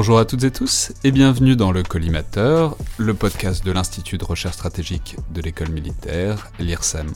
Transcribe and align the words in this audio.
Bonjour 0.00 0.18
à 0.18 0.24
toutes 0.24 0.44
et 0.44 0.50
tous 0.50 0.92
et 1.04 1.10
bienvenue 1.10 1.56
dans 1.56 1.72
le 1.72 1.82
Collimateur, 1.82 2.74
le 2.96 3.12
podcast 3.12 3.62
de 3.66 3.70
l'Institut 3.70 4.16
de 4.16 4.24
recherche 4.24 4.54
stratégique 4.54 5.16
de 5.34 5.42
l'école 5.42 5.68
militaire, 5.68 6.50
l'IRSEM, 6.58 7.12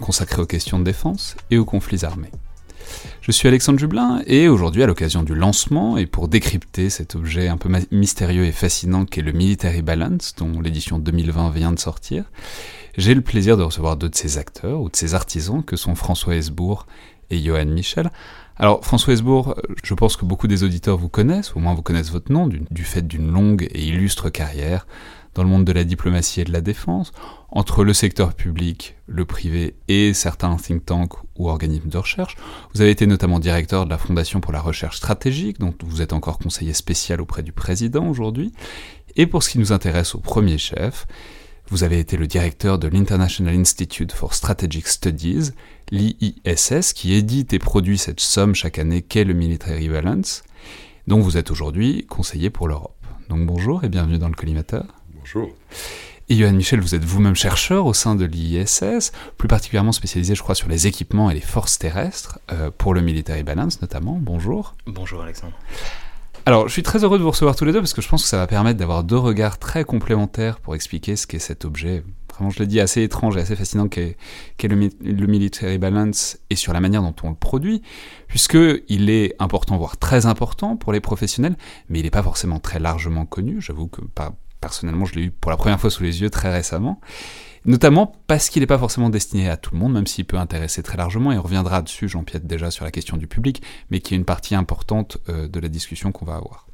consacré 0.00 0.40
aux 0.40 0.46
questions 0.46 0.78
de 0.78 0.84
défense 0.84 1.36
et 1.50 1.58
aux 1.58 1.66
conflits 1.66 2.06
armés. 2.06 2.30
Je 3.20 3.30
suis 3.30 3.46
Alexandre 3.46 3.78
Jublin 3.78 4.22
et 4.26 4.48
aujourd'hui 4.48 4.82
à 4.82 4.86
l'occasion 4.86 5.22
du 5.22 5.34
lancement 5.34 5.98
et 5.98 6.06
pour 6.06 6.28
décrypter 6.28 6.88
cet 6.88 7.14
objet 7.14 7.48
un 7.48 7.58
peu 7.58 7.68
mystérieux 7.90 8.46
et 8.46 8.52
fascinant 8.52 9.04
qu'est 9.04 9.20
le 9.20 9.32
Military 9.32 9.82
Balance 9.82 10.34
dont 10.38 10.62
l'édition 10.62 10.98
2020 10.98 11.50
vient 11.50 11.72
de 11.72 11.78
sortir, 11.78 12.24
j'ai 12.96 13.12
le 13.12 13.20
plaisir 13.20 13.58
de 13.58 13.64
recevoir 13.64 13.98
deux 13.98 14.08
de 14.08 14.16
ses 14.16 14.38
acteurs 14.38 14.80
ou 14.80 14.88
de 14.88 14.96
ses 14.96 15.12
artisans 15.12 15.62
que 15.62 15.76
sont 15.76 15.94
François 15.94 16.36
Hesbourg 16.36 16.86
et 17.28 17.38
Johan 17.42 17.66
Michel. 17.66 18.10
Alors 18.58 18.84
François 18.84 19.14
Hesbourg, 19.14 19.54
je 19.82 19.94
pense 19.94 20.16
que 20.16 20.24
beaucoup 20.24 20.46
des 20.46 20.62
auditeurs 20.62 20.98
vous 20.98 21.08
connaissent, 21.08 21.56
au 21.56 21.58
moins 21.58 21.74
vous 21.74 21.82
connaissent 21.82 22.10
votre 22.10 22.30
nom, 22.30 22.46
du, 22.46 22.84
fait 22.84 23.06
d'une 23.06 23.30
longue 23.30 23.66
et 23.70 23.84
illustre 23.84 24.28
carrière 24.28 24.86
dans 25.34 25.42
le 25.42 25.48
monde 25.48 25.64
de 25.64 25.72
la 25.72 25.84
diplomatie 25.84 26.42
et 26.42 26.44
de 26.44 26.52
la 26.52 26.60
défense, 26.60 27.12
entre 27.48 27.84
le 27.84 27.94
secteur 27.94 28.34
public, 28.34 28.96
le 29.06 29.24
privé 29.24 29.76
et 29.88 30.12
certains 30.12 30.56
think 30.56 30.84
tanks 30.84 31.14
ou 31.36 31.48
organismes 31.48 31.88
de 31.88 31.96
recherche. 31.96 32.36
Vous 32.74 32.82
avez 32.82 32.90
été 32.90 33.06
notamment 33.06 33.38
directeur 33.38 33.86
de 33.86 33.90
la 33.90 33.96
Fondation 33.96 34.40
pour 34.40 34.52
la 34.52 34.60
recherche 34.60 34.98
stratégique, 34.98 35.58
dont 35.58 35.74
vous 35.84 36.02
êtes 36.02 36.12
encore 36.12 36.38
conseiller 36.38 36.74
spécial 36.74 37.20
auprès 37.22 37.42
du 37.42 37.52
président 37.52 38.06
aujourd'hui. 38.06 38.52
Et 39.16 39.26
pour 39.26 39.42
ce 39.42 39.48
qui 39.48 39.58
nous 39.58 39.72
intéresse 39.72 40.14
au 40.14 40.18
premier 40.18 40.58
chef, 40.58 41.06
vous 41.68 41.84
avez 41.84 41.98
été 41.98 42.16
le 42.16 42.26
directeur 42.26 42.78
de 42.78 42.88
l'International 42.88 43.54
Institute 43.54 44.12
for 44.12 44.34
Strategic 44.34 44.86
Studies, 44.86 45.50
l'IISS, 45.90 46.92
qui 46.94 47.14
édite 47.14 47.52
et 47.52 47.58
produit 47.58 47.98
cette 47.98 48.20
somme 48.20 48.54
chaque 48.54 48.78
année 48.78 49.02
qu'est 49.02 49.24
le 49.24 49.34
Military 49.34 49.88
Balance, 49.88 50.42
dont 51.06 51.20
vous 51.20 51.36
êtes 51.36 51.50
aujourd'hui 51.50 52.06
conseiller 52.06 52.50
pour 52.50 52.68
l'Europe. 52.68 52.96
Donc 53.28 53.46
bonjour 53.46 53.84
et 53.84 53.88
bienvenue 53.88 54.18
dans 54.18 54.28
le 54.28 54.34
collimateur. 54.34 54.84
Bonjour. 55.14 55.50
Et 56.28 56.36
Johan 56.36 56.52
Michel, 56.52 56.80
vous 56.80 56.94
êtes 56.94 57.04
vous-même 57.04 57.34
chercheur 57.34 57.86
au 57.86 57.94
sein 57.94 58.14
de 58.14 58.24
l'IISS, 58.24 59.12
plus 59.36 59.48
particulièrement 59.48 59.92
spécialisé, 59.92 60.34
je 60.34 60.42
crois, 60.42 60.54
sur 60.54 60.68
les 60.68 60.86
équipements 60.86 61.30
et 61.30 61.34
les 61.34 61.40
forces 61.40 61.78
terrestres, 61.78 62.38
euh, 62.52 62.70
pour 62.70 62.94
le 62.94 63.00
Military 63.00 63.42
Balance 63.42 63.80
notamment. 63.82 64.18
Bonjour. 64.20 64.74
Bonjour 64.86 65.22
Alexandre. 65.22 65.56
Alors, 66.44 66.66
je 66.66 66.72
suis 66.72 66.82
très 66.82 67.04
heureux 67.04 67.18
de 67.18 67.22
vous 67.22 67.30
recevoir 67.30 67.54
tous 67.54 67.64
les 67.64 67.72
deux 67.72 67.78
parce 67.78 67.94
que 67.94 68.02
je 68.02 68.08
pense 68.08 68.24
que 68.24 68.28
ça 68.28 68.38
va 68.38 68.48
permettre 68.48 68.76
d'avoir 68.76 69.04
deux 69.04 69.16
regards 69.16 69.58
très 69.58 69.84
complémentaires 69.84 70.58
pour 70.58 70.74
expliquer 70.74 71.14
ce 71.14 71.28
qu'est 71.28 71.38
cet 71.38 71.64
objet, 71.64 72.02
vraiment, 72.34 72.50
je 72.50 72.58
l'ai 72.58 72.66
dit, 72.66 72.80
assez 72.80 73.00
étrange 73.02 73.36
et 73.36 73.40
assez 73.40 73.54
fascinant 73.54 73.86
qu'est 73.86 74.16
le, 74.60 75.26
Military 75.26 75.78
Balance 75.78 76.38
et 76.50 76.56
sur 76.56 76.72
la 76.72 76.80
manière 76.80 77.00
dont 77.02 77.14
on 77.22 77.30
le 77.30 77.36
produit, 77.36 77.82
puisqu'il 78.26 79.08
est 79.08 79.36
important, 79.38 79.76
voire 79.76 79.96
très 79.98 80.26
important 80.26 80.76
pour 80.76 80.92
les 80.92 81.00
professionnels, 81.00 81.54
mais 81.88 82.00
il 82.00 82.02
n'est 82.02 82.10
pas 82.10 82.24
forcément 82.24 82.58
très 82.58 82.80
largement 82.80 83.24
connu. 83.24 83.60
J'avoue 83.60 83.86
que 83.86 84.00
personnellement, 84.60 85.04
je 85.04 85.14
l'ai 85.14 85.22
eu 85.26 85.30
pour 85.30 85.52
la 85.52 85.56
première 85.56 85.78
fois 85.78 85.90
sous 85.90 86.02
les 86.02 86.22
yeux 86.22 86.30
très 86.30 86.52
récemment 86.52 87.00
notamment 87.64 88.16
parce 88.26 88.48
qu'il 88.48 88.60
n'est 88.60 88.66
pas 88.66 88.78
forcément 88.78 89.10
destiné 89.10 89.48
à 89.48 89.56
tout 89.56 89.74
le 89.74 89.80
monde, 89.80 89.92
même 89.92 90.06
s'il 90.06 90.24
peut 90.24 90.38
intéresser 90.38 90.82
très 90.82 90.96
largement, 90.96 91.32
et 91.32 91.38
on 91.38 91.42
reviendra 91.42 91.82
dessus, 91.82 92.08
Jean-Pierre, 92.08 92.42
déjà 92.42 92.70
sur 92.70 92.84
la 92.84 92.90
question 92.90 93.16
du 93.16 93.26
public, 93.26 93.62
mais 93.90 94.00
qui 94.00 94.14
est 94.14 94.16
une 94.16 94.24
partie 94.24 94.54
importante 94.54 95.18
euh, 95.28 95.48
de 95.48 95.60
la 95.60 95.68
discussion 95.68 96.12
qu'on 96.12 96.24
va 96.24 96.36
avoir. 96.36 96.66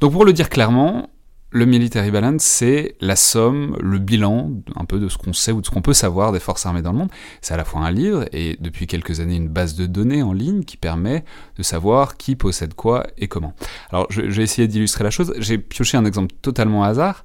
Donc 0.00 0.12
pour 0.12 0.24
le 0.24 0.32
dire 0.32 0.50
clairement, 0.50 1.08
le 1.50 1.64
Military 1.64 2.10
Balance, 2.10 2.42
c'est 2.42 2.96
la 3.00 3.16
somme, 3.16 3.76
le 3.80 3.98
bilan 3.98 4.50
un 4.74 4.84
peu 4.84 4.98
de 4.98 5.08
ce 5.08 5.16
qu'on 5.16 5.32
sait 5.32 5.52
ou 5.52 5.60
de 5.60 5.66
ce 5.66 5.70
qu'on 5.70 5.80
peut 5.80 5.94
savoir 5.94 6.32
des 6.32 6.40
forces 6.40 6.66
armées 6.66 6.82
dans 6.82 6.92
le 6.92 6.98
monde. 6.98 7.10
C'est 7.40 7.54
à 7.54 7.56
la 7.56 7.64
fois 7.64 7.80
un 7.80 7.90
livre 7.90 8.26
et 8.32 8.58
depuis 8.60 8.86
quelques 8.86 9.20
années 9.20 9.36
une 9.36 9.48
base 9.48 9.74
de 9.74 9.86
données 9.86 10.22
en 10.22 10.32
ligne 10.32 10.64
qui 10.64 10.76
permet 10.76 11.24
de 11.56 11.62
savoir 11.62 12.16
qui 12.16 12.36
possède 12.36 12.74
quoi 12.74 13.06
et 13.16 13.28
comment. 13.28 13.54
Alors 13.90 14.06
vais 14.10 14.42
essayer 14.42 14.68
d'illustrer 14.68 15.04
la 15.04 15.10
chose. 15.10 15.32
J'ai 15.38 15.56
pioché 15.56 15.96
un 15.96 16.04
exemple 16.04 16.34
totalement 16.42 16.84
hasard, 16.84 17.24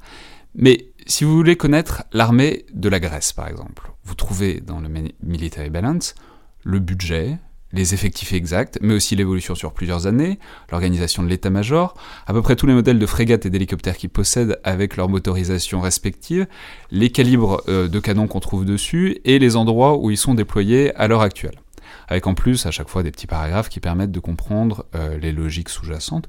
mais 0.56 0.91
si 1.08 1.24
vous 1.24 1.36
voulez 1.36 1.56
connaître 1.56 2.04
l'armée 2.14 2.66
de 2.74 2.90
la 2.90 3.00
Grèce, 3.00 3.34
par 3.34 3.48
exemple, 3.48 3.92
vous 4.04 4.16
trouvez 4.16 4.62
dans 4.62 4.80
le 4.80 4.90
Military 5.24 5.70
Balance 5.70 6.16
le 6.64 6.80
budget, 6.80 7.38
les 7.74 7.94
effectifs 7.94 8.34
exacts, 8.34 8.78
mais 8.82 8.94
aussi 8.94 9.16
l'évolution 9.16 9.56
sur 9.56 9.74
plusieurs 9.74 10.08
années, 10.08 10.40
l'organisation 10.72 11.24
de 11.24 11.30
l'état-major, 11.30 11.94
à 12.28 12.34
peu 12.34 12.42
près 12.42 12.56
tous 12.56 12.68
les 12.68 12.74
modèles 12.74 13.00
de 13.00 13.06
frégates 13.06 13.46
et 13.46 13.50
d'hélicoptères 13.50 13.98
qu'ils 13.98 14.10
possèdent 14.10 14.60
avec 14.64 14.98
leur 14.98 15.10
motorisation 15.10 15.82
respective, 15.82 16.48
les 16.92 17.10
calibres 17.10 17.64
euh, 17.68 17.88
de 17.88 18.00
canons 18.00 18.28
qu'on 18.28 18.40
trouve 18.40 18.66
dessus 18.66 19.20
et 19.24 19.40
les 19.40 19.56
endroits 19.56 19.98
où 19.98 20.12
ils 20.12 20.18
sont 20.18 20.34
déployés 20.34 20.94
à 20.96 21.08
l'heure 21.08 21.22
actuelle. 21.22 21.60
Avec 22.08 22.28
en 22.28 22.34
plus 22.34 22.66
à 22.66 22.72
chaque 22.72 22.90
fois 22.90 23.04
des 23.04 23.12
petits 23.12 23.28
paragraphes 23.28 23.70
qui 23.70 23.80
permettent 23.80 24.12
de 24.12 24.20
comprendre 24.20 24.86
euh, 24.96 25.18
les 25.18 25.32
logiques 25.32 25.70
sous-jacentes 25.70 26.28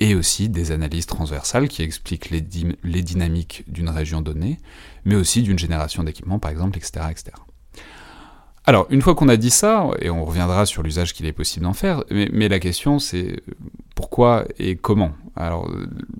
et 0.00 0.14
aussi 0.14 0.48
des 0.48 0.72
analyses 0.72 1.06
transversales 1.06 1.68
qui 1.68 1.82
expliquent 1.82 2.30
les, 2.30 2.40
dynamiques 2.40 3.64
d'une 3.68 3.90
région 3.90 4.22
donnée, 4.22 4.58
mais 5.04 5.14
aussi 5.14 5.42
d'une 5.42 5.58
génération 5.58 6.02
d'équipements, 6.02 6.38
par 6.38 6.50
exemple, 6.50 6.78
etc., 6.78 7.06
etc. 7.10 7.32
Alors, 8.64 8.86
une 8.90 9.02
fois 9.02 9.14
qu'on 9.14 9.28
a 9.28 9.36
dit 9.36 9.50
ça, 9.50 9.90
et 10.00 10.10
on 10.10 10.24
reviendra 10.24 10.64
sur 10.64 10.82
l'usage 10.82 11.12
qu'il 11.12 11.26
est 11.26 11.32
possible 11.32 11.64
d'en 11.64 11.74
faire, 11.74 12.02
mais, 12.10 12.48
la 12.48 12.58
question 12.58 12.98
c'est 12.98 13.42
pourquoi 13.94 14.46
et 14.58 14.76
comment? 14.76 15.12
Alors, 15.36 15.70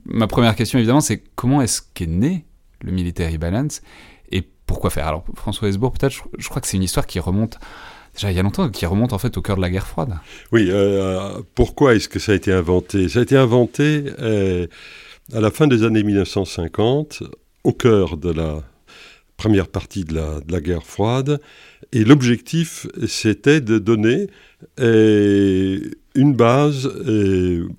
ma 0.04 0.26
première 0.26 0.54
question 0.56 0.78
évidemment 0.78 1.00
c'est 1.00 1.22
comment 1.34 1.62
est-ce 1.62 1.80
qu'est 1.94 2.06
né 2.06 2.44
le 2.82 2.92
Military 2.92 3.38
Balance 3.38 3.82
et 4.30 4.42
pourquoi 4.66 4.90
faire? 4.90 5.06
Alors, 5.06 5.24
François 5.34 5.68
Hesbourg, 5.68 5.92
peut-être, 5.92 6.24
je 6.38 6.48
crois 6.48 6.60
que 6.60 6.68
c'est 6.68 6.76
une 6.76 6.82
histoire 6.82 7.06
qui 7.06 7.18
remonte 7.18 7.58
déjà 8.14 8.30
il 8.30 8.36
y 8.36 8.38
a 8.38 8.42
longtemps, 8.42 8.68
qui 8.70 8.86
remonte 8.86 9.12
en 9.12 9.18
fait 9.18 9.36
au 9.36 9.42
cœur 9.42 9.56
de 9.56 9.62
la 9.62 9.70
guerre 9.70 9.86
froide. 9.86 10.14
Oui, 10.52 10.68
euh, 10.70 11.40
pourquoi 11.54 11.94
est-ce 11.94 12.08
que 12.08 12.18
ça 12.18 12.32
a 12.32 12.34
été 12.34 12.52
inventé? 12.52 13.08
Ça 13.08 13.20
a 13.20 13.22
été 13.22 13.36
inventé 13.36 14.04
euh, 14.20 14.66
à 15.32 15.40
la 15.40 15.50
fin 15.50 15.66
des 15.66 15.84
années 15.84 16.02
1950, 16.02 17.22
au 17.64 17.72
cœur 17.72 18.16
de 18.16 18.30
la 18.30 18.62
première 19.36 19.68
partie 19.68 20.04
de 20.04 20.14
la, 20.14 20.60
guerre 20.60 20.84
froide, 20.84 21.40
et 21.92 22.04
l'objectif 22.04 22.86
c'était 23.06 23.62
de 23.62 23.78
donner 23.78 24.26
euh, 24.80 25.80
une 26.14 26.34
base 26.34 26.90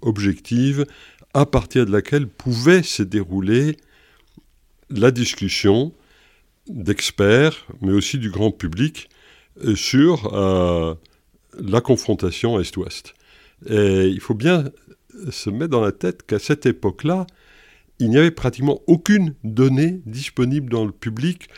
objective 0.02 0.86
à 1.34 1.46
partir 1.46 1.86
de 1.86 1.92
laquelle 1.92 2.28
pouvait 2.28 2.84
se 2.84 3.04
dérouler 3.04 3.78
la 4.90 5.12
discussion 5.12 5.94
d'experts, 6.68 7.68
mais 7.82 7.92
aussi 7.92 8.18
du 8.18 8.30
grand 8.30 8.52
public, 8.52 9.10
sur 9.76 10.34
euh, 10.34 10.96
la 11.60 11.82
confrontation 11.82 12.60
Est-Ouest. 12.60 13.14
Et 13.70 14.08
il 14.08 14.20
faut 14.20 14.34
bien 14.34 14.66
se 15.30 15.50
mettre 15.50 15.72
dans 15.72 15.82
la 15.82 15.92
tête 15.92 16.24
qu'à 16.24 16.40
cette 16.40 16.66
époque-là, 16.66 17.28
il 18.00 18.10
n'y 18.10 18.18
avait 18.18 18.32
pratiquement 18.32 18.82
aucune 18.88 19.36
donnée 19.44 20.02
disponible 20.06 20.72
dans 20.72 20.86
le 20.86 20.92
public 20.92 21.50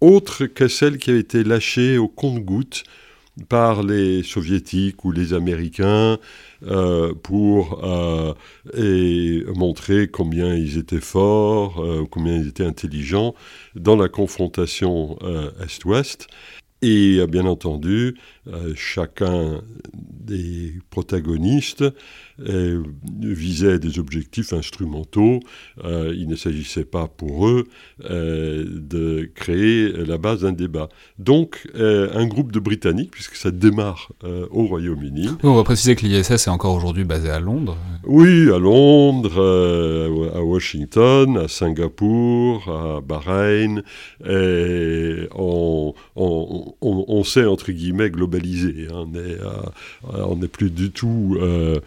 autre 0.00 0.46
que 0.46 0.66
celle 0.66 0.98
qui 0.98 1.10
avait 1.10 1.20
été 1.20 1.44
lâchée 1.44 1.98
au 1.98 2.08
compte-gouttes 2.08 2.82
par 3.48 3.82
les 3.82 4.22
soviétiques 4.24 5.04
ou 5.04 5.12
les 5.12 5.32
américains 5.32 6.18
euh, 6.66 7.14
pour 7.14 7.82
euh, 7.84 8.34
montrer 9.54 10.08
combien 10.08 10.54
ils 10.54 10.76
étaient 10.76 11.00
forts, 11.00 11.82
combien 12.10 12.36
ils 12.36 12.48
étaient 12.48 12.64
intelligents 12.64 13.34
dans 13.76 13.96
la 13.96 14.08
confrontation 14.08 15.16
Est-Ouest. 15.62 16.26
Et 16.82 17.18
euh, 17.18 17.26
bien 17.26 17.46
entendu, 17.46 18.16
euh, 18.48 18.74
chacun 18.74 19.62
des 19.94 20.74
protagonistes 20.90 21.84
euh, 22.40 22.82
visait 23.20 23.78
des 23.78 23.98
objectifs 23.98 24.52
instrumentaux. 24.52 25.40
il 25.84 26.26
ne 26.28 26.36
s'agissait 26.36 26.84
pas 26.84 27.06
pour 27.08 27.48
eux 27.48 27.66
de 28.08 29.30
créer 29.34 29.92
la 29.92 30.18
base 30.18 30.42
d'un 30.42 30.52
débat. 30.52 30.88
Donc, 31.18 31.68
un 31.74 32.26
groupe 32.26 32.52
de 32.52 32.60
Britanniques, 32.60 33.10
puisque 33.10 33.36
ça 33.36 33.50
démarre 33.50 34.12
au 34.50 34.66
Royaume-Uni. 34.66 35.28
On 35.42 35.54
va 35.54 35.64
préciser 35.64 35.96
que 35.96 36.06
l'ISS 36.06 36.46
est 36.46 36.48
encore 36.48 36.74
aujourd'hui 36.74 37.04
basé 37.04 37.30
à 37.30 37.40
Londres. 37.40 37.76
Oui, 38.04 38.50
à 38.50 38.58
Londres, 38.58 39.40
à 40.34 40.42
Washington, 40.42 41.38
à 41.38 41.48
Singapour, 41.48 42.68
à 42.68 43.00
Bahreïn. 43.00 43.82
Et 44.28 45.28
on, 45.34 45.94
on, 46.16 46.74
on, 46.80 47.24
sait, 47.24 47.44
entre 47.44 47.72
guillemets, 47.72 48.10
globalisé. 48.10 48.88
Hein. 48.92 49.06
On 50.12 50.36
n'est 50.36 50.48
plus 50.48 50.70
du 50.70 50.90
tout 50.90 51.36
euh, 51.40 51.80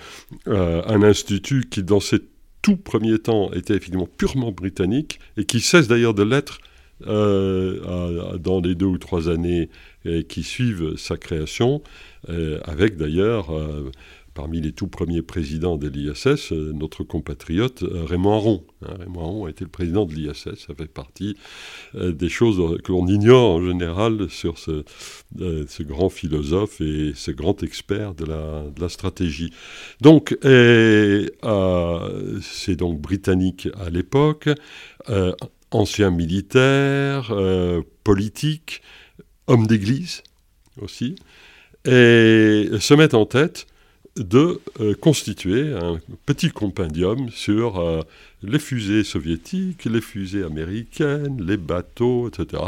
euh, 0.47 0.81
un 0.87 1.03
institut 1.03 1.65
qui, 1.69 1.83
dans 1.83 1.99
ses 1.99 2.19
tout 2.61 2.77
premiers 2.77 3.19
temps, 3.19 3.51
était 3.53 3.75
effectivement 3.75 4.07
purement 4.17 4.51
britannique 4.51 5.19
et 5.37 5.45
qui 5.45 5.59
cesse 5.59 5.87
d'ailleurs 5.87 6.13
de 6.13 6.23
l'être 6.23 6.59
euh, 7.07 8.37
dans 8.37 8.59
les 8.61 8.73
deux 8.73 8.85
ou 8.85 8.97
trois 8.97 9.29
années 9.29 9.69
qui 10.29 10.43
suivent 10.43 10.95
sa 10.97 11.17
création, 11.17 11.81
avec 12.63 12.95
d'ailleurs 12.95 13.47
parmi 14.35 14.61
les 14.61 14.73
tout 14.73 14.87
premiers 14.87 15.21
présidents 15.21 15.77
de 15.77 15.87
l'ISS, 15.87 16.51
notre 16.51 17.03
compatriote 17.03 17.83
Raymond 17.89 18.33
Aron. 18.33 18.63
Hein, 18.83 18.93
Raymond 18.99 19.21
Aron 19.21 19.45
a 19.45 19.49
été 19.49 19.63
le 19.63 19.71
président 19.71 20.05
de 20.05 20.13
l'ISS, 20.13 20.55
ça 20.67 20.75
fait 20.77 20.91
partie 20.91 21.35
des 21.95 22.29
choses 22.29 22.77
que 22.83 22.91
l'on 22.91 23.07
ignore 23.07 23.55
en 23.55 23.65
général 23.65 24.29
sur 24.29 24.59
ce, 24.59 24.83
grand 25.83 26.09
philosophe 26.09 26.81
et 26.81 27.13
ce 27.15 27.31
grand 27.31 27.63
expert 27.63 28.13
de 28.13 28.25
la, 28.25 28.65
de 28.75 28.81
la 28.81 28.89
stratégie. 28.89 29.51
Donc, 30.01 30.37
c'est 32.41 32.75
donc 32.75 32.99
britannique 32.99 33.69
à 33.79 33.89
l'époque, 33.89 34.49
ancien 35.71 36.11
militaire, 36.11 37.33
politique, 38.03 38.81
homme 39.47 39.65
d'église 39.65 40.23
aussi, 40.81 41.15
et 41.85 42.67
se 42.79 42.93
mettent 42.93 43.13
en 43.13 43.25
tête 43.25 43.67
de 44.17 44.61
euh, 44.79 44.93
constituer 44.95 45.73
un 45.73 45.99
petit 46.25 46.49
compendium 46.49 47.29
sur 47.29 47.79
euh, 47.79 48.01
les 48.43 48.59
fusées 48.59 49.03
soviétiques, 49.03 49.85
les 49.85 50.01
fusées 50.01 50.43
américaines, 50.43 51.43
les 51.45 51.57
bateaux, 51.57 52.29
etc. 52.29 52.63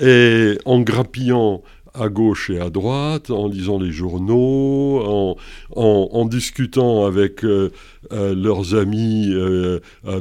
Et 0.00 0.58
en 0.66 0.80
grappillant 0.80 1.62
à 1.94 2.10
gauche 2.10 2.50
et 2.50 2.60
à 2.60 2.68
droite, 2.68 3.30
en 3.30 3.48
lisant 3.48 3.80
les 3.80 3.90
journaux, 3.90 5.36
en, 5.74 6.24
discutant 6.26 7.06
avec 7.06 7.42
euh, 7.44 7.70
leurs 8.10 8.74
amis 8.74 9.34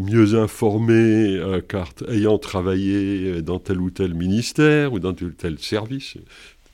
mieux 0.01 0.35
informés, 0.35 1.39
car 1.67 1.89
ayant 2.07 2.39
travaillé 2.39 3.41
dans 3.41 3.59
tel 3.59 3.79
ou 3.79 3.91
tel 3.91 4.15
ministère 4.15 4.93
ou 4.93 4.99
dans 4.99 5.13
tel 5.13 5.27
ou 5.27 5.31
tel 5.31 5.59
service, 5.59 6.15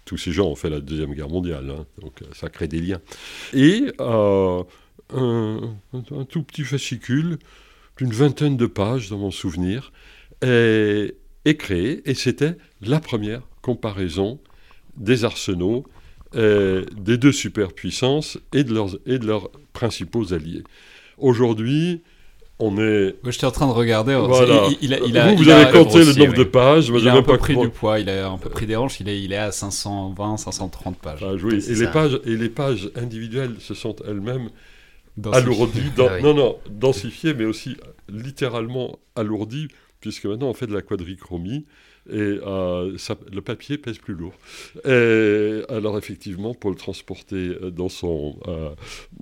tous 0.06 0.18
ces 0.18 0.32
gens 0.32 0.48
ont 0.48 0.56
fait 0.56 0.70
la 0.70 0.80
Deuxième 0.80 1.14
Guerre 1.14 1.30
mondiale, 1.30 1.70
hein, 1.70 1.86
donc 2.02 2.22
euh, 2.22 2.26
ça 2.34 2.50
crée 2.50 2.68
des 2.68 2.82
liens. 2.82 3.02
Et 3.54 3.92
euh, 4.02 4.64
un, 5.14 5.76
tout 6.30 6.44
petit 6.44 6.64
fascicule 6.64 7.38
d'une 7.98 8.12
vingtaine 8.12 8.58
de 8.58 8.66
pages, 8.66 9.10
dans 9.10 9.18
mon 9.18 9.32
souvenir, 9.32 9.92
est, 10.42 11.16
créé, 11.58 12.02
et 12.10 12.16
c'était 12.16 12.58
la 12.82 13.00
première 13.00 13.42
comparaison 13.62 14.40
des 14.98 15.24
arsenaux 15.24 15.86
euh, 16.36 16.84
des 16.98 17.18
deux 17.18 17.32
superpuissances 17.32 18.40
et 18.54 18.64
de 18.64 18.74
leurs, 18.74 18.98
et 19.06 19.20
de 19.20 19.28
leurs 19.28 19.52
principaux 19.72 20.34
alliés. 20.34 20.64
Aujourd'hui, 21.20 22.02
on 22.60 22.78
est. 22.78 23.16
Moi, 23.24 23.32
j'étais 23.32 23.46
en 23.46 23.52
train 23.52 23.68
de 23.68 23.72
regarder. 23.72 24.14
Il, 24.82 24.96
vous, 24.96 25.44
vous 25.44 25.50
avez 25.50 25.72
compté 25.72 26.04
le 26.04 26.14
nombre 26.14 26.34
de 26.34 26.44
pages. 26.44 26.90
il 26.90 27.10
a 27.10 27.16
un 27.16 27.24
peu 27.24 27.38
pris 27.38 27.56
du 27.56 27.70
poids. 27.70 28.00
Il 28.00 28.10
a 28.10 28.30
un 28.30 28.38
peu 28.38 28.50
pris 28.50 28.66
des 28.66 28.76
hanches. 28.76 29.00
Il 29.00 29.10
est, 29.10 29.22
il 29.22 29.34
est 29.34 29.38
à 29.38 29.52
520, 29.52 30.38
530 30.38 30.98
pages. 30.98 31.24
Ah, 31.24 31.34
et 31.34 31.76
les 31.76 31.88
pages 31.88 32.20
et 32.26 32.36
les 32.36 32.50
pages 32.50 32.92
individuelles 32.96 33.56
se 33.60 33.74
sont 33.74 33.96
elles-mêmes 34.08 34.50
alourdies. 35.32 35.92
Ah 35.98 36.20
non, 36.22 36.34
non, 36.34 36.58
densifiées, 36.70 37.34
mais 37.34 37.46
aussi 37.46 37.78
littéralement 38.10 39.00
alourdies, 39.16 39.68
puisque 40.00 40.26
maintenant 40.26 40.50
on 40.50 40.54
fait 40.54 40.68
de 40.68 40.74
la 40.74 40.82
quadrichromie 40.82 41.66
et 42.10 42.40
euh, 42.46 42.98
le 43.32 43.42
papier 43.42 43.78
pèse 43.78 43.98
plus 43.98 44.14
lourd. 44.14 44.34
Alors 45.70 45.98
effectivement, 45.98 46.54
pour 46.54 46.70
le 46.70 46.76
transporter 46.76 47.56
dans 47.72 47.90
son, 47.90 48.38
euh, 48.48 48.70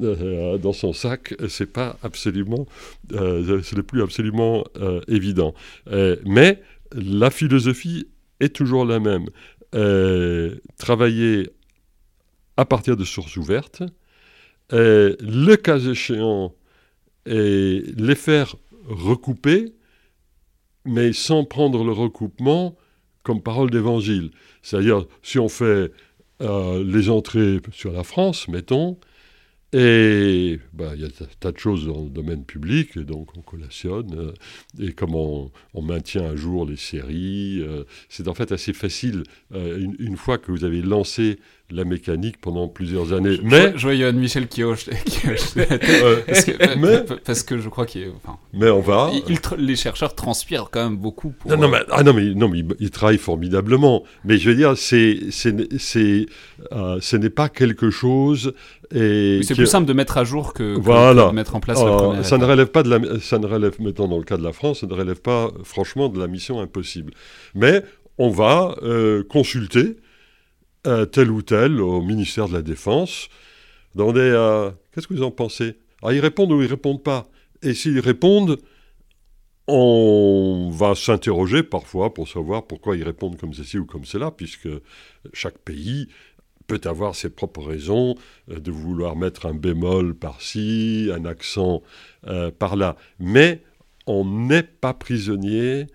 euh, 0.01 0.57
dans 0.57 0.73
son 0.73 0.93
sac, 0.93 1.35
c'est 1.47 1.71
pas 1.71 1.97
absolument, 2.01 2.65
ce 3.11 3.75
n'est 3.75 3.83
plus 3.83 4.01
absolument 4.01 4.63
évident. 5.07 5.53
mais 6.25 6.61
la 6.93 7.29
philosophie 7.29 8.07
est 8.39 8.55
toujours 8.55 8.85
la 8.85 8.99
même. 8.99 9.27
travailler 10.77 11.49
à 12.57 12.65
partir 12.65 12.97
de 12.97 13.03
sources 13.03 13.37
ouvertes, 13.37 13.83
le 14.71 15.55
cas 15.55 15.79
échéant, 15.79 16.53
et 17.27 17.83
les 17.97 18.15
faire 18.15 18.55
recouper 18.87 19.73
mais 20.85 21.13
sans 21.13 21.43
prendre 21.45 21.83
le 21.83 21.91
recoupement 21.91 22.75
comme 23.23 23.41
parole 23.41 23.69
d'évangile. 23.69 24.31
C'est-à-dire, 24.61 25.05
si 25.21 25.39
on 25.39 25.49
fait 25.49 25.91
euh, 26.41 26.83
les 26.83 27.09
entrées 27.09 27.59
sur 27.71 27.91
la 27.91 28.03
France, 28.03 28.47
mettons, 28.47 28.97
et 29.73 30.59
bah, 30.73 30.91
il 30.95 31.01
y 31.01 31.05
a 31.05 31.07
un 31.07 31.25
tas 31.39 31.51
de 31.51 31.57
choses 31.57 31.85
dans 31.85 32.03
le 32.03 32.09
domaine 32.09 32.43
public, 32.43 32.97
et 32.97 33.03
donc 33.03 33.29
on 33.37 33.41
collationne, 33.41 34.13
euh, 34.17 34.33
et 34.85 34.91
comme 34.91 35.15
on, 35.15 35.51
maintient 35.81 36.25
à 36.25 36.35
jour 36.35 36.65
les 36.65 36.75
séries, 36.75 37.61
euh, 37.61 37.85
c'est 38.09 38.27
en 38.27 38.33
fait 38.33 38.51
assez 38.51 38.73
facile, 38.73 39.23
une, 39.53 40.17
fois 40.17 40.37
que 40.37 40.51
vous 40.51 40.65
avez 40.65 40.81
lancé 40.81 41.39
la 41.71 41.85
mécanique 41.85 42.39
pendant 42.39 42.67
plusieurs 42.67 43.13
années. 43.13 43.37
mais 43.43 43.73
je 43.75 43.87
vois 43.87 43.95
Johan 43.95 44.13
Michel 44.13 44.47
qui 44.47 44.63
hoche, 44.63 44.85
parce, 46.27 46.45
que, 46.45 46.75
mais, 46.77 47.03
parce, 47.23 47.43
que, 47.43 47.57
je 47.57 47.69
crois 47.69 47.85
qu'il 47.85 48.09
enfin, 48.23 48.37
mais 48.53 48.69
on 48.69 48.81
va. 48.81 49.11
les 49.57 49.75
chercheurs 49.75 50.15
transpirent 50.15 50.69
quand 50.71 50.83
même 50.83 50.97
beaucoup 50.97 51.31
pour, 51.31 51.51
non, 51.51 51.57
non, 51.57 51.69
mais, 51.69 51.79
ah, 51.91 52.03
non 52.03 52.13
mais 52.13 52.33
non 52.33 52.49
mais 52.49 52.63
ils, 52.79 52.91
travaillent 52.91 53.17
formidablement. 53.17 54.03
Mais 54.25 54.37
je 54.37 54.49
veux 54.49 54.55
dire 54.55 54.77
c'est 54.77 55.19
c'est 55.31 56.25
euh, 56.71 56.97
ce 57.01 57.15
n'est 57.15 57.29
pas 57.29 57.49
quelque 57.49 57.89
chose 57.89 58.53
et 58.93 59.41
c'est 59.43 59.55
plus 59.55 59.67
simple 59.67 59.87
de 59.87 59.93
mettre 59.93 60.17
à 60.17 60.23
jour 60.23 60.53
que, 60.53 60.75
de 60.75 61.33
mettre 61.33 61.55
en 61.55 61.59
place 61.59 61.81
la 61.81 62.23
ça 62.23 62.37
ne 62.37 62.45
relève 62.45 62.67
pas 62.67 62.83
de 62.83 62.89
la 62.89 63.19
ça 63.19 63.39
ne 63.39 63.47
relève 63.47 63.75
mettons 63.79 64.07
dans 64.07 64.17
le 64.17 64.23
cas 64.23 64.37
de 64.37 64.43
la 64.43 64.53
France 64.53 64.81
ça 64.81 64.87
ne 64.87 64.93
relève 64.93 65.21
pas 65.21 65.49
franchement 65.63 66.09
de 66.09 66.19
la 66.19 66.27
mission 66.27 66.59
impossible. 66.59 67.13
Mais 67.55 67.83
on 68.17 68.29
va 68.29 68.75
euh, 68.83 69.23
consulter 69.23 69.97
euh, 70.87 71.05
tel 71.05 71.29
ou 71.29 71.41
tel 71.41 71.79
au 71.79 72.01
ministère 72.01 72.47
de 72.47 72.53
la 72.53 72.61
Défense. 72.61 73.29
Dans 73.95 74.13
des, 74.13 74.19
euh, 74.19 74.71
qu'est-ce 74.91 75.07
que 75.07 75.13
vous 75.13 75.23
en 75.23 75.31
pensez? 75.31 75.77
Ah, 76.01 76.13
Ils 76.13 76.19
répondent 76.19 76.51
ou 76.51 76.61
ils 76.61 76.67
répondent 76.67 77.03
pas? 77.03 77.27
Et 77.61 77.73
s'ils 77.73 77.99
répondent, 77.99 78.57
on 79.67 80.69
va 80.73 80.95
s'interroger 80.95 81.63
parfois 81.63 82.13
pour 82.13 82.27
savoir 82.27 82.65
pourquoi 82.65 82.97
ils 82.97 83.03
répondent 83.03 83.37
comme 83.37 83.53
ceci 83.53 83.77
ou 83.77 83.85
comme 83.85 84.05
cela, 84.05 84.31
puisque 84.31 84.69
chaque 85.33 85.59
pays 85.59 86.07
peut 86.65 86.81
avoir 86.85 87.15
ses 87.15 87.29
propres 87.29 87.63
raisons 87.63 88.15
euh, 88.49 88.59
de 88.59 88.71
vouloir 88.71 89.15
mettre 89.15 89.45
un 89.45 89.53
bémol 89.53 90.15
par-ci, 90.15 91.09
un 91.13 91.25
accent 91.25 91.83
par-là. 92.59 92.95
Mais 93.19 93.63
on 94.07 94.25
n'est 94.25 94.63
pas 94.63 94.93
prisonnier 94.93 95.87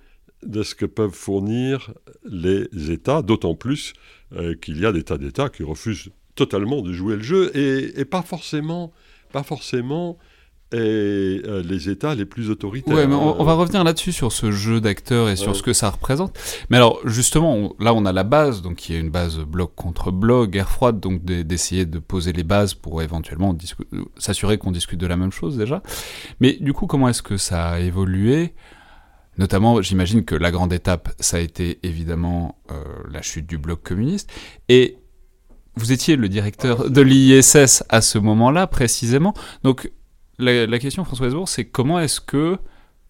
de 0.43 0.62
ce 0.62 0.75
que 0.75 0.87
peuvent 0.87 1.15
fournir 1.15 1.93
les 2.25 2.69
États, 2.91 3.23
d'autant 3.23 3.55
plus 3.55 3.94
euh, 4.35 4.55
qu'il 4.55 4.81
y 4.81 4.87
a 4.87 4.93
des 4.93 5.03
tas 5.03 5.19
d'États 5.19 5.49
qui 5.49 5.62
refusent 5.62 6.11
totalement 6.35 6.83
de 6.83 6.93
jouer 6.93 7.17
le 7.17 7.23
jeu, 7.23 7.50
et, 7.56 8.05
pas 8.05 8.23
forcément, 8.23 8.93
pas 9.33 9.43
forcément 9.43 10.19
et, 10.73 10.77
euh, 10.77 11.62
les 11.62 11.88
États 11.88 12.15
les 12.15 12.27
plus 12.27 12.50
autoritaires. 12.50 12.95
Ouais, 12.95 13.07
mais 13.07 13.14
on, 13.14 13.43
va 13.45 13.55
revenir 13.55 13.85
là-dessus 13.85 14.12
sur 14.12 14.33
ce 14.33 14.50
jeu 14.50 14.81
d'acteurs 14.81 15.28
et 15.28 15.37
sur 15.37 15.57
ce 15.57 15.62
que 15.62 15.73
ça 15.73 15.88
représente. 15.88 16.37
Mais 16.69 16.76
alors 16.76 17.00
justement, 17.05 17.75
là 17.78 17.95
on 17.95 18.05
a 18.05 18.12
la 18.12 18.25
base, 18.25 18.62
donc 18.62 18.76
qui 18.76 18.95
est 18.95 18.99
une 18.99 19.11
base 19.11 19.38
bloc 19.38 19.75
contre 19.75 20.11
bloc, 20.11 20.50
guerre 20.50 20.69
froide, 20.69 21.00
donc 21.00 21.25
d'essayer 21.25 21.87
de 21.87 21.99
poser 21.99 22.33
les 22.33 22.45
bases 22.45 22.75
pour 22.75 23.00
éventuellement 23.00 23.57
s'assurer 24.19 24.59
qu'on 24.59 24.73
discute 24.73 25.00
de 25.00 25.07
la 25.07 25.16
même 25.16 25.33
chose 25.33 25.57
déjà. 25.57 25.83
Mais 26.40 26.59
du 26.61 26.73
coup, 26.73 26.87
comment 26.87 27.09
est-ce 27.09 27.23
que 27.23 27.38
ça 27.38 27.69
a 27.69 27.81
évolué? 27.81 28.52
Notamment, 29.38 29.83
j'imagine 29.83 30.25
que 30.25 30.35
la 30.35 30.50
grande 30.50 30.73
étape, 30.73 31.11
ça 31.21 31.37
a 31.37 31.40
été 31.40 31.78
évidemment 31.83 32.59
euh, 32.71 32.83
la 33.11 33.23
chute 33.23 33.47
du 33.47 33.59
bloc 33.59 33.83
communiste. 33.83 34.31
Et 34.69 34.97
vous 35.75 35.93
étiez 35.93 36.16
le 36.16 36.28
directeur 36.28 36.90
de 36.90 37.00
l'ISS 37.02 37.85
à 37.88 38.00
ce 38.00 38.19
moment-là, 38.19 38.66
précisément. 38.66 39.35
Donc, 39.62 39.90
la, 40.38 40.66
la 40.66 40.78
question, 40.78 41.05
François 41.05 41.26
Hesbourg, 41.26 41.49
c'est 41.49 41.66
comment 41.66 42.00
est-ce 42.00 42.21
que 42.21 42.59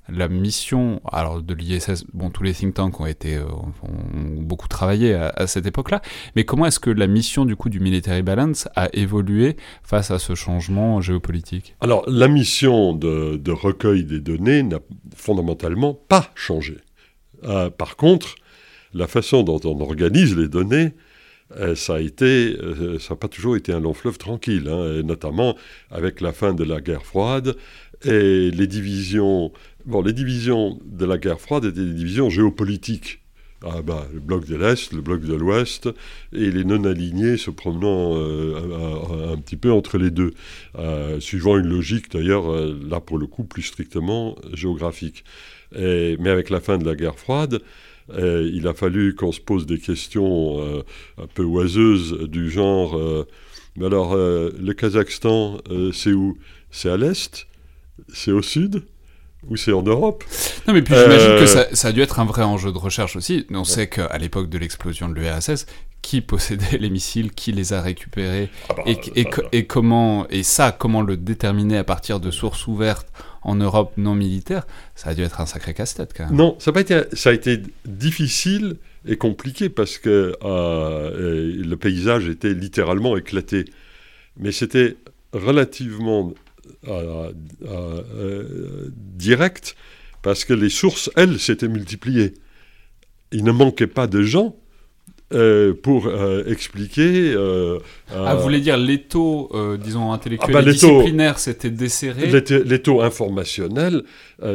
la 0.09 0.29
mission 0.29 1.01
alors 1.11 1.43
de 1.43 1.55
l'ISS, 1.55 2.05
bon, 2.13 2.31
tous 2.31 2.43
les 2.43 2.53
think 2.53 2.75
tanks 2.75 3.01
ont 3.01 3.07
été 3.07 3.37
euh, 3.37 3.45
ont 3.45 4.43
beaucoup 4.43 4.69
travaillé 4.69 5.15
à, 5.15 5.47
cette 5.47 5.67
époque-là, 5.67 6.03
mais 6.35 6.45
comment 6.45 6.67
est-ce 6.67 6.81
que 6.81 6.91
la 6.91 7.07
mission 7.07 7.45
du 7.45 7.57
coup 7.57 7.69
du 7.69 7.81
military 7.81 8.23
balance 8.23 8.69
a 8.77 8.89
évolué 8.93 9.57
face 9.83 10.11
à 10.11 10.19
ce 10.19 10.35
changement 10.35 11.01
géopolitique? 11.01 11.75
Alors 11.81 12.09
la 12.09 12.29
mission 12.29 12.93
de, 12.93 13.51
recueil 13.51 14.05
des 14.05 14.21
données 14.21 14.63
n'a 14.63 14.79
fondamentalement 15.15 15.95
pas 15.95 16.31
changé. 16.35 16.79
Euh, 17.45 17.71
par 17.71 17.97
contre, 17.97 18.37
la 18.95 19.07
façon 19.07 19.43
dont 19.43 19.61
on 19.65 19.81
organise 19.81 20.37
les 20.37 20.49
données 20.49 20.95
euh, 21.57 21.77
ça 21.77 21.95
a 21.95 22.01
été, 22.01 22.57
ça 22.99 23.15
n'a 23.15 23.17
pas 23.17 23.29
toujours 23.29 23.55
été 23.55 23.73
un 23.73 23.79
long 23.79 23.95
fleuve 23.95 24.19
tranquille, 24.19 24.69
hein, 24.69 25.03
notamment 25.05 25.55
avec 25.93 26.21
la 26.21 26.33
fin 26.33 26.55
de 26.55 26.65
la 26.65 26.81
guerre 26.81 27.05
froide 27.05 27.55
et 28.05 28.51
les 28.51 28.67
divisions 28.67 29.53
Bon, 29.87 30.03
les 30.03 30.13
divisions 30.13 30.81
de 30.85 31.05
la 31.05 31.17
guerre 31.17 31.41
froide 31.41 31.65
étaient 31.65 31.85
des 31.85 31.93
divisions 31.93 32.29
géopolitiques. 32.29 33.21
Ah 33.63 33.83
bah, 33.83 34.09
le 34.13 34.19
bloc 34.19 34.45
de 34.45 34.57
l'Est, 34.57 34.93
le 34.93 35.01
bloc 35.01 35.23
de 35.23 35.33
l'Ouest, 35.33 35.89
et 36.33 36.51
les 36.51 36.65
non-alignés 36.65 37.37
se 37.37 37.51
promenant 37.51 38.17
euh, 38.17 39.33
un, 39.33 39.37
petit 39.39 39.55
peu 39.55 39.71
entre 39.71 39.97
les 39.97 40.11
deux, 40.11 40.33
euh, 40.77 41.21
suivant 41.21 41.57
une 41.57 41.69
logique 41.69 42.11
d'ailleurs, 42.11 42.51
euh, 42.51 42.77
là 42.91 42.99
pour 42.99 43.17
le 43.17 43.29
coup, 43.29 43.45
plus 43.45 43.63
strictement 43.63 44.37
géographique. 44.53 45.25
mais 45.73 46.31
avec 46.31 46.51
la 46.51 46.61
fin 46.61 46.79
de 46.79 46.85
la 46.85 46.97
guerre 46.97 47.19
froide, 47.19 47.61
il 48.19 48.67
a 48.67 48.75
fallu 48.75 49.15
qu'on 49.15 49.33
se 49.33 49.41
pose 49.41 49.67
des 49.67 49.79
questions 49.79 50.61
un 51.17 51.27
peu 51.33 51.45
oiseuses 51.45 52.29
du 52.29 52.51
genre, 52.51 53.01
mais 53.77 53.87
alors 53.87 54.17
le 54.17 54.73
Kazakhstan, 54.73 55.59
c'est 55.93 56.13
où? 56.13 56.39
C'est 56.71 56.91
à 56.91 56.97
l'est? 56.97 57.47
C'est 58.13 58.33
au 58.33 58.43
sud? 58.43 58.83
Ou 59.49 59.57
c'est 59.57 59.73
en 59.73 59.83
Europe. 59.83 60.25
Non, 60.67 60.75
mais 60.75 60.83
puis 60.83 60.95
j'imagine 60.95 61.39
que 61.39 61.47
ça, 61.47 61.67
ça, 61.73 61.89
a 61.89 61.93
dû 61.93 62.01
être 62.01 62.19
un 62.21 62.25
vrai 62.25 62.43
enjeu 62.43 62.73
de 62.73 62.79
recherche 62.79 63.17
aussi. 63.17 63.47
On 63.51 63.65
sait 63.65 63.89
qu'à 63.89 64.17
l'époque 64.19 64.49
de 64.49 64.59
l'explosion 64.59 65.09
de 65.09 65.15
l'URSS, 65.15 65.67
qui 66.03 66.21
possédait 66.21 66.79
les 66.81 66.91
missiles, 66.91 67.33
qui 67.33 67.53
les 67.53 67.73
a 67.73 67.83
récupérés, 67.83 68.49
ah 68.69 68.75
bah, 68.77 68.83
et, 68.87 68.99
et, 69.21 69.27
et, 69.53 69.67
comment, 69.67 70.27
et 70.29 70.43
ça, 70.43 70.73
comment 70.73 71.03
le 71.03 71.17
déterminer 71.17 71.79
à 71.79 71.85
partir 71.85 72.21
de 72.21 72.31
sources 72.31 72.67
ouvertes 72.67 73.09
en 73.43 73.55
Europe 73.55 73.93
non 73.97 74.15
militaires, 74.15 74.67
ça 74.95 75.11
a 75.11 75.15
dû 75.15 75.23
être 75.23 75.41
un 75.41 75.47
sacré 75.47 75.73
casse-tête 75.73 76.13
quand 76.17 76.27
même. 76.27 76.35
Non, 76.35 76.57
ça 76.59 76.71
a, 76.71 76.75
pas 76.75 76.81
été, 76.81 77.01
ça 77.13 77.31
a 77.31 77.33
été 77.33 77.63
difficile 77.85 78.77
et 79.07 79.17
compliqué 79.17 79.69
parce 79.69 79.99
que 79.99 80.37
euh, 80.43 81.63
le 81.65 81.77
paysage 81.77 82.29
était 82.29 82.55
littéralement 82.55 83.17
éclaté. 83.17 83.65
Mais 84.37 84.53
c'était 84.53 84.97
relativement 85.33 86.33
euh, 86.89 87.33
euh, 87.65 88.91
direct 88.93 89.77
parce 90.23 90.45
que 90.45 90.53
les 90.53 90.71
sources, 90.71 91.11
elles, 91.17 91.39
s'étaient 91.39 91.69
multipliées. 91.69 92.35
Il 93.33 93.45
ne 93.45 93.53
manquait 93.53 93.87
pas 93.87 94.07
de 94.07 94.23
gens 94.23 94.57
euh, 95.35 95.75
pour 95.75 96.07
euh, 96.07 96.45
expliquer. 96.47 97.33
Euh, 97.35 97.81
ah, 98.15 98.37
vous 98.37 98.43
voulez 98.43 98.61
dire 98.61 98.77
l'étau, 98.77 99.51
disons, 99.83 100.13
intellectuel 100.13 100.57
ah 100.57 100.63
bah, 100.63 100.69
et 100.69 100.73
disciplinaire 100.73 101.41
s'était 101.41 101.71
desserré 101.71 102.29
L'étau 102.65 103.01
informationnel 103.01 104.05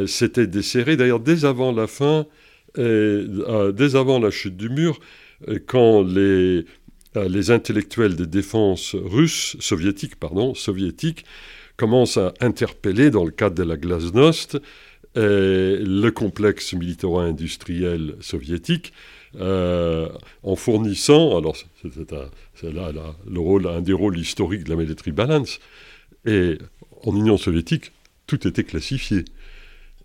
s'était 0.06 0.46
desserré, 0.46 0.96
d'ailleurs, 0.96 1.20
dès 1.20 1.44
avant 1.44 1.72
la 1.72 1.86
fin, 1.86 2.24
dès 2.76 3.96
avant 3.96 4.18
la 4.18 4.30
chute 4.30 4.56
du 4.56 4.70
mur, 4.70 4.98
quand 5.66 6.02
les, 6.02 6.64
les 7.16 7.50
intellectuels 7.50 8.16
de 8.16 8.24
défense 8.24 8.94
russes, 8.94 9.56
soviétiques, 9.60 10.16
pardon, 10.16 10.54
soviétiques, 10.54 11.26
commencent 11.82 12.16
à 12.16 12.32
interpeller, 12.38 13.10
dans 13.10 13.24
le 13.24 13.32
cadre 13.32 13.56
de 13.56 13.64
la 13.64 13.76
glasnost, 13.76 14.56
le 15.16 16.10
complexe 16.10 16.74
militaro-industriel 16.74 18.14
soviétique, 18.20 18.92
euh, 19.40 20.08
en 20.44 20.54
fournissant, 20.54 21.36
alors 21.36 21.56
c'est 22.54 22.72
là, 22.72 22.92
le 23.28 23.40
rôle, 23.40 23.66
un 23.66 23.80
des 23.80 23.92
rôles 23.92 24.16
historiques 24.16 24.62
de 24.62 24.70
la 24.70 24.76
military 24.76 25.10
balance, 25.10 25.58
et 26.24 26.56
en 27.02 27.16
Union 27.16 27.36
soviétique, 27.36 27.90
tout 28.28 28.46
était 28.46 28.62
classifié. 28.62 29.24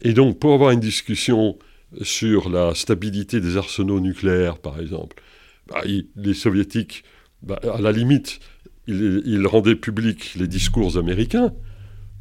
Et 0.02 0.14
donc, 0.14 0.40
pour 0.40 0.56
avoir 0.56 0.72
une 0.72 0.80
discussion 0.80 1.60
sur 2.02 2.50
la 2.50 2.74
stabilité 2.74 3.40
des 3.40 3.56
arsenaux 3.56 4.00
nucléaires, 4.00 4.58
par 4.58 4.80
exemple, 4.80 5.22
bah, 5.68 5.84
les 6.16 6.34
soviétiques, 6.34 7.04
bah, 7.44 7.60
à 7.72 7.80
la 7.82 7.92
limite, 7.92 8.40
ils, 8.88 9.48
rendaient 9.48 9.76
publics 9.76 10.36
les 10.36 10.48
discours 10.48 10.98
américains, 10.98 11.54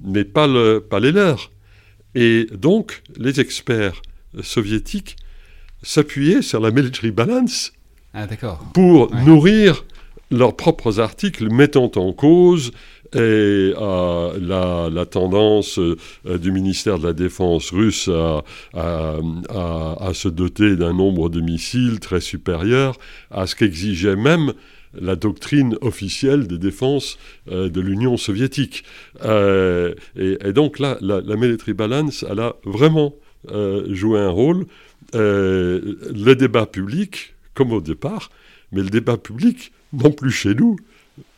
mais 0.00 0.25
pas, 0.25 0.47
le, 0.47 0.81
pas 0.81 1.00
les 1.00 1.12
leurs. 1.12 1.50
Et 2.15 2.47
donc, 2.53 3.03
les 3.17 3.41
experts 3.41 4.03
soviétiques 4.43 5.17
s'appuyer 5.83 6.43
sur 6.43 6.61
la 6.61 6.71
military 6.71 7.11
balance 7.11 7.73
ah, 8.15 8.26
pour 8.73 9.15
nourrir 9.15 9.85
leurs 10.31 10.57
propres 10.57 10.99
articles 11.00 11.50
mettant 11.53 11.91
en 11.97 12.12
cause 12.12 12.73
et, 13.15 13.19
euh, 13.19 14.38
la, 14.41 14.91
la, 14.91 15.07
tendance 15.07 15.79
euh, 15.79 15.97
du 16.38 16.50
ministère 16.50 16.99
de 16.99 17.07
la 17.07 17.12
Défense 17.12 17.71
russe 17.71 18.09
à, 18.09 18.43
à, 18.75 20.15
se 20.15 20.29
doter 20.29 20.76
d'un 20.76 20.93
nombre 20.93 21.29
de 21.29 21.41
missiles 21.41 22.00
très 22.00 22.21
supérieur 22.21 22.97
à 23.31 23.47
ce 23.47 23.55
qu'exigeait 23.55 24.17
même 24.17 24.53
la 24.95 25.16
doctrine 25.16 25.76
officielle 25.81 26.47
de 26.47 26.57
défense 26.57 27.19
euh, 27.50 27.69
de 27.69 27.81
l'Union 27.81 28.16
soviétique. 28.16 28.85
Et, 29.25 29.93
et, 30.16 30.52
donc 30.52 30.78
là, 30.78 30.99
la, 31.00 31.21
la 31.21 31.37
military 31.37 31.75
balance, 31.75 32.25
elle 32.28 32.40
a 32.40 32.57
vraiment 32.64 33.14
joué 33.93 34.19
un 34.19 34.31
rôle 34.31 34.66
euh, 35.14 35.95
le 36.14 36.35
débat 36.35 36.66
public, 36.66 37.35
comme 37.55 37.73
au 37.73 37.81
départ, 37.81 38.31
mais 38.73 38.83
le 38.83 38.90
débat 38.90 39.16
public, 39.16 39.73
non 39.93 40.11
plus 40.11 40.31
chez 40.31 40.55
nous, 40.55 40.76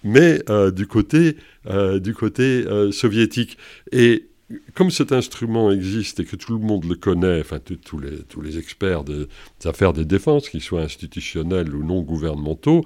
mais 0.04 0.42
euh, 0.48 0.70
du 0.70 0.86
côté, 0.86 1.36
euh, 1.66 1.98
du 1.98 2.14
côté 2.14 2.64
soviétique. 2.92 3.58
Et 3.92 4.26
comme 4.74 4.90
cet 4.90 5.12
instrument 5.12 5.70
existe 5.70 6.20
et 6.20 6.24
que 6.24 6.36
tout 6.36 6.54
le 6.54 6.64
monde 6.64 6.84
le 6.84 6.94
connaît, 6.94 7.40
enfin 7.40 7.58
tous 7.58 7.98
les, 7.98 8.22
tous 8.22 8.40
les 8.40 8.56
experts 8.56 9.04
des 9.04 9.26
affaires 9.66 9.92
de 9.92 10.02
défense, 10.02 10.48
qu'ils 10.48 10.62
soient 10.62 10.80
institutionnels 10.80 11.74
ou 11.74 11.84
non 11.84 12.00
gouvernementaux, 12.00 12.84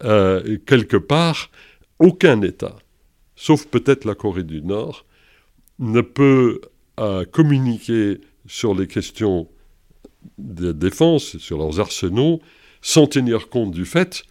quelque 0.00 0.96
part, 0.96 1.50
aucun 1.98 2.42
État, 2.42 2.76
sauf 3.34 3.66
peut-être 3.66 4.04
la 4.04 4.14
Corée 4.14 4.44
du 4.44 4.62
Nord, 4.62 5.06
ne 5.78 6.00
peut 6.00 6.60
communiquer 7.32 8.20
sur 8.46 8.74
les 8.74 8.86
questions 8.86 9.48
de 10.38 10.72
défense, 10.72 11.38
sur 11.38 11.58
leurs 11.58 11.80
arsenaux, 11.80 12.40
sans 12.80 13.06
tenir 13.06 13.48
compte 13.48 13.72
du 13.72 13.84
fait 13.84 14.24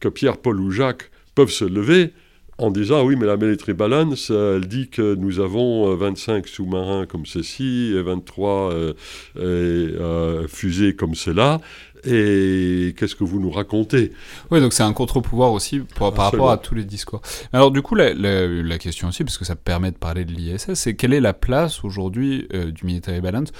que 0.00 0.08
Pierre, 0.08 0.38
Paul 0.38 0.60
ou 0.60 0.70
Jacques 0.70 1.10
peuvent 1.34 1.50
se 1.50 1.64
lever 1.64 2.12
en 2.58 2.70
disant 2.70 3.00
ah 3.00 3.04
oui 3.04 3.16
mais 3.16 3.26
la 3.26 3.36
military 3.36 3.74
balance 3.74 4.30
elle 4.30 4.66
dit 4.66 4.88
que 4.88 5.14
nous 5.14 5.40
avons 5.40 5.94
25 5.94 6.32
euh, 6.32 6.48
sous-marins 6.48 7.06
comme 7.06 7.26
ceci 7.26 7.92
et 7.94 8.00
23 8.00 8.72
euh, 8.72 8.94
euh, 9.36 10.48
fusées 10.48 10.96
comme 10.96 11.14
cela 11.14 11.60
et 12.04 12.94
qu'est-ce 12.98 13.14
que 13.14 13.24
vous 13.24 13.40
nous 13.40 13.50
racontez? 13.50 14.12
Oui, 14.50 14.60
donc 14.60 14.72
c'est 14.72 14.82
un 14.82 14.92
contre-pouvoir 14.92 15.52
aussi 15.52 15.80
par 15.98 16.14
rapport 16.14 16.50
à 16.50 16.58
tous 16.58 16.74
les 16.74 16.84
discours. 16.84 17.22
Alors 17.52 17.70
du 17.70 17.82
coup, 17.82 17.94
la, 17.94 18.12
la, 18.14 18.78
question 18.78 19.08
aussi, 19.08 19.24
parce 19.24 19.38
que 19.38 19.44
ça 19.44 19.56
permet 19.56 19.90
de 19.90 19.96
parler 19.96 20.24
de 20.24 20.32
l'ISS, 20.32 20.74
c'est 20.74 20.94
quelle 20.94 21.12
est 21.12 21.20
la 21.20 21.32
place 21.32 21.84
aujourd'hui 21.84 22.48
du 22.72 22.86
military 22.86 23.20
balance 23.20 23.52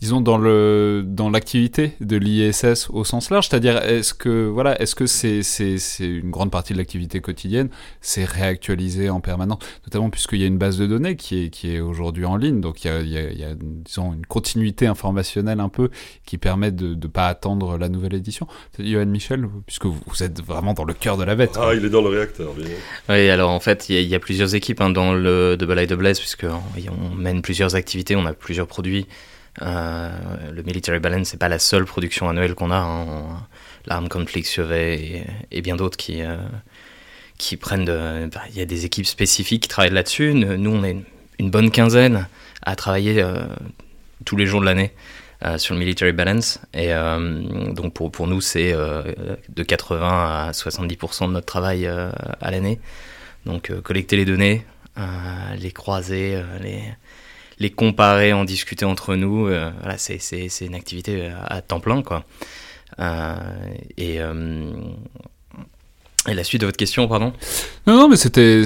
disons 0.00 0.20
dans 0.20 0.38
le 0.38 1.04
dans 1.06 1.30
l'activité 1.30 1.92
de 2.00 2.16
l'ISS 2.16 2.88
au 2.90 3.04
sens 3.04 3.30
large, 3.30 3.48
c'est-à-dire 3.48 3.76
est-ce 3.78 4.14
que 4.14 4.48
voilà, 4.48 4.80
est-ce 4.80 4.94
que 4.94 5.06
c'est 5.06 5.42
c'est 5.42 5.78
c'est 5.78 6.06
une 6.06 6.30
grande 6.30 6.50
partie 6.50 6.72
de 6.72 6.78
l'activité 6.78 7.20
quotidienne, 7.20 7.68
c'est 8.00 8.24
réactualisé 8.24 9.10
en 9.10 9.20
permanence, 9.20 9.58
notamment 9.86 10.10
puisqu'il 10.10 10.40
y 10.40 10.44
a 10.44 10.46
une 10.46 10.58
base 10.58 10.78
de 10.78 10.86
données 10.86 11.16
qui 11.16 11.44
est 11.44 11.50
qui 11.50 11.74
est 11.74 11.80
aujourd'hui 11.80 12.24
en 12.24 12.36
ligne, 12.36 12.60
donc 12.60 12.84
il 12.84 12.88
y 12.88 12.90
a, 12.90 13.00
il 13.00 13.08
y 13.08 13.18
a, 13.18 13.30
il 13.30 13.38
y 13.38 13.44
a 13.44 13.54
disons 13.54 14.12
une 14.12 14.26
continuité 14.26 14.86
informationnelle 14.86 15.60
un 15.60 15.68
peu 15.68 15.90
qui 16.24 16.38
permet 16.38 16.70
de 16.70 16.94
ne 16.94 17.06
pas 17.06 17.28
attendre 17.28 17.78
la 17.78 17.88
nouvelle 17.88 18.14
édition. 18.14 18.46
Johan 18.78 19.06
Michel, 19.06 19.46
puisque 19.66 19.86
vous, 19.86 20.22
êtes 20.22 20.42
vraiment 20.42 20.74
dans 20.74 20.84
le 20.84 20.94
cœur 20.94 21.16
de 21.16 21.24
la 21.24 21.34
bête. 21.34 21.58
Ah, 21.60 21.72
il 21.74 21.84
est 21.84 21.90
dans 21.90 22.02
le 22.02 22.08
réacteur. 22.08 22.52
Bien. 22.54 22.66
Oui, 23.08 23.28
alors 23.28 23.50
en 23.50 23.60
fait, 23.60 23.88
il 23.88 24.00
y, 24.02 24.14
a, 24.14 24.20
plusieurs 24.20 24.54
équipes 24.54 24.80
hein, 24.80 24.90
dans 24.90 25.12
le 25.12 25.56
de 25.56 25.66
Balai 25.66 25.86
de 25.86 25.96
Blaise, 25.96 26.18
puisque 26.18 26.44
on 26.44 27.14
mène 27.14 27.42
plusieurs 27.42 27.74
activités, 27.74 28.16
on 28.16 28.26
a 28.26 28.32
plusieurs 28.32 28.66
produits. 28.66 29.06
Euh, 29.62 30.10
le 30.52 30.62
Military 30.62 31.00
Balance, 31.00 31.28
c'est 31.28 31.36
pas 31.36 31.48
la 31.48 31.58
seule 31.58 31.84
production 31.84 32.28
annuelle 32.28 32.54
qu'on 32.54 32.70
a. 32.70 32.76
Hein. 32.76 33.46
L'Arm 33.86 34.08
Conflict 34.08 34.46
Survey 34.46 35.24
et, 35.50 35.62
bien 35.62 35.76
d'autres 35.76 35.96
qui, 35.96 36.22
euh, 36.22 36.36
qui 37.38 37.56
prennent. 37.56 37.86
Bah, 37.86 38.42
il 38.50 38.56
y 38.56 38.60
a 38.60 38.66
des 38.66 38.84
équipes 38.84 39.06
spécifiques 39.06 39.62
qui 39.64 39.68
travaillent 39.68 39.92
là-dessus. 39.92 40.34
Nous, 40.34 40.70
on 40.70 40.84
est 40.84 40.96
une 41.38 41.50
bonne 41.50 41.70
quinzaine 41.70 42.28
à 42.62 42.76
travailler 42.76 43.22
euh, 43.22 43.42
tous 44.24 44.36
les 44.36 44.46
jours 44.46 44.60
de 44.60 44.66
l'année. 44.66 44.92
sur 45.56 45.74
le 45.74 45.80
military 45.80 46.12
balance. 46.12 46.60
Et 46.74 46.92
donc 47.72 47.94
pour, 47.94 48.12
pour 48.12 48.26
nous, 48.26 48.42
c'est 48.42 48.74
de 48.74 49.62
80 49.62 50.48
à 50.48 50.50
70% 50.50 51.28
de 51.28 51.32
notre 51.32 51.46
travail 51.46 51.86
à 51.86 52.50
l'année. 52.50 52.78
Donc 53.46 53.72
collecter 53.80 54.16
les 54.16 54.26
données, 54.26 54.66
les 55.56 55.72
croiser, 55.72 56.42
les, 56.60 56.82
les 57.60 57.70
comparer, 57.70 58.32
en 58.32 58.44
discuter 58.44 58.86
entre 58.86 59.14
nous, 59.14 59.46
euh, 59.46 59.70
voilà, 59.80 59.98
c'est, 59.98 60.16
une 60.62 60.74
activité 60.74 61.26
euh, 61.26 61.34
à, 61.46 61.60
temps 61.60 61.78
plein, 61.78 62.02
quoi. 62.02 62.24
Euh, 62.98 63.36
et, 63.96 64.18
la 66.26 66.44
suite 66.44 66.60
de 66.60 66.66
votre 66.66 66.76
question, 66.76 67.08
pardon? 67.08 67.32
Non, 67.86 67.96
non, 67.96 68.08
mais 68.08 68.16
c'était, 68.16 68.62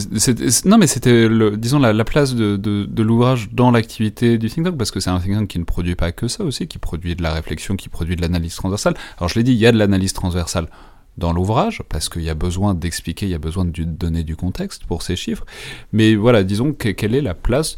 non, 0.65 0.79
mais 0.79 0.87
c'était, 0.87 1.29
disons, 1.57 1.79
la, 1.79 2.05
place 2.05 2.35
de, 2.35 2.57
de, 2.57 3.03
l'ouvrage 3.03 3.49
dans 3.53 3.71
l'activité 3.71 4.39
du 4.39 4.49
think 4.49 4.67
tank, 4.67 4.77
parce 4.77 4.91
que 4.91 5.01
c'est 5.01 5.11
un 5.11 5.19
think 5.19 5.35
tank 5.35 5.49
qui 5.49 5.59
ne 5.59 5.65
produit 5.65 5.97
pas 5.97 6.13
que 6.13 6.29
ça 6.29 6.45
aussi, 6.45 6.69
qui 6.69 6.79
produit 6.79 7.17
de 7.17 7.23
la 7.23 7.33
réflexion, 7.33 7.77
qui 7.77 7.89
produit 7.89 8.17
de 8.17 8.23
l'analyse 8.23 8.55
transversale. 8.55 8.95
Alors, 9.19 9.29
je 9.29 9.37
l'ai 9.37 9.45
dit, 9.45 9.53
il 9.53 9.59
y 9.59 9.67
a 9.67 9.73
de 9.73 9.79
l'analyse 9.79 10.13
transversale 10.13 10.69
dans 11.17 11.33
l'ouvrage, 11.33 11.83
parce 11.89 12.09
qu'il 12.09 12.23
y 12.23 12.31
a 12.31 12.35
besoin 12.35 12.75
d'expliquer, 12.75 13.27
il 13.27 13.31
y 13.31 13.35
a 13.35 13.39
besoin 13.39 13.65
de 13.65 13.85
donner 13.85 14.25
du 14.25 14.35
contexte 14.35 14.85
pour 14.85 15.03
ces 15.03 15.15
chiffres. 15.15 15.47
Mais 15.93 16.17
voilà, 16.17 16.43
disons 16.43 16.73
que, 16.73 16.89
quelle 16.89 17.15
est 17.15 17.21
la 17.21 17.35
place. 17.35 17.77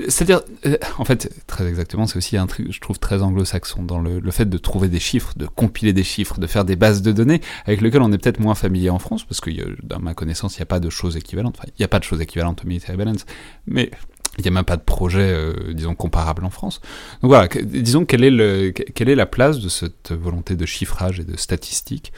C'est-à-dire, 0.00 0.40
euh, 0.64 0.78
en 0.96 1.04
fait, 1.04 1.30
très 1.46 1.66
exactement, 1.66 2.06
c'est 2.06 2.16
aussi 2.16 2.36
un 2.36 2.46
truc, 2.46 2.72
je 2.72 2.80
trouve, 2.80 2.98
très 2.98 3.22
anglo-saxon, 3.22 3.82
dans 3.82 3.98
le, 3.98 4.30
fait 4.30 4.48
de 4.48 4.58
trouver 4.58 4.88
des 4.88 5.00
chiffres, 5.00 5.34
de 5.36 5.46
compiler 5.46 5.92
des 5.92 6.04
chiffres, 6.04 6.38
de 6.38 6.46
faire 6.46 6.64
des 6.64 6.76
bases 6.76 7.02
de 7.02 7.12
données, 7.12 7.42
avec 7.66 7.82
lesquelles 7.82 8.02
on 8.02 8.12
est 8.12 8.18
peut-être 8.18 8.40
moins 8.40 8.54
familier 8.54 8.90
en 8.90 8.98
France, 8.98 9.24
parce 9.24 9.40
que, 9.40 9.50
dans 9.82 9.98
ma 10.00 10.14
connaissance, 10.14 10.56
il 10.56 10.60
n'y 10.60 10.64
a 10.64 10.66
pas 10.66 10.80
de 10.80 10.88
choses 10.88 11.16
équivalentes. 11.16 11.56
Enfin, 11.58 11.68
il 11.68 11.80
n'y 11.80 11.84
a 11.84 11.88
pas 11.88 11.98
de 11.98 12.04
choses 12.04 12.22
équivalentes 12.22 12.62
au 12.64 12.68
military 12.68 12.96
balance. 12.96 13.26
Mais 13.66 13.90
Il 14.38 14.42
n'y 14.42 14.48
a 14.48 14.52
même 14.52 14.64
pas 14.64 14.76
de 14.76 14.82
projet, 14.82 15.52
disons, 15.74 15.96
comparable 15.96 16.44
en 16.44 16.50
France. 16.50 16.80
Donc 17.22 17.30
voilà, 17.30 17.48
disons, 17.64 18.04
quelle 18.04 18.22
est, 18.22 18.30
le, 18.30 18.70
quelle 18.70 19.08
est 19.08 19.16
la 19.16 19.26
place 19.26 19.58
de 19.58 19.68
cette 19.68 20.12
volonté 20.12 20.54
de 20.54 20.64
chiffrage 20.64 21.18
et 21.18 21.24
de 21.24 21.36
statistique 21.36 22.12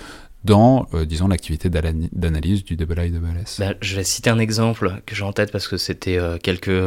dans, 0.44 0.88
disons, 1.06 1.28
l'activité 1.28 1.68
d'analyse 1.68 2.64
du 2.64 2.74
IIS 2.74 3.12
bah, 3.58 3.74
Je 3.80 3.96
vais 3.96 4.04
citer 4.04 4.30
un 4.30 4.38
exemple 4.38 5.02
que 5.06 5.14
j'ai 5.14 5.24
en 5.24 5.32
tête 5.32 5.52
parce 5.52 5.68
que 5.68 5.76
c'était 5.76 6.18
quelques, 6.42 6.82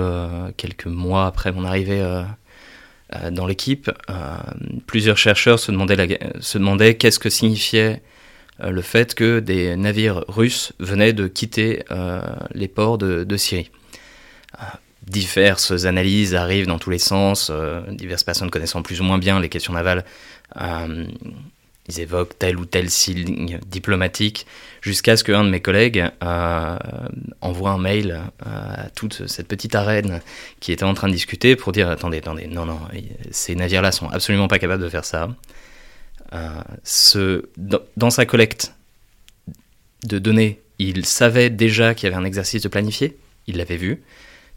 quelques 0.58 0.88
mois 0.88 1.28
après 1.28 1.52
mon 1.52 1.64
arrivée 1.64 2.04
dans 3.32 3.46
l'équipe. 3.46 3.92
plusieurs 4.88 5.18
chercheurs 5.18 5.60
se 5.60 5.72
demandaient, 5.72 6.20
se 6.40 6.58
demandaient 6.58 6.96
qu'est-ce 6.96 7.20
que 7.20 7.30
signifiait 7.30 8.02
euh, 8.62 8.70
le 8.70 8.82
fait 8.82 9.16
que 9.16 9.40
des 9.40 9.76
navires 9.76 10.24
russes 10.28 10.74
venaient 10.80 11.14
de 11.14 11.28
quitter 11.28 11.84
euh, 11.92 12.22
les 12.54 12.68
ports 12.68 12.98
de, 12.98 13.38
Syrie. 13.38 13.72
Euh, 14.60 14.66
diverses 15.08 15.86
analyses 15.86 16.36
arrivent 16.36 16.68
dans 16.68 16.80
tous 16.80 16.92
les 16.92 17.00
sens, 17.00 17.52
diverses 17.90 18.24
personnes 18.24 18.50
connaissant 18.50 18.82
plus 18.82 19.02
ou 19.02 19.04
moins 19.04 19.18
bien 19.18 19.40
les 19.40 19.50
questions 19.50 19.74
navales 19.74 20.06
ils 21.88 22.00
évoquent 22.00 22.38
tel 22.40 22.58
ou 22.58 22.66
tel 22.66 22.90
signe 22.90 23.60
diplomatique, 23.68 24.46
jusqu'à 24.82 25.18
ce 25.18 25.24
qu'un 25.24 25.44
de 25.44 25.50
mes 25.50 25.62
collègues 25.62 26.06
envoie 27.42 27.72
un 27.72 27.78
mail 27.78 28.22
à 28.46 28.90
toute 28.90 29.28
cette 29.28 29.48
petite 29.48 29.76
arène 29.76 30.22
qui 30.60 30.72
était 30.72 30.86
en 30.86 30.94
train 30.94 31.08
de 31.08 31.14
discuter 31.14 31.56
pour 31.56 31.72
dire 31.72 31.90
attendez, 31.90 32.20
attendez, 32.20 32.48
non, 32.48 32.66
non, 32.66 32.80
ces 33.32 33.56
navires-là 33.56 33.92
sont 33.92 34.08
absolument 34.10 34.48
pas 34.48 34.60
capables 34.60 34.84
de 34.84 34.90
faire 34.90 35.06
ça. 35.06 35.30
Euh, 36.34 37.42
dans, 37.58 38.10
sa 38.10 38.26
collecte 38.26 38.74
de 40.04 40.20
données, 40.20 40.62
il 40.80 41.06
savait 41.06 41.50
déjà 41.50 41.94
qu'il 41.94 42.10
y 42.10 42.12
avait 42.12 42.22
un 42.22 42.26
exercice 42.26 42.62
de 42.62 42.68
planifié, 42.68 43.18
il 43.48 43.58
l'avait 43.58 43.78
vu. 43.78 44.02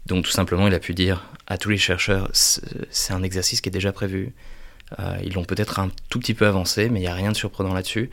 Donc 0.05 0.25
tout 0.25 0.31
simplement, 0.31 0.67
il 0.67 0.73
a 0.73 0.79
pu 0.79 0.93
dire 0.93 1.29
à 1.45 1.57
tous 1.57 1.69
les 1.69 1.77
chercheurs, 1.77 2.29
c'est 2.33 3.13
un 3.13 3.23
exercice 3.23 3.61
qui 3.61 3.69
est 3.69 3.71
déjà 3.71 3.91
prévu. 3.91 4.33
Euh, 4.99 5.17
ils 5.23 5.33
l'ont 5.33 5.43
peut-être 5.43 5.79
un 5.79 5.89
tout 6.09 6.19
petit 6.19 6.33
peu 6.33 6.47
avancé, 6.47 6.89
mais 6.89 6.99
il 6.99 7.03
n'y 7.03 7.07
a 7.07 7.13
rien 7.13 7.31
de 7.31 7.37
surprenant 7.37 7.73
là-dessus. 7.73 8.09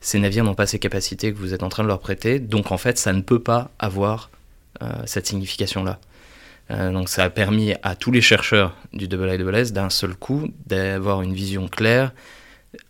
Ces 0.00 0.18
navires 0.18 0.44
n'ont 0.44 0.54
pas 0.54 0.66
ces 0.66 0.78
capacités 0.78 1.32
que 1.32 1.38
vous 1.38 1.54
êtes 1.54 1.62
en 1.62 1.68
train 1.68 1.82
de 1.82 1.88
leur 1.88 2.00
prêter, 2.00 2.38
donc 2.38 2.72
en 2.72 2.78
fait, 2.78 2.98
ça 2.98 3.12
ne 3.12 3.20
peut 3.20 3.40
pas 3.40 3.70
avoir 3.78 4.30
euh, 4.82 4.86
cette 5.06 5.26
signification-là. 5.26 6.00
donc 6.70 7.08
ça 7.08 7.24
a 7.24 7.30
permis 7.30 7.74
à 7.82 7.94
tous 7.94 8.10
les 8.10 8.22
chercheurs 8.22 8.74
du 8.92 9.04
IIS 9.04 9.72
d'un 9.72 9.90
seul 9.90 10.14
coup 10.14 10.48
d'avoir 10.66 11.22
une 11.22 11.34
vision 11.34 11.68
claire 11.68 12.12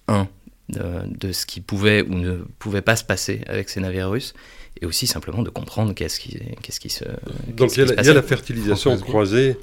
un, 0.09 0.29
de, 0.69 1.33
ce 1.33 1.47
qui 1.47 1.61
pouvait 1.61 2.03
ou 2.03 2.15
ne 2.15 2.37
pouvait 2.59 2.83
pas 2.83 2.97
se 2.97 3.05
passer 3.05 3.43
avec 3.47 3.69
ces 3.69 3.81
navires 3.81 4.11
russes, 4.11 4.35
et 4.81 4.87
aussi 4.87 5.07
simplement 5.07 5.43
de 5.43 5.51
comprendre 5.51 5.93
qu'est-ce 5.95 6.19
qui, 6.19 6.39
qu'est-ce 6.62 6.81
qui 6.81 6.91
se. 6.91 7.05
Donc 7.49 7.77
il 7.77 7.87
y, 7.87 8.09
a, 8.09 8.15
la 8.15 8.23
fertilisation 8.23 8.97
croisée 8.99 9.59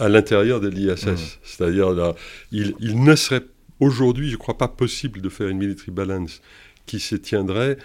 à 0.00 0.08
l'intérieur 0.08 0.60
de 0.60 0.68
l'ISS. 0.68 1.06
Mmh. 1.06 1.16
C'est-à-dire, 1.44 1.90
là, 1.90 2.14
il, 2.50 2.74
il, 2.80 3.02
ne 3.02 3.14
serait 3.14 3.44
aujourd'hui, 3.78 4.28
je 4.28 4.34
ne 4.34 4.38
crois 4.38 4.58
pas 4.58 4.68
possible 4.68 5.20
de 5.20 5.28
faire 5.28 5.48
une 5.48 5.58
military 5.58 5.92
balance 5.92 6.40
qui 6.86 6.98
se 6.98 7.14
tiendrait 7.14 7.76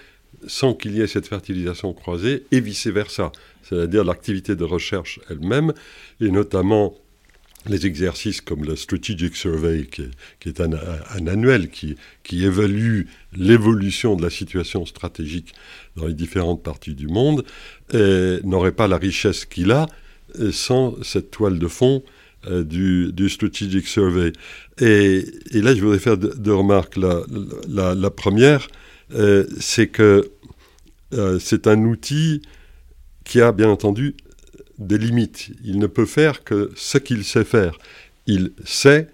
sans 0.48 0.74
qu'il 0.74 0.96
y 0.96 1.02
ait 1.02 1.08
cette 1.08 1.28
fertilisation 1.28 1.94
croisée 1.94 2.46
et 2.52 2.60
vice-versa. 2.60 3.32
C'est-à-dire 3.64 4.04
l'activité 4.04 4.56
de 4.56 4.64
recherche 4.64 5.20
elle-même, 5.30 5.74
et 6.22 6.30
notamment 6.30 6.96
les 7.68 7.88
exercices 7.88 8.42
comme 8.42 8.64
le 8.64 8.76
Strategic 8.76 9.36
Survey, 9.36 9.88
qui 9.90 10.50
est, 10.50 10.62
un, 10.62 10.74
annuel 11.28 11.70
qui, 11.70 11.96
qui 12.24 12.46
évalue 12.46 13.04
l'évolution 13.36 14.16
de 14.16 14.22
la 14.22 14.30
situation 14.30 14.86
stratégique 14.86 15.54
dans 15.96 16.06
les 16.06 16.14
différentes 16.14 16.62
parties 16.62 16.94
du 16.94 17.08
monde, 17.08 17.44
n'aurait 17.94 18.72
pas 18.72 18.88
la 18.88 18.98
richesse 18.98 19.46
qu'il 19.46 19.72
a 19.72 19.88
sans 20.52 21.02
cette 21.04 21.32
toile 21.32 21.60
de 21.60 21.68
fond 21.68 22.04
euh, 22.48 22.64
du, 22.64 23.30
Strategic 23.30 23.88
Survey. 23.88 24.34
Et, 24.80 25.26
là, 25.54 25.74
je 25.74 25.82
voudrais 25.82 26.00
faire 26.00 26.18
deux, 26.18 26.54
remarques. 26.54 26.98
La 26.98 28.10
première, 28.12 28.68
euh, 29.14 29.46
c'est 29.60 29.88
que 29.88 30.32
c'est 31.40 31.68
un 31.68 31.86
outil 31.86 32.42
qui 33.24 33.40
a 33.40 33.52
bien 33.54 33.70
entendu 33.70 34.16
des 34.78 34.98
limites. 34.98 35.52
Il 35.64 35.80
ne 35.80 35.88
peut 35.88 36.06
faire 36.06 36.44
que 36.44 36.72
ce 36.76 36.98
qu'il 36.98 37.24
sait 37.24 37.46
faire. 37.46 37.78
Il 38.28 38.52
sait 38.66 39.10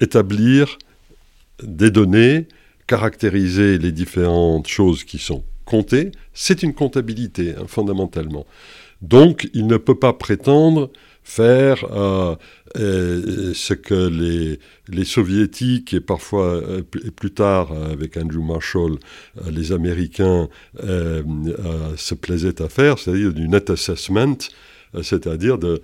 établir 0.00 0.78
des 1.62 1.90
données, 1.90 2.46
caractériser 2.86 3.78
les 3.78 3.92
différentes 3.92 4.68
choses 4.68 5.04
qui 5.04 5.18
sont 5.18 5.44
comptées. 5.64 6.12
C'est 6.32 6.62
une 6.62 6.74
comptabilité, 6.74 7.54
hein, 7.56 7.64
fondamentalement. 7.66 8.46
Donc, 9.04 9.50
il 9.52 9.66
ne 9.66 9.76
peut 9.76 9.98
pas 9.98 10.14
prétendre 10.14 10.90
faire 11.24 11.84
euh, 11.92 12.36
euh, 12.78 13.52
ce 13.54 13.74
que 13.74 14.58
les, 14.88 15.04
soviétiques 15.04 15.92
et 15.92 16.00
parfois 16.00 16.54
euh, 16.54 16.82
plus 16.82 17.30
tard 17.30 17.70
avec 17.72 18.16
Andrew 18.16 18.42
Marshall, 18.42 18.96
les 19.50 19.72
Américains 19.72 20.48
se 20.82 22.14
plaisaient 22.14 22.62
à 22.62 22.68
faire, 22.68 22.98
c'est-à-dire 22.98 23.32
du 23.34 23.46
net 23.48 23.68
assessment, 23.68 24.38
c'est-à-dire 25.02 25.58
de, 25.58 25.82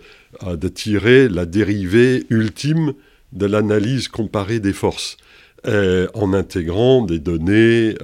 tirer 0.68 1.28
la 1.28 1.44
dérivée 1.44 2.24
ultime 2.30 2.94
de 3.32 3.46
l'analyse 3.46 4.08
comparée 4.08 4.60
des 4.60 4.72
forces. 4.72 5.16
en 5.66 6.32
intégrant 6.32 7.04
des 7.04 7.18
données 7.18 7.94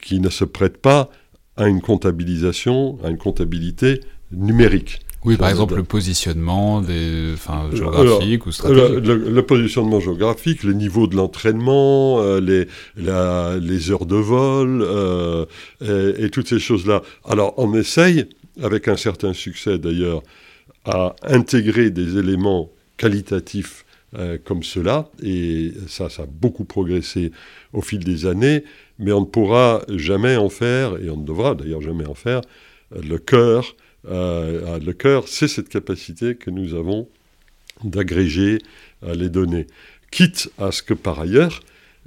qui 0.00 0.20
ne 0.20 0.30
se 0.30 0.44
prêtent 0.44 0.78
pas 0.78 1.10
à 1.56 1.68
une 1.68 1.80
comptabilisation, 1.80 2.98
à 3.04 3.10
une 3.10 3.18
comptabilité 3.18 4.00
numérique. 4.32 5.00
Oui, 5.24 5.38
par 5.38 5.48
exemple, 5.48 5.74
le 5.74 5.84
positionnement 5.84 6.82
des, 6.82 7.30
enfin, 7.32 7.70
géographique 7.72 8.44
ou 8.44 8.52
stratégique. 8.52 9.06
Le, 9.06 9.40
positionnement 9.40 9.98
géographique, 9.98 10.62
le 10.64 10.74
niveau 10.74 11.06
de 11.06 11.16
l'entraînement, 11.16 12.20
euh, 12.20 12.40
les, 12.40 12.66
les 12.96 13.90
heures 13.90 14.04
de 14.04 14.16
vol 14.16 14.82
euh, 14.82 15.46
et, 15.80 16.28
toutes 16.28 16.48
ces 16.48 16.58
choses-là. 16.58 17.00
Alors, 17.24 17.54
on 17.56 17.74
essaye, 17.74 18.26
avec 18.62 18.86
un 18.86 18.98
certain 18.98 19.32
succès 19.32 19.78
d'ailleurs, 19.78 20.22
à 20.84 21.16
intégrer 21.22 21.88
des 21.88 22.18
éléments 22.18 22.70
qualitatifs 22.98 23.86
euh, 24.16 24.36
comme 24.44 24.62
cela, 24.62 25.08
et 25.22 25.72
ça, 25.88 26.10
ça 26.10 26.22
a 26.22 26.26
beaucoup 26.26 26.64
progressé 26.64 27.32
au 27.72 27.80
fil 27.80 28.04
des 28.04 28.26
années, 28.26 28.62
mais 28.98 29.12
on 29.12 29.20
ne 29.20 29.26
pourra 29.26 29.82
jamais 29.88 30.36
en 30.36 30.48
faire, 30.48 31.02
et 31.02 31.10
on 31.10 31.16
ne 31.16 31.26
devra 31.26 31.54
d'ailleurs 31.54 31.82
jamais 31.82 32.06
en 32.06 32.14
faire, 32.14 32.42
le 32.90 33.18
cœur 33.18 33.74
euh, 34.06 34.78
le 34.78 34.92
cœur, 34.92 35.28
c'est 35.28 35.48
cette 35.48 35.68
capacité 35.68 36.34
que 36.34 36.50
nous 36.50 36.74
avons 36.74 37.08
d'agréger 37.82 38.58
euh, 39.02 39.14
les 39.14 39.28
données. 39.28 39.66
Quitte 40.10 40.50
à 40.58 40.72
ce 40.72 40.82
que 40.82 40.94
par 40.94 41.20
ailleurs, 41.20 41.60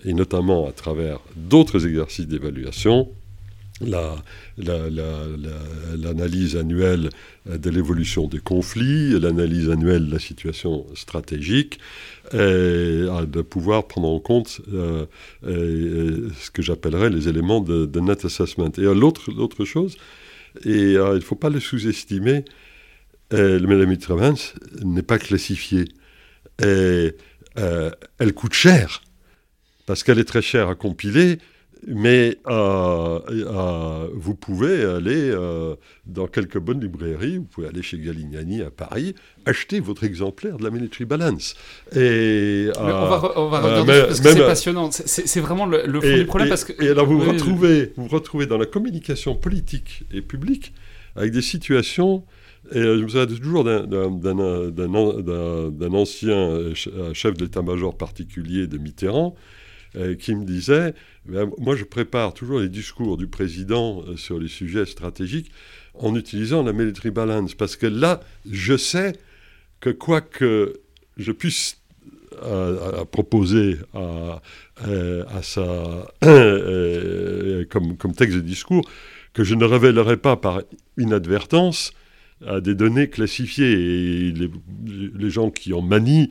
et 0.05 0.13
notamment 0.13 0.67
à 0.67 0.71
travers 0.71 1.19
d'autres 1.35 1.87
exercices 1.87 2.27
d'évaluation, 2.27 3.09
l'analyse 3.81 6.55
annuelle 6.55 7.09
de 7.45 7.69
l'évolution 7.69 8.27
des 8.27 8.39
conflits, 8.39 9.19
l'analyse 9.19 9.69
annuelle 9.69 10.07
de 10.07 10.13
la 10.13 10.19
situation 10.19 10.87
stratégique, 10.95 11.79
et 12.33 12.37
de 12.37 13.41
pouvoir 13.41 13.87
prendre 13.87 14.09
en 14.09 14.19
compte 14.19 14.59
euh, 14.73 15.05
ce 15.43 16.51
que 16.51 16.61
j'appellerais 16.61 17.09
les 17.09 17.29
éléments 17.29 17.61
de, 17.61 17.99
net 17.99 18.25
assessment. 18.25 18.71
Et 18.77 18.83
l'autre 18.83 19.65
chose, 19.65 19.97
et 20.65 20.97
euh, 20.97 21.13
il 21.13 21.17
ne 21.17 21.21
faut 21.21 21.35
pas 21.35 21.49
le 21.49 21.59
sous-estimer. 21.59 22.45
Euh, 23.33 23.59
le 23.59 23.67
Mélanie 23.67 23.97
Travens 23.97 24.53
n'est 24.83 25.03
pas 25.03 25.19
classifié. 25.19 25.85
Et, 26.61 27.13
euh, 27.57 27.91
elle 28.19 28.33
coûte 28.33 28.53
cher, 28.53 29.01
parce 29.85 30.03
qu'elle 30.03 30.19
est 30.19 30.25
très 30.25 30.41
chère 30.41 30.69
à 30.69 30.75
compiler, 30.75 31.39
mais 31.85 32.37
euh, 32.47 33.19
euh, 33.29 34.07
vous 34.13 34.35
pouvez 34.35 34.83
aller 34.83 35.29
euh, 35.29 35.75
dans 36.05 36.27
quelques 36.27 36.57
bonnes 36.57 36.81
librairies, 36.81 37.37
vous 37.37 37.45
pouvez 37.45 37.67
aller 37.67 37.81
chez 37.81 37.99
Galignani 37.99 38.61
à 38.61 38.71
Paris, 38.71 39.15
acheter 39.45 39.79
votre 39.79 40.03
exemplaire 40.03 40.57
de 40.57 40.63
la 40.63 40.69
Military 40.69 41.05
Balance. 41.05 41.55
Et, 41.95 42.69
on 42.77 42.83
va, 42.83 43.31
on 43.35 43.49
va 43.49 43.61
regarder 43.61 44.03
parce 44.07 44.21
que 44.21 44.29
c'est 44.29 44.39
passionnant. 44.39 44.89
C'est 44.91 45.39
vraiment 45.39 45.65
le, 45.65 46.01
fond 46.01 46.15
du 46.15 46.25
problème. 46.25 46.47
Et, 46.47 46.49
parce 46.49 46.63
que, 46.63 46.83
et 46.83 46.89
alors 46.89 47.05
vous, 47.05 47.19
retrouvez, 47.19 47.93
vous 47.95 48.07
retrouvez 48.07 48.45
dans 48.45 48.57
la 48.57 48.65
communication 48.65 49.35
politique 49.35 50.03
et 50.11 50.21
publique 50.21 50.73
avec 51.15 51.31
des 51.31 51.41
situations 51.41 52.23
et 52.71 52.81
je 52.81 53.01
me 53.01 53.07
souviens 53.07 53.27
toujours 53.27 53.63
d'un 53.63 54.93
ancien 55.93 56.73
chef 57.13 57.37
d'état-major 57.37 57.95
particulier 57.95 58.67
de 58.67 58.77
Mitterrand 58.77 59.35
qui 60.19 60.35
me 60.35 60.43
disait 60.43 60.93
moi, 61.27 61.75
je 61.75 61.83
prépare 61.83 62.33
toujours 62.33 62.59
les 62.59 62.69
discours 62.69 63.17
du 63.17 63.27
président 63.27 64.03
euh, 64.07 64.15
sur 64.15 64.39
les 64.39 64.47
sujets 64.47 64.85
stratégiques 64.85 65.51
en 65.93 66.15
utilisant 66.15 66.63
la 66.63 66.73
military 66.73 67.11
balance, 67.11 67.55
parce 67.55 67.75
que 67.75 67.87
là, 67.87 68.21
je 68.49 68.77
sais 68.77 69.13
que 69.79 69.89
quoi 69.89 70.21
que 70.21 70.79
je 71.17 71.31
puisse 71.31 71.81
euh, 72.43 73.03
proposer 73.05 73.77
à, 73.93 74.41
euh, 74.87 75.23
comme, 77.69 78.13
texte 78.15 78.35
de 78.35 78.41
discours, 78.41 78.87
que 79.33 79.43
je 79.43 79.55
ne 79.55 79.65
révélerai 79.65 80.17
pas 80.17 80.35
par 80.35 80.61
inadvertance 80.97 81.93
à 82.45 82.61
des 82.61 82.75
données 82.75 83.09
classifiées. 83.09 83.71
Et 83.71 84.33
les, 84.33 85.29
gens 85.29 85.49
qui 85.49 85.73
en 85.73 85.81
manient 85.81 86.29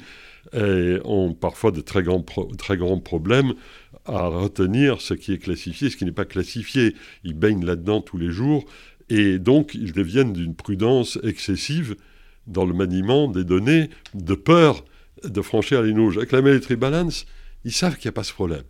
ont 0.53 1.35
parfois 1.35 1.73
de 1.73 1.81
très 1.81 2.05
grands, 2.05 2.25
très 2.57 2.77
grands 2.77 3.01
problèmes 3.01 3.55
à 4.07 4.27
retenir 4.29 5.01
ce 5.01 5.15
qui 5.15 5.33
est 5.33 5.39
classifié, 5.39 5.91
ce 5.91 5.97
qui 5.97 6.05
n'est 6.05 6.13
pas 6.13 6.25
classifié. 6.25 6.95
Ils 7.25 7.35
baignent 7.35 7.65
là-dedans 7.65 8.01
tous 8.01 8.19
les 8.19 8.31
jours 8.31 8.65
et 9.09 9.39
donc 9.39 9.75
ils 9.75 9.93
deviennent 9.93 10.33
d'une 10.33 10.55
prudence 10.55 11.19
excessive 11.23 11.97
dans 12.47 12.65
le 12.65 12.75
maniement 12.75 13.29
des 13.29 13.45
données, 13.45 13.91
de 14.15 14.35
peur 14.35 14.85
de 15.25 15.43
franchir 15.43 15.83
les 15.83 15.93
nouges. 15.93 16.17
Avec 16.17 16.33
la 16.33 16.43
military 16.43 16.77
balance, 16.77 17.27
ils 17.65 17.73
savent 17.73 17.97
qu'il 17.97 18.09
n'y 18.09 18.11
a 18.11 18.13
pas 18.13 18.25
ce 18.25 18.33
problème. 18.33 18.63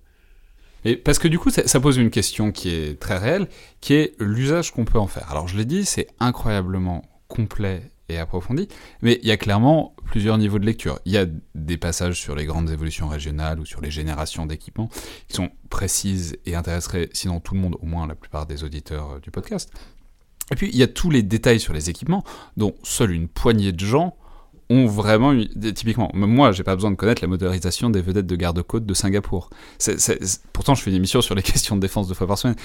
Et 0.84 0.96
parce 0.96 1.18
que 1.18 1.28
du 1.28 1.38
coup, 1.38 1.50
ça, 1.50 1.80
pose 1.80 1.96
une 1.96 2.10
question 2.10 2.52
qui 2.52 2.68
est 2.68 3.00
très 3.00 3.18
réelle, 3.18 3.48
qui 3.80 3.94
est 3.94 4.14
l'usage 4.20 4.70
qu'on 4.70 4.84
peut 4.84 4.98
en 4.98 5.08
faire. 5.08 5.30
Alors 5.30 5.48
je 5.48 5.56
l'ai 5.56 5.64
dit, 5.64 5.84
c'est 5.84 6.06
incroyablement 6.20 7.02
complet 7.28 7.90
et 8.08 8.18
approfondi, 8.18 8.68
mais 9.02 9.18
il 9.22 9.28
y 9.28 9.32
a 9.32 9.36
clairement 9.36 9.94
plusieurs 10.04 10.38
niveaux 10.38 10.58
de 10.58 10.66
lecture. 10.66 10.98
Il 11.04 11.12
y 11.12 11.18
a 11.18 11.26
des 11.54 11.76
passages 11.76 12.20
sur 12.20 12.34
les 12.34 12.44
grandes 12.44 12.70
évolutions 12.70 13.08
régionales 13.08 13.60
ou 13.60 13.64
sur 13.64 13.80
les 13.80 13.90
générations 13.90 14.46
d'équipements 14.46 14.88
qui 15.28 15.34
sont 15.34 15.50
précises 15.70 16.36
et 16.46 16.54
intéresseraient, 16.54 17.08
sinon 17.12 17.40
tout 17.40 17.54
le 17.54 17.60
monde, 17.60 17.76
au 17.80 17.86
moins 17.86 18.06
la 18.06 18.14
plupart 18.14 18.46
des 18.46 18.64
auditeurs 18.64 19.12
euh, 19.12 19.20
du 19.20 19.30
podcast. 19.30 19.70
Et 20.52 20.54
puis 20.54 20.68
il 20.72 20.76
y 20.76 20.82
a 20.82 20.86
tous 20.86 21.10
les 21.10 21.22
détails 21.22 21.58
sur 21.58 21.72
les 21.72 21.90
équipements 21.90 22.22
dont 22.56 22.74
seule 22.84 23.10
une 23.10 23.28
poignée 23.28 23.72
de 23.72 23.84
gens 23.84 24.16
ont 24.68 24.86
vraiment, 24.86 25.32
typiquement, 25.74 26.10
moi, 26.14 26.50
j'ai 26.52 26.64
pas 26.64 26.74
besoin 26.74 26.90
de 26.90 26.96
connaître 26.96 27.22
la 27.22 27.28
motorisation 27.28 27.88
des 27.90 28.02
vedettes 28.02 28.26
de 28.26 28.36
garde-côte 28.36 28.84
de 28.84 28.94
Singapour. 28.94 29.50
pourtant, 30.52 30.74
je 30.74 30.82
fais 30.82 30.90
une 30.90 30.96
émission 30.96 31.20
sur 31.20 31.34
les 31.34 31.42
questions 31.44 31.76
de 31.76 31.80
défense 31.80 32.08
deux 32.08 32.14
fois 32.14 32.26
par 32.26 32.38
semaine. 32.38 32.56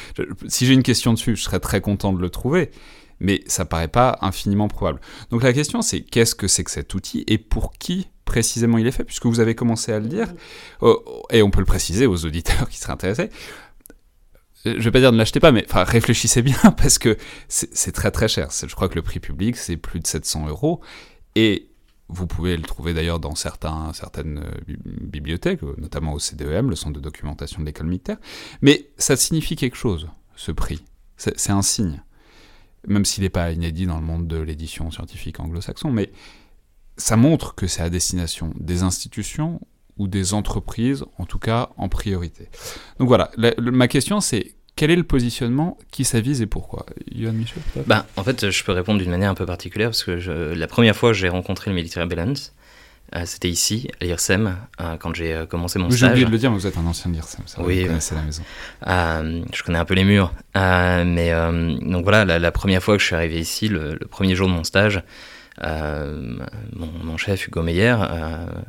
si 0.47 0.65
j'ai 0.65 0.73
une 0.73 0.83
question 0.83 1.13
dessus, 1.13 1.35
je 1.35 1.43
serais 1.43 1.59
très 1.59 1.81
content 1.81 2.13
de 2.13 2.19
le 2.19 2.29
trouver, 2.29 2.71
mais 3.21 3.43
ça 3.45 3.65
paraît 3.65 3.87
pas 3.87 4.17
infiniment 4.21 4.67
probable. 4.67 4.99
Donc 5.29 5.43
la 5.43 5.53
question, 5.53 5.81
c'est 5.81 6.01
qu'est-ce 6.01 6.35
que 6.35 6.47
c'est 6.47 6.63
que 6.63 6.71
cet 6.71 6.93
outil 6.93 7.23
et 7.27 7.37
pour 7.37 7.71
qui 7.73 8.09
précisément 8.25 8.77
il 8.77 8.87
est 8.87 8.91
fait, 8.91 9.03
puisque 9.03 9.25
vous 9.25 9.39
avez 9.39 9.55
commencé 9.55 9.91
à 9.91 9.99
le 9.99 10.07
dire, 10.07 10.27
oh, 10.81 11.23
et 11.31 11.41
on 11.41 11.51
peut 11.51 11.59
le 11.59 11.65
préciser 11.65 12.07
aux 12.07 12.25
auditeurs 12.25 12.67
qui 12.69 12.77
seraient 12.77 12.93
intéressés. 12.93 13.29
Je 14.65 14.77
vais 14.77 14.91
pas 14.91 14.99
dire 14.99 15.11
ne 15.11 15.17
l'achetez 15.17 15.39
pas, 15.39 15.51
mais 15.51 15.65
enfin 15.67 15.83
réfléchissez 15.83 16.41
bien 16.41 16.59
parce 16.77 16.99
que 16.99 17.17
c'est 17.47 17.91
très 17.91 18.11
très 18.11 18.27
cher. 18.27 18.49
Je 18.51 18.73
crois 18.75 18.89
que 18.89 18.95
le 18.95 19.01
prix 19.01 19.19
public 19.19 19.55
c'est 19.55 19.77
plus 19.77 19.99
de 19.99 20.07
700 20.07 20.47
euros 20.47 20.81
et 21.35 21.69
vous 22.09 22.27
pouvez 22.27 22.57
le 22.57 22.63
trouver 22.63 22.93
d'ailleurs 22.93 23.19
dans 23.19 23.35
certains, 23.35 23.93
certaines 23.93 24.39
euh, 24.39 24.75
bibliothèques, 25.01 25.63
euh, 25.63 25.75
notamment 25.77 26.13
au 26.13 26.19
CDEM, 26.19 26.69
le 26.69 26.75
Centre 26.75 26.93
de 26.93 26.99
documentation 26.99 27.61
de 27.61 27.65
l'école 27.65 27.87
militaire. 27.87 28.17
Mais 28.61 28.89
ça 28.97 29.15
signifie 29.15 29.55
quelque 29.55 29.77
chose, 29.77 30.09
ce 30.35 30.51
prix. 30.51 30.83
C'est 31.15 31.51
un 31.51 31.61
signe. 31.61 32.01
Même 32.87 33.05
s'il 33.05 33.23
n'est 33.23 33.29
pas 33.29 33.51
inédit 33.51 33.85
dans 33.85 33.97
le 33.97 34.05
monde 34.05 34.27
de 34.27 34.37
l'édition 34.37 34.89
scientifique 34.91 35.39
anglo-saxon, 35.39 35.91
mais 35.91 36.11
ça 36.97 37.15
montre 37.15 37.55
que 37.55 37.67
c'est 37.67 37.81
à 37.81 37.89
destination 37.89 38.53
des 38.59 38.83
institutions 38.83 39.61
ou 39.97 40.07
des 40.07 40.33
entreprises, 40.33 41.05
en 41.17 41.25
tout 41.25 41.39
cas 41.39 41.69
en 41.77 41.89
priorité. 41.89 42.49
Donc 42.99 43.07
voilà, 43.07 43.31
ma 43.59 43.87
question 43.87 44.19
c'est 44.19 44.55
quel 44.75 44.89
est 44.89 44.95
le 44.95 45.03
positionnement, 45.03 45.77
qui 45.91 46.05
s'avise 46.05 46.41
et 46.41 46.47
pourquoi? 46.47 46.85
Yohann 47.11 47.35
Michel 47.35 47.61
bah, 47.85 48.07
En 48.15 48.23
fait, 48.23 48.49
je 48.49 48.63
peux 48.63 48.71
répondre 48.71 48.99
d'une 48.99 49.11
manière 49.11 49.29
un 49.29 49.35
peu 49.35 49.45
particulière 49.45 49.89
parce 49.89 50.03
que 50.03 50.11
la 50.11 50.67
première 50.67 50.95
fois 50.95 51.13
j'ai 51.13 51.29
rencontré 51.29 51.69
le 51.69 51.75
Military 51.75 52.07
Balance, 52.07 52.55
c'était 53.25 53.49
ici, 53.49 53.89
à 53.99 54.05
l'IRSEM, 54.05 54.57
euh, 54.79 54.97
quand 54.97 55.13
j'ai 55.13 55.33
euh, 55.33 55.45
commencé 55.45 55.79
mon 55.79 55.89
stage. 55.89 55.99
J'ai 55.99 56.07
oublié 56.07 56.25
de 56.25 56.31
le 56.31 56.37
dire, 56.37 56.51
mais 56.51 56.57
vous 56.57 56.67
êtes 56.67 56.77
un 56.77 56.85
ancien 56.85 57.11
de 57.11 57.15
l'IRSEM, 57.15 57.43
ça 57.45 57.61
oui, 57.61 57.81
vous 57.81 57.87
connaissez 57.87 58.15
la 58.15 58.21
maison. 58.21 58.43
je 59.53 59.63
connais 59.63 59.79
un 59.79 59.85
peu 59.85 59.93
les 59.93 60.03
murs. 60.03 60.33
mais 60.55 61.31
donc 61.81 62.03
voilà, 62.03 62.39
la, 62.39 62.51
première 62.51 62.81
fois 62.81 62.95
que 62.95 63.01
je 63.01 63.07
suis 63.07 63.15
arrivé 63.15 63.39
ici, 63.39 63.67
le, 63.67 63.97
premier 64.09 64.35
jour 64.35 64.47
de 64.47 64.53
mon 64.53 64.63
stage, 64.63 65.03
mon, 65.61 66.89
mon, 67.03 67.17
chef 67.17 67.47
Hugo 67.47 67.61
Meyer, 67.61 67.95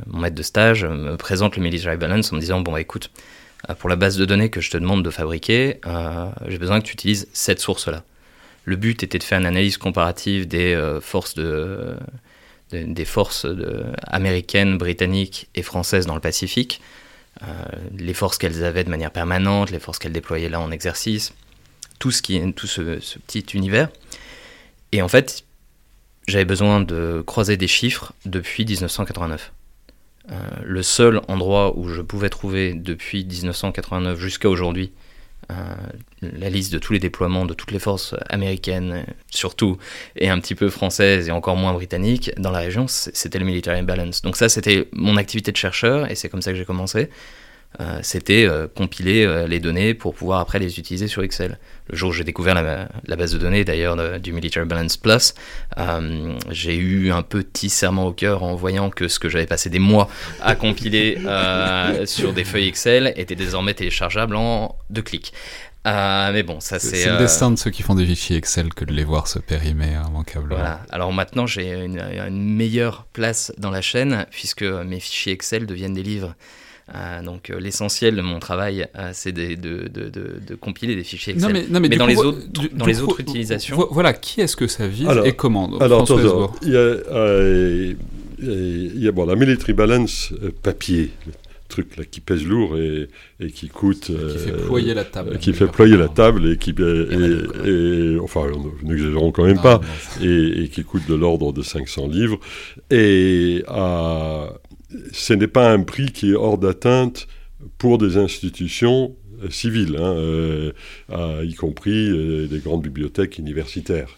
mon 0.07 0.19
maître 0.19 0.37
de 0.37 0.43
stage, 0.43 0.85
me 0.85 1.17
présente 1.17 1.57
le 1.57 1.63
Military 1.63 1.97
Balance 1.97 2.33
en 2.33 2.37
me 2.37 2.41
disant 2.41 2.61
Bon, 2.61 2.77
écoute, 2.77 3.11
euh, 3.71 3.75
pour 3.75 3.89
la 3.89 3.97
base 3.97 4.17
de 4.17 4.25
données 4.25 4.51
que 4.51 4.61
je 4.61 4.71
te 4.71 4.77
demande 4.77 5.05
de 5.05 5.11
fabriquer, 5.11 5.79
euh, 5.87 6.31
j'ai 6.49 6.59
besoin 6.59 6.81
que 6.81 6.87
tu 6.87 6.93
utilises 6.93 7.29
cette 7.33 7.61
source-là. 7.61 8.03
Le 8.65 8.77
but 8.77 9.03
était 9.03 9.19
de 9.19 9.25
faire 9.25 9.39
une 9.39 9.47
analyse 9.47 9.77
comparative 9.77 10.47
des 10.47 10.75
euh, 10.75 11.01
forces 11.01 11.35
de, 11.35 11.97
des 12.75 13.05
forces 13.05 13.47
américaines, 14.07 14.79
britanniques 14.79 15.49
et 15.55 15.63
françaises 15.63 16.07
dans 16.07 16.15
le 16.15 16.21
Pacifique, 16.21 16.81
les 17.97 18.15
forces 18.15 18.39
qu'elles 18.39 18.65
avaient 18.65 18.85
de 18.85 18.91
manière 18.91 19.11
permanente, 19.11 19.71
les 19.71 19.81
forces 19.81 19.99
qu'elles 19.99 20.13
déployaient 20.13 20.49
là 20.49 20.61
en 20.61 20.71
exercice, 20.71 21.35
tout 21.99 22.11
ce 22.11 22.23
qui 22.23 22.41
tout 22.55 22.67
ce, 22.67 22.99
petit 23.27 23.45
univers. 23.55 23.89
Et 24.93 25.03
en 25.03 25.09
fait, 25.09 25.45
j'avais 26.29 26.45
besoin 26.45 26.81
de 26.81 27.23
croiser 27.27 27.57
des 27.57 27.69
chiffres 27.69 28.13
depuis 28.27 28.65
1989. 28.65 29.53
Euh, 30.31 30.35
le 30.65 30.83
seul 30.83 31.21
endroit 31.29 31.77
où 31.77 31.89
je 31.89 32.01
pouvais 32.01 32.29
trouver 32.29 32.75
depuis 32.75 33.25
1989 33.25 34.19
jusqu'à 34.21 34.49
aujourd'hui 34.49 34.93
euh, 34.93 35.02
la 36.23 36.51
liste 36.51 36.73
de 36.73 36.79
tous 36.79 36.93
les 36.93 36.99
déploiements 36.99 37.45
de 37.47 37.55
toutes 37.55 37.73
les 37.73 37.79
forces 37.79 38.15
américaines, 38.29 39.05
surtout, 39.31 39.79
et 40.17 40.29
un 40.29 40.39
petit 40.41 40.55
peu 40.55 40.71
françaises 40.71 41.29
et 41.29 41.33
encore 41.33 41.57
moins 41.57 41.73
britanniques 41.73 42.31
dans 42.39 42.51
la 42.51 42.61
région, 42.61 42.87
c'était 42.89 43.39
le 43.39 43.45
Military 43.45 43.79
Imbalance. 43.79 44.23
Donc 44.23 44.37
ça, 44.37 44.49
c'était 44.49 44.89
mon 44.93 45.17
activité 45.17 45.53
de 45.53 45.57
chercheur 45.57 46.11
et 46.11 46.15
c'est 46.15 46.29
comme 46.29 46.43
ça 46.43 46.53
que 46.53 46.59
j'ai 46.59 46.65
commencé. 46.65 47.11
Euh, 47.81 48.01
c'était 48.03 48.45
euh, 48.45 48.69
compiler 48.69 49.25
euh, 49.25 49.47
les 49.47 49.59
données 49.59 49.95
pour 49.95 50.15
pouvoir 50.15 50.41
après 50.41 50.59
les 50.59 50.79
utiliser 50.79 51.09
sur 51.09 51.23
Excel. 51.23 51.59
Le 51.89 51.97
jour 51.97 52.11
où 52.11 52.13
j'ai 52.13 52.25
découvert 52.25 52.55
la, 52.55 53.17
base 53.17 53.33
de 53.33 53.39
données 53.39 53.65
d'ailleurs 53.65 54.21
du 54.21 54.33
Military 54.33 54.67
Balance 54.67 54.97
Plus, 54.97 55.35
j'ai 56.51 56.77
eu 56.77 57.13
un 57.13 57.23
petit 57.23 57.69
serment 57.69 58.07
au 58.07 58.13
cœur 58.13 58.43
en 58.43 58.55
voyant 58.55 58.89
que 58.89 59.09
ce 59.09 59.19
que 59.19 59.29
j'avais 59.29 59.47
passé 59.47 59.69
des 59.69 59.79
mois 59.79 60.09
à 60.41 60.55
compiler 60.55 61.19
sur 62.05 62.33
des 62.33 62.45
feuilles 62.45 62.69
Excel 62.69 63.13
était 63.17 63.35
désormais 63.35 63.75
téléchargeable 63.75 64.37
en 64.37 64.77
deux 64.91 65.03
clics. 65.03 65.33
mais 65.85 66.43
bon, 66.45 66.61
ça 66.61 66.79
c'est. 66.79 66.97
C'est 66.97 67.11
le 67.11 67.19
destin 67.19 67.51
de 67.51 67.57
ceux 67.57 67.71
qui 67.71 67.83
font 67.83 67.95
des 67.95 68.07
fichiers 68.07 68.37
Excel 68.37 68.73
que 68.73 68.85
de 68.85 68.93
les 68.93 69.05
voir 69.05 69.27
se 69.27 69.39
périmer 69.39 69.97
immanquablement. 70.09 70.55
Voilà. 70.55 70.81
Alors 70.91 71.13
maintenant, 71.13 71.47
j'ai 71.47 71.73
une, 71.73 72.01
une, 72.01 72.55
meilleure 72.55 73.07
place 73.13 73.53
dans 73.59 73.71
la 73.71 73.83
chaîne 73.83 74.25
puisque 74.31 74.63
mes 74.63 75.01
fichiers 75.01 75.33
Excel 75.33 75.67
deviennent 75.67 75.95
des 75.95 76.05
livres. 76.05 76.35
Euh, 76.95 77.23
donc 77.23 77.51
euh, 77.51 77.61
l'essentiel 77.61 78.17
de 78.17 78.23
mon 78.23 78.39
travail, 78.39 78.87
euh, 78.99 79.11
c'est 79.13 79.33
de, 79.33 79.55
de, 79.55 79.89
de, 79.89 80.55
compiler 80.57 80.97
des 80.97 81.05
fichiers 81.05 81.33
Excel. 81.35 81.67
Non, 81.71 81.81
mais, 81.81 81.89
mais, 81.89 81.97
dans, 81.97 82.07
les 82.07 82.17
autres, 82.17 82.39
dans 82.73 82.87
les 82.87 83.01
autres 83.01 83.21
utilisations. 83.21 83.89
Voilà, 83.91 84.13
qui 84.13 84.41
est-ce 84.41 84.57
que 84.57 84.67
ça 84.67 84.87
vise 84.89 85.09
et 85.25 85.33
comment 85.33 85.79
Alors, 85.79 86.07
il 86.63 86.73
y 86.73 86.77
a, 86.77 87.95
il 88.43 89.03
y 89.03 89.09
a 89.09 89.13
bon, 89.13 89.27
la 89.27 89.37
military 89.37 89.73
balance 89.73 90.35
papier, 90.63 91.11
le 91.27 91.33
truc 91.69 91.97
là 91.97 92.05
qui 92.05 92.21
pèse 92.21 92.45
lourd 92.45 92.77
et, 92.77 93.09
et 93.41 93.51
qui 93.51 93.69
coûte. 93.69 94.11
Qui 94.11 94.39
fait 94.39 94.53
ployer 94.67 94.93
la 94.93 95.05
table. 95.05 95.39
Qui 95.39 95.53
fait 95.55 95.69
ployer 95.69 95.97
la 95.97 96.09
table 96.09 96.51
et 96.51 96.57
qui. 96.57 96.75
Et, 96.79 98.19
enfin, 98.21 98.47
n'exagérons 98.83 99.31
quand 99.31 99.45
même 99.45 99.63
pas. 99.63 99.81
et, 100.21 100.65
et, 100.65 100.69
qui 100.69 100.83
coûte 100.83 101.09
de 101.09 101.15
l'ordre 101.15 101.53
de 101.53 101.63
500 101.63 102.09
livres. 102.09 102.41
Et 102.91 103.63
à 103.69 104.53
ce 105.13 105.33
n'est 105.33 105.49
pas 105.49 105.71
un 105.71 105.83
prix 105.83 106.13
qui 106.13 106.31
est 106.31 106.35
hors 106.35 106.59
d'atteinte 106.59 107.27
pour 107.79 107.99
des 107.99 108.17
institutions 108.17 109.17
euh, 109.43 109.51
civiles, 109.51 109.97
hein, 109.99 110.15
euh, 110.17 111.45
y 111.45 111.55
compris 111.55 112.09
euh, 112.09 112.47
des 112.47 112.59
grandes 112.59 112.83
bibliothèques 112.83 113.39
universitaires. 113.39 114.17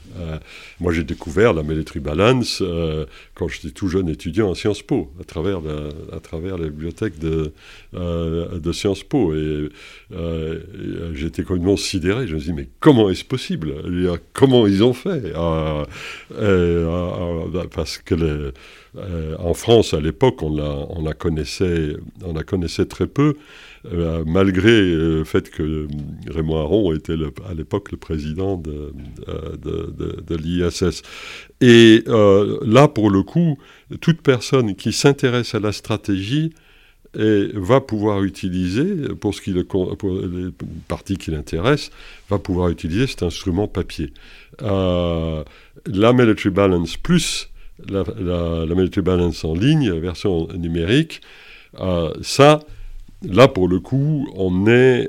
moi, 0.81 0.93
j'ai 0.93 1.05
découvert 1.05 1.53
la 1.53 1.63
Military 1.63 2.01
Balance 2.01 2.63
quand 3.35 3.49
j'étais 3.49 3.71
tout 3.71 3.89
jeune 3.89 4.09
étudiant 4.09 4.53
à 4.53 4.55
Sciences 4.55 4.83
Po, 4.83 5.11
à 5.21 5.25
travers 5.25 5.61
la, 5.61 5.89
à 6.17 6.21
travers 6.21 6.59
bibliothèque 6.59 7.19
de, 7.19 7.53
de 7.93 8.73
Sciences 8.73 9.03
Po. 9.03 9.35
Et 9.35 9.69
j'étais 11.15 11.43
complètement 11.43 11.77
sidéré. 11.77 12.27
Je 12.27 12.35
me 12.35 12.41
suis 12.41 12.51
dit, 12.51 12.57
mais 12.57 12.69
comment 12.81 13.11
est-ce 13.11 13.25
possible? 13.25 13.75
Comment 14.33 14.67
ils 14.67 14.85
ont 14.85 14.95
fait? 14.95 15.33
Parce 17.75 17.99
que... 17.99 18.15
Les, 18.15 18.53
euh, 18.97 19.35
en 19.39 19.55
France, 19.55 19.95
à 19.95 20.01
l'époque, 20.01 20.43
on, 20.43 20.55
la, 20.55 20.87
on 20.91 21.03
la 21.03 21.15
connaissait 21.15 22.87
très 22.87 23.07
peu, 23.07 23.37
euh, 23.93 24.25
malgré 24.27 24.71
euh, 24.71 25.19
le 25.19 25.25
fait 25.25 25.51
que 25.51 25.87
Raymond 26.29 26.57
Aron 26.57 26.95
était 26.95 27.17
à 27.49 27.55
l'époque 27.55 27.93
le 27.93 27.99
président 27.99 28.57
de, 28.57 28.93
de, 29.63 30.23
de, 30.27 30.37
l'ISS. 30.37 31.03
Et 31.61 32.05
là, 32.07 32.89
pour 32.89 33.11
le 33.11 33.23
coup, 33.23 33.59
toute 34.01 34.23
personne 34.23 34.75
qui 34.75 34.93
s'intéresse 34.93 35.55
à 35.55 35.61
la 35.61 35.73
stratégie 35.73 36.53
va 37.15 37.81
pouvoir 37.81 38.25
utiliser, 38.25 38.85
pour, 39.21 39.35
ce 39.35 39.41
qui 39.41 39.53
le, 39.53 39.65
pour 39.65 39.95
les 39.95 40.51
parties 40.89 41.17
qui 41.17 41.31
l'intéressent, 41.31 41.91
va 42.29 42.39
pouvoir 42.39 42.71
utiliser 42.71 43.07
cet 43.07 43.23
instrument 43.23 43.69
papier. 43.69 44.13
la 44.61 45.45
Military 46.13 46.51
Balance 46.51 46.97
Plus 46.97 47.51
la, 47.89 48.05
la, 48.19 49.03
Balance 49.03 49.45
en 49.45 49.55
ligne, 49.55 49.93
version 49.93 50.49
numérique, 50.55 51.21
euh, 51.81 52.13
ça, 52.23 52.61
Là, 53.29 53.49
pour 53.49 53.69
le 53.69 53.81
coup, 53.81 54.27
on 54.35 54.67
est 54.67 55.09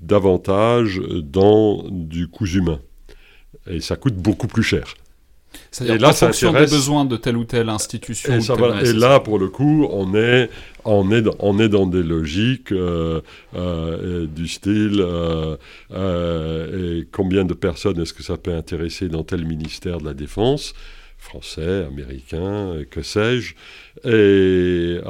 davantage 0.00 1.00
dans 1.00 1.84
du 1.90 2.28
coût 2.28 2.46
humain. 2.46 2.80
Et 3.66 3.80
ça 3.80 3.96
coûte 3.96 4.14
beaucoup 4.14 4.46
plus 4.46 4.62
cher. 4.62 4.94
C'est-à-dire 5.70 6.08
en 6.08 6.12
fonction 6.12 6.52
des 6.52 6.60
besoins 6.60 7.04
de 7.04 7.16
telle 7.16 7.36
ou 7.36 7.44
telle 7.44 7.68
institution. 7.68 8.38
Et, 8.80 8.92
là, 8.92 9.20
pour 9.20 9.38
le 9.38 9.48
coup, 9.48 9.86
on 9.90 10.14
est, 10.14 10.50
on 10.84 11.10
est, 11.10 11.24
on 11.38 11.58
est 11.58 11.68
dans 11.68 11.86
des 11.86 12.02
logiques 12.02 12.72
euh, 12.72 13.20
euh, 13.54 14.26
du 14.26 14.48
style 14.48 15.02
euh, 15.02 15.56
et 17.00 17.08
combien 17.10 17.44
de 17.44 17.54
personnes 17.54 18.00
est-ce 18.00 18.14
que 18.14 18.22
ça 18.22 18.36
peut 18.36 18.54
intéresser 18.54 19.08
dans 19.08 19.24
tel 19.24 19.44
ministère 19.44 19.98
de 19.98 20.04
la 20.04 20.14
Défense? 20.14 20.74
Français, 21.18 21.84
américain, 21.86 22.82
que 22.90 23.02
sais-je, 23.02 23.54
et 24.04 25.00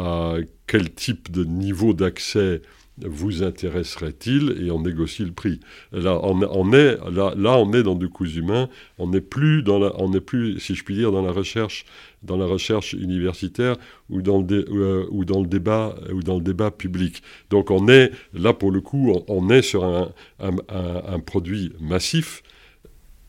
quel 0.66 0.92
type 0.92 1.30
de 1.30 1.44
niveau 1.44 1.92
d'accès 1.92 2.62
vous 2.98 3.42
intéresserait-il 3.42 4.64
et 4.64 4.70
on 4.70 4.80
négocie 4.80 5.24
le 5.24 5.32
prix. 5.32 5.60
Là, 5.92 6.18
on, 6.22 6.72
est, 6.72 6.96
là, 7.10 7.58
on 7.58 7.72
est 7.74 7.82
dans 7.82 7.94
du 7.94 8.08
coût 8.08 8.26
humain, 8.26 8.68
on 8.98 9.08
n'est 9.08 9.20
plus, 9.20 9.62
on 9.68 10.10
plus, 10.20 10.58
si 10.60 10.74
je 10.74 10.82
puis 10.82 10.94
dire, 10.94 11.12
dans 11.12 11.22
la 11.22 11.32
recherche, 11.32 11.84
dans 12.22 12.36
la 12.36 12.46
recherche 12.46 12.94
universitaire 12.94 13.76
ou 14.08 14.22
dans, 14.22 14.40
le 14.40 14.64
euh, 14.70 15.06
ou 15.10 15.24
dans, 15.24 15.40
le, 15.40 15.46
débat, 15.46 15.94
ou 16.12 16.22
dans 16.22 16.36
le 16.36 16.42
débat 16.42 16.70
public. 16.70 17.22
Donc 17.50 17.70
on 17.70 17.86
est, 17.88 18.12
là 18.32 18.54
pour 18.54 18.72
le 18.72 18.80
coup, 18.80 19.12
on, 19.28 19.50
est 19.50 19.62
sur 19.62 19.84
un, 19.84 20.10
un 20.38 21.20
produit 21.20 21.72
massif 21.80 22.42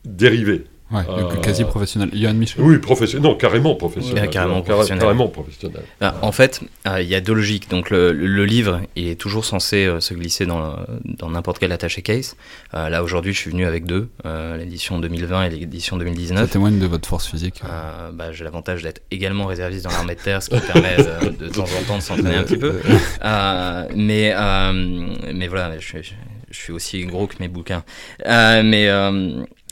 dérivé. 0.04 0.64
Ouais, 0.90 1.02
euh, 1.06 1.36
quasi 1.42 1.64
professionnel. 1.64 2.08
Yann 2.14 2.36
Michel 2.36 2.62
Oui, 2.64 2.78
professionnel. 2.78 3.28
Non, 3.30 3.36
carrément 3.36 3.74
professionnel. 3.74 4.30
carrément, 4.30 4.62
professionnel. 4.62 5.02
carrément 5.02 5.28
professionnel. 5.28 5.82
Ah, 6.00 6.14
en 6.22 6.32
fait, 6.32 6.62
euh, 6.86 7.02
il 7.02 7.08
y 7.08 7.14
a 7.14 7.20
deux 7.20 7.34
logiques. 7.34 7.68
Donc, 7.68 7.90
le, 7.90 8.12
le, 8.12 8.44
livre, 8.46 8.80
il 8.96 9.08
est 9.08 9.20
toujours 9.20 9.44
censé 9.44 9.84
euh, 9.84 10.00
se 10.00 10.14
glisser 10.14 10.46
dans, 10.46 10.76
dans 11.04 11.28
n'importe 11.28 11.58
quel 11.58 11.72
attaché 11.72 12.00
case. 12.00 12.36
là, 12.72 13.02
aujourd'hui, 13.02 13.34
je 13.34 13.38
suis 13.38 13.50
venu 13.50 13.66
avec 13.66 13.84
deux, 13.84 14.08
l'édition 14.56 14.98
2020 14.98 15.44
et 15.44 15.50
l'édition 15.50 15.98
2019. 15.98 16.46
Ça 16.46 16.52
témoigne 16.52 16.78
de 16.78 16.86
votre 16.86 17.06
force 17.06 17.26
physique. 17.26 17.60
Bah, 18.14 18.32
j'ai 18.32 18.44
l'avantage 18.44 18.82
d'être 18.82 19.02
également 19.10 19.44
réserviste 19.44 19.84
dans 19.84 19.90
l'armée 19.90 20.14
de 20.14 20.20
terre, 20.20 20.42
ce 20.42 20.48
qui 20.50 20.60
permet 20.60 20.96
de, 20.96 21.44
de 21.44 21.48
temps 21.50 21.64
en 21.64 21.86
temps 21.86 21.96
de 21.98 22.02
s'entraîner 22.02 22.36
un 22.36 22.44
petit 22.44 22.56
peu. 22.56 22.80
mais, 23.94 24.34
mais 25.34 25.48
voilà, 25.48 25.78
je, 25.78 25.98
je, 25.98 26.12
je, 26.50 26.56
suis 26.58 26.72
aussi 26.72 27.04
gros 27.04 27.26
que 27.26 27.34
mes 27.40 27.48
bouquins. 27.48 27.84
mais 28.24 28.88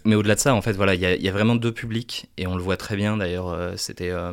mais 0.07 0.15
au-delà 0.15 0.37
de 0.37 0.41
ça, 0.41 0.55
en 0.55 0.63
fait, 0.63 0.73
voilà, 0.73 0.95
il 0.95 1.01
y, 1.01 1.29
a 1.29 1.33
vraiment 1.33 1.57
deux 1.57 1.73
publics 1.73 2.29
et 2.39 2.47
on 2.47 2.57
le 2.57 2.63
voit 2.63 2.77
très 2.77 2.97
bien. 2.97 3.17
D'ailleurs, 3.17 3.49
euh, 3.49 3.75
c'était 3.77 4.11
euh, 4.11 4.33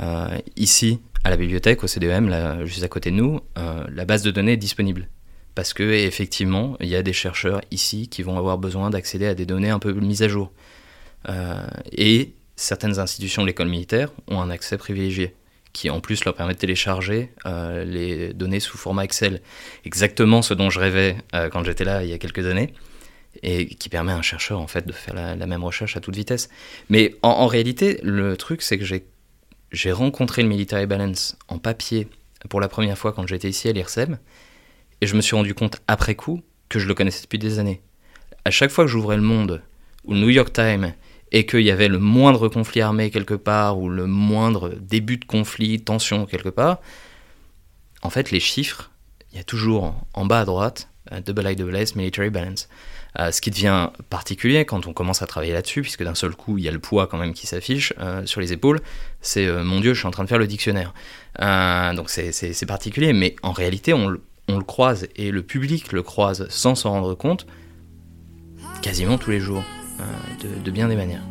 euh, 0.00 0.38
ici 0.56 1.00
à 1.24 1.30
la 1.30 1.36
bibliothèque, 1.36 1.82
au 1.82 1.86
CDEM, 1.86 2.28
là, 2.28 2.64
juste 2.64 2.84
à 2.84 2.88
côté 2.88 3.10
de 3.10 3.16
nous, 3.16 3.40
la 3.56 4.04
base 4.04 4.22
de 4.22 4.30
données 4.30 4.52
est 4.52 4.56
disponible 4.56 5.08
parce 5.54 5.74
que 5.74 5.82
effectivement, 5.82 6.76
il 6.78 6.86
y 6.86 6.94
a 6.94 7.02
des 7.02 7.12
chercheurs 7.12 7.60
ici 7.72 8.08
qui 8.08 8.22
vont 8.22 8.38
avoir 8.38 8.58
besoin 8.58 8.90
d'accéder 8.90 9.26
à 9.26 9.34
des 9.34 9.44
données 9.44 9.70
un 9.70 9.80
peu 9.80 9.92
mises 9.92 10.22
à 10.22 10.28
jour. 10.28 10.52
et 11.90 12.34
certaines 12.54 13.00
institutions 13.00 13.42
de 13.42 13.48
l'école 13.48 13.68
militaire 13.68 14.12
ont 14.28 14.40
un 14.40 14.50
accès 14.50 14.78
privilégié 14.78 15.34
qui 15.72 15.90
en 15.90 16.00
plus 16.00 16.24
leur 16.24 16.34
permet 16.34 16.54
de 16.54 16.58
télécharger 16.58 17.32
les 17.44 18.32
données 18.32 18.60
sous 18.60 18.78
format 18.78 19.02
Excel. 19.02 19.42
Exactement 19.84 20.40
ce 20.40 20.54
dont 20.54 20.70
je 20.70 20.78
rêvais 20.78 21.16
quand 21.50 21.64
j'étais 21.64 21.84
là 21.84 22.04
il 22.04 22.10
y 22.10 22.12
a 22.12 22.18
quelques 22.18 22.46
années 22.46 22.72
et 23.42 23.66
qui 23.66 23.88
permet 23.88 24.12
à 24.12 24.16
un 24.16 24.22
chercheur 24.22 24.60
en 24.60 24.66
fait 24.66 24.86
de 24.86 24.92
faire 24.92 25.14
la, 25.14 25.46
même 25.46 25.64
recherche 25.64 25.96
à 25.96 26.00
toute 26.00 26.16
vitesse. 26.16 26.48
Mais 26.88 27.14
en, 27.22 27.46
réalité, 27.46 28.00
le 28.02 28.36
truc 28.36 28.62
c'est 28.62 28.78
que 28.78 28.84
j'ai 28.84 29.92
rencontré 29.92 30.42
le 30.42 30.48
Military 30.48 30.86
Balance 30.86 31.36
en 31.48 31.58
papier 31.58 32.08
pour 32.48 32.60
la 32.60 32.68
première 32.68 32.98
fois 32.98 33.12
quand 33.12 33.26
j'étais 33.26 33.48
ici 33.48 33.68
à 33.68 33.72
l'IRSEM 33.72 34.18
et 35.00 35.06
je 35.06 35.14
me 35.14 35.20
suis 35.20 35.36
rendu 35.36 35.54
compte 35.54 35.80
après 35.86 36.14
coup 36.14 36.42
que 36.68 36.78
je 36.78 36.86
le 36.86 36.94
connaissais 36.94 37.22
depuis 37.22 37.38
des 37.38 37.58
années. 37.58 37.80
À 38.44 38.50
chaque 38.50 38.70
fois 38.70 38.84
que 38.84 38.90
j'ouvrais 38.90 39.16
le 39.16 39.22
Monde 39.22 39.62
ou 40.04 40.14
le 40.14 40.20
New 40.20 40.30
York 40.30 40.52
Times 40.52 40.92
et 41.32 41.46
qu'il 41.46 41.60
y 41.60 41.70
avait 41.70 41.88
le 41.88 41.98
moindre 41.98 42.48
conflit 42.48 42.80
armé 42.80 43.10
quelque 43.10 43.34
part 43.34 43.78
ou 43.78 43.88
le 43.88 44.06
moindre 44.06 44.70
début 44.80 45.18
de 45.18 45.24
conflit, 45.24 45.80
tension 45.80 46.26
quelque 46.26 46.48
part, 46.48 46.80
en 48.02 48.10
fait 48.10 48.30
les 48.30 48.40
chiffres, 48.40 48.90
il 49.32 49.36
y 49.36 49.40
a 49.40 49.44
toujours 49.44 49.94
en 50.14 50.24
bas 50.24 50.40
à 50.40 50.44
droite, 50.44 50.88
euh, 51.12 51.20
double 51.20 51.50
IWS 51.50 51.96
Military 51.96 52.30
Balance. 52.30 52.68
Euh, 53.18 53.32
ce 53.32 53.40
qui 53.40 53.50
devient 53.50 53.90
particulier 54.10 54.64
quand 54.64 54.86
on 54.86 54.92
commence 54.92 55.22
à 55.22 55.26
travailler 55.26 55.52
là-dessus, 55.52 55.82
puisque 55.82 56.04
d'un 56.04 56.14
seul 56.14 56.34
coup, 56.34 56.58
il 56.58 56.64
y 56.64 56.68
a 56.68 56.72
le 56.72 56.78
poids 56.78 57.06
quand 57.06 57.18
même 57.18 57.32
qui 57.32 57.46
s'affiche 57.46 57.92
euh, 57.98 58.24
sur 58.26 58.40
les 58.40 58.52
épaules, 58.52 58.80
c'est 59.20 59.46
euh, 59.46 59.64
mon 59.64 59.80
Dieu, 59.80 59.94
je 59.94 59.98
suis 59.98 60.08
en 60.08 60.10
train 60.10 60.24
de 60.24 60.28
faire 60.28 60.38
le 60.38 60.46
dictionnaire. 60.46 60.92
donc 61.94 62.10
c'est 62.10 62.66
particulier, 62.66 63.12
mais 63.12 63.34
en 63.42 63.52
réalité, 63.52 63.92
on, 63.94 64.08
le 64.08 64.64
croise 64.64 65.08
et 65.16 65.30
le 65.30 65.42
public 65.42 65.92
le 65.92 66.02
croise 66.02 66.46
sans 66.48 66.74
s'en 66.74 66.90
rendre 66.90 67.14
compte 67.14 67.46
quasiment 68.80 69.18
tous 69.18 69.30
les 69.30 69.40
jours, 69.40 69.62
de 70.64 70.70
bien 70.70 70.88
des 70.88 70.96
manières. 70.96 71.22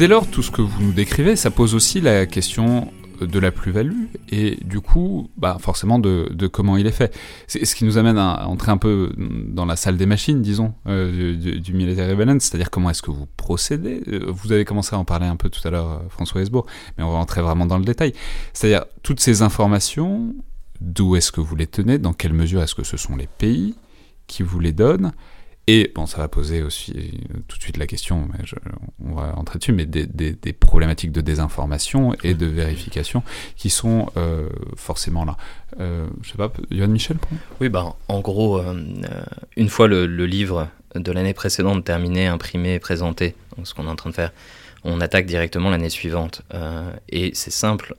Dès 0.00 0.08
lors, 0.08 0.26
tout 0.26 0.42
ce 0.42 0.50
que 0.50 0.62
vous 0.62 0.82
nous 0.82 0.92
décrivez, 0.92 1.36
ça 1.36 1.50
pose 1.50 1.74
aussi 1.74 2.00
la 2.00 2.24
question 2.24 2.90
de 3.20 3.38
la 3.38 3.50
plus-value 3.50 4.06
et 4.30 4.56
du 4.64 4.80
coup, 4.80 5.28
bah, 5.36 5.58
forcément 5.60 5.98
de, 5.98 6.46
comment 6.46 6.78
il 6.78 6.86
est 6.86 6.90
fait. 6.90 7.14
C'est 7.48 7.66
ce 7.66 7.74
qui 7.74 7.84
nous 7.84 7.98
amène 7.98 8.16
à 8.16 8.48
entrer 8.48 8.72
un 8.72 8.78
peu 8.78 9.12
dans 9.18 9.66
la 9.66 9.76
salle 9.76 9.98
des 9.98 10.06
machines, 10.06 10.40
disons, 10.40 10.72
euh, 10.86 11.36
du, 11.36 11.74
military 11.74 12.14
balance, 12.14 12.44
c'est-à-dire 12.44 12.70
comment 12.70 12.88
est-ce 12.88 13.02
que 13.02 13.10
vous 13.10 13.26
procédez. 13.36 14.00
Euh, 14.08 14.24
vous 14.28 14.52
avez 14.52 14.64
commencé 14.64 14.96
à 14.96 14.98
en 14.98 15.04
parler 15.04 15.26
un 15.26 15.36
peu 15.36 15.50
tout 15.50 15.60
à 15.68 15.70
l'heure, 15.70 15.90
euh, 15.90 16.08
François 16.08 16.40
Hesbourg, 16.40 16.64
mais 16.96 17.04
on 17.04 17.10
va 17.10 17.18
entrer 17.18 17.42
vraiment 17.42 17.66
dans 17.66 17.76
le 17.76 17.84
détail. 17.84 18.14
C'est-à-dire 18.54 18.86
toutes 19.02 19.20
ces 19.20 19.42
informations, 19.42 20.34
d'où 20.80 21.14
est-ce 21.14 21.30
que 21.30 21.42
vous 21.42 21.56
les 21.56 21.66
tenez, 21.66 21.98
dans 21.98 22.14
quelle 22.14 22.32
mesure 22.32 22.62
est-ce 22.62 22.74
que 22.74 22.84
ce 22.84 22.96
sont 22.96 23.16
les 23.16 23.26
pays 23.26 23.74
qui 24.26 24.42
vous 24.44 24.60
les 24.60 24.72
donnent, 24.72 25.12
et 25.72 25.92
bon, 25.94 26.04
ça 26.06 26.18
va 26.18 26.26
poser 26.26 26.64
aussi 26.64 26.92
euh, 26.96 27.38
tout 27.46 27.56
de 27.56 27.62
suite 27.62 27.76
la 27.76 27.86
question, 27.86 28.28
mais 28.32 28.44
on 29.08 29.14
va 29.14 29.34
entrer 29.36 29.60
dessus, 29.60 29.72
mais 29.72 29.86
des, 29.86 30.52
problématiques 30.52 31.12
de 31.12 31.20
désinformation 31.20 32.12
et 32.24 32.34
de 32.34 32.46
vérification 32.46 33.22
qui 33.54 33.70
sont 33.70 34.10
euh, 34.16 34.48
forcément 34.74 35.24
là. 35.24 35.36
Euh, 35.78 36.08
je 36.22 36.30
sais 36.30 36.36
pas, 36.36 36.52
Johan 36.72 36.88
Michel 36.88 37.18
Oui, 37.60 37.68
bah, 37.68 37.94
en 38.08 38.18
gros, 38.18 38.58
euh, 38.58 38.74
une 39.56 39.68
fois 39.68 39.86
le, 39.86 40.06
livre 40.26 40.66
de 40.96 41.12
l'année 41.12 41.34
précédente 41.34 41.84
terminé, 41.84 42.26
imprimé, 42.26 42.80
présenté, 42.80 43.36
donc 43.56 43.68
ce 43.68 43.72
qu'on 43.72 43.86
est 43.86 43.90
en 43.90 43.96
train 43.96 44.10
de 44.10 44.14
faire, 44.16 44.32
on 44.82 45.00
attaque 45.00 45.26
directement 45.26 45.70
l'année 45.70 45.88
suivante. 45.90 46.42
et 47.08 47.30
c'est 47.34 47.52
simple, 47.52 47.94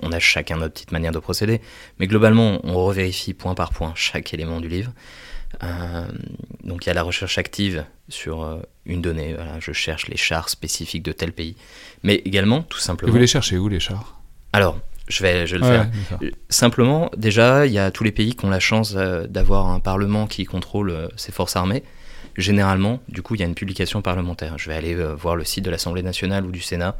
on 0.00 0.12
a 0.12 0.20
chacun 0.20 0.58
notre 0.58 0.74
petite 0.74 0.92
manière 0.92 1.12
de 1.12 1.18
procéder, 1.18 1.60
mais 1.98 2.06
globalement, 2.06 2.60
on 2.62 2.74
revérifie 2.84 3.34
point 3.34 3.54
par 3.54 3.70
point 3.70 3.92
chaque 3.96 4.32
élément 4.32 4.60
du 4.60 4.68
livre. 4.68 4.92
Donc 6.64 6.84
il 6.84 6.88
y 6.88 6.90
a 6.90 6.94
la 6.94 7.02
recherche 7.02 7.38
active 7.38 7.84
sur 8.08 8.60
une 8.86 9.02
donnée. 9.02 9.36
je 9.60 9.72
cherche 9.72 10.08
les 10.08 10.16
chars 10.16 10.48
spécifiques 10.48 11.02
de 11.02 11.12
tel 11.12 11.32
pays. 11.32 11.56
Mais 12.02 12.16
également, 12.24 12.62
tout 12.62 12.78
simplement. 12.78 13.08
Et 13.08 13.12
vous 13.12 13.18
les 13.18 13.26
cherchez 13.26 13.58
où, 13.58 13.68
les 13.68 13.80
chars? 13.80 14.20
Alors, 14.52 14.78
je 15.08 15.22
vais, 15.22 15.46
je 15.46 15.56
vais 15.56 15.60
le 15.60 15.66
faire. 15.66 15.90
Simplement, 16.48 17.10
déjà, 17.16 17.66
il 17.66 17.72
y 17.72 17.78
a 17.78 17.90
tous 17.90 18.04
les 18.04 18.12
pays 18.12 18.34
qui 18.34 18.44
ont 18.44 18.50
la 18.50 18.60
chance 18.60 18.94
d'avoir 18.94 19.68
un 19.68 19.80
parlement 19.80 20.26
qui 20.26 20.44
contrôle 20.44 21.08
ses 21.16 21.32
forces 21.32 21.56
armées. 21.56 21.82
Généralement, 22.36 23.00
du 23.08 23.22
coup, 23.22 23.34
il 23.34 23.40
y 23.40 23.44
a 23.44 23.46
une 23.46 23.54
publication 23.54 24.02
parlementaire. 24.02 24.56
Je 24.56 24.70
vais 24.70 24.76
aller 24.76 24.94
voir 24.94 25.36
le 25.36 25.44
site 25.44 25.64
de 25.64 25.70
l'Assemblée 25.70 26.02
nationale 26.02 26.46
ou 26.46 26.52
du 26.52 26.60
Sénat 26.60 26.96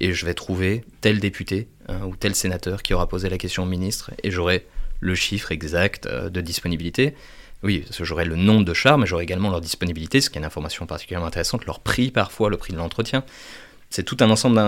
et 0.00 0.12
je 0.12 0.26
vais 0.26 0.34
trouver 0.34 0.84
tel 1.00 1.20
député 1.20 1.68
hein, 1.88 2.00
ou 2.06 2.16
tel 2.16 2.34
sénateur 2.34 2.82
qui 2.82 2.94
aura 2.94 3.08
posé 3.08 3.28
la 3.28 3.38
question 3.38 3.64
au 3.64 3.66
ministre 3.66 4.10
et 4.22 4.30
j'aurai 4.30 4.66
le 5.00 5.14
chiffre 5.14 5.52
exact 5.52 6.06
euh, 6.06 6.28
de 6.28 6.40
disponibilité. 6.40 7.14
Oui, 7.62 7.80
parce 7.80 7.98
que 7.98 8.04
j'aurai 8.04 8.24
le 8.24 8.36
nombre 8.36 8.64
de 8.64 8.74
chars, 8.74 8.98
mais 8.98 9.06
j'aurai 9.06 9.24
également 9.24 9.50
leur 9.50 9.60
disponibilité, 9.60 10.20
ce 10.20 10.30
qui 10.30 10.38
est 10.38 10.40
une 10.40 10.44
information 10.44 10.86
particulièrement 10.86 11.26
intéressante, 11.26 11.66
leur 11.66 11.80
prix 11.80 12.10
parfois, 12.10 12.50
le 12.50 12.56
prix 12.56 12.72
de 12.72 12.78
l'entretien. 12.78 13.24
C'est 13.90 14.04
tout 14.04 14.16
un 14.20 14.30
ensemble 14.30 14.60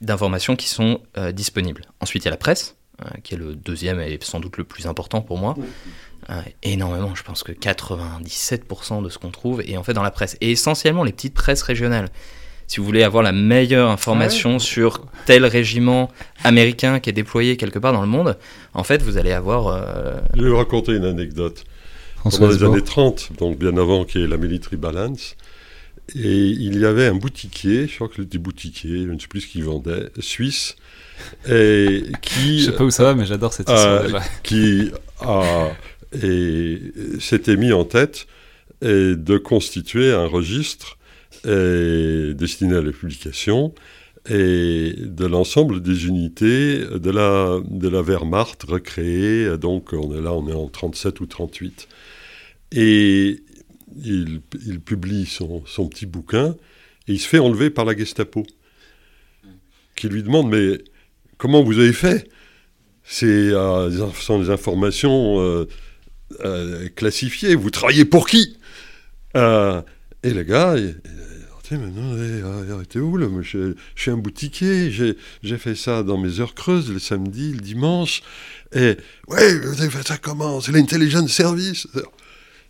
d'informations 0.00 0.56
qui 0.56 0.68
sont 0.68 1.00
euh, 1.18 1.32
disponibles. 1.32 1.84
Ensuite, 2.00 2.24
il 2.24 2.26
y 2.26 2.28
a 2.28 2.30
la 2.30 2.36
presse, 2.36 2.76
hein, 3.02 3.10
qui 3.22 3.34
est 3.34 3.36
le 3.36 3.54
deuxième 3.54 4.00
et 4.00 4.18
sans 4.22 4.40
doute 4.40 4.56
le 4.56 4.64
plus 4.64 4.86
important 4.86 5.20
pour 5.20 5.36
moi. 5.36 5.56
Euh, 6.30 6.40
énormément, 6.62 7.14
je 7.14 7.22
pense 7.22 7.42
que 7.42 7.52
97% 7.52 9.02
de 9.02 9.08
ce 9.08 9.18
qu'on 9.18 9.30
trouve 9.30 9.60
est 9.62 9.76
en 9.76 9.82
fait 9.82 9.94
dans 9.94 10.02
la 10.02 10.10
presse, 10.10 10.36
et 10.40 10.52
essentiellement 10.52 11.04
les 11.04 11.12
petites 11.12 11.34
presses 11.34 11.62
régionales 11.62 12.08
si 12.70 12.78
vous 12.78 12.86
voulez 12.86 13.02
avoir 13.02 13.24
la 13.24 13.32
meilleure 13.32 13.90
information 13.90 14.54
ah 14.54 14.58
sur 14.60 15.00
tel 15.26 15.44
régiment 15.44 16.08
américain 16.44 17.00
qui 17.00 17.10
est 17.10 17.12
déployé 17.12 17.56
quelque 17.56 17.80
part 17.80 17.92
dans 17.92 18.00
le 18.00 18.06
monde, 18.06 18.38
en 18.74 18.84
fait, 18.84 19.02
vous 19.02 19.18
allez 19.18 19.32
avoir. 19.32 19.66
Euh, 19.66 20.20
Je 20.36 20.42
vais 20.44 20.50
vous 20.50 20.56
raconter 20.56 20.92
une 20.92 21.04
anecdote. 21.04 21.64
Pendant 22.22 22.48
les 22.48 22.62
années 22.62 22.82
30, 22.82 23.32
donc 23.38 23.58
bien 23.58 23.76
avant 23.76 24.04
qu'il 24.04 24.20
y 24.20 24.24
ait 24.24 24.28
la 24.28 24.36
Military 24.36 24.76
Balance, 24.76 25.36
et 26.14 26.46
il 26.48 26.78
y 26.78 26.84
avait 26.84 27.06
un 27.06 27.14
boutiquier, 27.14 27.86
je 27.86 27.94
crois 27.94 28.08
que 28.08 28.16
c'était 28.16 28.38
boutiquier, 28.38 29.06
je 29.06 29.12
ne 29.12 29.18
sais 29.18 29.28
plus 29.28 29.42
ce 29.42 29.46
qu'il 29.46 29.64
vendait, 29.64 30.10
suisse, 30.18 30.76
et 31.48 32.02
qui. 32.20 32.58
je 32.60 32.64
sais 32.66 32.76
pas 32.76 32.84
où 32.84 32.90
ça 32.90 33.04
va, 33.04 33.14
mais 33.14 33.26
j'adore 33.26 33.52
cette 33.52 33.68
histoire 33.68 34.02
déjà. 34.02 34.22
Qui 34.42 34.90
a 35.20 35.70
et 36.12 36.80
s'était 37.20 37.56
mis 37.56 37.72
en 37.72 37.84
tête 37.84 38.26
et 38.82 39.14
de 39.14 39.38
constituer 39.38 40.12
un 40.12 40.26
registre 40.26 40.98
est 41.46 42.34
destiné 42.34 42.76
à 42.76 42.82
la 42.82 42.92
publication 42.92 43.72
et 44.28 44.94
de 44.98 45.26
l'ensemble 45.26 45.80
des 45.80 46.06
unités 46.06 46.78
de 46.78 47.10
la, 47.10 47.60
de 47.64 47.88
la 47.88 48.02
Wehrmacht 48.02 48.64
recréées. 48.64 49.56
Donc 49.56 49.92
on 49.92 50.14
est 50.14 50.20
là, 50.20 50.32
on 50.32 50.48
est 50.48 50.52
en 50.52 50.68
37 50.68 51.20
ou 51.20 51.26
38. 51.26 51.88
Et 52.72 53.42
il, 54.04 54.42
il 54.66 54.80
publie 54.80 55.26
son, 55.26 55.62
petit 55.88 56.06
bouquin 56.06 56.56
et 57.08 57.12
il 57.12 57.20
se 57.20 57.28
fait 57.28 57.38
enlever 57.38 57.70
par 57.70 57.84
la 57.84 57.96
Gestapo, 57.96 58.46
qui 59.96 60.08
lui 60.08 60.22
demande 60.22 60.50
Mais 60.50 60.78
comment 61.38 61.62
vous 61.62 61.78
avez 61.78 61.92
fait? 61.92 62.28
C'est 63.02 63.26
euh, 63.26 63.90
sont 64.12 64.40
des 64.40 64.50
informations 64.50 65.40
euh, 65.40 65.66
euh, 66.44 66.88
classifiées. 66.90 67.56
Vous 67.56 67.70
travaillez 67.70 68.04
pour 68.04 68.28
qui? 68.28 68.56
Euh, 69.36 69.82
Et 70.22 70.30
le 70.30 70.42
gars, 70.44 70.76
mais 71.72 71.90
non, 71.90 72.74
arrêtez 72.74 72.98
où 72.98 73.16
là 73.16 73.28
je, 73.42 73.74
suis 73.94 74.10
un 74.10 74.16
boutiquier, 74.16 74.90
j'ai 74.90 75.58
fait 75.58 75.74
ça 75.74 76.02
dans 76.02 76.18
mes 76.18 76.40
heures 76.40 76.54
creuses, 76.54 76.90
le 76.90 76.98
samedi, 76.98 77.52
le 77.52 77.60
dimanche. 77.60 78.22
Et, 78.74 78.96
ouais, 79.28 79.58
vous 79.60 79.80
avez 79.80 79.90
fait 79.90 80.06
ça 80.06 80.18
comment? 80.18 80.60
C'est 80.60 80.72
l'intelligence 80.72 81.30
service. 81.30 81.86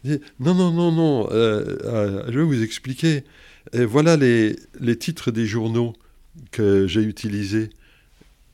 Non, 0.04 0.54
non, 0.54 0.70
non, 0.70 0.92
non, 0.92 1.28
euh, 1.30 1.76
euh, 1.84 2.24
je 2.28 2.38
vais 2.38 2.44
vous 2.44 2.62
expliquer. 2.62 3.24
Voilà 3.72 4.16
les, 4.16 4.56
les 4.80 4.96
titres 4.96 5.30
des 5.30 5.46
journaux 5.46 5.92
que 6.50 6.86
j'ai 6.86 7.02
utilisés. 7.02 7.70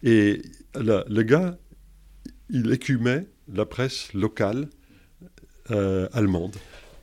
Et 0.02 0.42
le 0.74 1.22
gars, 1.22 1.58
il 2.50 2.72
écumait 2.72 3.26
la 3.52 3.66
presse 3.66 4.12
locale 4.14 4.68
euh, 5.70 6.08
allemande. 6.12 6.56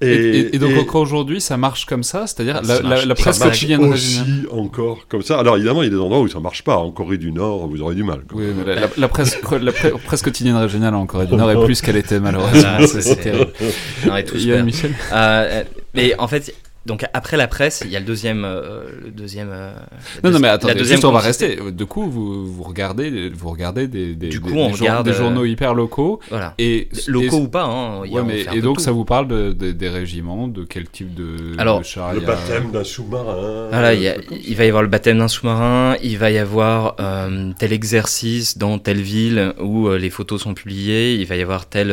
Et, 0.04 0.60
donc 0.60 0.78
encore 0.78 1.02
aujourd'hui, 1.02 1.42
ça 1.42 1.58
marche 1.58 1.86
comme 1.86 2.04
ça, 2.04 2.28
c'est-à-dire 2.28 2.62
la, 2.64 3.06
la, 3.06 3.16
presse 3.16 3.40
quotidienne 3.40 3.86
aussi 3.86 4.22
encore 4.52 5.08
comme 5.08 5.22
ça. 5.22 5.40
Alors 5.40 5.56
évidemment, 5.56 5.82
il 5.82 5.86
y 5.86 5.88
a 5.88 5.92
des 5.92 6.00
endroits 6.00 6.22
où 6.22 6.28
ça 6.28 6.40
marche 6.40 6.64
pas. 6.64 6.78
En 6.78 6.92
Corée 6.92 7.18
du 7.18 7.32
Nord, 7.32 7.68
vous 7.68 7.82
aurez 7.82 7.96
du 7.96 8.04
mal. 8.04 8.22
Oui, 8.34 8.46
mais 8.56 8.76
la, 8.98 9.08
presse, 9.08 9.38
la 9.62 9.72
presse 9.72 10.22
quotidienne 10.22 10.56
régionale 10.56 10.96
en 10.96 11.06
Corée 11.06 11.28
du 11.28 11.36
Nord 11.36 11.52
est 11.52 11.66
plus 11.66 11.82
qu'elle 11.82 11.98
était 11.98 12.20
malheureusement. 12.20 12.78
Ah, 12.80 12.88
c'est 12.88 13.16
terrible. 13.22 14.64
Michel. 14.64 14.92
Euh, 15.12 15.64
mais 15.94 16.16
en 16.18 16.28
fait, 16.28 16.54
donc 16.86 17.06
après 17.14 17.38
la 17.38 17.48
presse, 17.48 17.82
il 17.86 17.92
y 17.92 17.96
a 17.96 18.00
le 18.00 18.06
deuxième, 18.06 18.44
euh, 18.44 18.84
le 19.06 19.12
deuxième. 19.12 19.52
Euh, 19.52 19.74
non, 20.22 20.32
non, 20.32 20.40
mais 20.40 20.50
attendez, 20.50 20.74
deuxième 20.74 20.98
juste 20.98 21.06
on 21.06 21.14
va 21.14 21.20
rester. 21.20 21.58
Du 21.72 21.86
coup, 21.86 22.10
vous, 22.10 22.46
vous 22.46 22.64
regardez, 22.64 23.30
vous 23.30 23.50
regardez 23.50 23.88
des, 23.88 24.16
des, 24.16 24.28
du 24.28 24.42
coup, 24.42 24.54
on 24.54 24.70
regarde, 24.70 25.06
des 25.06 25.14
journaux 25.14 25.46
hyper 25.46 25.74
locaux. 25.76 26.20
Voilà. 26.30 26.56
Et 26.58 26.90
locaux 27.08 27.38
ou 27.38 27.48
pas. 27.48 27.64
Hein, 27.64 28.02
ouais, 28.02 28.24
mais, 28.24 28.46
et 28.54 28.62
donc 28.62 28.82
ça 28.82 28.92
vous 28.92 29.06
parle 29.06 29.30
de, 29.30 29.54
des 29.54 29.90
régiments, 29.90 30.50
de 30.50 30.66
quel 30.66 30.90
type 30.90 31.14
de, 31.14 31.56
Alors, 31.58 31.80
de 31.80 31.86
char 31.86 32.14
Le 32.14 32.20
baptême 32.20 32.72
d'un 32.72 32.84
sous-marin. 32.84 33.70
Voilà, 33.70 33.94
il, 33.94 34.02
y 34.02 34.10
a, 34.10 34.16
il, 34.46 34.56
va 34.56 34.66
y 34.66 34.68
avoir 34.68 34.84
le 34.84 34.90
baptême 34.90 35.20
d'un 35.20 35.30
sous-marin. 35.30 35.96
Il 36.04 36.18
va 36.18 36.32
y 36.32 36.38
avoir 36.38 36.98
euh, 37.00 37.54
tel 37.58 37.72
exercice 37.72 38.58
dans 38.58 38.78
telle 38.78 39.02
ville 39.02 39.54
où 39.62 39.90
les 39.90 40.10
photos 40.10 40.42
sont 40.42 40.54
publiées. 40.54 41.16
Il 41.16 41.26
va 41.28 41.38
y 41.38 41.42
avoir 41.42 41.66
tel 41.66 41.92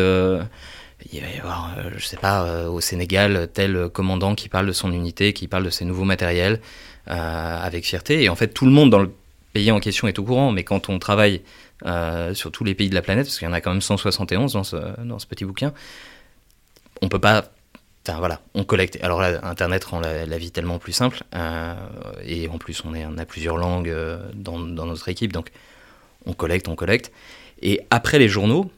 il 1.13 1.21
va 1.21 1.29
y 1.29 1.39
avoir, 1.39 1.75
euh, 1.79 1.91
je 1.97 2.05
sais 2.05 2.17
pas, 2.17 2.45
euh, 2.45 2.69
au 2.69 2.81
Sénégal, 2.81 3.49
tel 3.53 3.89
commandant 3.89 4.35
qui 4.35 4.49
parle 4.49 4.67
de 4.67 4.73
son 4.73 4.93
unité, 4.93 5.33
qui 5.33 5.49
parle 5.49 5.65
de 5.65 5.71
ses 5.71 5.85
nouveaux 5.85 6.05
matériels 6.05 6.61
euh, 7.09 7.61
avec 7.61 7.85
fierté. 7.85 8.23
Et 8.23 8.29
en 8.29 8.37
fait, 8.37 8.49
tout 8.49 8.67
le 8.67 8.73
monde 8.73 8.91
dans 8.91 8.99
le 8.99 9.13
pays 9.53 9.71
en 9.71 9.81
question 9.81 10.09
est 10.09 10.19
au 10.19 10.25
courant, 10.25 10.53
mais 10.53 10.65
quand 10.65 10.89
on 10.89 10.99
travaille 10.99 11.43
sur 12.35 12.53
tous 12.53 12.63
les 12.63 12.75
pays 12.75 12.91
de 12.91 12.95
la 12.95 13.01
planète, 13.01 13.25
parce 13.25 13.39
qu'il 13.39 13.49
y 13.49 13.51
en 13.51 13.55
a 13.55 13.63
quand 13.63 13.71
même 13.71 13.81
171 13.81 14.53
dans 14.53 14.65
ce, 14.65 15.27
petit 15.27 15.47
bouquin, 15.47 15.73
on 17.01 17.09
peut 17.09 17.19
pas 17.19 17.51
Enfin, 18.09 18.19
voilà, 18.19 18.41
on 18.55 18.65
collecte. 18.65 18.99
Alors 19.03 19.21
là, 19.21 19.41
Internet 19.43 19.85
rend 19.85 20.01
la, 20.01 20.39
vie 20.39 20.51
tellement 20.51 20.79
plus 20.79 20.93
simple. 20.93 21.23
et 22.25 22.49
en 22.49 22.59
plus, 22.59 22.83
on, 22.85 23.19
a 23.19 23.25
plusieurs 23.25 23.57
langues 23.57 23.95
dans, 24.35 24.59
notre 24.59 25.09
équipe. 25.09 25.33
Donc, 25.33 25.51
on 26.27 26.33
collecte, 26.35 26.69
on 26.69 26.77
collecte. 26.77 27.13
Et 27.63 27.81
après 27.91 28.19
les 28.19 28.29
journaux, 28.29 28.71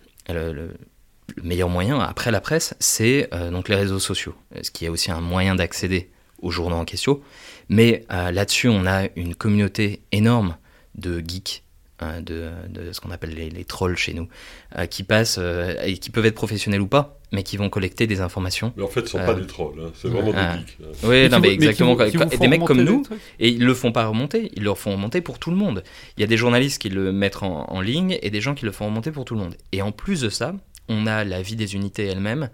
meilleur 1.43 1.69
moyen 1.69 1.99
après 2.01 2.31
la 2.31 2.41
presse, 2.41 2.75
c'est 2.79 3.29
euh, 3.33 3.51
donc 3.51 3.69
les 3.69 3.77
réseaux 3.77 3.99
sociaux, 3.99 4.35
ce 4.63 4.71
qui 4.71 4.85
est 4.85 4.89
aussi 4.89 5.11
un 5.11 5.21
moyen 5.21 5.55
d'accéder 5.55 6.11
aux 6.41 6.51
journaux 6.51 6.77
en 6.77 6.85
question. 6.85 7.21
Mais 7.69 8.05
euh, 8.13 8.31
là-dessus, 8.31 8.69
on 8.69 8.87
a 8.87 9.09
une 9.17 9.35
communauté 9.35 10.03
énorme 10.13 10.57
de 10.95 11.23
geeks, 11.27 11.63
hein, 12.01 12.21
de, 12.21 12.51
ce 12.93 13.01
qu'on 13.01 13.11
appelle 13.11 13.35
les, 13.35 13.65
trolls 13.65 13.97
chez 13.97 14.13
nous, 14.13 14.29
euh, 14.77 14.87
qui 14.87 15.05
passent 15.05 15.39
et 15.85 15.99
qui 15.99 16.11
peuvent 16.11 16.27
être 16.27 16.35
professionnels 16.35 16.81
ou 16.81 16.89
pas, 16.89 17.19
mais 17.31 17.45
qui 17.45 17.57
vont 17.57 17.71
collecter 17.71 18.07
des 18.07 18.21
informations. 18.21 18.73
Mais 18.77 18.83
en 18.83 18.89
fait, 18.89 19.09
ce 19.09 19.17
ne 19.17 19.23
sont 19.23 19.27
pas 19.27 19.35
des 19.35 19.47
trolls, 19.47 19.81
hein, 19.81 19.93
c'est 19.95 20.09
vraiment 20.09 20.33
des 20.33 20.59
geeks. 20.59 20.79
Oui, 21.05 21.29
non, 21.31 21.39
mais 21.39 21.53
exactement. 21.55 21.95
des 21.95 22.49
mecs 22.49 22.65
comme 22.65 22.83
nous, 22.83 23.05
et 23.39 23.49
ils 23.49 23.65
le 23.65 23.75
font 23.75 23.93
pas 23.93 24.07
remonter, 24.07 24.51
ils 24.55 24.65
le 24.65 24.75
font 24.75 24.93
remonter 24.93 25.21
pour 25.21 25.39
tout 25.39 25.51
le 25.51 25.57
monde. 25.57 25.83
Il 26.17 26.21
y 26.21 26.25
a 26.25 26.27
des 26.27 26.37
journalistes 26.37 26.83
qui 26.83 26.91
le 26.91 27.13
mettent 27.13 27.43
en, 27.43 27.71
en 27.71 27.81
ligne 27.81 28.19
et 28.21 28.31
des 28.31 28.41
gens 28.41 28.55
qui 28.55 28.67
le 28.67 28.73
font 28.73 28.87
remonter 28.87 29.13
pour 29.13 29.25
tout 29.25 29.35
le 29.35 29.41
monde. 29.41 29.55
Et 29.71 29.81
en 29.81 29.93
plus 29.93 30.21
de 30.21 30.29
ça, 30.29 30.55
on 30.89 31.07
a 31.07 31.25
la 31.25 31.43
vie 31.43 31.57
des 31.57 31.75
unités 31.75 32.07
elles-mêmes. 32.07 32.51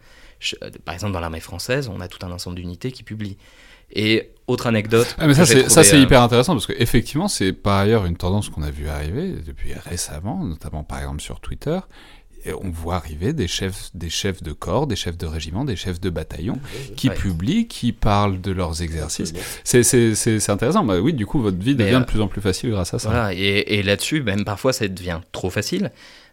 Euh, 0.63 0.71
par 0.85 0.95
exemple, 0.95 1.13
dans 1.13 1.21
l'armée 1.21 1.41
française, 1.41 1.89
on 1.89 2.01
a 2.01 2.09
tout 2.09 2.25
un 2.25 2.31
ensemble 2.31 2.57
d'unités 2.57 2.93
qui 2.93 3.03
publient. 3.03 3.37
Et 3.91 4.31
autre 4.47 4.67
anecdote. 4.67 5.17
Ah, 5.19 5.27
mais 5.27 5.35
ça, 5.35 5.47
c'est, 5.47 5.69
ça, 5.71 5.83
c'est 5.83 5.97
euh, 5.97 6.03
hyper 6.03 6.23
intéressant 6.23 6.53
parce 6.53 6.67
qu'effectivement, 6.67 7.29
c'est 7.29 7.53
par 7.53 7.79
ailleurs 7.79 8.05
une 8.05 8.17
tendance 8.17 8.51
qu'on 8.51 8.63
a 8.63 8.71
vu 8.71 8.89
arriver 8.89 9.37
depuis 9.47 9.73
récemment, 9.73 10.45
notamment 10.45 10.85
par 10.85 10.99
exemple 10.99 11.23
sur 11.23 11.41
Twitter. 11.41 11.79
Et 12.45 12.53
on 12.53 12.71
voit 12.71 12.97
arriver 12.97 13.33
des 13.33 13.49
chefs, 13.49 13.91
des 13.95 14.11
chefs 14.11 14.43
de 14.43 14.53
corps, 14.53 14.87
des 14.87 14.95
chefs 14.95 15.19
de 15.19 15.27
régiment, 15.27 15.65
des 15.65 15.75
chefs 15.75 16.01
de 16.01 16.09
bataillon 16.09 16.59
qui 16.97 17.11
publient, 17.11 17.67
qui 17.67 17.93
parlent 17.93 18.41
de 18.41 18.53
leurs 18.53 18.81
exercices. 18.81 19.33
C'est, 19.65 19.83
c'est, 19.83 20.15
c'est, 20.15 20.51
intéressant. 20.51 20.85
Bah, 20.85 21.01
oui, 21.01 21.13
du 21.15 21.27
coup, 21.27 21.41
votre 21.41 21.59
vie 21.59 21.75
devient 21.75 22.01
de 22.01 22.05
plus 22.05 22.21
en 22.21 22.29
plus 22.29 22.41
facile 22.41 22.71
grâce 22.71 22.95
à 22.95 23.01
ça. 23.01 23.09
Voilà, 23.09 23.35
et, 23.35 23.65
et 23.79 23.83
là-dessus, 23.83 24.23
même 24.23 24.45
parfois, 24.45 24.73
ça 24.73 24.87
devient 24.87 25.21
trop 25.33 25.51
facile. 25.51 25.91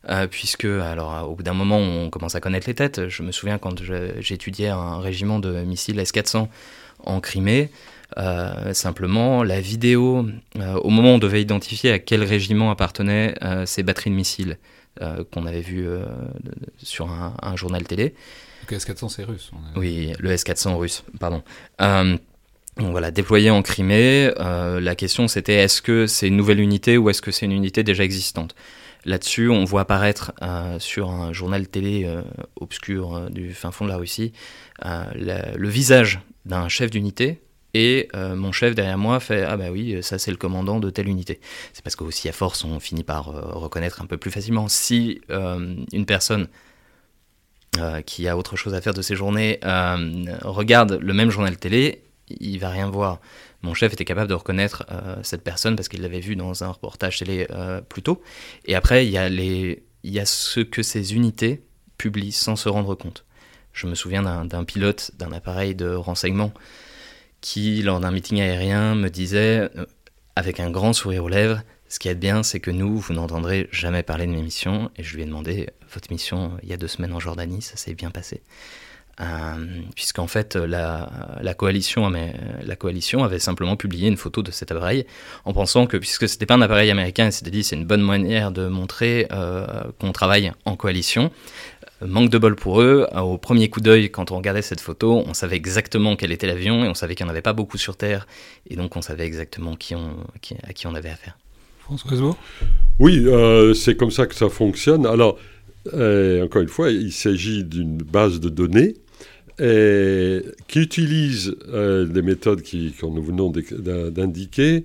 Euh, 0.10 0.28
puisque 0.28 0.65
alors 0.65 1.28
au 1.30 1.36
bout 1.36 1.41
d'un 1.41 1.56
moment 1.56 1.80
on 1.80 2.12
commence 2.12 2.36
à 2.36 2.41
connaître 2.41 2.68
les 2.68 2.76
têtes. 2.76 3.10
Je 3.10 3.24
me 3.24 3.32
souviens 3.32 3.58
quand 3.58 3.82
j'étudiais 4.20 4.70
un 4.70 5.00
régiment 5.00 5.39
de 5.39 5.63
missiles 5.63 6.00
S-400 6.00 6.48
en 7.06 7.20
Crimée, 7.20 7.70
euh, 8.18 8.74
simplement 8.74 9.43
la 9.43 9.60
vidéo, 9.60 10.28
euh, 10.58 10.76
au 10.76 10.89
moment 10.89 11.14
où 11.14 11.16
on 11.16 11.18
devait 11.18 11.41
identifier 11.41 11.91
à 11.91 11.99
quel 11.99 12.24
régiment 12.24 12.72
appartenaient 12.72 13.36
ces 13.66 13.84
batteries 13.84 14.12
de 14.12 14.16
missiles 14.16 14.58
qu'on 15.32 15.45
avait 15.45 15.62
vues 15.62 15.88
sur 16.78 17.10
un, 17.10 17.56
journal 17.56 17.84
télé. 17.84 18.14
Le 18.70 18.78
S-400 18.78 19.10
c'est 19.10 19.24
russe. 19.24 19.51
Oui, 19.76 20.14
le 20.20 20.32
S-400 20.32 20.76
russe, 20.76 21.03
pardon. 21.20 21.43
Donc 22.78 22.91
voilà, 22.91 23.10
déployé 23.10 23.49
en 23.51 23.62
Crimée, 23.62 24.32
euh, 24.39 24.82
la 24.82 24.95
question 24.95 25.30
c'était 25.30 25.53
est-ce 25.53 25.82
que 25.82 26.08
c'est 26.08 26.28
une 26.28 26.36
nouvelle 26.36 26.60
unité 26.60 26.97
ou 26.97 27.10
est-ce 27.10 27.22
que 27.22 27.32
c'est 27.32 27.45
une 27.45 27.53
unité 27.53 27.84
déjà 27.84 28.03
existante? 28.03 28.53
Là-dessus, 29.06 29.49
on 29.49 29.66
voit 29.66 29.82
apparaître 29.82 30.34
euh, 30.41 30.80
sur 30.80 31.12
un 31.12 31.32
journal 31.32 31.68
télé 31.68 32.06
euh, 32.06 32.24
obscur 32.60 33.30
du 33.30 33.53
fin 33.53 33.72
fond 33.72 33.86
de 33.86 33.89
la 33.89 33.97
Russie 33.97 34.34
le 34.84 35.68
visage 35.68 36.20
d'un 36.45 36.68
chef 36.68 36.89
d'unité 36.89 37.41
et 37.74 38.10
mon 38.14 38.51
chef 38.51 38.74
derrière 38.74 38.97
moi 38.97 39.20
fait 39.20 39.43
Ah 39.43 39.58
bah 39.58 39.70
oui, 39.72 40.01
ça 40.01 40.18
c'est 40.18 40.32
le 40.32 40.38
commandant 40.38 40.80
de 40.80 40.89
telle 40.89 41.10
unité. 41.10 41.41
C'est 41.74 41.84
parce 41.84 41.95
qu'aussi 41.95 42.30
à 42.30 42.32
force, 42.32 42.64
on 42.64 42.80
finit 42.80 43.03
par 43.03 43.26
reconnaître 43.26 44.01
un 44.01 44.06
peu 44.06 44.18
plus 44.18 44.32
facilement. 44.32 44.70
Si 44.70 45.20
une 45.30 46.06
personne 46.06 46.47
qui 48.06 48.28
a 48.30 48.38
autre 48.38 48.56
chose 48.56 48.74
à 48.74 48.82
faire 48.82 48.93
de 48.93 49.01
ses 49.01 49.16
journées 49.16 49.60
regarde 50.43 50.99
le 51.01 51.14
même 51.14 51.32
journal 51.32 51.58
télé, 51.58 52.05
il 52.30 52.59
va 52.59 52.69
rien 52.69 52.89
voir. 52.89 53.19
Mon 53.61 53.73
chef 53.73 53.93
était 53.93 54.05
capable 54.05 54.30
de 54.30 54.34
reconnaître 54.34 54.86
euh, 54.91 55.15
cette 55.23 55.43
personne 55.43 55.76
parce 55.76 55.88
qu'il 55.88 56.01
l'avait 56.01 56.19
vu 56.19 56.36
dans 56.36 56.63
un 56.63 56.69
reportage 56.69 57.19
télé 57.19 57.47
euh, 57.51 57.82
plus 57.82 58.01
tôt. 58.01 58.21
Et 58.65 58.76
après, 58.76 59.05
il 59.05 59.11
y, 59.11 60.19
a 60.19 60.26
ce 60.26 60.59
que 60.59 60.84
ces 60.84 61.15
unités 61.15 61.63
publient 61.97 62.32
sans 62.32 62.55
se 62.55 62.69
rendre 62.69 62.95
compte. 62.95 63.26
Je 63.73 63.88
me 63.88 63.95
souviens 63.95 64.23
d'un 64.45 64.63
pilote 64.63 65.11
d'un 65.17 65.32
appareil 65.32 65.76
de 65.76 65.89
renseignement 65.89 66.53
qui, 67.41 67.82
lors 67.82 67.99
d'un 67.99 68.11
meeting 68.11 68.39
aérien, 68.39 68.95
me 68.95 69.09
disait, 69.09 69.69
euh, 69.76 69.86
avec 70.36 70.59
un 70.59 70.71
grand 70.71 70.93
sourire 70.93 71.26
aux 71.26 71.30
lèvres, 71.30 71.61
ce 71.88 71.99
qui 71.99 72.07
est 72.07 72.15
bien, 72.15 72.41
c'est 72.41 72.59
que 72.59 72.71
nous, 72.71 72.97
vous 72.97 73.13
n'entendrez 73.13 73.69
jamais 73.71 74.01
parler 74.01 74.26
de 74.26 74.32
mes 74.32 74.41
missions. 74.41 74.89
Et 74.95 75.03
je 75.03 75.15
lui 75.15 75.23
ai 75.23 75.26
demandé, 75.26 75.69
votre 75.93 76.11
mission 76.11 76.57
il 76.63 76.69
y 76.69 76.73
a 76.73 76.78
deux 76.78 76.88
semaines 76.88 77.13
en 77.13 77.19
Jordanie, 77.19 77.61
ça 77.61 77.78
s'est 77.78 77.93
bien 77.93 78.11
passé. 78.11 78.41
Euh, 79.22 79.66
puisqu'en 79.95 80.28
fait 80.28 80.57
la, 80.57 81.09
la, 81.41 81.53
coalition, 81.53 82.09
la 82.09 82.76
coalition 82.76 83.24
avait 83.24 83.39
simplement 83.39 83.78
publié 83.78 84.09
une 84.09 84.18
photo 84.18 84.41
de 84.41 84.51
cet 84.51 84.74
appareil 84.74 85.05
en 85.45 85.53
pensant 85.53 85.88
que 85.88 85.95
puisque 85.95 86.28
c'était 86.28 86.45
pas 86.45 86.55
un 86.55 86.61
appareil 86.61 86.91
américain, 86.91 87.32
c'était 87.32 87.49
dit 87.51 87.63
c'est 87.63 87.78
une 87.78 87.86
bonne 87.86 88.01
manière 88.01 88.51
de 88.51 88.68
montrer 88.68 89.28
euh, 89.32 89.66
qu'on 89.99 90.11
travaille 90.11 90.51
en 90.66 90.76
coalition. 90.76 91.32
Euh, 92.01 92.07
manque 92.07 92.30
de 92.30 92.38
bol 92.38 92.57
pour 92.57 92.82
eux, 92.82 93.07
au 93.16 93.38
premier 93.38 93.70
coup 93.70 93.80
d'œil, 93.80 94.11
quand 94.11 94.32
on 94.32 94.38
regardait 94.38 94.61
cette 94.61 94.82
photo, 94.82 95.24
on 95.26 95.34
savait 95.34 95.55
exactement 95.55 96.18
quel 96.18 96.34
était 96.34 96.47
l'avion 96.47 96.84
et 96.84 96.89
on 96.89 96.93
savait 96.93 97.16
qu'il 97.16 97.26
n'y 97.26 97.30
en 97.30 97.32
avait 97.32 97.41
pas 97.41 97.53
beaucoup 97.53 97.78
sur 97.78 97.95
Terre 97.95 98.28
et 98.70 98.76
donc 98.76 98.97
on 98.97 99.01
savait 99.01 99.26
exactement 99.26 99.78
qui 99.78 99.95
on, 99.95 100.18
à 100.63 100.74
qui 100.74 100.88
on 100.88 100.93
avait 100.93 101.09
affaire. 101.09 101.38
François 101.80 102.36
Oui, 102.99 103.26
c'est 103.76 103.95
comme 103.95 104.11
ça 104.11 104.26
que 104.26 104.36
ça 104.36 104.49
fonctionne. 104.49 105.05
Alors, 105.05 105.38
encore 105.86 106.61
une 106.61 106.68
fois, 106.68 106.89
il 106.89 107.13
s'agit 107.13 107.63
d'une 107.63 107.97
base 107.97 108.39
de 108.41 108.49
données 108.49 108.95
et 109.60 110.41
qui 110.68 110.80
utilise 110.80 111.56
euh, 111.70 112.06
des 112.06 112.22
méthodes 112.22 112.62
qui, 112.62 112.93
que 112.93 113.06
nous 113.06 113.24
venons 113.24 113.51
d'indiquer, 113.51 114.84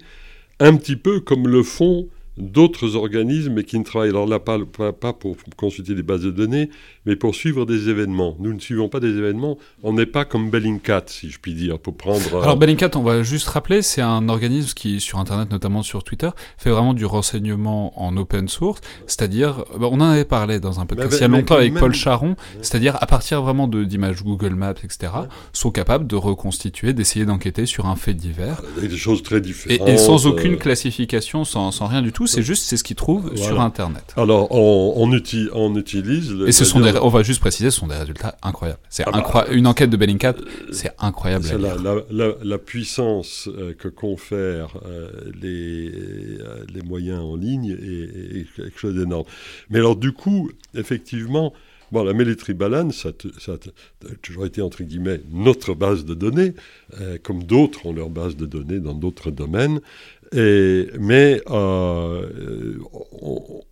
un 0.60 0.76
petit 0.76 0.96
peu 0.96 1.20
comme 1.20 1.48
le 1.48 1.62
font 1.62 2.08
d'autres 2.40 2.96
organismes 2.96 3.54
mais 3.54 3.64
qui 3.64 3.78
ne 3.78 3.84
travaillent 3.84 4.10
alors 4.10 4.26
là 4.26 4.38
pas, 4.38 4.58
pas, 4.92 5.12
pour 5.12 5.36
consulter 5.56 5.94
des 5.94 6.02
bases 6.02 6.22
de 6.22 6.30
données, 6.30 6.70
mais 7.06 7.16
pour 7.16 7.34
suivre 7.34 7.66
des 7.66 7.88
événements. 7.88 8.36
Nous 8.38 8.52
ne 8.52 8.58
suivons 8.58 8.88
pas 8.88 9.00
des 9.00 9.16
événements, 9.16 9.58
on 9.82 9.92
n'est 9.92 10.06
pas 10.06 10.24
comme 10.24 10.50
Bellingcat, 10.50 11.04
si 11.06 11.30
je 11.30 11.38
puis 11.38 11.54
dire, 11.54 11.78
pour 11.78 11.96
prendre... 11.96 12.34
Euh, 12.34 12.42
alors 12.42 12.56
Bellingcat, 12.56 12.90
on 12.96 13.02
va 13.02 13.22
juste 13.22 13.48
rappeler, 13.48 13.82
c'est 13.82 14.02
un 14.02 14.28
organisme 14.28 14.74
qui, 14.74 15.00
sur 15.00 15.18
Internet, 15.18 15.50
notamment 15.50 15.82
sur 15.82 16.04
Twitter, 16.04 16.30
fait 16.58 16.70
vraiment 16.70 16.94
du 16.94 17.04
renseignement 17.04 18.00
en 18.02 18.16
open 18.16 18.48
source, 18.48 18.80
c'est-à-dire, 19.06 19.64
bah, 19.78 19.88
on 19.90 20.00
en 20.00 20.10
avait 20.10 20.24
parlé 20.24 20.60
dans 20.60 20.80
un 20.80 20.86
podcast 20.86 21.16
il 21.18 21.20
y 21.22 21.24
a 21.24 21.28
longtemps 21.28 21.56
avec 21.56 21.74
Paul 21.74 21.94
Charon, 21.94 22.36
c'est-à-dire 22.62 22.96
à 23.00 23.06
partir 23.06 23.42
vraiment 23.42 23.68
d'images 23.68 24.22
Google 24.22 24.54
Maps, 24.54 24.74
etc., 24.82 25.12
sont 25.52 25.70
capables 25.70 26.06
de 26.06 26.16
reconstituer, 26.16 26.92
d'essayer 26.92 27.24
d'enquêter 27.24 27.66
sur 27.66 27.86
un 27.86 27.96
fait 27.96 28.14
divers. 28.14 28.62
Des 28.80 28.96
choses 28.96 29.22
très 29.22 29.40
différentes. 29.40 29.88
Et, 29.88 29.96
sans 29.96 30.26
aucune 30.26 30.54
euh, 30.54 30.56
classification, 30.56 31.44
sans, 31.44 31.70
sans 31.70 31.86
rien 31.86 32.02
du 32.02 32.12
tout, 32.12 32.26
c'est 32.30 32.42
juste 32.42 32.64
c'est 32.64 32.76
ce 32.76 32.84
qu'ils 32.84 32.96
trouvent 32.96 33.36
sur 33.36 33.60
Internet. 33.60 34.14
Alors, 34.16 34.50
on, 34.52 34.94
on, 34.96 35.10
on 35.54 35.76
utilise... 35.76 36.34
Et 36.46 36.52
ce 36.52 36.64
sont 36.64 36.80
des, 36.80 36.96
on 36.96 37.08
va 37.08 37.22
juste 37.22 37.40
préciser, 37.40 37.70
ce 37.70 37.80
sont 37.80 37.86
des 37.86 37.96
résultats 37.96 38.36
incroyables. 38.42 38.80
C'est 38.88 39.04
ah 39.06 39.10
bah. 39.10 39.46
Une 39.50 39.66
enquête 39.66 39.90
de 39.90 39.96
Bellingcat, 39.96 40.34
c'est 40.72 40.92
incroyable. 40.98 41.44
C'est 41.44 41.58
la, 41.58 41.76
la, 42.10 42.34
la, 42.42 42.58
puissance 42.58 43.48
euh, 43.48 43.74
que 43.74 43.88
confèrent 43.88 44.78
euh, 44.86 45.10
les, 45.40 45.90
euh, 45.90 46.64
les 46.72 46.82
moyens 46.82 47.20
en 47.20 47.36
ligne 47.36 47.70
est, 47.70 48.46
quelque 48.54 48.78
chose 48.78 48.94
d'énorme. 48.94 49.24
Mais 49.68 49.78
alors, 49.78 49.96
du 49.96 50.12
coup, 50.12 50.50
effectivement... 50.74 51.52
Bon, 51.92 52.04
la 52.04 52.12
Military 52.12 52.54
Balance, 52.54 53.02
ça, 53.02 53.08
ça, 53.40 53.54
a 53.54 54.14
toujours 54.22 54.46
été, 54.46 54.62
entre 54.62 54.84
guillemets, 54.84 55.20
notre 55.32 55.74
base 55.74 56.04
de 56.04 56.14
données, 56.14 56.54
comme 57.24 57.42
d'autres 57.42 57.84
ont 57.86 57.92
leur 57.92 58.10
base 58.10 58.36
de 58.36 58.46
données 58.46 58.78
dans 58.78 58.94
d'autres 58.94 59.32
domaines. 59.32 59.80
Mais 60.32 61.42
euh, 61.50 62.78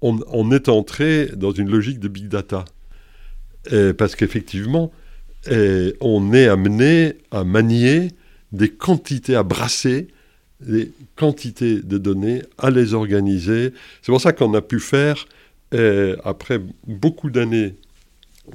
on, 0.01 0.21
on, 0.27 0.53
est 0.53 0.69
entré 0.69 1.27
dans 1.37 1.53
une 1.53 1.71
logique 1.71 2.01
de 2.01 2.09
big 2.09 2.29
data. 2.29 2.65
parce 3.97 4.17
qu'effectivement, 4.17 4.93
on 6.01 6.33
est 6.33 6.49
amené 6.49 7.15
à 7.31 7.45
manier 7.45 8.09
des 8.53 8.71
quantités, 8.71 9.37
à 9.37 9.43
brasser 9.43 10.09
des 10.61 10.91
quantités 11.15 11.81
de 11.83 11.99
données, 11.99 12.43
à 12.59 12.71
les 12.71 12.95
organiser. 12.95 13.73
C'est 14.03 14.11
pour 14.11 14.21
ça 14.21 14.33
qu'on 14.33 14.55
a 14.55 14.63
pu 14.63 14.81
faire, 14.81 15.27
après 16.25 16.61
beaucoup 16.87 17.31
d'années 17.31 17.77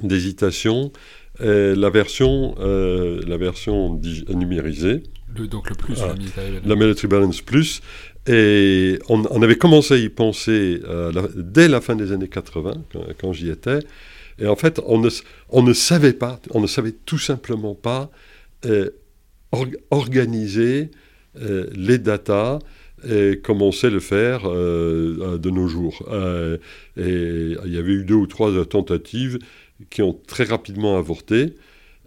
d'hésitation, 0.02 0.92
la 1.40 1.90
version, 1.90 2.54
euh, 2.58 3.20
la 3.26 3.36
version 3.36 4.00
numérisée 4.28 5.02
donc 5.42 5.68
le 5.68 5.76
plus, 5.76 5.98
ah, 6.02 6.14
la 6.64 6.76
Military 6.76 7.08
Balance 7.08 7.40
Plus. 7.40 7.80
Et 8.26 8.98
on, 9.08 9.42
avait 9.42 9.56
commencé 9.56 9.94
à 9.94 9.96
y 9.98 10.08
penser 10.08 10.80
euh, 10.84 11.12
dès 11.36 11.68
la 11.68 11.80
fin 11.80 11.94
des 11.94 12.12
années 12.12 12.28
80, 12.28 12.72
quand, 13.20 13.32
j'y 13.32 13.50
étais. 13.50 13.80
Et 14.38 14.46
en 14.46 14.56
fait, 14.56 14.80
on 14.86 14.98
ne, 14.98 15.10
on 15.50 15.62
ne 15.62 15.72
savait 15.72 16.14
pas, 16.14 16.40
on 16.50 16.60
ne 16.60 16.66
savait 16.66 16.94
tout 17.04 17.18
simplement 17.18 17.74
pas 17.74 18.10
euh, 18.64 18.90
organiser 19.90 20.90
euh, 21.40 21.68
les 21.74 21.98
datas 21.98 22.58
comme 23.42 23.60
on 23.60 23.70
sait 23.70 23.90
le 23.90 24.00
faire 24.00 24.48
de 24.48 25.50
nos 25.50 25.68
jours. 25.68 26.08
et 26.96 27.56
il 27.66 27.70
y 27.74 27.76
avait 27.76 27.92
eu 27.92 28.04
deux 28.04 28.14
ou 28.14 28.26
trois 28.26 28.64
tentatives 28.64 29.38
qui 29.90 30.00
ont 30.00 30.18
très 30.26 30.44
rapidement 30.44 30.96
avorté. 30.96 31.54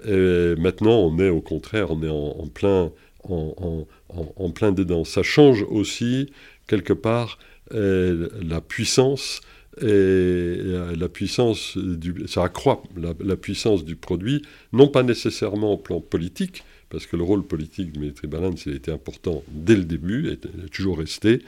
Et 0.08 0.56
maintenant, 0.58 0.98
on 1.02 1.20
est 1.20 1.30
au 1.30 1.42
contraire, 1.42 1.92
on 1.92 2.02
est 2.02 2.10
en 2.10 2.48
plein 2.48 2.92
en, 3.30 4.50
plein 4.52 4.72
dedans. 4.72 5.04
Ça 5.04 5.24
change 5.24 5.64
aussi, 5.70 6.32
quelque 6.68 6.94
part, 6.94 7.38
euh, 7.74 8.30
la 8.42 8.62
puissance 8.62 9.42
et 9.80 9.86
euh, 9.86 10.96
la 10.96 11.10
puissance 11.10 11.78
du, 11.78 12.28
ça 12.28 12.44
accroît 12.44 12.82
la, 12.96 13.36
puissance 13.36 13.86
du 13.86 13.96
produit, 13.96 14.42
non 14.74 14.88
pas 14.88 15.04
nécessairement 15.04 15.74
au 15.74 15.78
plan 15.78 16.02
politique, 16.02 16.64
parce 16.90 17.06
que 17.06 17.16
le 17.16 17.24
rôle 17.24 17.46
politique 17.46 17.92
de 17.92 18.00
Military 18.00 18.28
Balance 18.28 18.66
a 18.68 18.72
été 18.72 18.92
important 18.92 19.44
dès 19.50 19.76
le 19.76 19.84
début, 19.84 20.30
et 20.30 20.34
est 20.34 20.70
toujours 20.72 20.98
resté, 20.98 21.42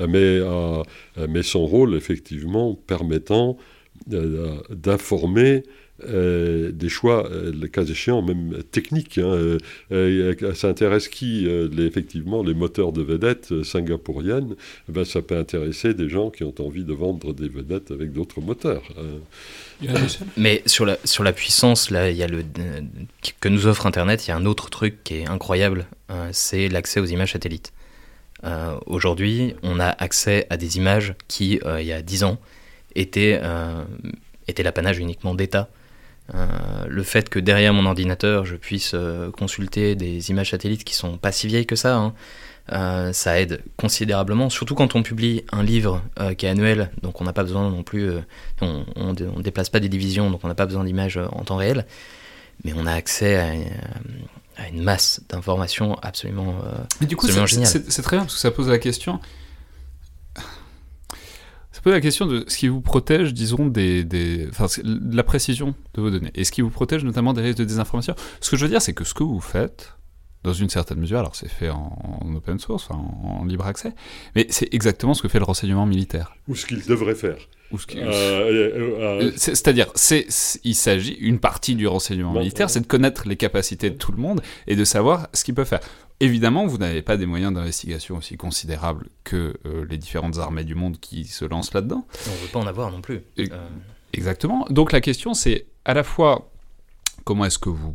euh, 0.00 0.06
mais, 0.06 1.26
mais 1.28 1.42
son 1.42 1.66
rôle, 1.66 1.94
effectivement, 1.94 2.74
permettant 2.74 3.56
d'informer 4.06 5.62
euh, 6.08 6.72
des 6.72 6.88
choix, 6.88 7.28
euh, 7.30 7.52
le 7.52 7.66
cas 7.68 7.84
échéant, 7.84 8.22
même 8.22 8.62
techniques. 8.70 9.18
Hein, 9.18 9.58
euh, 9.92 10.54
ça 10.54 10.68
intéresse 10.68 11.08
qui 11.08 11.46
les, 11.46 11.90
Effectivement, 11.90 12.42
les 12.42 12.54
moteurs 12.54 12.92
de 12.92 13.02
vedettes 13.02 13.64
singapouriennes, 13.64 14.54
eh 14.88 14.92
ben, 14.92 15.04
ça 15.04 15.22
peut 15.22 15.36
intéresser 15.36 15.92
des 15.92 16.08
gens 16.08 16.30
qui 16.30 16.44
ont 16.44 16.54
envie 16.60 16.84
de 16.84 16.92
vendre 16.92 17.32
des 17.32 17.48
vedettes 17.48 17.90
avec 17.90 18.12
d'autres 18.12 18.40
moteurs. 18.40 18.82
Mais 20.36 20.62
sur 20.66 20.86
la, 20.86 20.98
sur 21.04 21.24
la 21.24 21.32
puissance, 21.32 21.90
là, 21.90 22.10
il 22.10 22.16
y 22.16 22.22
a 22.22 22.28
le, 22.28 22.44
que 23.40 23.48
nous 23.48 23.66
offre 23.66 23.86
Internet, 23.86 24.26
il 24.26 24.30
y 24.30 24.32
a 24.32 24.36
un 24.36 24.46
autre 24.46 24.70
truc 24.70 25.02
qui 25.02 25.16
est 25.16 25.26
incroyable, 25.26 25.86
c'est 26.32 26.68
l'accès 26.68 27.00
aux 27.00 27.06
images 27.06 27.32
satellites. 27.32 27.72
Aujourd'hui, 28.86 29.54
on 29.62 29.80
a 29.80 29.88
accès 29.88 30.46
à 30.48 30.56
des 30.56 30.76
images 30.76 31.14
qui, 31.26 31.60
il 31.78 31.86
y 31.86 31.92
a 31.92 32.02
10 32.02 32.24
ans, 32.24 32.38
étaient, 32.94 33.40
étaient 34.46 34.62
l'apanage 34.62 34.98
uniquement 34.98 35.34
d'État. 35.34 35.70
Euh, 36.34 36.46
le 36.86 37.02
fait 37.02 37.28
que 37.28 37.38
derrière 37.38 37.72
mon 37.72 37.86
ordinateur, 37.86 38.44
je 38.44 38.56
puisse 38.56 38.92
euh, 38.94 39.30
consulter 39.30 39.94
des 39.94 40.30
images 40.30 40.50
satellites 40.50 40.84
qui 40.84 40.94
sont 40.94 41.16
pas 41.16 41.32
si 41.32 41.46
vieilles 41.46 41.66
que 41.66 41.76
ça, 41.76 41.96
hein, 41.96 42.14
euh, 42.72 43.12
ça 43.12 43.40
aide 43.40 43.62
considérablement, 43.76 44.48
surtout 44.48 44.74
quand 44.74 44.94
on 44.94 45.02
publie 45.02 45.44
un 45.50 45.62
livre 45.62 46.02
qui 46.38 46.46
est 46.46 46.48
annuel, 46.48 46.90
donc 47.02 47.20
on 47.20 47.24
n'a 47.24 47.32
pas 47.32 47.42
besoin 47.42 47.68
non 47.68 47.82
plus, 47.82 48.10
on, 48.60 48.84
ne 48.96 49.42
déplace 49.42 49.70
pas 49.70 49.80
des 49.80 49.88
divisions, 49.88 50.30
donc 50.30 50.44
on 50.44 50.48
n'a 50.48 50.54
pas 50.54 50.66
besoin 50.66 50.84
d'images 50.84 51.18
en 51.32 51.42
temps 51.42 51.56
réel, 51.56 51.84
mais 52.64 52.72
on 52.76 52.86
a 52.86 52.92
accès 52.92 53.36
à, 53.36 54.68
une 54.68 54.82
masse 54.82 55.22
d'informations 55.28 55.96
absolument, 56.02 56.54
mais 57.00 57.06
du 57.06 57.16
coup, 57.16 57.26
c'est 57.26 58.02
très 58.02 58.16
bien 58.16 58.24
parce 58.24 58.34
que 58.34 58.40
ça 58.40 58.50
pose 58.50 58.68
la 58.68 58.78
question 58.78 59.18
ça 61.80 61.84
pose 61.84 61.94
la 61.94 62.02
question 62.02 62.26
de 62.26 62.44
ce 62.46 62.58
qui 62.58 62.68
vous 62.68 62.82
protège, 62.82 63.32
disons, 63.32 63.66
des, 63.66 64.04
des, 64.04 64.46
enfin, 64.50 64.66
la 64.84 65.22
précision 65.22 65.74
de 65.94 66.02
vos 66.02 66.10
données. 66.10 66.30
Et 66.34 66.44
ce 66.44 66.52
qui 66.52 66.60
vous 66.60 66.68
protège 66.68 67.04
notamment 67.04 67.32
des 67.32 67.40
risques 67.40 67.56
de 67.56 67.64
désinformation. 67.64 68.14
Ce 68.42 68.50
que 68.50 68.58
je 68.58 68.66
veux 68.66 68.70
dire, 68.70 68.82
c'est 68.82 68.92
que 68.92 69.02
ce 69.02 69.14
que 69.14 69.22
vous 69.22 69.40
faites, 69.40 69.94
dans 70.42 70.52
une 70.52 70.70
certaine 70.70 70.98
mesure, 70.98 71.18
alors 71.18 71.36
c'est 71.36 71.48
fait 71.48 71.70
en, 71.70 72.20
open 72.34 72.58
source, 72.58 72.88
en, 72.90 73.44
libre 73.44 73.66
accès, 73.66 73.92
mais 74.34 74.46
c'est 74.50 74.72
exactement 74.72 75.14
ce 75.14 75.22
que 75.22 75.28
fait 75.28 75.38
le 75.38 75.44
renseignement 75.44 75.86
militaire. 75.86 76.34
Ou 76.48 76.54
ce 76.56 76.66
qu'il 76.66 76.84
devrait 76.84 77.14
faire. 77.14 77.36
C'est-à-dire, 79.36 79.92
c'est, 79.94 80.26
il 80.64 80.74
s'agit, 80.74 81.14
une 81.14 81.38
partie 81.38 81.76
du 81.76 81.86
renseignement 81.86 82.32
militaire, 82.32 82.68
c'est 82.68 82.80
de 82.80 82.86
connaître 82.86 83.28
les 83.28 83.36
capacités 83.36 83.90
de 83.90 83.96
tout 83.96 84.12
le 84.12 84.18
monde 84.18 84.40
et 84.66 84.74
de 84.76 84.84
savoir 84.84 85.28
ce 85.34 85.44
qu'il 85.44 85.54
peut 85.54 85.64
faire. 85.64 85.80
Évidemment, 86.18 86.66
vous 86.66 86.78
n'avez 86.78 87.02
pas 87.02 87.16
des 87.16 87.26
moyens 87.26 87.54
d'investigation 87.54 88.16
aussi 88.16 88.36
considérables 88.36 89.06
que 89.24 89.54
les 89.88 89.98
différentes 89.98 90.38
armées 90.38 90.64
du 90.64 90.74
monde 90.74 90.98
qui 90.98 91.24
se 91.24 91.44
lancent 91.44 91.72
là-dedans. 91.72 92.06
On 92.26 92.30
ne 92.30 92.36
veut 92.36 92.48
pas 92.52 92.58
en 92.58 92.66
avoir 92.66 92.90
non 92.90 93.00
plus. 93.00 93.20
Exactement. 94.12 94.66
Donc 94.70 94.90
la 94.90 95.00
question, 95.00 95.34
c'est 95.34 95.66
à 95.84 95.94
la 95.94 96.02
fois 96.02 96.50
comment 97.24 97.44
est-ce 97.44 97.58
que 97.58 97.70
vous 97.70 97.94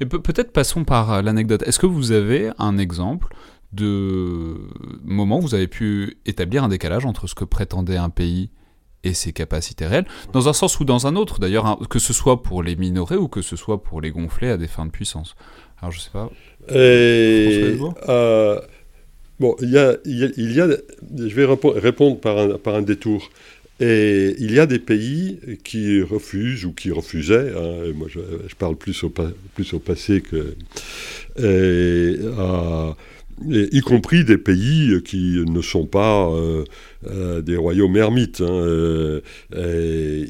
Et 0.00 0.06
peut-être 0.06 0.52
passons 0.52 0.84
par 0.84 1.12
euh, 1.12 1.22
l'anecdote. 1.22 1.62
Est-ce 1.66 1.78
que 1.78 1.86
vous 1.86 2.12
avez 2.12 2.50
un 2.58 2.78
exemple 2.78 3.28
de 3.72 4.56
moment 5.04 5.38
où 5.38 5.42
vous 5.42 5.54
avez 5.54 5.68
pu 5.68 6.18
établir 6.24 6.64
un 6.64 6.68
décalage 6.68 7.04
entre 7.04 7.26
ce 7.26 7.34
que 7.34 7.44
prétendait 7.44 7.96
un 7.98 8.10
pays 8.10 8.50
et 9.04 9.14
ses 9.14 9.32
capacités 9.32 9.86
réelles, 9.86 10.06
dans 10.32 10.48
un 10.48 10.52
sens 10.52 10.80
ou 10.80 10.84
dans 10.84 11.06
un 11.06 11.14
autre, 11.14 11.38
d'ailleurs, 11.38 11.78
que 11.88 11.98
ce 11.98 12.12
soit 12.12 12.42
pour 12.42 12.62
les 12.62 12.74
minorer 12.76 13.16
ou 13.16 13.28
que 13.28 13.42
ce 13.42 13.56
soit 13.56 13.82
pour 13.82 14.00
les 14.00 14.10
gonfler 14.10 14.48
à 14.50 14.56
des 14.56 14.66
fins 14.66 14.86
de 14.86 14.90
puissance? 14.90 15.36
Alors 15.80 15.92
je 15.92 16.00
sais 16.00 16.10
pas. 16.10 16.30
Euh, 16.70 18.60
bon, 19.38 19.54
il 19.60 19.70
y 19.70 19.78
a, 19.78 19.96
il 20.04 20.52
y 20.52 20.60
a, 20.60 20.66
je 21.16 21.34
vais 21.34 21.44
répondre 21.44 22.18
par 22.18 22.38
un, 22.38 22.58
par 22.58 22.74
un 22.74 22.82
détour. 22.82 23.30
Et 23.80 24.34
il 24.38 24.52
y 24.52 24.58
a 24.58 24.66
des 24.66 24.80
pays 24.80 25.38
qui 25.62 26.02
refusent 26.02 26.64
ou 26.64 26.72
qui 26.72 26.90
refusaient, 26.90 27.52
hein, 27.56 27.92
moi 27.94 28.08
je, 28.08 28.20
parle 28.56 28.76
plus 28.76 29.04
au, 29.04 29.12
plus 29.54 29.72
au 29.72 29.78
passé 29.78 30.20
que. 30.20 30.54
y 33.46 33.80
compris 33.80 34.24
des 34.24 34.38
pays 34.38 35.00
qui 35.04 35.44
ne 35.46 35.62
sont 35.62 35.86
pas 35.86 36.28
euh, 36.28 36.64
euh, 37.06 37.40
des 37.40 37.56
royaumes 37.56 37.96
ermites. 37.96 38.40
Hein, 38.40 39.20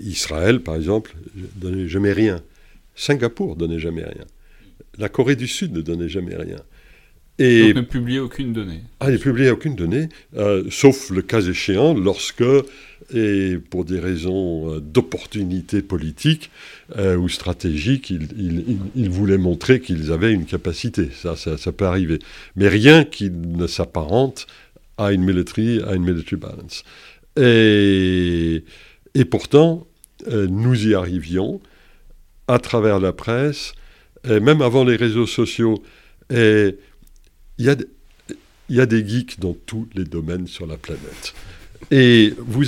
Israël, 0.04 0.60
par 0.60 0.76
exemple, 0.76 1.16
ne 1.34 1.46
donnait 1.56 1.88
jamais 1.88 2.12
rien. 2.12 2.42
Singapour 2.94 3.54
ne 3.54 3.60
donnait 3.60 3.78
jamais 3.78 4.04
rien. 4.04 4.26
La 4.98 5.08
Corée 5.08 5.36
du 5.36 5.46
Sud 5.46 5.72
ne 5.72 5.80
donnait 5.80 6.08
jamais 6.08 6.36
rien. 6.36 6.58
Et, 7.38 7.68
Donc 7.68 7.76
ne 7.76 7.82
publiait 7.82 8.18
aucune 8.18 8.52
donnée. 8.52 8.82
Ah, 9.00 9.10
ne 9.10 9.16
publiait 9.16 9.50
aucune 9.50 9.76
donnée, 9.76 10.08
euh, 10.36 10.64
sauf 10.70 11.10
le 11.10 11.22
cas 11.22 11.40
échéant 11.40 11.94
lorsque 11.94 12.42
et 13.14 13.58
pour 13.70 13.84
des 13.84 14.00
raisons 14.00 14.74
euh, 14.74 14.80
d'opportunité 14.80 15.82
politique 15.82 16.50
euh, 16.98 17.16
ou 17.16 17.28
stratégique, 17.28 18.10
ils, 18.10 19.10
voulaient 19.10 19.38
montrer 19.38 19.80
qu'ils 19.80 20.12
avaient 20.12 20.32
une 20.32 20.44
capacité. 20.44 21.08
Ça, 21.12 21.36
ça, 21.36 21.72
peut 21.72 21.86
arriver. 21.86 22.18
Mais 22.56 22.68
rien 22.68 23.04
qui 23.04 23.30
ne 23.30 23.66
s'apparente 23.66 24.46
à 24.98 25.12
une 25.12 25.22
military, 25.22 25.80
à 25.86 25.94
une 25.94 26.04
military 26.04 26.36
balance. 26.36 26.82
Et, 27.40 28.64
et 29.14 29.24
pourtant, 29.24 29.86
euh, 30.28 30.46
nous 30.50 30.88
y 30.88 30.94
arrivions 30.94 31.60
à 32.46 32.58
travers 32.58 32.98
la 32.98 33.12
presse, 33.12 33.72
et 34.28 34.40
même 34.40 34.60
avant 34.60 34.84
les 34.84 34.96
réseaux 34.96 35.26
sociaux. 35.26 35.82
Et 36.30 36.76
il 37.58 37.66
y 37.66 37.70
a, 37.70 37.76
y 38.70 38.80
a 38.80 38.86
des 38.86 39.06
geeks 39.06 39.40
dans 39.40 39.56
tous 39.66 39.88
les 39.94 40.04
domaines 40.04 40.46
sur 40.46 40.66
la 40.66 40.76
planète. 40.76 41.34
Et 41.90 42.34
vous, 42.38 42.64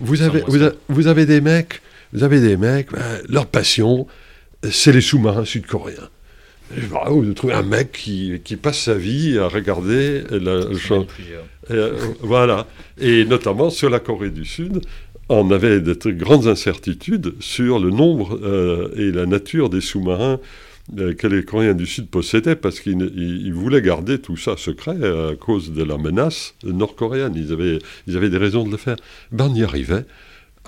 vous, 0.00 0.22
avez, 0.22 0.42
vous, 0.88 1.06
avez 1.06 1.26
des 1.26 1.40
mecs, 1.40 1.80
vous 2.12 2.22
avez 2.22 2.40
des 2.40 2.56
mecs, 2.56 2.90
ben, 2.92 3.20
leur 3.28 3.46
passion, 3.46 4.06
c'est 4.70 4.92
les 4.92 5.00
sous-marins 5.00 5.44
sud-coréens. 5.44 6.08
Vous 6.70 7.32
trouvez 7.34 7.52
un 7.52 7.62
mec 7.62 7.92
qui, 7.92 8.40
qui, 8.42 8.56
passe 8.56 8.80
sa 8.80 8.94
vie 8.94 9.38
à 9.38 9.46
regarder 9.46 10.22
la, 10.30 10.66
euh, 11.70 11.96
voilà. 12.20 12.66
Et 12.98 13.24
notamment 13.24 13.70
sur 13.70 13.88
la 13.88 14.00
Corée 14.00 14.30
du 14.30 14.44
Sud, 14.44 14.80
on 15.28 15.50
avait 15.50 15.80
de 15.80 15.94
très 15.94 16.12
grandes 16.12 16.46
incertitudes 16.48 17.34
sur 17.40 17.78
le 17.78 17.90
nombre 17.90 18.38
euh, 18.42 18.90
et 18.96 19.12
la 19.12 19.26
nature 19.26 19.70
des 19.70 19.80
sous-marins 19.80 20.40
euh, 20.40 20.44
que 20.94 21.26
les 21.26 21.44
Coréens 21.44 21.74
du 21.74 21.86
Sud 21.86 22.08
possédaient 22.08 22.56
parce 22.56 22.80
qu'ils 22.80 23.52
voulaient 23.52 23.82
garder 23.82 24.20
tout 24.20 24.36
ça 24.36 24.56
secret 24.56 24.96
à 25.02 25.34
cause 25.34 25.72
de 25.72 25.82
la 25.82 25.98
menace 25.98 26.54
nord-coréenne. 26.64 27.34
Ils 27.36 27.52
avaient, 27.52 27.78
ils 28.06 28.16
avaient 28.16 28.30
des 28.30 28.38
raisons 28.38 28.64
de 28.64 28.70
le 28.70 28.76
faire. 28.76 28.96
Ben, 29.32 29.48
on 29.50 29.54
y 29.54 29.64
arrivait. 29.64 30.04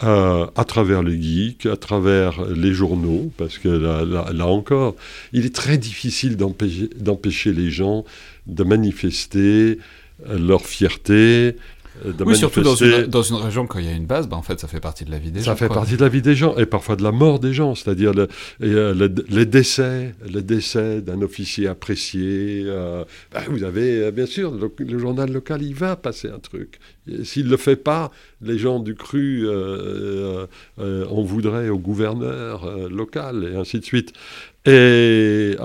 Euh, 0.05 0.47
à 0.55 0.65
travers 0.65 1.03
les 1.03 1.21
geeks, 1.21 1.67
à 1.67 1.77
travers 1.77 2.45
les 2.45 2.73
journaux, 2.73 3.33
parce 3.37 3.59
que 3.59 3.69
là, 3.69 4.05
là 4.05 4.47
encore, 4.47 4.95
il 5.33 5.45
est 5.45 5.55
très 5.55 5.77
difficile 5.77 6.37
d'empêcher 6.37 7.53
les 7.53 7.71
gens 7.71 8.05
de 8.47 8.63
manifester 8.63 9.79
leur 10.27 10.67
fierté, 10.67 11.57
euh, 12.05 12.13
oui, 12.25 12.37
surtout 12.37 12.61
dans 12.61 12.75
une, 12.75 13.07
dans 13.07 13.23
une, 13.23 13.37
région, 13.37 13.67
quand 13.67 13.79
il 13.79 13.87
y 13.87 13.89
a 13.89 13.93
une 13.93 14.07
base, 14.07 14.29
bah, 14.29 14.37
en 14.37 14.43
fait, 14.43 14.61
ça 14.61 14.69
fait 14.69 14.81
partie 14.81 15.05
de 15.05 15.11
la 15.11 15.19
vie 15.19 15.31
des 15.31 15.41
gens. 15.41 15.53
Ça 15.53 15.57
fait 15.57 15.69
partie 15.69 15.97
de 15.97 16.03
la 16.03 16.09
vie 16.09 16.23
des 16.23 16.35
gens, 16.35 16.57
et 16.57 16.67
parfois 16.67 16.97
de 16.97 17.03
la 17.03 17.13
mort 17.13 17.39
des 17.39 17.53
gens, 17.53 17.75
c'est-à-dire 17.75 18.13
le, 18.13 18.29
euh, 18.63 19.09
les 19.29 19.47
décès, 19.47 20.15
le 20.31 20.43
décès 20.43 21.01
d'un 21.01 21.23
officier 21.23 21.67
apprécié. 21.67 22.63
Euh, 22.67 23.05
bah, 23.33 23.43
vous 23.49 23.65
avez, 23.65 24.11
bien 24.13 24.27
sûr, 24.27 24.53
le, 24.53 24.99
journal 24.99 25.31
local, 25.33 25.63
il 25.63 25.75
va 25.75 25.97
passer 25.97 26.29
un 26.29 26.39
truc. 26.39 26.79
S'il 27.23 27.47
ne 27.47 27.51
le 27.51 27.57
fait 27.57 27.77
pas, 27.77 28.11
les 28.43 28.59
gens 28.59 28.81
du 28.81 28.95
cru 28.95 29.49
en 30.79 31.23
voudraient 31.23 31.71
au 31.71 31.79
gouverneur 31.79 32.89
local, 32.91 33.49
et 33.53 33.57
ainsi 33.57 33.81
de 33.81 33.85
suite. 33.85 34.13
Et 34.67 35.57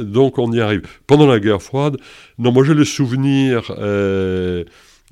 donc 0.00 0.38
on 0.38 0.52
y 0.52 0.60
arrive. 0.60 0.82
Pendant 1.06 1.26
la 1.26 1.40
guerre 1.40 1.60
froide, 1.60 1.96
non, 2.38 2.52
moi 2.52 2.64
j'ai 2.64 2.74
le 2.74 2.84
souvenir 2.84 3.72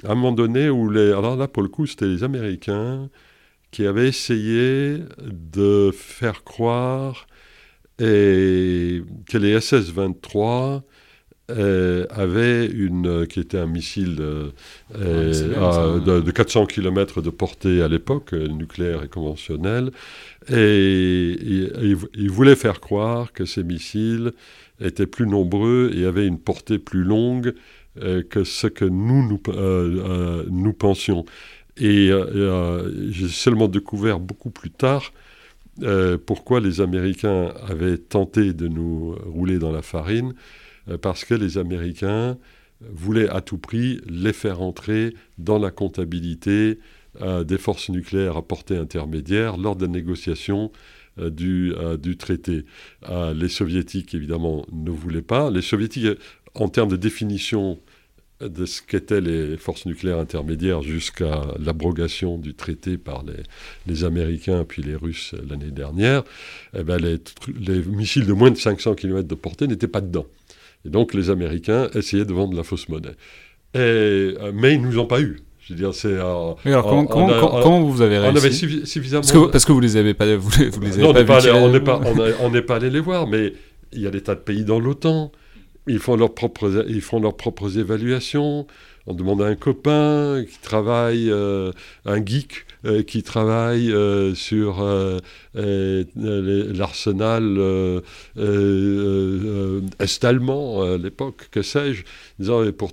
à 0.05 0.13
un 0.13 0.15
moment 0.15 0.33
donné 0.33 0.71
où 0.71 0.91
les... 0.91 1.13
Alors 1.13 1.37
là, 1.37 1.49
pour 1.49 1.63
le 1.63 1.69
coup, 1.69 1.87
c'était 1.87 2.07
les 2.07 2.25
Américains 2.25 3.09
qui 3.71 3.87
avaient 3.87 4.09
essayé 4.09 4.99
de 5.23 5.91
faire 5.93 6.43
croire 6.45 7.27
et 7.99 9.03
que 9.29 9.39
les 9.39 9.59
SS-23 9.59 10.83
euh, 11.51 12.07
avaient 12.11 12.67
une, 12.67 13.27
qui 13.27 13.41
était 13.41 13.59
un 13.59 13.67
missile 13.67 14.19
euh, 14.21 14.51
euh, 14.97 16.21
de, 16.21 16.31
400 16.31 16.67
km 16.67 17.23
de 17.23 17.31
portée 17.31 17.83
à 17.83 17.89
l'époque, 17.89 18.33
nucléaire 18.33 19.03
et 19.03 19.09
conventionnel, 19.09 19.91
et, 20.49 21.37
ils 22.15 22.31
voulaient 22.31 22.57
faire 22.57 22.81
croire 22.81 23.33
que 23.33 23.45
ces 23.45 23.65
missiles 23.65 24.33
étaient 24.81 25.07
plus 25.07 25.27
nombreux 25.27 25.91
et 25.95 26.05
avaient 26.05 26.27
une 26.27 26.39
portée 26.39 26.79
plus 26.79 27.03
longue 27.03 27.55
que 27.97 28.45
ce 28.45 28.67
que 28.67 28.85
nous, 28.85 29.27
nous, 29.27 29.41
euh, 29.49 29.53
euh, 29.59 30.45
nous 30.49 30.73
pensions. 30.73 31.25
Et 31.77 32.11
j'ai 33.11 33.29
seulement 33.29 33.69
découvert 33.69 34.21
beaucoup 34.21 34.51
plus 34.51 34.71
tard 34.71 35.13
pourquoi 36.27 36.61
les 36.61 36.83
Américains 36.83 37.55
avaient 37.67 37.97
tenté 37.97 38.53
de 38.53 38.69
nous 38.69 39.15
rouler 39.25 39.59
dans 39.59 39.73
la 39.73 39.81
farine, 39.81 40.35
parce 41.01 41.25
que 41.25 41.33
les 41.33 41.57
Américains 41.57 42.37
voulaient 42.83 43.31
à 43.31 43.41
tout 43.41 43.57
prix 43.57 43.99
les 44.07 44.35
faire 44.35 44.61
entrer 44.61 45.15
dans 45.39 45.59
la 45.59 45.71
comptabilité 45.71 46.81
des 47.19 47.57
forces 47.59 47.89
nucléaires 47.89 48.37
à 48.37 48.43
portée 48.47 48.77
intermédiaire 48.77 49.57
lors 49.57 49.77
des 49.77 49.89
négociations 49.89 50.71
du, 51.17 51.73
du, 51.99 52.19
traité. 52.19 52.67
les 53.09 53.49
soviétiques, 53.49 54.15
évidemment, 54.15 54.67
ne 54.73 54.91
voulaient 54.91 55.23
pas. 55.23 55.51
Les 55.51 55.63
soviétiques 55.63 56.19
en 56.55 56.69
termes 56.69 56.91
de 56.91 56.97
définition 56.97 57.79
de 58.41 58.65
ce 58.65 58.81
qu'étaient 58.81 59.21
les 59.21 59.57
forces 59.59 59.85
nucléaires 59.85 60.19
intermédiaires 60.19 60.83
jusqu'à 60.83 61.43
l'abrogation 61.59 62.39
du 62.39 62.55
traité 62.55 62.97
par 62.97 63.23
les, 63.23 63.43
les, 63.87 64.05
Américains 64.05 64.65
puis 64.67 64.83
les 64.83 64.95
Russes 64.95 65.35
l'année 65.49 65.71
dernière, 65.71 66.23
eh 66.75 66.83
ben 66.83 66.97
les, 66.97 67.19
les, 67.61 67.83
missiles 67.83 68.27
de 68.27 68.33
moins 68.33 68.51
de 68.51 68.57
500 68.57 68.95
km 68.95 69.29
de 69.29 69.35
portée 69.35 69.67
n'étaient 69.67 69.89
pas 69.89 70.01
dedans. 70.01 70.27
Et 70.87 70.89
donc 70.89 71.13
les 71.13 71.29
Américains 71.29 71.89
essayaient 71.95 72.25
de 72.25 72.33
vendre 72.33 72.57
la 72.57 72.63
fausse 72.63 72.89
monnaie. 72.89 73.11
Et, 73.75 73.79
euh, 73.79 74.53
mais 74.55 74.75
ils 74.75 74.81
ne 74.81 74.87
nous 74.87 74.99
ont 74.99 75.07
pas 75.07 75.21
eu. 75.21 75.41
Je 75.61 75.75
veux 75.75 75.79
dire, 75.79 75.95
c'est. 75.95 76.15
alors, 76.15 76.59
comment, 76.65 77.05
comment, 77.05 77.83
vous 77.83 78.01
avez 78.01 78.19
réussi 78.19 78.35
On 78.35 78.39
avait 78.39 78.87
suffisamment. 78.87 79.21
Parce 79.21 79.33
que, 79.33 79.51
parce 79.53 79.65
que, 79.67 79.73
vous 79.73 79.81
les 79.81 79.97
avez 79.97 80.15
pas, 80.15 80.35
vous, 80.35 80.51
les, 80.59 80.71
vous 80.71 80.81
les 80.81 80.99
avez 80.99 81.25
pas, 81.25 81.55
on 81.55 81.71
n'est 81.71 81.81
pas, 81.81 82.01
on 82.41 82.51
n'est 82.51 82.63
pas 82.63 82.77
allé 82.77 82.91
les 82.91 82.99
voir, 82.99 83.29
mais 83.29 83.53
il 83.93 84.01
y 84.01 84.07
a 84.07 84.11
des 84.11 84.23
tas 84.23 84.35
de 84.35 84.41
pays 84.41 84.65
dans 84.65 84.81
l'OTAN 84.81 85.31
ils 85.87 85.99
font 85.99 86.17
leurs 86.17 86.35
propres, 86.35 87.79
évaluations. 87.79 88.67
on 89.07 89.15
demande 89.15 89.43
à 89.43 89.47
un 89.47 89.57
copain 89.57 90.45
qui 90.49 90.59
travaille, 90.59 91.31
un 91.31 92.27
geek 92.27 92.67
qui 93.07 93.23
travaille 93.23 93.95
sur 94.35 94.85
l'arsenal 95.55 98.03
est-allemand 99.99 100.83
à 100.83 100.97
l'époque, 100.97 101.49
que 101.51 101.63
sais-je, 101.63 102.05
disant 102.39 102.63
mais 102.63 102.73
pour, 102.73 102.93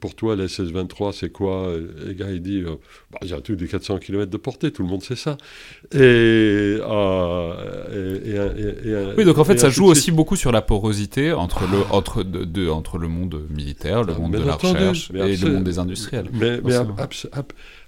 pour 0.00 0.14
toi 0.14 0.36
la 0.36 0.46
SS-23 0.46 1.12
c'est 1.12 1.30
quoi 1.30 1.72
Le 2.06 2.12
gars 2.12 2.30
il 2.30 2.42
dit 2.42 2.62
bah, 3.10 3.18
il 3.22 3.28
y 3.28 3.32
a 3.32 3.40
tout 3.40 3.56
des 3.56 3.66
400 3.66 3.98
km 3.98 4.30
de 4.30 4.36
portée, 4.36 4.70
tout 4.70 4.82
le 4.82 4.88
monde 4.88 5.02
sait 5.02 5.16
ça. 5.16 5.36
Et, 5.94 6.76
oui, 9.16 9.24
donc 9.24 9.38
en 9.38 9.44
fait 9.44 9.58
ça 9.58 9.70
joue 9.70 9.86
aussi 9.86 10.10
beaucoup 10.10 10.36
sur 10.36 10.52
la 10.52 10.62
porosité 10.62 11.32
entre 11.32 11.62
le, 11.70 11.78
entre, 11.90 12.22
de, 12.22 12.68
entre 12.68 12.98
le 12.98 13.08
monde 13.08 13.42
militaire, 13.50 14.02
le 14.02 14.14
ah, 14.16 14.20
monde 14.20 14.32
de 14.32 14.42
la 14.42 14.54
recherche 14.54 15.10
et 15.14 15.36
le 15.36 15.52
monde 15.52 15.64
des 15.64 15.78
industriels. 15.78 16.28
Mais, 16.32 16.60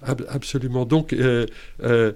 absolument. 0.02 0.84
Donc, 0.84 1.12
euh, 1.12 1.46
euh, 1.82 2.12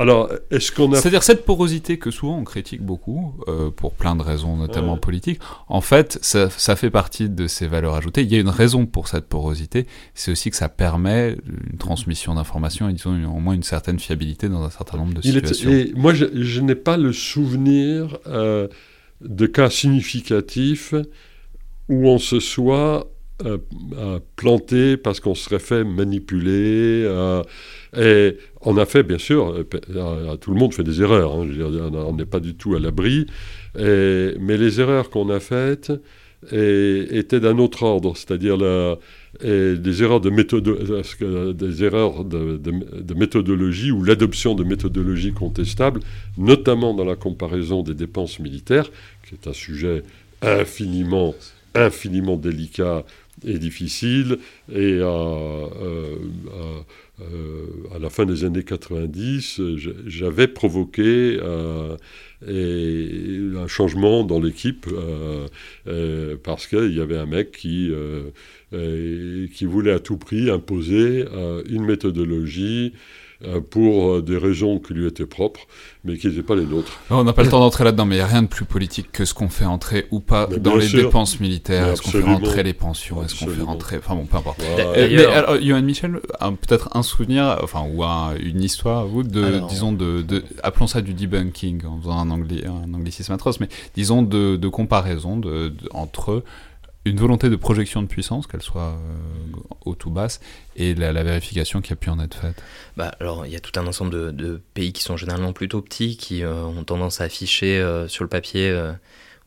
alors, 0.00 0.30
est-ce 0.52 0.70
qu'on 0.70 0.92
a... 0.92 0.96
C'est-à-dire 0.96 1.24
cette 1.24 1.44
porosité 1.44 1.98
que 1.98 2.12
souvent 2.12 2.38
on 2.38 2.44
critique 2.44 2.82
beaucoup, 2.82 3.34
euh, 3.48 3.70
pour 3.72 3.94
plein 3.94 4.14
de 4.14 4.22
raisons, 4.22 4.56
notamment 4.56 4.96
politiques, 4.96 5.40
en 5.66 5.80
fait, 5.80 6.20
ça, 6.22 6.48
ça, 6.50 6.76
fait 6.76 6.90
partie 6.90 7.28
de 7.28 7.48
ces 7.48 7.66
valeurs 7.66 7.94
ajoutées. 7.96 8.22
Il 8.22 8.32
y 8.32 8.36
a 8.36 8.38
une 8.38 8.48
raison 8.48 8.86
pour 8.86 9.08
cette 9.08 9.26
porosité, 9.26 9.88
c'est 10.14 10.30
aussi 10.30 10.50
que 10.50 10.56
ça 10.56 10.68
permet 10.68 11.36
une 11.72 11.78
transmission 11.78 12.36
d'informations 12.36 12.88
et 12.88 12.92
disons 12.92 13.12
au 13.24 13.40
moins 13.40 13.54
une 13.54 13.64
certaine 13.64 13.98
fiabilité 13.98 14.48
dans 14.48 14.62
un 14.62 14.70
certain 14.70 14.98
nombre 14.98 15.14
de 15.14 15.20
situations. 15.20 15.68
et 15.68 15.92
moi, 15.96 16.14
je, 16.14 16.26
je 16.32 16.60
n'ai 16.60 16.76
pas 16.76 16.96
le 16.96 17.12
souvenir 17.12 18.18
euh, 18.28 18.68
de 19.20 19.46
cas 19.46 19.68
significatifs 19.68 20.94
où 21.88 22.06
on 22.06 22.18
se 22.18 22.38
soit 22.38 23.08
euh, 23.46 24.18
planté 24.34 24.96
parce 24.96 25.20
qu'on 25.20 25.36
serait 25.36 25.60
fait 25.60 25.84
manipuler. 25.84 27.04
Euh, 27.04 27.44
et 27.96 28.36
on 28.62 28.76
a 28.76 28.84
fait, 28.84 29.04
bien 29.04 29.18
sûr, 29.18 29.54
euh, 29.54 30.36
tout 30.36 30.50
le 30.50 30.58
monde 30.58 30.74
fait 30.74 30.82
des 30.82 31.02
erreurs, 31.02 31.34
hein, 31.34 31.46
on 31.94 32.14
n'est 32.14 32.26
pas 32.26 32.40
du 32.40 32.56
tout 32.56 32.74
à 32.74 32.80
l'abri, 32.80 33.26
mais 33.76 34.56
les 34.56 34.80
erreurs 34.80 35.08
qu'on 35.10 35.30
a 35.30 35.38
faites 35.38 35.92
étaient 36.52 37.38
d'un 37.38 37.58
autre 37.58 37.84
ordre, 37.84 38.16
c'est-à-dire 38.16 38.58
des 38.58 40.02
erreurs 40.02 40.20
de, 40.20 41.52
des 41.52 41.84
erreurs 41.84 42.24
de 42.24 43.14
méthodologie 43.14 43.92
ou 43.92 44.02
l'adoption 44.02 44.56
de 44.56 44.64
méthodologies 44.64 45.32
contestables, 45.32 46.00
notamment 46.36 46.92
dans 46.92 47.04
la 47.04 47.14
comparaison 47.14 47.84
des 47.84 47.94
dépenses 47.94 48.40
militaires, 48.40 48.90
qui 49.28 49.36
est 49.36 49.48
un 49.48 49.52
sujet 49.52 50.02
infiniment, 50.42 51.36
infiniment 51.76 52.36
délicat 52.36 53.04
et 53.44 53.58
difficile. 53.58 54.38
Et 54.72 55.00
à, 55.00 55.06
à, 57.94 57.98
la 57.98 58.10
fin 58.10 58.26
des 58.26 58.44
années 58.44 58.64
90, 58.64 59.60
j'avais 60.06 60.48
provoqué 60.48 61.38
euh, 61.42 61.96
un 63.56 63.66
changement 63.66 64.22
dans 64.24 64.40
l'équipe 64.40 64.86
euh, 64.92 65.48
euh, 65.88 66.36
parce 66.42 66.66
qu'il 66.66 66.94
y 66.94 67.00
avait 67.00 67.16
un 67.16 67.26
mec 67.26 67.52
qui, 67.52 67.92
qui 68.70 69.64
voulait 69.64 69.92
à 69.92 69.98
tout 69.98 70.18
prix 70.18 70.50
imposer 70.50 71.24
une 71.68 71.84
méthodologie 71.84 72.92
euh, 72.94 72.98
pour 73.70 74.14
euh, 74.14 74.22
des 74.22 74.36
raisons 74.36 74.80
qui 74.80 74.94
lui 74.94 75.06
étaient 75.06 75.26
propres, 75.26 75.60
mais 76.02 76.16
qui 76.16 76.26
n'étaient 76.26 76.42
pas 76.42 76.56
les 76.56 76.66
nôtres. 76.66 76.98
On 77.08 77.22
n'a 77.22 77.32
pas 77.32 77.44
le 77.44 77.48
temps 77.48 77.60
d'entrer 77.60 77.84
là-dedans, 77.84 78.04
mais 78.04 78.16
il 78.16 78.18
n'y 78.18 78.24
a 78.24 78.26
rien 78.26 78.42
de 78.42 78.48
plus 78.48 78.64
politique 78.64 79.12
que 79.12 79.24
ce 79.24 79.32
qu'on 79.32 79.48
fait 79.48 79.64
entrer 79.64 80.06
ou 80.10 80.18
pas 80.18 80.46
dans 80.46 80.74
les 80.74 80.88
dépenses 80.88 81.38
militaires. 81.38 81.88
Est-ce 81.88 82.02
qu'on 82.02 82.10
fait 82.10 82.22
rentrer 82.22 82.62
les 82.64 82.72
pensions? 82.72 83.22
Est-ce 83.22 83.38
qu'on 83.38 83.50
fait 83.50 83.62
rentrer... 83.62 83.98
Enfin 83.98 84.16
bon, 84.16 84.26
peu 84.26 84.36
importe. 84.38 84.60
Euh, 84.62 85.08
mais 85.10 85.24
alors, 85.24 85.60
Johan 85.62 85.82
Michel, 85.82 86.20
peut-être 86.40 86.96
un 86.96 87.02
souvenir, 87.04 87.58
enfin, 87.62 87.82
ou 87.82 88.02
une 88.42 88.62
histoire, 88.62 89.06
vous, 89.06 89.22
de, 89.22 89.60
disons, 89.68 89.92
de, 89.92 90.22
de, 90.22 90.42
appelons 90.64 90.88
ça 90.88 91.00
du 91.00 91.14
debunking, 91.14 91.84
en 91.86 92.00
faisant 92.00 92.18
un, 92.18 92.30
un 92.30 92.94
anglicisme 92.94 93.32
atroce, 93.32 93.60
mais 93.60 93.68
disons 93.94 94.22
de, 94.22 94.56
de 94.56 94.68
comparaison 94.68 95.36
de, 95.36 95.72
entre 95.92 96.42
une 97.08 97.18
volonté 97.18 97.50
de 97.50 97.56
projection 97.56 98.02
de 98.02 98.06
puissance, 98.06 98.46
qu'elle 98.46 98.62
soit 98.62 98.92
euh, 98.92 99.58
haute 99.84 100.04
ou 100.06 100.10
basse, 100.10 100.40
et 100.76 100.94
la, 100.94 101.12
vérification 101.22 101.80
qui 101.80 101.92
a 101.92 101.96
pu 101.96 102.10
en 102.10 102.20
être 102.20 102.36
faite 102.36 102.62
bah, 102.96 103.14
Alors, 103.20 103.46
il 103.46 103.52
y 103.52 103.56
a 103.56 103.60
tout 103.60 103.78
un 103.78 103.86
ensemble 103.86 104.34
de, 104.34 104.60
pays 104.74 104.92
qui 104.92 105.02
sont 105.02 105.16
généralement 105.16 105.52
plutôt 105.52 105.82
petits, 105.82 106.16
qui 106.16 106.42
euh, 106.42 106.62
ont 106.64 106.84
tendance 106.84 107.20
à 107.20 107.24
afficher 107.24 107.78
euh, 107.78 108.08
sur 108.08 108.24
le 108.24 108.28
papier, 108.28 108.76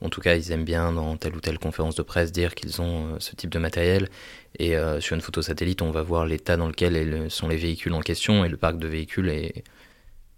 en 0.03 0.09
tout 0.09 0.20
cas, 0.20 0.36
ils 0.36 0.51
aiment 0.51 0.66
bien 0.66 0.91
dans 0.91 1.16
telle 1.16 1.36
ou 1.36 1.39
telle 1.39 1.59
conférence 1.59 1.93
de 1.93 2.01
presse 2.01 2.32
dire 2.32 2.55
qu'ils 2.55 2.82
ont 2.82 3.20
ce 3.20 3.36
type 3.36 3.51
de 3.51 3.59
matériel. 3.59 4.09
Et 4.57 4.74
sur 4.99 5.16
une 5.16 5.22
photo 5.22 5.43
satellite, 5.43 5.84
on 5.84 5.91
va 5.91 6.01
voir 6.01 6.26
l'état 6.26 6.57
dans 6.57 6.68
lequel 6.68 7.30
sont 7.30 7.47
les 7.47 7.57
véhicules 7.57 7.93
en 7.93 7.99
question, 7.99 8.43
et 8.43 8.49
le 8.49 8.57
parc 8.57 8.80
de 8.80 8.88
véhicules 8.88 9.30
est 9.30 9.64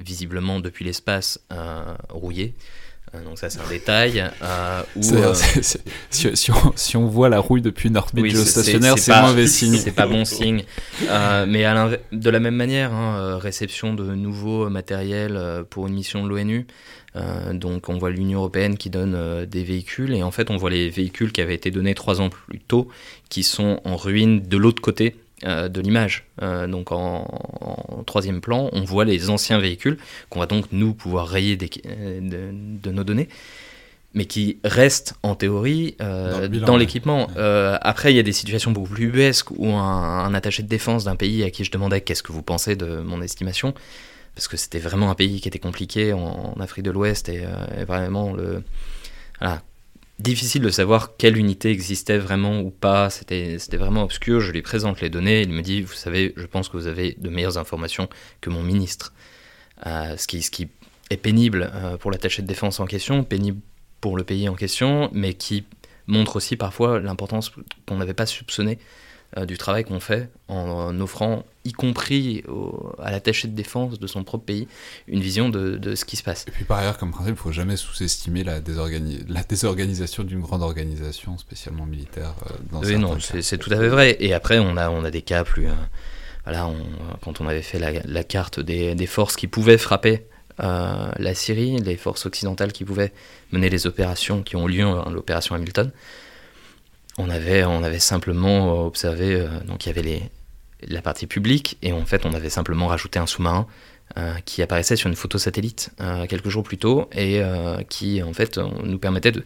visiblement 0.02 0.60
depuis 0.60 0.84
l'espace 0.84 1.40
rouillé. 2.10 2.56
Euh, 3.16 3.24
donc 3.24 3.38
ça 3.38 3.50
c'est 3.50 3.60
un 3.60 3.70
détail. 3.70 4.20
Euh, 4.42 4.82
euh, 4.98 5.34
si, 6.10 6.96
on, 6.98 7.06
voit 7.06 7.30
la 7.30 7.40
rouille 7.40 7.62
depuis 7.62 7.90
une 7.90 7.98
orbite 7.98 8.26
géostationnaire, 8.26 8.98
c'est 8.98 9.20
mauvais 9.22 9.48
signe. 9.48 9.78
C'est 9.78 9.92
pas 9.92 10.08
bon 10.08 10.26
signe. 10.26 10.64
mais 11.02 11.64
de 12.12 12.30
la 12.30 12.40
même 12.40 12.56
manière, 12.56 12.94
hein, 12.94 13.38
réception 13.38 13.94
de 13.94 14.16
nouveaux 14.16 14.70
matériels 14.70 15.64
pour 15.70 15.88
une 15.88 15.94
mission 15.94 16.24
de 16.24 16.30
l'ONU. 16.30 16.66
donc 17.54 17.90
on 17.90 17.98
voit 17.98 18.10
l'Union 18.10 18.40
européenne 18.40 18.78
qui 18.78 18.90
donne 18.90 19.46
des 19.46 19.64
véhicules 19.64 20.14
et 20.14 20.24
en 20.24 20.32
fait 20.32 20.50
on 20.50 20.58
voit 20.58 20.70
les 20.70 20.90
véhicules 20.90 21.32
qui 21.32 21.42
avaient 21.42 21.56
été 21.56 21.72
donnés 21.72 21.94
trois 21.94 22.22
ans 22.22 22.30
plus 22.30 22.60
tôt 22.60 22.88
qui 23.30 23.44
sont 23.44 23.80
en 23.86 23.96
ruine 23.96 24.42
de 24.42 24.58
l'autre 24.58 24.82
côté 24.82 25.16
de 25.44 25.82
l'image. 25.82 26.26
Euh, 26.42 26.68
donc 26.68 26.92
en, 26.92 28.04
troisième 28.06 28.42
plan, 28.42 28.70
on 28.74 28.84
voit 28.84 29.06
les 29.06 29.30
anciens 29.30 29.60
véhicules 29.60 29.98
qu'on 30.30 30.40
va 30.40 30.46
donc 30.46 30.66
nous 30.72 30.94
pouvoir 30.94 31.28
rayer 31.28 31.58
euh, 31.86 32.20
de, 32.82 32.92
nos 32.92 33.04
données, 33.04 33.30
mais 34.14 34.26
qui 34.26 34.60
restent 34.64 35.16
en 35.24 35.36
théorie 35.36 35.96
dans 36.00 36.78
l'équipement. 36.78 37.28
après, 37.36 38.14
il 38.14 38.16
y 38.16 38.20
a 38.20 38.24
des 38.24 38.34
situations 38.34 38.72
beaucoup 38.72 38.94
plus 38.94 39.06
ubuesques 39.06 39.52
où 39.52 39.68
un, 39.68 40.34
attaché 40.34 40.64
de 40.64 40.68
défense 40.68 41.04
d'un 41.04 41.16
pays 41.16 41.44
à 41.44 41.50
qui 41.50 41.64
je 41.64 41.72
demandais 41.72 42.02
qu'est-ce 42.02 42.24
que 42.24 42.32
vous 42.32 42.44
pensez 42.44 42.76
de 42.76 43.02
mon 43.02 43.22
estimation, 43.22 43.74
parce 44.36 44.48
que 44.48 44.58
c'était 44.58 44.80
vraiment 44.80 45.10
un 45.10 45.16
pays 45.16 45.42
qui 45.42 45.48
était 45.48 45.60
compliqué 45.60 46.14
en, 46.14 46.56
Afrique 46.60 46.86
de 46.86 46.92
l'Ouest 46.92 47.30
et, 47.30 47.44
et, 47.78 47.86
vraiment 47.86 48.34
le 48.34 48.64
voilà, 49.40 49.62
difficile 50.24 50.62
de 50.62 50.70
savoir 50.70 51.18
quelle 51.18 51.38
unité 51.38 51.70
existait 51.70 52.18
vraiment 52.18 52.62
ou 52.62 52.72
pas. 52.72 53.10
C'était 53.10 53.58
vraiment 53.74 54.04
obscur. 54.04 54.40
Je 54.40 54.52
lui 54.52 54.62
présente 54.62 55.02
les 55.02 55.10
données. 55.10 55.42
Il 55.42 55.50
me 55.50 55.62
dit 55.62 55.82
Vous 55.82 55.94
savez, 55.94 56.34
je 56.36 56.46
pense 56.46 56.70
que 56.70 56.78
vous 56.78 56.88
avez 56.88 57.16
de 57.20 57.30
meilleures 57.30 57.58
informations 57.58 58.10
que 58.42 58.50
mon 58.50 58.64
ministre. 58.64 59.14
Euh, 59.86 60.16
ce, 60.18 60.28
qui, 60.28 60.42
ce 60.42 60.50
qui 60.50 60.70
est 61.10 61.18
pénible 61.18 61.70
euh, 61.74 61.98
pour 61.98 62.10
l'attaché 62.10 62.42
de 62.42 62.48
défense 62.48 62.80
en 62.80 62.86
question, 62.86 63.24
pénible 63.24 63.60
pour 64.00 64.16
le 64.16 64.24
pays 64.24 64.48
en 64.48 64.56
question, 64.56 65.10
mais 65.12 65.34
qui 65.34 65.66
montre 66.08 66.38
aussi 66.38 66.56
parfois 66.56 67.00
l'importance 67.00 67.52
qu'on 67.86 67.98
n'avait 67.98 68.14
pas 68.14 68.26
soupçonné 68.26 68.74
euh, 68.74 69.04
du 69.48 69.58
travail 69.58 69.84
qu'on 69.84 70.00
fait 70.00 70.30
en, 70.48 71.00
offrant, 71.00 71.44
y 71.66 71.72
compris 71.72 72.44
à 73.02 73.12
l'attaché 73.12 73.48
de 73.48 73.56
défense 73.56 74.00
de 74.00 74.08
son 74.08 74.24
propre 74.24 74.46
pays, 74.46 74.68
une 75.08 75.22
vision 75.22 75.50
de, 75.50 75.96
ce 75.96 76.06
qui 76.06 76.18
se 76.18 76.24
passe. 76.24 76.46
Et 76.48 76.52
puis 76.52 76.66
par 76.66 76.80
ailleurs, 76.80 76.98
comme 76.98 77.12
principe, 77.12 77.30
il 77.30 77.32
ne 77.34 77.38
faut 77.38 77.52
jamais 77.52 77.78
sous-estimer 77.78 78.44
la, 78.44 78.56
la, 79.28 79.44
désorganisation 79.44 80.24
d'une 80.24 80.42
grande 80.42 80.62
organisation, 80.62 81.38
spécialement 81.38 81.86
militaire. 81.86 82.36
Euh, 82.46 82.54
dans 82.72 82.82
oui, 82.82 82.98
non, 82.98 83.18
c'est 83.20 83.58
tout 83.58 83.72
à 83.72 83.78
fait 83.78 83.88
vrai. 83.88 84.18
Et 84.20 84.34
après, 84.34 84.60
on 84.60 84.78
a, 84.78 84.90
on 84.90 85.04
a 85.04 85.12
des 85.12 85.22
cas 85.22 85.44
plus... 85.44 85.68
Euh, 85.68 85.74
voilà, 86.46 86.70
quand 87.22 87.40
on 87.40 87.48
avait 87.48 87.62
fait 87.62 87.80
la, 87.80 88.24
carte 88.26 88.60
des, 88.60 88.96
des, 88.96 89.06
forces 89.06 89.38
qui 89.38 89.48
pouvaient 89.48 89.78
frapper 89.78 90.26
la 90.60 91.34
Syrie, 91.34 91.78
les 91.80 91.96
forces 91.96 92.26
occidentales 92.26 92.74
qui 92.74 92.84
pouvaient 92.84 93.14
mener 93.54 93.70
les 93.70 93.88
opérations 93.88 94.44
qui 94.44 94.58
ont 94.58 94.68
lieu, 94.68 94.84
hein, 94.84 95.06
l'opération 95.10 95.56
Hamilton, 95.56 95.92
on 97.18 97.30
avait, 97.30 97.64
on 97.64 97.84
avait 97.84 98.00
simplement 98.00 98.86
observé, 98.86 99.36
euh, 99.36 99.48
donc 99.68 99.86
il 99.86 99.90
y 99.90 99.92
avait 99.92 100.02
les, 100.02 100.24
la 100.88 101.02
partie 101.02 101.28
publique, 101.28 101.78
et 101.82 101.94
en 101.94 102.06
fait 102.06 102.26
on 102.26 102.34
avait 102.34 102.50
simplement 102.50 102.88
rajouté 102.88 103.20
un 103.20 103.28
sous-marin 103.28 103.68
euh, 104.18 104.34
qui 104.46 104.62
apparaissait 104.62 104.96
sur 104.96 105.10
une 105.10 105.16
photo 105.16 105.38
satellite 105.38 105.92
euh, 106.02 106.26
quelques 106.26 106.50
jours 106.50 106.64
plus 106.64 106.78
tôt, 106.78 107.10
et 107.16 107.42
qui 107.90 108.22
en 108.24 108.34
fait 108.34 108.58
nous 108.58 109.00
permettait 109.00 109.32
de, 109.32 109.44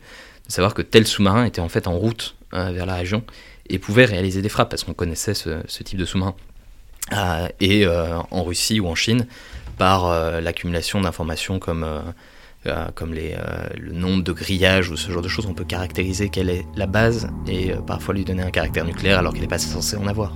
savoir 0.47 0.73
que 0.73 0.81
tel 0.81 1.05
sous-marin 1.05 1.45
était 1.45 1.61
en 1.61 1.69
fait 1.69 1.87
en 1.87 1.97
route 1.97 2.35
vers 2.51 2.85
la 2.85 2.95
région, 2.95 3.23
et 3.69 3.79
pouvait 3.79 4.05
réaliser 4.05 4.41
des 4.41 4.49
frappes, 4.49 4.69
parce 4.69 4.83
qu'on 4.83 4.93
connaissait 4.93 5.33
ce, 5.33 5.83
type 5.83 5.99
de 5.99 6.05
sous-marin. 6.05 6.35
et 7.59 7.85
en 7.87 8.43
Russie 8.43 8.79
ou 8.79 8.87
en 8.87 8.95
Chine, 8.95 9.27
par 9.77 10.41
l'accumulation 10.41 11.01
d'informations 11.01 11.59
comme 11.59 11.83
euh, 11.83 11.99
comme 12.95 13.13
les, 13.13 13.33
euh, 13.33 13.67
le 13.77 13.91
nombre 13.91 14.23
de 14.23 14.31
grillages 14.31 14.89
ou 14.89 14.97
ce 14.97 15.11
genre 15.11 15.21
de 15.21 15.27
choses, 15.27 15.45
on 15.45 15.53
peut 15.53 15.65
caractériser 15.65 16.29
quelle 16.29 16.49
est 16.49 16.65
la 16.75 16.87
base 16.87 17.29
et 17.47 17.71
euh, 17.71 17.77
parfois 17.77 18.13
lui 18.13 18.25
donner 18.25 18.43
un 18.43 18.51
caractère 18.51 18.85
nucléaire 18.85 19.19
alors 19.19 19.33
qu'il 19.33 19.41
n'est 19.41 19.47
pas 19.47 19.59
censé 19.59 19.95
en 19.97 20.07
avoir. 20.07 20.33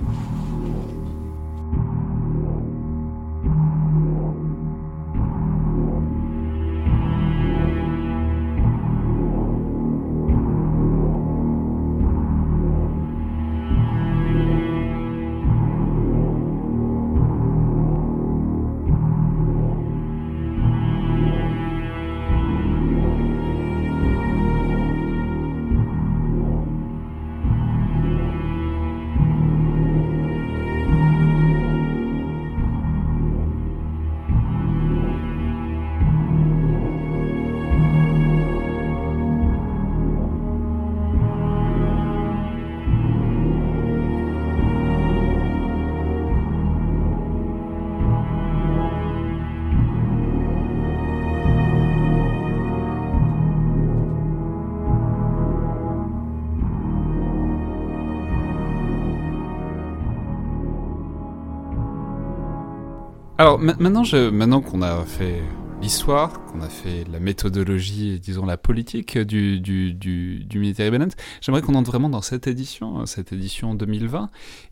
Maintenant, 63.62 64.02
maintenant 64.32 64.60
qu'on 64.60 64.82
a 64.82 65.04
fait 65.04 65.42
l'histoire, 65.80 66.44
qu'on 66.46 66.60
a 66.60 66.68
fait 66.68 67.04
la 67.10 67.20
méthodologie 67.20 68.10
et 68.10 68.18
disons 68.18 68.44
la 68.44 68.56
politique 68.56 69.18
du, 69.18 69.60
du, 69.60 69.94
du, 69.94 70.44
du 70.44 70.58
Military 70.58 70.90
Balance, 70.90 71.12
j'aimerais 71.40 71.62
qu'on 71.62 71.74
entre 71.74 71.90
vraiment 71.90 72.08
dans 72.08 72.22
cette 72.22 72.46
édition, 72.46 72.98
hein, 72.98 73.06
cette 73.06 73.32
édition 73.32 73.74
2020, 73.74 74.30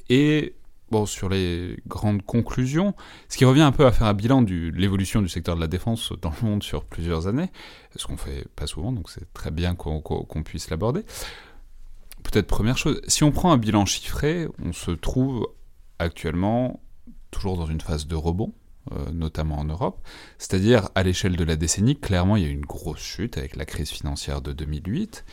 et 0.08 0.54
bon, 0.90 1.06
sur 1.06 1.28
les 1.28 1.76
grandes 1.86 2.22
conclusions, 2.22 2.94
ce 3.28 3.36
qui 3.36 3.44
revient 3.44 3.62
un 3.62 3.72
peu 3.72 3.86
à 3.86 3.92
faire 3.92 4.06
un 4.06 4.14
bilan 4.14 4.42
de 4.42 4.70
l'évolution 4.74 5.22
du 5.22 5.28
secteur 5.28 5.56
de 5.56 5.60
la 5.60 5.68
défense 5.68 6.12
dans 6.20 6.32
le 6.42 6.48
monde 6.48 6.62
sur 6.62 6.84
plusieurs 6.84 7.26
années, 7.26 7.50
ce 7.96 8.06
qu'on 8.06 8.16
fait 8.16 8.46
pas 8.54 8.66
souvent, 8.66 8.92
donc 8.92 9.10
c'est 9.10 9.32
très 9.32 9.50
bien 9.50 9.74
qu'on 9.74 10.42
puisse 10.44 10.70
l'aborder. 10.70 11.02
Peut-être 12.22 12.46
première 12.46 12.76
chose, 12.76 13.00
si 13.08 13.24
on 13.24 13.32
prend 13.32 13.52
un 13.52 13.58
bilan 13.58 13.86
chiffré, 13.86 14.46
on 14.62 14.72
se 14.72 14.90
trouve 14.90 15.48
actuellement 15.98 16.80
toujours 17.30 17.56
dans 17.56 17.66
une 17.66 17.80
phase 17.80 18.06
de 18.06 18.14
rebond, 18.14 18.52
euh, 18.52 18.59
notamment 19.12 19.58
en 19.58 19.64
Europe. 19.64 20.00
C'est-à-dire, 20.38 20.88
à, 20.94 21.02
l'échelle 21.02 21.36
de 21.36 21.44
la 21.44 21.56
décennie, 21.56 21.96
clairement, 21.96 22.36
il 22.36 22.42
y 22.42 22.46
a 22.46 22.48
eu 22.48 22.52
une 22.52 22.66
grosse 22.66 23.00
chute 23.00 23.38
avec 23.38 23.56
la 23.56 23.64
crise 23.64 23.90
financière 23.90 24.40
de 24.40 24.52
2008. 24.52 25.24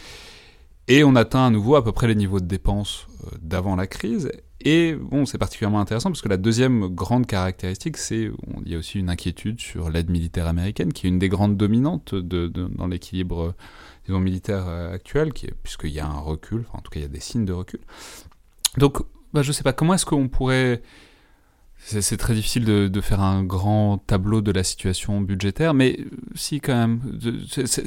Et 0.90 1.04
on 1.04 1.16
atteint 1.16 1.48
à 1.48 1.50
nouveau 1.50 1.76
à 1.76 1.84
peu 1.84 1.92
près 1.92 2.08
les 2.08 2.16
niveaux 2.16 2.40
de 2.40 2.46
dépenses 2.46 3.08
euh, 3.26 3.38
d'avant 3.42 3.76
la 3.76 3.88
crise. 3.88 4.32
Et 4.62 4.96
bon, 4.96 5.26
c'est 5.26 5.38
particulièrement 5.38 5.80
intéressant 5.80 6.10
parce 6.10 6.22
que 6.22 6.30
la 6.30 6.38
deuxième 6.38 6.88
grande 6.88 7.28
caractéristique, 7.28 7.98
c'est 7.98 8.32
il 8.66 8.72
y 8.72 8.76
a 8.76 8.78
aussi 8.78 9.00
une 9.00 9.10
inquiétude 9.10 9.60
sur 9.60 9.90
l'aide 9.90 10.10
militaire 10.10 10.48
américaine, 10.48 10.94
qui 10.94 11.06
est 11.06 11.10
une 11.10 11.20
des 11.20 11.30
grandes 11.30 11.58
dominantes 11.58 12.16
dans 12.16 12.88
l'équilibre 12.88 13.54
disons, 14.06 14.20
militaire 14.20 14.68
euh, 14.68 14.94
actuel, 14.94 15.32
puisqu'il 15.64 15.92
y 15.92 16.00
a 16.00 16.08
un 16.08 16.20
recul, 16.20 16.66
en 16.74 16.80
tout 16.80 16.90
cas 16.90 17.00
il 17.00 17.04
y 17.04 17.06
a 17.06 17.10
des 17.10 17.20
signes 17.20 17.46
de 17.46 17.54
recul. 17.54 17.82
Donc, 18.78 19.00
bah, 19.34 19.42
je 19.42 19.50
ne 19.50 19.54
sais 19.54 19.64
pas, 19.64 19.74
comment 19.74 19.94
est-ce 19.94 20.06
qu'on 20.06 20.30
pourrait 20.30 20.82
c'est 21.80 22.18
très 22.18 22.34
difficile 22.34 22.66
de, 22.66 23.02
faire 23.02 23.22
un 23.22 23.44
grand 23.44 23.98
tableau 23.98 24.42
de 24.42 24.52
la 24.52 24.64
situation 24.64 25.22
budgétaire, 25.22 25.74
mais 25.74 26.00
si 26.36 26.60
quand 26.60 26.76
même, 26.76 27.00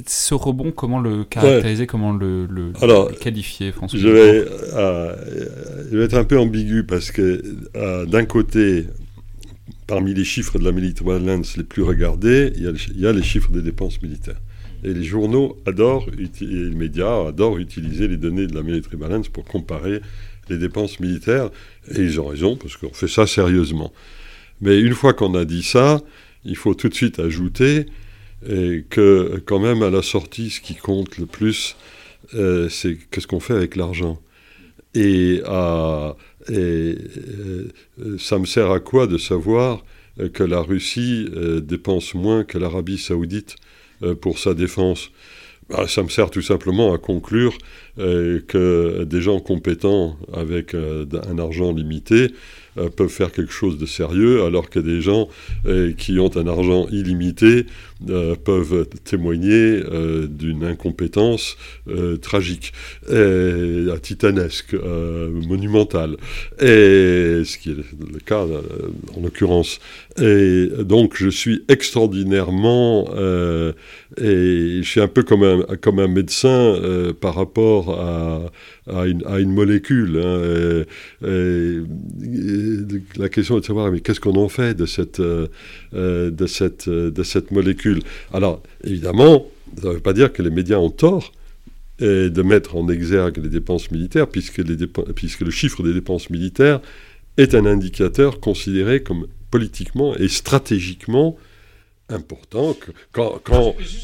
ce 0.07 0.34
rebond, 0.34 0.70
comment 0.70 1.01
le 1.01 1.24
caractériser, 1.24 1.86
comment 1.86 2.12
le, 2.12 2.72
qualifier, 3.20 3.72
François 3.72 3.99
je 3.99 4.09
vais, 4.09 4.45
euh, 4.74 5.16
je 5.91 5.99
vais 5.99 6.05
être 6.05 6.16
un 6.16 6.24
peu 6.24 6.38
ambigu 6.38 6.84
parce 6.84 7.11
que 7.11 7.43
euh, 7.76 8.07
d'un 8.07 8.24
côté, 8.24 8.86
parmi 9.86 10.14
les 10.14 10.24
chiffres 10.24 10.59
de 10.59 10.64
la 10.64 10.72
Military 10.72 11.07
Balance 11.07 11.57
les 11.57 11.64
plus 11.64 11.82
regardés, 11.82 12.53
il 12.57 12.62
y, 12.62 12.66
a, 12.68 12.70
il 12.95 13.01
y, 13.01 13.07
a, 13.07 13.12
les 13.12 13.22
chiffres 13.22 13.51
des 13.51 13.62
dépenses 13.62 14.01
militaires. 14.01 14.41
Et 14.82 14.95
les 14.95 15.05
journaux 15.05 15.59
adorent, 15.66 16.07
et 16.18 16.45
les 16.45 16.70
médias 16.74 17.28
adorent 17.28 17.59
utiliser 17.59 18.09
les 18.09 18.16
données 18.16 18.47
de 18.47 18.55
la 18.55 18.62
Military 18.62 18.97
Balance 18.97 19.28
pour 19.28 19.45
comparer 19.45 20.01
les 20.51 20.59
dépenses 20.59 21.01
militaires, 21.01 21.51
et 21.90 22.01
ils 22.01 22.20
ont 22.20 22.26
raison, 22.26 22.57
parce 22.57 22.76
qu'on 22.76 22.92
fait 22.92 23.09
ça 23.09 23.26
sérieusement. 23.26 23.92
Mais 24.61 24.78
une 24.78 24.94
fois 24.94 25.14
qu'on 25.14 25.34
a 25.34 25.44
dit 25.44 25.62
ça, 25.62 26.01
il 26.44 26.57
faut 26.57 26.74
tout 26.74 26.88
de 26.88 26.94
suite 26.94 27.18
ajouter 27.18 27.86
que 28.42 29.42
quand 29.44 29.59
même 29.59 29.82
à 29.82 29.90
la 29.90 30.03
sortie, 30.03 30.51
ce 30.51 30.61
qui 30.61 30.74
compte 30.74 31.18
le 31.18 31.26
plus, 31.26 31.76
euh, 32.34 32.68
c'est 32.68 32.96
qu'est-ce 33.11 33.26
qu'on 33.26 33.40
fait 33.40 33.55
avec 33.55 33.76
l'argent. 33.76 34.20
Et, 34.94 35.42
euh, 35.46 36.12
ça 38.18 38.38
me 38.38 38.46
sert 38.46 38.70
à 38.70 38.80
quoi 38.80 39.07
de 39.07 39.18
savoir 39.18 39.84
que 40.32 40.42
la 40.42 40.61
Russie 40.61 41.28
euh, 41.34 41.61
dépense 41.61 42.14
moins 42.14 42.44
que 42.44 42.59
l'Arabie 42.59 42.98
saoudite 42.98 43.57
pour 44.22 44.38
sa 44.38 44.55
défense? 44.55 45.11
Bah, 45.70 45.86
ça 45.86 46.02
me 46.02 46.08
sert 46.08 46.30
tout 46.30 46.42
simplement 46.42 46.92
à 46.92 46.98
conclure 46.98 47.56
euh, 47.98 48.40
que 48.46 49.04
des 49.04 49.20
gens 49.20 49.40
compétents 49.40 50.16
avec 50.32 50.74
euh, 50.74 51.06
un 51.28 51.38
argent 51.38 51.72
limité 51.72 52.32
euh, 52.78 52.88
peuvent 52.88 53.08
faire 53.08 53.30
quelque 53.30 53.52
chose 53.52 53.78
de 53.78 53.86
sérieux, 53.86 54.44
alors 54.44 54.68
que 54.68 54.80
des 54.80 55.00
gens 55.00 55.28
qui 55.96 56.18
ont 56.18 56.36
un 56.36 56.46
argent 56.46 56.86
illimité 56.90 57.66
euh, 58.09 58.34
peuvent 58.34 58.86
témoigner 59.05 59.80
d'une 60.28 60.64
incompétence 60.64 61.57
tragique, 62.22 62.72
et, 63.11 63.86
titanesque, 64.03 64.74
monumentale, 64.74 66.16
et 66.61 67.42
ce 67.44 67.59
qui 67.59 67.70
est 67.70 67.74
le 67.74 68.20
cas 68.24 68.44
en 69.16 69.20
l'occurrence. 69.22 69.80
Et 70.20 70.68
donc 70.80 71.14
je 71.16 71.28
suis 71.28 71.64
extraordinairement, 71.68 73.09
et 74.18 74.80
je 74.82 74.88
suis 74.88 75.01
un 75.01 75.09
peu 75.09 75.22
comme 75.22 75.42
un, 75.42 75.62
comme 75.80 75.98
un 75.98 76.09
médecin 76.09 76.76
par 77.20 77.34
rapport 77.34 78.01
à, 78.01 78.51
à 78.86 79.07
une, 79.07 79.53
molécule. 79.53 80.20
Hein, 80.22 80.84
la 83.16 83.28
question 83.28 83.57
est 83.57 83.61
de 83.61 83.66
savoir, 83.66 83.90
mais 83.90 84.01
qu'est-ce 84.01 84.20
qu'on 84.20 84.36
en 84.36 84.48
fait 84.48 84.74
de 84.74 84.86
cette, 84.86 85.20
euh, 85.20 85.46
euh, 85.94 86.30
de 86.30 86.46
cette, 86.46 86.88
euh, 86.88 87.11
de 87.11 87.22
cette 87.22 87.51
molécule? 87.51 87.89
Alors, 88.32 88.62
évidemment, 88.84 89.47
ça 89.80 89.88
ne 89.88 89.95
veut 89.95 90.01
pas 90.01 90.12
dire 90.12 90.32
que 90.32 90.43
les 90.43 90.51
médias 90.51 90.78
ont 90.78 90.91
tort 90.91 91.32
de 92.01 92.43
mettre 92.43 92.76
en 92.76 92.88
exergue 92.88 93.36
les 93.43 93.51
dépenses 93.51 93.91
militaires, 93.91 94.26
puisque, 94.26 94.57
le 94.59 95.51
chiffre 95.51 95.82
des 95.82 95.93
dépenses 95.93 96.30
militaires 96.30 96.80
est 97.36 97.55
un 97.55 97.66
indicateur 97.66 98.41
considéré 98.41 99.03
comme 99.03 99.26
politiquement 99.51 100.16
et 100.16 100.28
stratégiquement 100.28 101.36
important. 102.09 102.74
Quand 103.12 103.43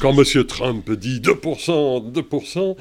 M. 0.03 0.23
Trump 0.45 0.91
dit 0.91 1.19
2%, 1.21 2.11
2%, 2.11 2.75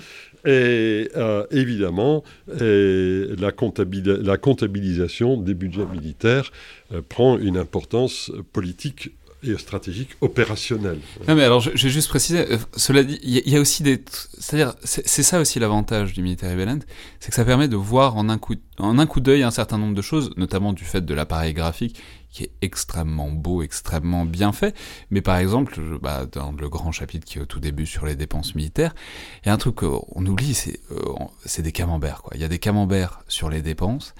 et 0.47 1.11
euh, 1.17 1.45
évidemment, 1.51 2.23
la, 2.47 3.51
comptabilisation 3.53 5.37
des 5.37 5.55
budgets 5.55 5.87
militaires 5.87 6.53
euh, 6.93 7.03
prend 7.07 7.37
une 7.37 7.57
importance 7.57 8.31
politique 8.53 9.11
stratégique 9.59 10.11
opérationnelle. 10.21 10.99
Non 11.29 11.35
mais 11.35 11.45
alors, 11.45 11.61
je, 11.61 11.71
vais 11.71 11.91
juste 11.91 12.09
préciser, 12.09 12.53
euh, 12.53 12.59
cela 12.77 13.03
dit, 13.03 13.19
il 13.23 13.49
y, 13.49 13.57
a 13.57 13.61
aussi 13.61 13.83
des... 13.83 14.03
C'est-à-dire, 14.39 14.75
c'est 14.83 15.23
ça 15.23 15.41
aussi 15.41 15.59
l'avantage 15.59 16.13
du 16.13 16.23
Military 16.23 16.57
Balance, 16.57 16.83
c'est 17.21 17.31
que 17.31 17.35
ça 17.35 17.45
permet 17.45 17.69
de 17.69 17.77
voir 17.77 18.17
en 18.17 18.29
un 18.29 18.39
coup, 18.39 19.21
d'œil 19.21 19.43
un 19.43 19.51
certain 19.51 19.79
nombre 19.79 19.95
de 19.95 20.03
choses, 20.03 20.31
notamment 20.37 20.73
du 20.73 20.85
fait 20.85 21.05
de 21.05 21.15
l'appareil 21.15 21.55
graphique, 21.55 22.01
qui 22.31 22.45
est 22.45 22.53
extrêmement 22.61 23.31
beau, 23.31 23.63
extrêmement 23.63 24.25
bien 24.25 24.53
fait. 24.53 24.77
Mais 25.11 25.23
par 25.23 25.37
exemple, 25.37 25.81
bah, 26.03 26.27
dans 26.31 26.53
le 26.53 26.69
grand 26.69 26.93
chapitre 26.93 27.25
qui 27.25 27.39
est 27.39 27.41
au 27.41 27.47
tout 27.47 27.61
début 27.61 27.87
sur 27.87 28.05
les 28.05 28.15
dépenses 28.15 28.55
militaires, 28.55 28.95
il 29.43 29.49
y 29.49 29.51
a 29.51 29.55
un 29.55 29.59
truc 29.59 29.77
qu'on 29.77 30.27
oublie, 30.27 30.55
c'est 30.55 30.81
euh, 30.91 31.63
des 31.63 31.73
camemberts. 31.73 32.23
Il 32.35 32.41
y 32.41 32.45
a 32.45 32.49
des 32.49 32.59
camemberts 32.59 33.23
sur 33.29 33.49
les 33.49 33.63
dépenses, 33.63 34.15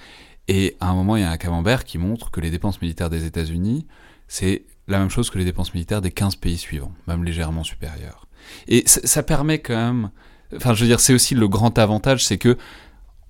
et 0.47 0.77
à 0.79 0.89
un 0.89 0.93
moment, 0.93 1.15
il 1.17 1.21
y 1.21 1.25
a 1.25 1.31
un 1.31 1.37
camembert 1.37 1.83
qui 1.83 1.97
montre 1.97 2.31
que 2.31 2.39
les 2.39 2.49
dépenses 2.49 2.81
militaires 2.81 3.09
des 3.09 3.25
États-Unis, 3.25 3.85
c'est 4.27 4.65
la 4.87 4.99
même 4.99 5.09
chose 5.09 5.29
que 5.29 5.37
les 5.37 5.45
dépenses 5.45 5.73
militaires 5.73 6.01
des 6.01 6.11
15 6.11 6.35
pays 6.37 6.57
suivants, 6.57 6.93
même 7.07 7.23
légèrement 7.23 7.63
supérieures. 7.63 8.27
Et 8.67 8.83
ça 8.85 9.23
permet 9.23 9.59
quand 9.59 9.75
même... 9.75 10.09
Enfin, 10.55 10.73
je 10.73 10.81
veux 10.81 10.87
dire, 10.87 10.99
c'est 10.99 11.13
aussi 11.13 11.35
le 11.35 11.47
grand 11.47 11.77
avantage, 11.77 12.23
c'est 12.23 12.37
que 12.37 12.57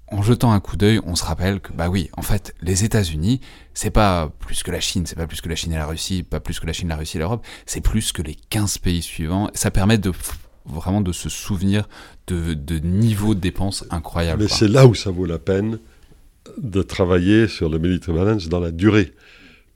en 0.10 0.22
jetant 0.22 0.54
un 0.54 0.60
coup 0.60 0.78
d'œil, 0.78 1.02
on 1.06 1.16
se 1.16 1.26
rappelle 1.26 1.60
que, 1.60 1.74
bah 1.74 1.90
oui, 1.90 2.10
en 2.16 2.22
fait, 2.22 2.56
les 2.62 2.86
États-Unis, 2.86 3.42
c'est 3.74 3.90
pas 3.90 4.32
plus 4.40 4.64
que 4.64 4.72
la 4.72 4.80
Chine, 4.80 5.06
c'est 5.06 5.18
pas 5.18 5.28
plus 5.28 5.42
que 5.42 5.50
la 5.50 5.56
Chine 5.56 5.74
et 5.74 5.78
la 5.78 5.86
Russie, 5.86 6.24
pas 6.24 6.40
plus 6.40 6.60
que 6.60 6.68
la 6.68 6.74
Chine, 6.74 6.88
la 6.88 6.96
Russie 6.96 7.18
et 7.18 7.20
l'Europe, 7.20 7.46
c'est 7.66 7.82
plus 7.82 8.12
que 8.14 8.22
les 8.22 8.36
15 8.36 8.78
pays 8.78 9.02
suivants. 9.02 9.50
Ça 9.54 9.70
permet 9.70 9.98
de 9.98 10.14
vraiment 10.66 11.02
de 11.02 11.12
se 11.12 11.30
souvenir 11.30 11.88
de, 12.28 12.54
de 12.54 12.80
niveaux 12.80 13.36
de 13.36 13.40
dépenses 13.40 13.86
incroyables. 13.90 14.44
Mais 14.44 14.50
c'est 14.50 14.68
là 14.68 14.86
où 14.86 14.96
ça 14.96 15.12
vaut 15.12 15.26
la 15.26 15.40
peine 15.40 15.80
de 16.58 16.82
travailler 16.82 17.48
sur 17.48 17.70
le 17.70 17.78
military 17.78 18.18
balance 18.18 18.48
dans 18.48 18.60
la 18.60 18.72
durée. 18.72 19.14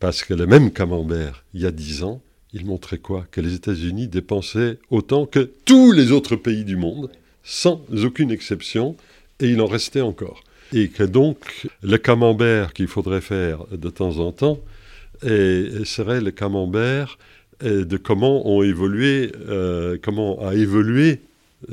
Parce 0.01 0.23
que 0.23 0.33
le 0.33 0.47
même 0.47 0.71
camembert, 0.71 1.45
il 1.53 1.61
y 1.61 1.67
a 1.67 1.71
10 1.71 2.03
ans, 2.03 2.23
il 2.53 2.65
montrait 2.65 2.97
quoi? 2.97 3.27
Que 3.29 3.39
les 3.39 3.53
États-Unis 3.53 4.07
dépensaient 4.07 4.79
autant 4.89 5.27
que 5.27 5.51
tous 5.63 5.91
les 5.91 6.11
autres 6.11 6.35
pays 6.35 6.65
du 6.65 6.75
monde, 6.75 7.11
sans 7.43 7.85
aucune 8.03 8.31
exception, 8.31 8.97
et 9.39 9.49
il 9.49 9.61
en 9.61 9.67
restait 9.67 10.01
encore. 10.01 10.43
Et 10.73 10.87
que 10.87 11.03
donc 11.03 11.67
le 11.83 11.97
camembert 11.97 12.73
qu'il 12.73 12.87
faudrait 12.87 13.21
faire 13.21 13.67
de 13.71 13.89
temps 13.91 14.17
en 14.17 14.31
temps 14.31 14.59
serait 15.21 16.21
le 16.21 16.31
camembert 16.31 17.19
de 17.61 17.97
comment 17.97 18.47
ont 18.49 18.63
évolué, 18.63 19.31
euh, 19.47 19.99
comment 20.01 20.43
a 20.47 20.55
évolué 20.55 21.21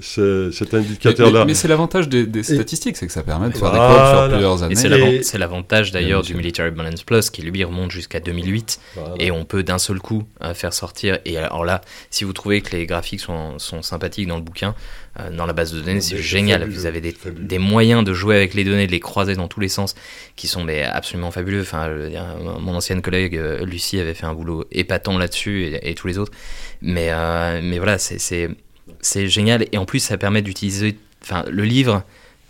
cet 0.01 0.75
indicateur-là. 0.75 1.45
Mais, 1.45 1.55
c'est 1.55 1.69
l'avantage 1.69 2.09
des, 2.09 2.43
statistiques, 2.43 2.97
c'est 2.97 3.07
que 3.07 3.13
ça 3.13 3.23
permet 3.23 3.49
de 3.49 3.57
faire 3.57 3.73
des 3.73 3.79
comptes 3.79 4.07
sur 4.07 4.29
plusieurs 4.29 4.63
années. 4.63 5.23
c'est 5.23 5.39
l'avantage 5.39 5.93
d'ailleurs 5.93 6.23
du 6.23 6.35
Military 6.35 6.71
Balance 6.71 7.03
Plus 7.03 7.31
qui 7.31 7.43
lui 7.43 7.65
remonte 7.65 7.91
jusqu'à 7.91 8.21
2008 8.21 8.81
et 9.19 9.31
on 9.31 9.45
peut 9.45 9.63
d'un 9.63 9.79
seul 9.79 9.99
coup 10.01 10.25
euh, 10.43 10.55
faire 10.55 10.73
sortir. 10.73 11.19
Et 11.25 11.39
alors 11.39 11.65
là, 11.65 11.81
si 12.11 12.25
vous 12.25 12.33
trouvez 12.33 12.61
que 12.61 12.77
les 12.77 12.87
graphiques 12.87 13.21
sont, 13.21 13.59
sont 13.59 13.83
sympathiques 13.83 14.27
dans 14.27 14.37
le 14.37 14.43
bouquin, 14.43 14.75
euh, 15.19 15.31
dans 15.31 15.47
la 15.47 15.53
base 15.53 15.73
de 15.73 15.81
données, 15.81 16.01
c'est 16.01 16.19
génial. 16.19 16.69
Vous 16.69 16.87
avez 16.87 17.01
des, 17.01 17.15
des, 17.39 17.59
moyens 17.59 18.05
de 18.05 18.13
jouer 18.13 18.37
avec 18.37 18.55
les 18.55 18.65
données, 18.65 18.87
de 18.87 18.93
les 18.93 19.01
croiser 19.01 19.35
dans 19.35 19.49
tous 19.49 19.61
les 19.61 19.69
sens 19.69 19.95
qui 20.37 20.47
sont 20.47 20.65
mais, 20.65 20.83
absolument 20.83 21.31
fabuleux. 21.31 21.63
Enfin, 21.63 21.89
mon 22.61 22.75
ancienne 22.75 23.03
collègue 23.03 23.37
euh, 23.37 23.65
Lucie 23.65 23.99
avait 23.99 24.15
fait 24.15 24.27
un 24.27 24.35
boulot 24.35 24.65
épatant 24.71 25.19
là-dessus 25.19 25.65
et, 25.65 25.91
et, 25.91 25.95
tous 25.95 26.07
les 26.07 26.19
autres. 26.19 26.33
Mais, 26.81 27.11
mais 27.63 27.79
voilà, 27.79 27.99
c'est 27.99 28.49
c'est 29.01 29.29
génial. 29.29 29.67
Et 29.73 29.79
en 29.79 29.85
plus, 29.85 30.01
ça 30.01 30.17
permet 30.17 30.43
d'utiliser. 30.43 30.99
Enfin, 31.23 31.45
le 31.49 31.65
livre, 31.65 32.03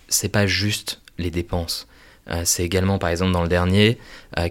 c'est 0.08 0.28
pas 0.28 0.46
juste 0.46 1.00
les 1.18 1.30
dépenses. 1.30 1.86
c'est 2.44 2.64
également, 2.64 2.98
par 2.98 3.10
exemple, 3.10 3.32
dans 3.32 3.42
le 3.42 3.48
dernier, 3.48 3.98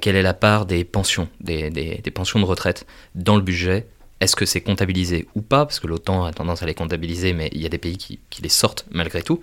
quelle 0.02 0.16
est 0.16 0.24
la 0.24 0.34
part 0.34 0.66
des 0.66 0.84
pensions, 0.84 1.30
des, 1.40 2.02
pensions 2.14 2.40
de 2.40 2.46
retraite 2.46 2.86
dans 3.16 3.36
le 3.36 3.42
budget? 3.42 3.86
Est-ce 4.20 4.36
que 4.36 4.46
c'est 4.46 4.62
comptabilisé 4.62 5.28
ou 5.36 5.42
pas? 5.42 5.66
Parce 5.66 5.80
que 5.80 5.88
l'OTAN 5.88 6.26
a 6.26 6.34
tendance 6.34 6.64
à 6.64 6.66
les 6.66 6.74
comptabiliser, 6.74 7.34
mais 7.34 7.50
il 7.54 7.62
y 7.62 7.66
a 7.68 7.70
des 7.70 7.78
pays 7.78 7.98
qui 7.98 8.42
les 8.42 8.50
sortent 8.50 8.86
malgré 8.90 9.22
tout. 9.22 9.40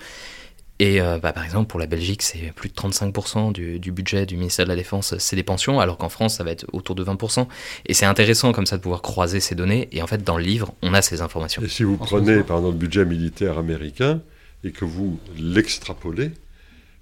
Et 0.81 1.01
euh, 1.01 1.19
bah, 1.19 1.33
par 1.33 1.45
exemple, 1.45 1.69
pour 1.69 1.79
la 1.79 1.87
Belgique, 1.87 2.23
c'est 2.23 2.53
plus 2.53 2.69
de 2.69 2.75
35% 2.75 3.53
du, 3.53 3.79
du, 3.79 3.93
budget 3.93 4.27
du 4.27 4.37
ministère 4.37 4.65
de 4.65 4.71
la 4.71 4.77
Défense, 4.77 5.17
c'est 5.19 5.37
des 5.37 5.45
pensions, 5.45 5.79
alors 5.79 5.99
qu'en 5.99 6.09
France, 6.09 6.37
ça 6.37 6.45
va 6.45 6.51
être 6.51 6.67
autour 6.73 6.97
de 6.97 7.05
20%. 7.05 7.47
Et 7.87 7.95
c'est 7.95 8.07
intéressant 8.07 8.53
comme 8.53 8.67
ça 8.67 8.77
de 8.77 8.83
pouvoir 8.83 9.01
croiser 9.01 9.39
ces 9.39 9.55
données. 9.55 9.89
Et 9.93 10.03
en 10.03 10.07
fait, 10.09 10.25
dans 10.25 10.37
le 10.37 10.43
livre, 10.43 10.75
on 10.83 10.93
a 10.93 11.01
ces 11.01 11.21
informations. 11.21 11.63
Et 11.63 11.69
si 11.69 11.85
vous 11.85 11.97
prenez, 11.97 12.43
par 12.43 12.59
exemple, 12.59 12.75
le 12.75 12.81
budget 12.81 13.05
militaire 13.05 13.57
américain 13.57 14.21
et 14.65 14.73
que 14.73 14.85
vous 14.85 15.21
l'extrapolez, 15.39 16.33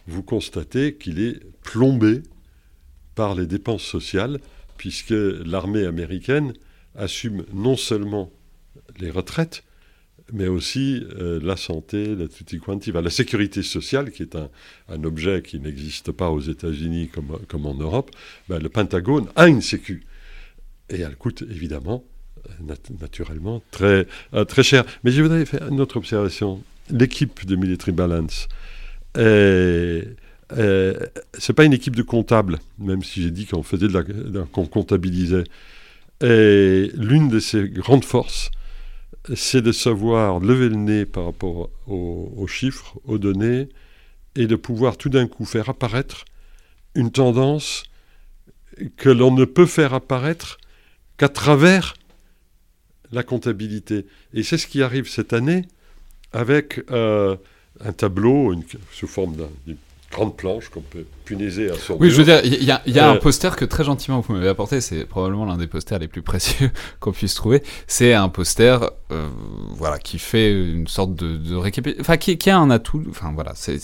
vous 0.07 0.23
constatez 0.23 0.95
qu'il 0.95 1.20
est 1.20 1.41
plombé 1.62 2.23
par 3.14 3.35
les 3.35 3.47
dépenses 3.47 3.85
sociales, 3.85 4.39
puisque 4.77 5.11
l'armée 5.11 5.87
américaine 5.87 6.53
assume 6.95 7.45
non 7.55 7.77
seulement 7.77 8.31
les 8.99 9.11
retraites, 9.11 9.64
mais 10.33 10.49
aussi 10.49 11.07
euh, 11.20 11.39
la 11.43 11.57
santé, 11.57 12.16
la 12.16 12.26
tutti 12.26 12.59
quanti, 12.59 12.91
la 12.91 13.11
sécurité 13.11 13.62
sociale, 13.62 14.11
qui 14.11 14.22
est 14.22 14.35
un, 14.35 14.49
objet 15.05 15.43
qui 15.43 15.61
n'existe 15.61 16.12
pas 16.12 16.30
aux 16.30 16.41
États-Unis 16.41 17.09
comme, 17.09 17.66
en 17.66 17.74
Europe, 17.74 18.11
ben, 18.49 18.59
le 18.59 18.68
Pentagone 18.68 19.28
a 19.37 19.47
une 19.47 19.61
sécu. 19.61 20.05
Et 20.91 21.01
elle 21.01 21.16
coûte 21.16 21.43
évidemment, 21.43 22.05
euh, 22.49 22.74
naturellement, 23.01 23.62
très, 23.70 24.07
euh, 24.35 24.45
très 24.45 24.62
cher. 24.62 24.85
Mais 25.05 25.11
je 25.12 25.22
voudrais 25.22 25.45
faire 25.45 25.68
une 25.68 25.80
autre 25.80 25.99
observation. 25.99 26.62
L'équipe 26.91 27.47
de 27.47 27.57
Military 27.57 27.93
Balance, 27.93 28.49
ce 29.14 30.05
n'est 30.51 31.55
pas 31.55 31.64
une 31.64 31.72
équipe 31.72 31.97
de 31.97 32.03
comptables, 32.03 32.59
même 32.78 33.03
si 33.03 33.22
j'ai 33.22 33.30
dit 33.30 33.47
qu'on 33.47 33.62
faisait 33.62 33.89
qu'on 34.53 34.66
comptabilisait. 34.66 35.45
Et 36.22 36.91
l'une 36.95 37.28
de 37.28 37.39
ses 37.39 37.68
grandes 37.68 38.05
forces, 38.05 38.51
c'est 39.35 39.62
de 39.62 39.73
savoir 39.73 40.41
lever 40.41 40.68
le 40.68 40.77
nez 40.77 41.07
par 41.07 41.27
rapport 41.27 41.70
aux, 41.87 42.47
chiffres, 42.47 42.99
aux 43.05 43.18
données, 43.18 43.68
et 44.35 44.47
de 44.47 44.57
pouvoir 44.57 44.97
tout 44.97 45.11
d'un 45.11 45.27
coup 45.27 45.45
faire 45.45 45.68
apparaître 45.68 46.25
une 46.95 47.11
tendance 47.11 47.85
que 48.97 49.11
l'on 49.11 49.31
ne 49.31 49.45
peut 49.45 49.66
faire 49.66 49.95
apparaître 49.95 50.59
qu'à 51.18 51.29
travers 51.29 51.95
la 53.12 53.23
comptabilité. 53.23 54.07
Et 54.33 54.43
c'est 54.43 54.59
ce 54.59 54.66
qui 54.66 54.83
arrive 54.83 55.09
cette 55.09 55.33
année 55.33 55.66
avec 56.33 56.81
euh, 56.91 57.37
un 57.81 57.93
tableau 57.93 58.55
sous 58.91 59.07
forme 59.07 59.37
d'une 59.66 59.77
grande 60.13 60.37
planche 60.37 60.69
qu'on 60.69 60.83
peut 60.83 61.07
punaiser 61.25 61.71
à 61.71 61.75
son 61.75 61.97
Oui, 61.99 62.11
je 62.11 62.17
veux 62.17 62.25
dire, 62.25 62.41
il 62.45 62.63
y 62.63 62.71
a, 62.71 63.11
un 63.11 63.17
euh, 63.17 63.19
poster 63.19 63.57
que 63.57 63.65
très 63.65 63.83
gentiment 63.83 64.21
vous 64.21 64.35
m'avez 64.35 64.49
apporté, 64.49 64.81
c'est 64.81 65.05
probablement 65.07 65.47
l'un 65.47 65.57
des 65.57 65.67
posters 65.67 65.99
les 65.99 66.09
plus 66.09 66.23
précieux 66.23 66.71
qu'on 67.01 67.13
puisse 67.13 67.35
trouver. 67.35 67.63
C'est 67.87 68.13
un 68.13 68.29
poster, 68.29 68.91
euh, 69.11 69.29
voilà, 69.77 69.99
qui 69.99 70.19
fait 70.19 70.53
une 70.53 70.87
sorte 70.87 71.15
de, 71.15 71.37
de 71.37 71.57
récapitulation, 71.57 72.03
enfin, 72.03 72.17
qui, 72.19 72.51
a 72.51 72.59
un 72.59 72.71
atout, 72.71 73.03
enfin 73.09 73.33
voilà, 73.35 73.53
c'est 73.57 73.79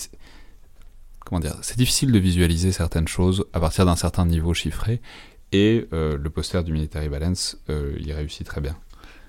comment 1.24 1.40
dire, 1.40 1.56
c'est 1.62 1.76
difficile 1.76 2.12
de 2.12 2.18
visualiser 2.18 2.72
certaines 2.72 3.08
choses 3.08 3.44
à 3.52 3.60
partir 3.60 3.84
d'un 3.84 3.96
certain 3.96 4.24
niveau 4.24 4.54
chiffré, 4.54 5.00
et 5.52 5.88
euh, 5.92 6.18
le 6.20 6.30
poster 6.30 6.62
du 6.62 6.72
Military 6.72 7.08
Balance 7.08 7.58
y 7.68 8.12
réussit 8.12 8.46
très 8.46 8.60
bien. 8.60 8.76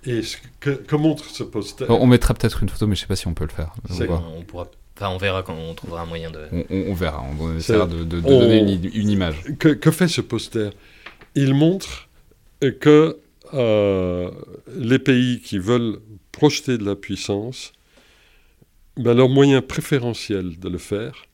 Et 0.05 0.21
ce 0.21 0.37
que, 0.61 0.95
montre 0.95 1.25
ce 1.25 1.43
poster? 1.43 1.85
On 1.89 2.07
mettra 2.07 2.33
peut-être 2.33 2.63
une 2.63 2.69
photo, 2.69 2.87
mais 2.87 2.95
je 2.95 3.01
ne 3.01 3.03
sais 3.03 3.07
pas 3.07 3.17
si 3.17 3.27
on 3.27 3.33
peut 3.33 3.43
le 3.43 3.53
faire. 3.53 3.73
On, 3.89 4.37
on 4.37 4.43
pourra 4.43 4.69
Enfin, 4.99 5.13
on 5.13 5.17
verra 5.17 5.43
quand 5.43 5.55
on 5.55 5.73
trouvera 5.73 6.01
un 6.01 6.05
moyen 6.05 6.29
de. 6.29 6.39
On, 6.69 6.93
verra, 6.93 7.23
on 7.39 7.55
essaiera 7.55 7.87
de, 7.87 8.03
donner 8.03 8.59
une, 8.93 9.09
image. 9.09 9.35
Que, 9.57 9.91
fait 9.91 10.09
ce 10.09 10.19
poster? 10.19 10.71
Il 11.35 11.53
montre 11.53 12.09
que 12.81 13.17
euh, 13.53 14.29
les 14.75 14.99
pays 14.99 15.39
qui 15.39 15.57
veulent 15.57 15.99
projeter 16.33 16.77
de 16.77 16.83
la 16.83 16.97
puissance, 16.97 17.71
ben, 18.97 19.13
leur 19.13 19.29
moyen 19.29 19.61
préférentiel 19.61 20.59
de 20.59 20.67
le 20.67 20.77
faire, 20.77 21.27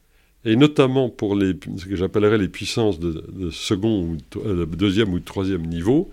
et 0.44 0.56
notamment 0.56 1.10
pour 1.10 1.36
les, 1.36 1.54
ce 1.78 1.86
que 1.86 1.96
j'appellerais 1.96 2.38
les 2.38 2.50
puissances 2.50 3.00
de, 3.00 3.50
second 3.50 4.04
ou 4.04 4.18
euh, 4.46 4.68
deuxième 4.68 5.12
ou 5.12 5.20
troisième 5.20 5.66
niveau, 5.66 6.12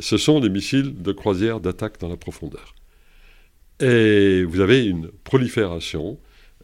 ce 0.00 0.16
sont 0.16 0.40
les 0.40 0.48
missiles 0.48 1.00
de 1.00 1.12
croisière 1.12 1.60
d'attaque 1.60 2.00
dans 2.00 2.08
la 2.08 2.16
profondeur. 2.16 2.74
Et 3.78 4.42
vous 4.42 4.58
avez 4.58 4.84
une 4.84 5.10
prolifération 5.22 6.18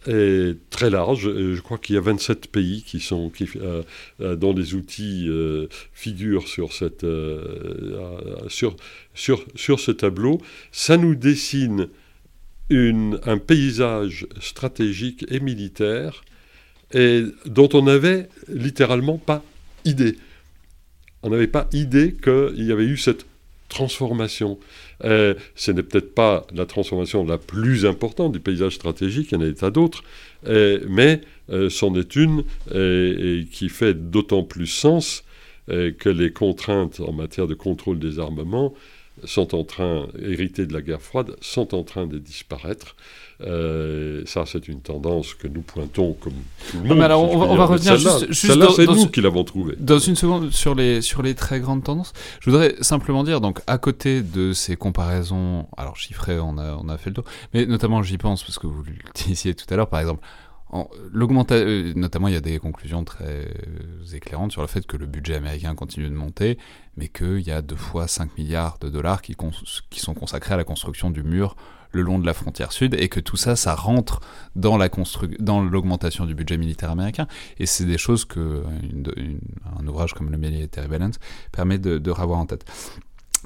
est 0.07 0.57
très 0.70 0.90
large. 0.90 1.32
Je 1.32 1.61
crois 1.61 1.78
qu'il 1.78 1.94
y 1.94 1.98
a 1.98 2.00
27 2.00 2.48
pays 2.48 2.82
qui 2.82 2.98
sont, 3.00 3.30
euh, 3.57 3.82
euh, 4.20 4.36
dont 4.36 4.53
les 4.53 4.74
outils 4.74 5.26
euh, 5.28 5.68
figurent 5.92 6.48
sur, 6.48 6.72
ce 6.72 6.86
tableau. 9.90 10.40
Ça 10.70 10.96
nous 10.96 11.14
dessine 11.14 11.88
un 12.70 13.38
paysage 13.38 14.26
stratégique 14.40 15.26
et 15.28 15.40
militaire 15.40 16.24
dont 17.46 17.68
on 17.74 17.82
n'avait 17.82 18.28
littéralement 18.48 19.18
pas 19.18 19.44
idée. 19.84 20.16
On 21.22 21.30
n'avait 21.30 21.48
pas 21.48 21.68
idée 21.72 22.16
qu'il 22.22 22.64
y 22.64 22.72
avait 22.72 22.86
eu 22.86 22.96
cette 22.96 23.26
transformation. 23.68 24.59
Euh, 25.05 25.34
ce 25.55 25.72
n'est 25.72 25.82
peut-être 25.82 26.14
pas 26.14 26.46
la 26.55 26.66
transformation 26.66 27.24
la 27.24 27.38
plus 27.38 27.86
importante 27.86 28.32
du 28.32 28.40
paysage 28.40 28.74
stratégique, 28.74 29.32
il 29.32 29.34
y 29.34 29.38
en 29.38 29.40
a 29.40 29.46
des 29.46 29.55
tas 29.55 29.70
d'autres, 29.70 30.03
euh, 30.46 30.80
mais 30.88 31.20
euh, 31.50 31.68
c'en 31.70 31.94
est 31.94 32.16
une 32.16 32.44
qui 33.50 33.68
fait 33.68 33.94
d'autant 33.94 34.42
plus 34.42 34.66
sens 34.66 35.24
que 35.68 36.09
les 36.09 36.32
contraintes 36.32 37.00
en 37.00 37.12
matière 37.12 37.46
de 37.46 37.55
contrôle 37.55 37.98
des 37.98 38.18
armements 38.18 38.74
sont 39.24 39.54
en 39.54 39.64
train, 39.64 40.06
héritées 40.20 40.66
de 40.66 40.72
la 40.72 40.82
guerre 40.82 41.02
froide, 41.02 41.36
sont 41.40 41.74
en 41.74 41.82
train 41.82 42.06
de 42.06 42.18
disparaître. 42.18 42.96
Euh, 43.44 44.22
ça, 44.24 44.44
c'est 44.46 44.68
une 44.68 44.80
tendance 44.80 45.34
que 45.34 45.48
nous 45.48 45.62
pointons 45.62 46.12
comme 46.14 46.34
tout 46.70 46.78
le 46.78 46.88
monde. 46.88 46.98
mais 46.98 47.04
alors, 47.04 47.22
on, 47.22 47.56
va, 47.56 47.64
revenir 47.64 47.96
juste, 47.96 48.32
juste 48.32 48.76
c'est 48.76 48.86
nous 48.86 49.06
qui 49.08 49.20
l'avons 49.20 49.42
trouvé. 49.44 49.74
Dans 49.78 49.98
une 49.98 50.14
seconde, 50.14 50.50
sur 50.52 50.74
les, 50.74 51.00
sur 51.00 51.22
les 51.22 51.34
très 51.34 51.58
grandes 51.58 51.82
tendances, 51.82 52.12
je 52.40 52.50
voudrais 52.50 52.76
simplement 52.80 53.24
dire, 53.24 53.40
donc, 53.40 53.60
à 53.66 53.78
côté 53.78 54.22
de 54.22 54.52
ces 54.52 54.76
comparaisons, 54.76 55.66
alors 55.76 55.96
chiffrées, 55.96 56.38
on 56.38 56.56
a, 56.58 56.76
on 56.76 56.88
a 56.88 56.98
fait 56.98 57.10
le 57.10 57.14
tour, 57.14 57.24
mais 57.52 57.66
notamment, 57.66 58.02
j'y 58.02 58.18
pense, 58.18 58.44
parce 58.44 58.58
que 58.58 58.66
vous 58.66 58.84
le 58.84 58.92
disiez 59.26 59.54
tout 59.54 59.66
à 59.70 59.76
l'heure, 59.76 59.88
par 59.88 60.00
exemple, 60.00 60.24
notamment, 61.14 62.28
il 62.28 62.34
y 62.34 62.36
a 62.36 62.40
des 62.40 62.58
conclusions 62.58 63.04
très 63.04 63.48
éclairantes 64.12 64.52
sur 64.52 64.62
le 64.62 64.68
fait 64.68 64.86
que 64.86 64.96
le 64.96 65.06
budget 65.06 65.34
américain 65.34 65.74
continue 65.74 66.08
de 66.08 66.14
monter, 66.14 66.58
mais 66.96 67.08
qu'il 67.08 67.40
y 67.40 67.50
a 67.50 67.62
deux 67.62 67.76
fois 67.76 68.08
5 68.08 68.36
milliards 68.38 68.78
de 68.80 68.88
dollars 68.88 69.22
qui, 69.22 69.36
sont 69.96 70.14
consacrés 70.14 70.54
à 70.54 70.56
la 70.56 70.64
construction 70.64 71.10
du 71.10 71.22
mur 71.22 71.56
le 71.94 72.00
long 72.00 72.18
de 72.18 72.24
la 72.24 72.32
frontière 72.32 72.72
sud 72.72 72.94
et 72.98 73.10
que 73.10 73.20
tout 73.20 73.36
ça, 73.36 73.54
ça 73.54 73.74
rentre 73.74 74.20
dans 74.56 74.78
la 74.78 74.88
dans 75.40 75.62
l'augmentation 75.62 76.24
du 76.24 76.34
budget 76.34 76.56
militaire 76.56 76.90
américain. 76.90 77.26
Et 77.58 77.66
c'est 77.66 77.84
des 77.84 77.98
choses 77.98 78.24
que 78.24 78.62
ouvrage 79.86 80.14
comme 80.14 80.30
le 80.30 80.38
Military 80.38 80.88
Balance 80.88 81.18
permet 81.52 81.78
de, 81.78 81.98
de 81.98 82.10
revoir 82.10 82.38
en 82.38 82.46
tête. 82.46 82.64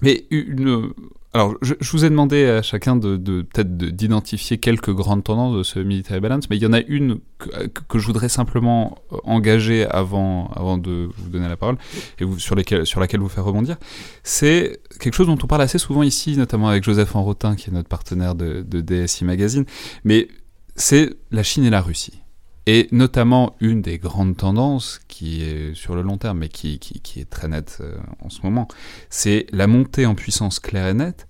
Mais 0.02 0.26
une, 0.30 0.92
alors, 1.36 1.54
je, 1.60 1.74
vous 1.92 2.06
ai 2.06 2.08
demandé 2.08 2.46
à 2.46 2.62
chacun 2.62 2.96
de, 2.96 3.18
peut-être 3.42 3.76
d'identifier 3.76 4.56
quelques 4.56 4.90
grandes 4.90 5.22
tendances 5.22 5.54
de 5.54 5.62
ce 5.62 5.78
military 5.78 6.18
balance, 6.18 6.48
mais 6.48 6.56
il 6.56 6.62
y 6.62 6.66
en 6.66 6.72
a 6.72 6.80
une 6.80 7.18
que, 7.36 7.98
je 7.98 8.06
voudrais 8.06 8.30
simplement 8.30 8.96
euh, 9.12 9.18
engager 9.24 9.84
avant, 9.84 10.48
avant 10.54 10.78
de 10.78 11.10
vous 11.14 11.28
donner 11.28 11.46
la 11.46 11.58
parole 11.58 11.76
et 12.20 12.24
sur 12.38 12.54
laquelle 12.54 13.20
vous 13.20 13.28
faire 13.28 13.44
rebondir. 13.44 13.76
C'est 14.22 14.80
quelque 14.98 15.12
chose 15.12 15.26
dont 15.26 15.36
on 15.42 15.46
parle 15.46 15.60
assez 15.60 15.76
souvent 15.76 16.02
ici, 16.02 16.38
notamment 16.38 16.68
avec 16.68 16.84
Joseph 16.84 17.14
Enrotin, 17.14 17.54
qui 17.54 17.68
est 17.68 17.72
notre 17.74 17.90
partenaire 17.90 18.34
de, 18.34 18.64
de 18.66 18.80
DSI 18.80 19.26
Magazine, 19.26 19.66
mais 20.04 20.28
c'est 20.74 21.18
la 21.30 21.42
Chine 21.42 21.64
et 21.64 21.70
la 21.70 21.82
Russie. 21.82 22.22
Et 22.68 22.88
notamment, 22.90 23.54
une 23.60 23.80
des 23.80 23.98
grandes 23.98 24.36
tendances 24.36 25.00
qui 25.06 25.42
est 25.42 25.74
sur 25.74 25.94
le 25.94 26.02
long 26.02 26.18
terme, 26.18 26.38
mais 26.38 26.48
qui, 26.48 26.80
est 27.16 27.30
très 27.30 27.46
nette 27.46 27.78
euh, 27.80 27.96
en 28.20 28.28
ce 28.28 28.42
moment, 28.42 28.66
c'est 29.08 29.46
la 29.52 29.68
montée 29.68 30.04
en 30.04 30.16
puissance 30.16 30.58
claire 30.58 30.88
et 30.88 30.94
nette, 30.94 31.28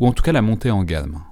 ou 0.00 0.08
en 0.08 0.12
tout 0.12 0.24
cas 0.24 0.32
la 0.32 0.42
montée 0.42 0.72
en 0.72 0.82
gamme 0.82 1.22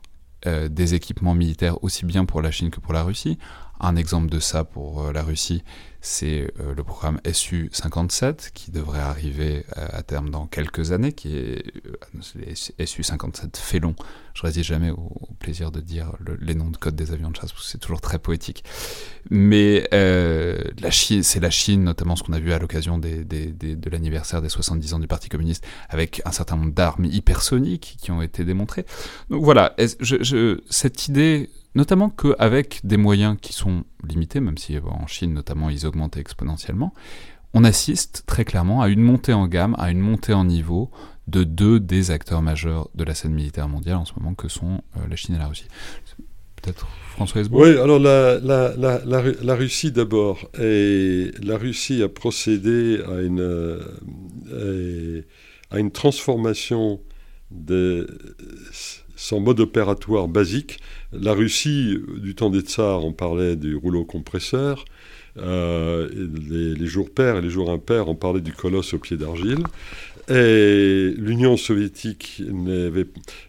euh, 0.47 0.69
des 0.69 0.95
équipements 0.95 1.35
militaires, 1.35 1.83
aussi 1.83 2.07
bien 2.07 2.25
pour 2.25 2.43
la 2.43 2.53
Chine 2.53 2.71
que 2.71 2.79
pour 2.79 2.93
la 2.93 3.03
Russie. 3.03 3.39
Un 3.81 3.97
exemple 3.97 4.29
de 4.29 4.41
ça 4.41 4.65
pour 4.65 5.05
euh, 5.05 5.13
la 5.13 5.23
Russie, 5.23 5.63
c'est 6.01 6.51
euh, 6.61 6.75
le 6.75 6.83
programme 6.83 7.21
SU-57 7.31 8.53
qui 8.55 8.71
devrait 8.71 9.01
arriver 9.01 9.65
euh, 9.77 9.87
à 9.93 10.03
terme 10.03 10.31
dans 10.31 10.47
quelques 10.47 10.93
années, 10.93 11.13
qui 11.13 11.37
est 11.37 11.63
euh, 11.87 12.55
SU-57 12.55 13.57
fait 13.59 13.81
long. 13.81 13.95
Je 14.33 14.43
résiste 14.43 14.67
jamais 14.67 14.91
au, 14.91 15.29
plaisir 15.39 15.71
de 15.71 15.81
dire 15.81 16.13
les 16.41 16.55
noms 16.55 16.71
de 16.71 16.77
code 16.77 16.95
des 16.95 17.13
avions 17.13 17.31
de 17.31 17.37
chasse, 17.37 17.53
parce 17.53 17.65
que 17.65 17.71
c'est 17.71 17.79
toujours 17.79 18.01
très 18.01 18.19
poétique. 18.19 18.65
Mais 19.31 19.89
Chine, 20.91 21.23
c'est 21.23 21.41
la 21.41 21.51
Chine, 21.51 21.83
notamment 21.85 22.17
ce 22.17 22.23
qu'on 22.23 22.33
a 22.33 22.39
vu 22.39 22.53
à 22.53 22.59
l'occasion 22.59 22.99
de 22.99 23.91
l'anniversaire 23.91 24.43
des 24.43 24.49
70 24.49 24.95
ans 24.95 24.99
du 24.99 25.07
Parti 25.07 25.29
communiste, 25.29 25.67
avec 25.89 26.23
un 26.25 26.33
certain 26.33 26.57
nombre 26.57 26.73
d'armes 26.73 27.07
hypersoniques 27.07 27.97
qui 28.01 28.11
ont 28.11 28.23
été 28.23 28.45
démontrées. 28.45 28.85
Donc 29.31 29.43
voilà, 29.43 29.75
cette 30.71 31.09
idée 31.09 31.51
notamment 31.75 32.11
qu'avec 32.11 32.81
des 32.85 32.97
moyens 32.97 33.37
qui 33.41 33.53
sont 33.53 33.85
limités, 34.07 34.41
même 34.41 34.59
si 34.59 34.79
en 34.79 35.07
Chine 35.07 35.35
notamment 35.35 35.71
ils 35.71 35.87
augmentent 35.87 36.17
exponentiellement, 36.17 36.95
on 37.55 37.65
assiste 37.65 38.25
très 38.27 38.45
clairement 38.45 38.81
à 38.81 38.89
une 38.89 39.03
montée 39.03 39.33
en 39.33 39.47
gamme, 39.47 39.75
à 39.79 39.91
une 39.91 40.01
montée 40.01 40.33
en 40.33 40.45
niveau 40.45 40.91
de 41.27 41.45
deux 41.45 41.81
des 41.81 42.11
acteurs 42.11 42.43
majeurs 42.43 42.89
de 42.95 43.05
la 43.05 43.15
scène 43.15 43.33
militaire 43.33 43.69
mondiale 43.69 43.97
en 43.97 44.05
ce 44.05 44.13
moment, 44.17 44.35
que 44.35 44.49
sont 44.49 44.83
euh, 44.97 45.01
la 45.09 45.17
Chine 45.17 45.35
et 45.35 45.39
la 45.39 45.47
Russie. 45.47 45.67
Peut-être 46.61 46.87
François 47.11 47.41
Hesbaud 47.41 47.63
Oui, 47.63 47.79
alors 47.79 47.99
la, 47.99 48.39
la, 48.39 48.77
la, 48.77 49.01
la 49.05 49.55
Russie 49.55 49.93
d'abord. 49.93 50.51
La 50.59 51.57
Russie 51.57 52.03
a 52.03 52.09
procédé 52.09 53.01
à 53.09 53.21
une, 53.23 53.41
euh, 53.41 55.23
à 55.71 55.79
une 55.79 55.91
transformation 55.91 57.01
de 57.51 58.07
son 59.17 59.41
mode 59.41 59.61
opératoire 59.61 60.29
basique. 60.29 60.81
La 61.13 61.33
Russie, 61.33 61.99
du 62.19 62.35
temps 62.37 62.51
des 62.51 62.61
tsars, 62.61 63.05
on 63.05 63.13
parlait 63.13 63.57
du 63.57 63.75
rouleau 63.75 64.05
compresseur. 64.05 64.85
Euh, 65.39 66.09
les, 66.49 66.87
jours 66.87 67.11
pairs 67.11 67.37
et 67.37 67.43
les 67.43 67.51
jours 67.51 67.71
impairs, 67.71 68.09
on 68.09 68.15
parlait 68.15 68.41
du 68.41 68.53
colosse 68.53 68.95
au 68.95 68.99
pied 68.99 69.17
d'argile. 69.17 69.65
Et 70.29 71.13
l'Union 71.17 71.57
soviétique 71.57 72.41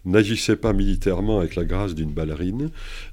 n'agissait 0.06 0.56
pas 0.56 0.74
militairement 0.74 1.40
avec 1.40 1.56
la 1.56 1.64
grâce 1.64 1.94
d'une 1.94 2.12
ballerine, 2.12 2.72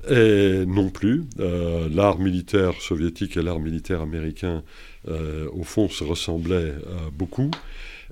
et 0.08 0.64
non 0.66 0.88
plus. 0.88 1.24
Euh, 1.40 1.88
l'art 1.92 2.18
militaire 2.18 2.80
soviétique 2.80 3.36
et 3.36 3.42
l'art 3.42 3.60
militaire 3.60 4.00
américain, 4.00 4.62
euh, 5.08 5.46
au 5.52 5.64
fond, 5.64 5.90
se 5.90 6.04
ressemblaient 6.04 6.74
beaucoup. 7.12 7.50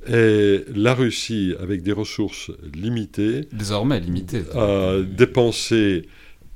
Et 0.06 0.64
la 0.74 0.94
Russie, 0.94 1.54
avec 1.58 1.82
des 1.82 1.92
ressources 1.92 2.50
limitées, 2.74 3.48
désormais 3.52 4.00
limitées, 4.00 4.42
a 4.54 5.00
dépensé 5.00 6.06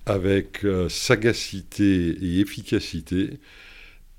avec 0.07 0.65
sagacité 0.89 2.17
et 2.21 2.41
efficacité 2.41 3.39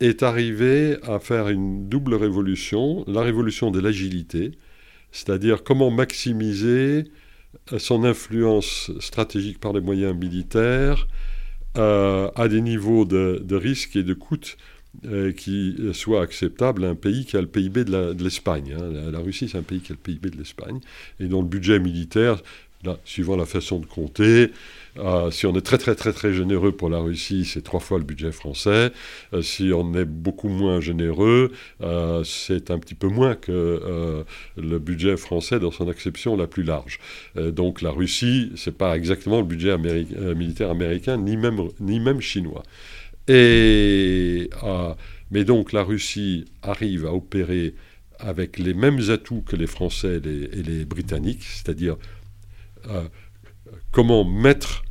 est 0.01 0.23
arrivé 0.23 0.97
à 1.03 1.19
faire 1.19 1.49
une 1.49 1.87
double 1.87 2.15
révolution, 2.15 3.03
la 3.07 3.21
révolution 3.21 3.71
de 3.71 3.79
l'agilité, 3.79 4.51
c'est-à-dire 5.11 5.63
comment 5.63 5.91
maximiser 5.91 7.05
euh, 7.71 7.79
son 7.79 8.03
influence 8.03 8.91
stratégique 8.99 9.59
par 9.59 9.73
les 9.73 9.81
moyens 9.81 10.15
militaires 10.15 11.07
euh, 11.77 12.29
à 12.35 12.47
des 12.47 12.61
niveaux 12.61 13.05
de, 13.05 13.55
risque 13.55 13.95
et 13.95 14.03
de 14.03 14.13
coûts 14.13 14.37
euh, 15.05 15.31
qui 15.31 15.77
soient 15.93 16.21
acceptables 16.21 16.83
à 16.83 16.89
un 16.89 16.95
pays 16.95 17.25
qui 17.25 17.37
a 17.37 17.41
le 17.41 17.47
PIB 17.47 17.83
de 17.85 18.23
l'Espagne. 18.23 18.75
Hein. 18.77 19.11
La, 19.11 19.19
Russie, 19.19 19.49
c'est 19.49 19.57
un 19.57 19.63
pays 19.63 19.79
qui 19.81 19.91
a 19.91 19.95
le 19.95 20.01
PIB 20.01 20.31
de 20.31 20.37
l'Espagne, 20.37 20.79
et 21.19 21.25
dont 21.25 21.41
le 21.41 21.47
budget 21.47 21.79
militaire, 21.79 22.41
suivant 23.05 23.35
la 23.35 23.45
façon 23.45 23.79
de 23.79 23.85
compter, 23.85 24.51
euh, 24.97 25.31
si 25.31 25.45
on 25.45 25.55
est 25.55 25.61
très 25.61 25.77
très 25.77 25.95
très 25.95 26.13
très 26.13 26.33
généreux 26.33 26.71
pour 26.71 26.89
la 26.89 26.99
Russie, 26.99 27.45
c'est 27.45 27.61
trois 27.61 27.79
fois 27.79 27.97
le 27.97 28.03
budget 28.03 28.31
français. 28.31 28.91
Euh, 29.33 29.41
si 29.41 29.71
on 29.73 29.93
est 29.93 30.05
beaucoup 30.05 30.49
moins 30.49 30.81
généreux, 30.81 31.51
euh, 31.81 32.23
c'est 32.23 32.71
un 32.71 32.79
petit 32.79 32.95
peu 32.95 33.07
moins 33.07 33.35
que 33.35 34.25
le 34.57 34.79
budget 34.79 35.17
français 35.17 35.59
dans 35.59 35.71
son 35.71 35.87
acception 35.89 36.35
la 36.35 36.47
plus 36.47 36.63
large. 36.63 36.99
donc 37.35 37.81
la 37.81 37.91
Russie, 37.91 38.51
c'est 38.55 38.77
pas 38.77 38.95
exactement 38.95 39.39
le 39.39 39.45
budget 39.45 39.77
militaire 39.77 40.69
américain, 40.69 41.17
ni 41.17 41.37
même, 41.37 41.59
ni 41.79 41.99
même 41.99 42.21
chinois. 42.21 42.63
Et, 43.27 44.49
mais 45.31 45.43
donc 45.43 45.71
la 45.71 45.83
Russie 45.83 46.45
arrive 46.61 47.05
à 47.05 47.13
opérer 47.13 47.75
avec 48.19 48.59
les 48.59 48.73
mêmes 48.73 48.99
atouts 49.09 49.41
que 49.41 49.55
les 49.55 49.67
Français 49.67 50.17
et 50.17 50.63
les 50.63 50.85
Britanniques, 50.85 51.43
c'est-à-dire 51.43 51.97
comment 53.91 54.23
mettre 54.23 54.83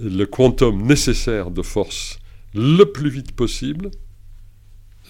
le 0.00 0.24
quantum 0.24 0.82
nécessaire 0.82 1.50
de 1.50 1.62
force 1.62 2.18
le 2.54 2.84
plus 2.84 3.10
vite 3.10 3.32
possible 3.32 3.90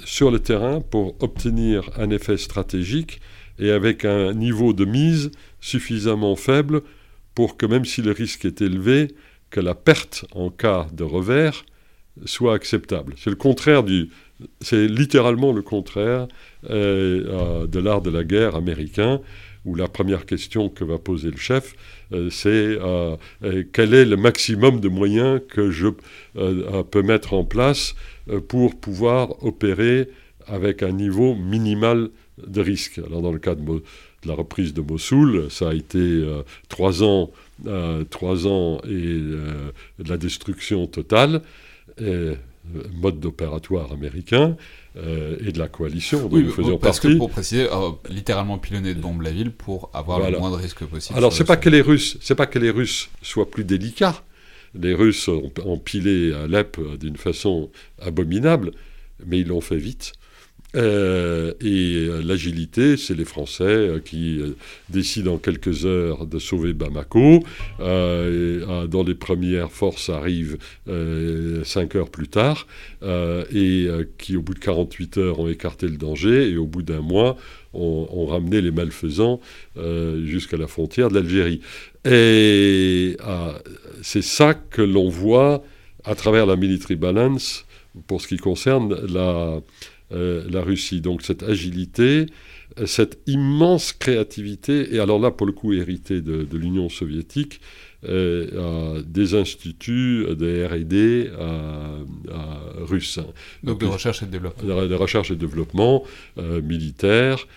sur 0.05 0.31
le 0.31 0.41
terrain 0.41 0.81
pour 0.81 1.17
obtenir 1.23 1.91
un 1.97 2.11
effet 2.11 2.37
stratégique 2.37 3.21
et 3.59 3.71
avec 3.71 4.05
un 4.05 4.35
niveau 4.35 4.73
de 4.73 4.85
mise 4.85 5.31
suffisamment 5.61 6.37
faible 6.37 6.83
pour 7.35 7.57
que 7.57 7.67
même 7.67 7.85
si 7.85 8.03
le 8.03 8.13
risque 8.13 8.45
est 8.45 8.61
élevé, 8.61 9.15
que 9.51 9.61
la 9.61 9.75
perte 9.75 10.27
en 10.33 10.51
cas 10.51 10.87
de 10.93 11.05
revers 11.05 11.65
soit 12.25 12.55
acceptable. 12.55 13.15
C'est 13.17 13.31
le 13.31 13.37
contraire 13.37 13.85
c'est 14.61 14.87
littéralement 14.87 15.53
le 15.53 15.63
contraire 15.63 16.29
euh, 16.69 17.25
euh, 17.27 17.67
de 17.67 17.79
l'art 17.79 18.03
de 18.03 18.11
la 18.11 18.25
guerre 18.25 18.55
américain 18.57 19.21
où 19.65 19.75
la 19.75 19.89
première 19.89 20.27
question 20.27 20.69
que 20.69 20.85
va 20.85 20.99
poser 20.99 21.31
le 21.31 21.37
chef, 21.37 21.75
euh, 21.75 21.75
c'est 22.31 22.49
euh, 22.49 23.17
euh, 23.43 23.65
quel 23.73 23.95
est 23.95 24.05
le 24.05 24.17
maximum 24.17 24.81
de 24.81 24.89
moyens 24.89 25.41
que 25.49 25.71
je 25.71 25.89
peux 26.35 27.03
mettre 27.03 27.35
en 27.35 27.45
place 27.45 27.95
pour 28.49 28.77
pouvoir 28.77 29.43
opérer 29.45 30.09
avec 30.47 30.83
un 30.83 30.93
niveau 30.93 31.35
minimal 31.35 32.11
de 32.47 32.61
risque? 32.61 33.01
Alors 33.05 33.23
dans 33.23 33.33
le 33.33 33.39
cas 33.39 33.55
de, 33.55 33.83
la 34.25 34.35
reprise 34.35 34.75
de 34.75 34.81
Mossoul, 34.81 35.51
ça 35.51 35.71
a 35.71 35.75
été 35.75 36.25
trois 36.69 37.03
ans, 37.03 37.31
trois 38.11 38.47
ans 38.47 38.81
et 38.85 38.89
de 38.89 40.09
la 40.09 40.17
destruction 40.17 40.87
totale. 40.87 41.43
mode 42.95 43.21
d'opératoire 43.21 43.93
américain, 43.93 44.57
euh, 44.97 45.37
et 45.45 45.53
de 45.53 45.59
la 45.59 45.69
coalition 45.69 46.27
dont 46.29 46.39
nous 46.39 46.51
faisions 46.51 46.79
parce 46.79 47.01
partie. 47.01 47.15
que 47.15 47.19
pour 47.19 47.31
préciser, 47.31 47.69
euh, 47.71 47.91
littéralement 48.09 48.59
pilonner 48.59 48.95
de 48.95 49.01
bombes 49.01 49.23
la 49.23 49.31
ville 49.31 49.51
pour 49.51 49.91
avoir 49.93 50.31
le 50.31 50.39
moins 50.39 50.51
de 50.51 50.57
risques 50.57 50.85
possible. 50.85 51.19
Alors 51.19 51.33
c'est 51.33 51.45
pas 51.45 51.57
que 51.57 51.69
les 51.69 51.81
Russes, 51.81 52.17
c'est 52.21 52.35
pas 52.35 52.47
que 52.47 52.59
les 52.59 52.71
Russes 52.71 53.11
soient 53.23 53.51
plus 53.51 53.65
délicats. 53.65 54.23
Les 54.75 54.95
Russes 54.95 55.29
ont, 55.29 55.51
ont 55.65 55.79
pilé 55.79 56.33
Alep 56.35 56.79
d'une 56.99 57.17
façon 57.17 57.71
abominable, 58.01 58.73
mais 59.25 59.41
ils 59.41 59.49
l'ont 59.49 59.61
fait 59.61 59.77
vite. 59.77 60.13
Euh, 60.75 61.53
et 61.61 62.07
euh, 62.09 62.23
l'agilité, 62.23 62.97
c'est 62.97 63.15
les 63.15 63.25
Français 63.25 63.65
euh, 63.65 64.01
qui 64.01 64.41
décident 64.89 65.35
en 65.35 65.39
quelques 65.39 65.87
heures 65.87 66.27
de 66.27 66.39
sauver 66.39 66.73
Bamako. 66.73 67.43
dans 67.79 69.05
les 69.07 69.15
premières 69.15 69.71
forces 69.71 70.09
arrivent 70.09 70.59
cinq 71.65 71.95
heures 71.95 72.11
plus 72.11 72.29
tard 72.29 72.67
et 73.03 73.89
qui, 74.19 74.37
au 74.37 74.43
bout 74.43 74.55
de 74.55 74.59
48 74.59 75.19
heures, 75.19 75.41
ont 75.41 75.49
écarté 75.49 75.87
le 75.87 75.97
danger 75.97 76.51
et 76.51 76.57
au 76.57 76.67
bout 76.67 76.83
d'un 76.83 77.01
mois, 77.01 77.37
ont, 77.73 78.27
ramené 78.27 78.61
les 78.61 78.71
malfaisants 78.71 79.41
jusqu'à 80.25 80.57
la 80.57 80.67
frontière 80.67 81.09
de 81.09 81.15
l'Algérie. 81.15 81.61
Et 82.05 83.17
c'est 84.03 84.23
ça 84.23 84.55
que 84.55 84.83
l'on 84.83 85.09
voit 85.09 85.63
à 86.05 86.15
travers 86.15 86.47
la 86.47 86.57
military 86.57 86.97
balance 86.97 87.67
pour 88.07 88.21
ce 88.21 88.29
qui 88.29 88.37
concerne 88.37 88.95
la 89.07 89.61
euh, 90.13 90.45
la 90.49 90.63
Russie. 90.63 91.01
Donc 91.01 91.23
cette 91.23 91.43
agilité, 91.43 92.27
euh, 92.79 92.87
cette 92.87 93.19
immense 93.27 93.93
créativité, 93.93 94.95
et 94.95 95.01
alors 95.01 95.19
là 95.19 95.33
pour 95.33 95.49
le 95.49 95.53
coup 95.53 95.73
hérité 95.73 96.21
de, 96.21 96.47
l'Union 96.57 96.89
soviétique, 96.89 97.61
euh, 98.09 99.03
des 99.05 99.35
instituts 99.35 100.27
de 100.31 100.65
R&D 100.65 101.31
russes. 102.85 103.19
Donc 103.65 103.81
de 103.81 103.87
recherche 103.87 104.23
et 104.23 104.27
de 104.27 104.31
développement. 104.31 104.87
De, 104.87 104.95
recherche 104.95 105.33
et 105.33 105.35
développement 105.35 106.05
militaire, 106.63 107.49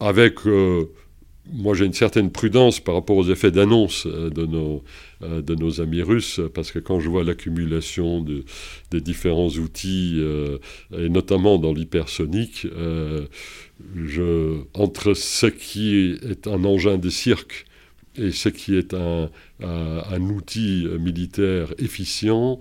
avec 0.00 0.40
moi 1.52 1.74
j'ai 1.74 1.84
une 1.84 1.92
certaine 1.92 2.30
prudence 2.30 2.80
par 2.80 2.94
rapport 2.94 3.16
aux 3.16 3.28
effets 3.30 3.50
d'annonce 3.50 4.06
euh, 4.06 4.30
de, 4.30 4.46
nos, 4.46 4.82
euh, 5.22 5.42
de 5.42 5.54
nos 5.54 5.80
amis 5.80 6.02
russes, 6.02 6.40
parce 6.54 6.72
que 6.72 6.78
quand 6.78 7.00
je 7.00 7.08
vois 7.08 7.24
l'accumulation 7.24 8.20
de, 8.20 8.44
des 8.90 9.00
différents 9.00 9.48
outils, 9.48 10.14
euh, 10.18 10.58
et 10.96 11.08
notamment 11.08 11.58
dans 11.58 11.72
l'hypersonique, 11.72 12.66
entre 14.74 15.14
ce 15.14 15.46
qui 15.46 16.16
est 16.22 16.46
un 16.46 16.64
engin 16.64 16.96
de 16.96 17.10
cirque 17.10 17.66
et 18.16 18.30
ce 18.30 18.48
qui 18.48 18.76
est 18.76 18.94
un, 18.94 19.28
un, 19.60 20.20
outil 20.20 20.86
militaire 21.00 21.74
efficient, 21.78 22.60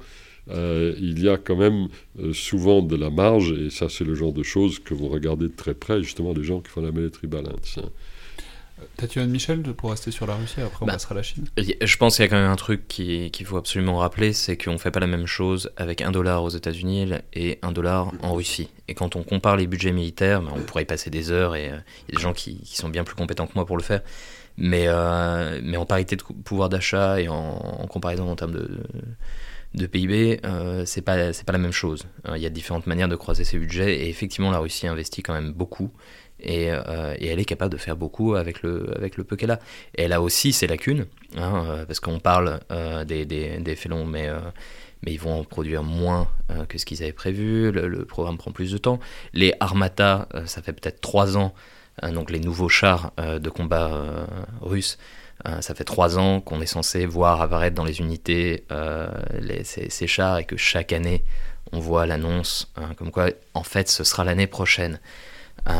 il 0.49 1.23
y 1.23 1.29
a 1.29 1.37
quand 1.37 1.55
même 1.55 1.87
souvent 2.33 2.81
de 2.81 2.95
la 2.95 3.09
marge, 3.09 3.51
et 3.51 3.69
ça 3.69 3.87
c'est 3.89 4.03
le 4.03 4.15
genre 4.15 4.33
de 4.33 4.43
choses 4.43 4.79
que 4.79 4.93
vous 4.93 5.07
regardez 5.07 5.47
de 5.47 5.55
très 5.55 5.75
près, 5.75 6.01
justement 6.01 6.33
les 6.33 6.43
gens 6.43 6.59
qui 6.59 6.69
font 6.69 6.81
la 6.81 6.91
military 6.91 7.27
balance. 7.27 7.77
Hein. 7.77 7.89
Tatouane 8.97 9.29
Michel, 9.29 9.61
pour 9.61 9.91
rester 9.91 10.11
sur 10.11 10.27
la 10.27 10.35
Russie, 10.35 10.61
après 10.61 10.83
on 10.83 10.85
bah, 10.85 10.93
passera 10.93 11.13
à 11.13 11.17
la 11.17 11.23
Chine 11.23 11.45
Je 11.57 11.97
pense 11.97 12.15
qu'il 12.15 12.23
y 12.23 12.27
a 12.27 12.29
quand 12.29 12.39
même 12.39 12.51
un 12.51 12.55
truc 12.55 12.87
qu'il 12.87 13.45
faut 13.45 13.57
absolument 13.57 13.97
rappeler, 13.97 14.33
c'est 14.33 14.57
qu'on 14.57 14.73
ne 14.73 14.77
fait 14.77 14.91
pas 14.91 14.99
la 14.99 15.07
même 15.07 15.25
chose 15.25 15.71
avec 15.77 16.01
un 16.01 16.11
dollar 16.11 16.43
aux 16.43 16.49
États-Unis 16.49 17.11
et 17.33 17.59
un 17.61 17.71
dollar 17.71 18.11
en 18.21 18.33
Russie. 18.33 18.69
Et 18.87 18.93
quand 18.93 19.15
on 19.15 19.23
compare 19.23 19.57
les 19.57 19.67
budgets 19.67 19.91
militaires, 19.91 20.41
bah, 20.41 20.51
on 20.55 20.61
pourrait 20.61 20.83
y 20.83 20.85
passer 20.85 21.09
des 21.09 21.31
heures 21.31 21.55
et 21.55 21.69
euh, 21.69 21.77
il 22.07 22.13
y 22.13 22.15
a 22.15 22.17
des 22.17 22.21
gens 22.21 22.33
qui, 22.33 22.61
sont 22.65 22.89
bien 22.89 23.03
plus 23.03 23.15
compétents 23.15 23.47
que 23.47 23.53
moi 23.55 23.65
pour 23.65 23.77
le 23.77 23.83
faire. 23.83 24.01
Mais, 24.57 24.85
euh, 24.87 25.59
mais 25.63 25.77
en 25.77 25.85
parité 25.85 26.15
de 26.15 26.21
pouvoir 26.21 26.69
d'achat 26.69 27.19
et 27.19 27.27
en, 27.27 27.87
comparaison 27.89 28.29
en 28.29 28.35
termes 28.35 28.51
de, 28.51 28.83
de 29.73 29.87
PIB, 29.87 30.41
euh, 30.45 30.83
c'est 30.85 31.01
pas, 31.01 31.31
pas 31.31 31.53
la 31.53 31.57
même 31.57 31.71
chose. 31.71 32.05
Il 32.35 32.41
y 32.41 32.45
a 32.45 32.49
différentes 32.49 32.85
manières 32.85 33.07
de 33.07 33.15
croiser 33.15 33.43
ces 33.43 33.57
budgets 33.57 34.01
et 34.01 34.09
effectivement 34.09 34.51
la 34.51 34.59
Russie 34.59 34.87
investit 34.87 35.23
quand 35.23 35.33
même 35.33 35.51
beaucoup 35.51 35.91
et, 36.43 36.65
elle 36.65 37.39
est 37.39 37.45
capable 37.45 37.71
de 37.71 37.77
faire 37.77 37.95
beaucoup 37.95 38.35
avec 38.35 38.61
le, 38.61 38.91
avec 38.95 39.17
le 39.17 39.23
peu 39.23 39.35
qu'elle 39.35 39.51
a. 39.51 39.59
Elle 39.97 40.13
a 40.13 40.21
aussi 40.21 40.53
ses 40.53 40.67
lacunes, 40.67 41.05
hein, 41.37 41.83
parce 41.87 41.99
qu'on 41.99 42.19
parle 42.19 42.59
des, 43.05 43.25
des, 43.25 43.57
des 43.57 43.75
félons, 43.75 44.05
mais 44.05 44.29
mais 45.05 45.11
ils 45.11 45.19
vont 45.19 45.39
en 45.39 45.43
produire 45.43 45.83
moins 45.83 46.29
que 46.69 46.77
ce 46.77 46.85
qu'ils 46.85 47.03
avaient 47.03 47.11
prévu. 47.11 47.71
Le, 47.71 48.05
programme 48.05 48.37
prend 48.37 48.51
plus 48.51 48.71
de 48.71 48.77
temps. 48.77 48.99
Les 49.33 49.53
Armata, 49.59 50.29
ça 50.45 50.61
fait 50.61 50.73
peut-être 50.73 51.01
trois 51.01 51.37
ans, 51.37 51.53
donc 52.01 52.31
les 52.31 52.39
nouveaux 52.39 52.69
chars 52.69 53.11
de 53.17 53.49
combat 53.49 54.27
russes, 54.61 54.97
euh, 55.45 55.61
ça 55.61 55.75
fait 55.75 55.83
trois 55.83 56.17
ans 56.17 56.39
qu'on 56.39 56.61
est 56.61 56.65
censé 56.65 57.05
voir 57.05 57.41
apparaître 57.41 57.75
dans 57.75 57.83
les 57.83 57.99
unités 57.99 58.65
euh, 58.71 59.09
ces, 59.63 60.07
chars 60.07 60.37
et 60.37 60.45
que 60.45 60.55
chaque 60.55 60.93
année 60.93 61.23
on 61.73 61.79
voit 61.79 62.05
l'annonce 62.05 62.71
hein, 62.77 62.93
comme 62.95 63.11
quoi 63.11 63.29
en 63.53 63.63
fait 63.63 63.89
ce 63.89 64.03
sera 64.03 64.23
l'année 64.23 64.47
prochaine. 64.47 64.99
Euh, 65.69 65.73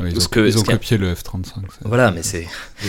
ils, 0.00 0.18
ont, 0.18 0.28
que, 0.28 0.64
copié 0.64 0.98
le 0.98 1.14
F-35. 1.14 1.64
Voilà, 1.84 2.10
mais 2.10 2.22
c'est... 2.22 2.46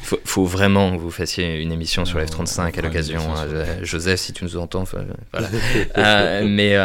Il 0.00 0.18
faut, 0.24 0.44
vraiment 0.44 0.94
que 0.94 1.00
vous 1.00 1.10
fassiez 1.10 1.62
une 1.62 1.72
émission 1.72 2.04
sur 2.04 2.18
le 2.18 2.26
F-35 2.26 2.78
à 2.78 2.82
l'occasion. 2.82 3.22
Hein. 3.34 3.82
Joseph, 3.82 4.20
si 4.20 4.34
tu 4.34 4.44
nous 4.44 4.58
entends, 4.58 4.84
voilà. 5.32 5.48
mais, 6.44 6.76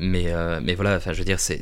mais, 0.00 0.32
mais 0.62 0.74
voilà, 0.74 0.96
enfin, 0.96 1.12
je 1.12 1.18
veux 1.18 1.26
dire, 1.26 1.38
c'est, 1.38 1.60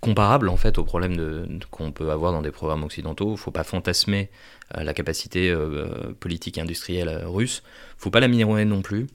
comparable 0.00 0.48
en 0.48 0.56
fait 0.56 0.78
au 0.78 0.84
problème 0.84 1.60
qu'on 1.70 1.92
peut 1.92 2.10
avoir 2.10 2.32
dans 2.32 2.42
des 2.42 2.50
programmes 2.50 2.82
occidentaux. 2.82 3.28
Il 3.28 3.32
ne 3.32 3.36
faut 3.36 3.50
pas 3.50 3.64
fantasmer 3.64 4.28
euh, 4.76 4.84
la 4.84 4.92
capacité 4.92 5.50
euh, 5.50 6.12
politique 6.20 6.58
et 6.58 6.60
industrielle 6.60 7.08
euh, 7.08 7.26
russe. 7.28 7.62
Il 7.64 7.96
ne 7.98 8.02
faut 8.02 8.10
pas 8.10 8.20
la 8.20 8.28
minorer 8.28 8.66
non 8.66 8.82
plus. 8.82 9.06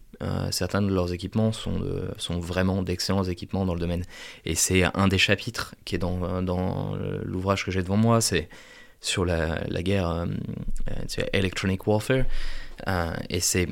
Certains 0.51 0.81
de 0.81 0.93
leurs 0.93 1.11
équipements 1.13 1.51
sont, 1.51 1.81
sont 2.17 2.39
vraiment 2.39 2.81
d'excellents 2.81 3.23
équipements 3.23 3.65
dans 3.65 3.73
le 3.73 3.79
domaine. 3.79 4.03
Et 4.45 4.55
c'est 4.55 4.83
un 4.95 5.07
des 5.07 5.17
chapitres 5.17 5.75
qui 5.85 5.95
est 5.95 5.99
dans, 5.99 6.41
dans 6.41 6.95
l'ouvrage 7.23 7.65
que 7.65 7.71
j'ai 7.71 7.81
devant 7.81 7.97
moi, 7.97 8.21
c'est 8.21 8.47
sur 9.01 9.25
la, 9.25 9.63
la 9.67 9.83
guerre 9.83 10.25
Electronic 11.33 11.85
Warfare. 11.87 12.23
et 13.29 13.39
c'est 13.39 13.67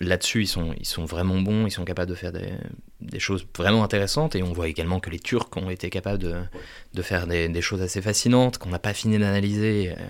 là-dessus, 0.00 0.42
ils 0.42 0.46
sont, 0.46 0.74
ils 0.78 0.86
sont 0.86 1.04
vraiment 1.04 1.40
bons, 1.40 1.66
ils 1.66 1.70
sont 1.70 1.84
capables 1.84 2.10
de 2.10 2.16
faire 2.16 2.32
des, 2.32 3.18
choses 3.18 3.46
vraiment 3.56 3.84
intéressantes. 3.84 4.34
Et 4.34 4.42
on 4.42 4.52
voit 4.52 4.68
également 4.68 5.00
que 5.00 5.10
les 5.10 5.18
Turcs 5.18 5.50
ont 5.56 5.70
été 5.70 5.90
capables 5.90 6.18
de, 6.18 7.02
faire 7.02 7.26
des, 7.26 7.62
choses 7.62 7.82
assez 7.82 8.02
fascinantes, 8.02 8.58
qu'on 8.58 8.70
n'a 8.70 8.78
pas 8.78 8.94
fini 8.94 9.18
d'analyser. 9.18 9.92
Euh, 9.92 10.02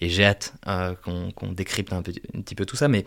et 0.00 0.08
j'ai 0.08 0.24
hâte 0.24 0.54
euh, 0.66 0.94
qu'on 0.94 1.52
décrypte 1.52 1.92
un, 1.92 2.02
petit 2.02 2.54
peu 2.54 2.66
tout 2.66 2.76
ça. 2.76 2.88
Mais 2.88 3.04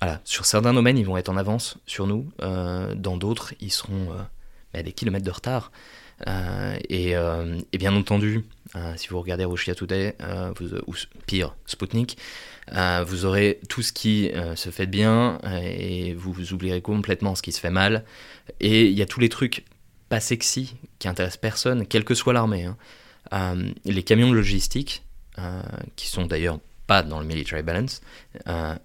voilà, 0.00 0.20
sur 0.24 0.44
certains 0.44 0.74
domaines, 0.74 0.98
ils 0.98 1.06
vont 1.06 1.16
être 1.16 1.28
en 1.28 1.36
avance 1.36 1.78
sur 1.86 2.06
nous. 2.06 2.28
Euh, 2.42 2.94
dans 2.94 3.16
d'autres, 3.16 3.54
ils 3.60 3.72
seront 3.72 4.08
à 4.74 4.82
des 4.82 4.92
kilomètres 4.92 5.24
de 5.24 5.30
retard. 5.30 5.72
Et, 6.88 7.14
bien 7.78 7.94
entendu, 7.94 8.44
si 8.96 9.08
vous 9.08 9.20
regardez 9.20 9.44
Russia 9.44 9.74
Today, 9.74 10.16
ou 10.86 10.94
pire, 11.26 11.54
Sputnik, 11.66 12.18
euh, 12.72 13.04
vous 13.06 13.24
aurez 13.24 13.60
tout 13.68 13.82
ce 13.82 13.92
qui 13.92 14.30
euh, 14.30 14.56
se 14.56 14.70
fait 14.70 14.86
bien 14.86 15.38
euh, 15.44 15.60
et 15.62 16.14
vous, 16.14 16.32
vous 16.32 16.52
oublierez 16.52 16.82
complètement 16.82 17.34
ce 17.34 17.42
qui 17.42 17.52
se 17.52 17.60
fait 17.60 17.70
mal. 17.70 18.04
Et 18.60 18.86
il 18.86 18.92
y 18.98 19.02
a 19.02 19.06
tous 19.06 19.20
les 19.20 19.28
trucs 19.28 19.64
pas 20.08 20.20
sexy 20.20 20.74
qui 20.98 21.08
intéressent 21.08 21.40
personne, 21.40 21.86
quelle 21.86 22.04
que 22.04 22.14
soit 22.14 22.32
l'armée. 22.32 22.68
Hein. 23.32 23.56
les 23.84 24.02
camions 24.02 24.30
de 24.30 24.34
logistique, 24.34 25.02
qui 25.96 26.06
sont 26.08 26.26
d'ailleurs 26.26 26.60
pas 26.86 27.02
dans 27.02 27.20
le 27.20 27.26
military 27.26 27.62
balance, 27.62 28.00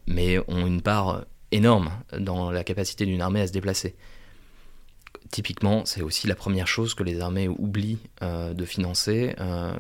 mais 0.08 0.40
ont 0.48 0.66
une 0.66 0.82
part 0.82 1.26
énorme 1.52 1.92
dans 2.18 2.52
la 2.52 2.64
capacité 2.64 3.06
d'une 3.06 3.22
armée 3.22 3.42
à 3.42 3.48
se 3.48 3.52
déplacer. 3.52 3.96
Typiquement, 5.30 5.86
c'est 5.86 6.02
aussi 6.02 6.28
la 6.28 6.36
première 6.36 6.68
chose 6.68 6.94
que 6.94 7.04
les 7.04 7.22
armées 7.22 7.48
oublient 7.48 8.00
de 8.22 8.66
financer 8.66 9.36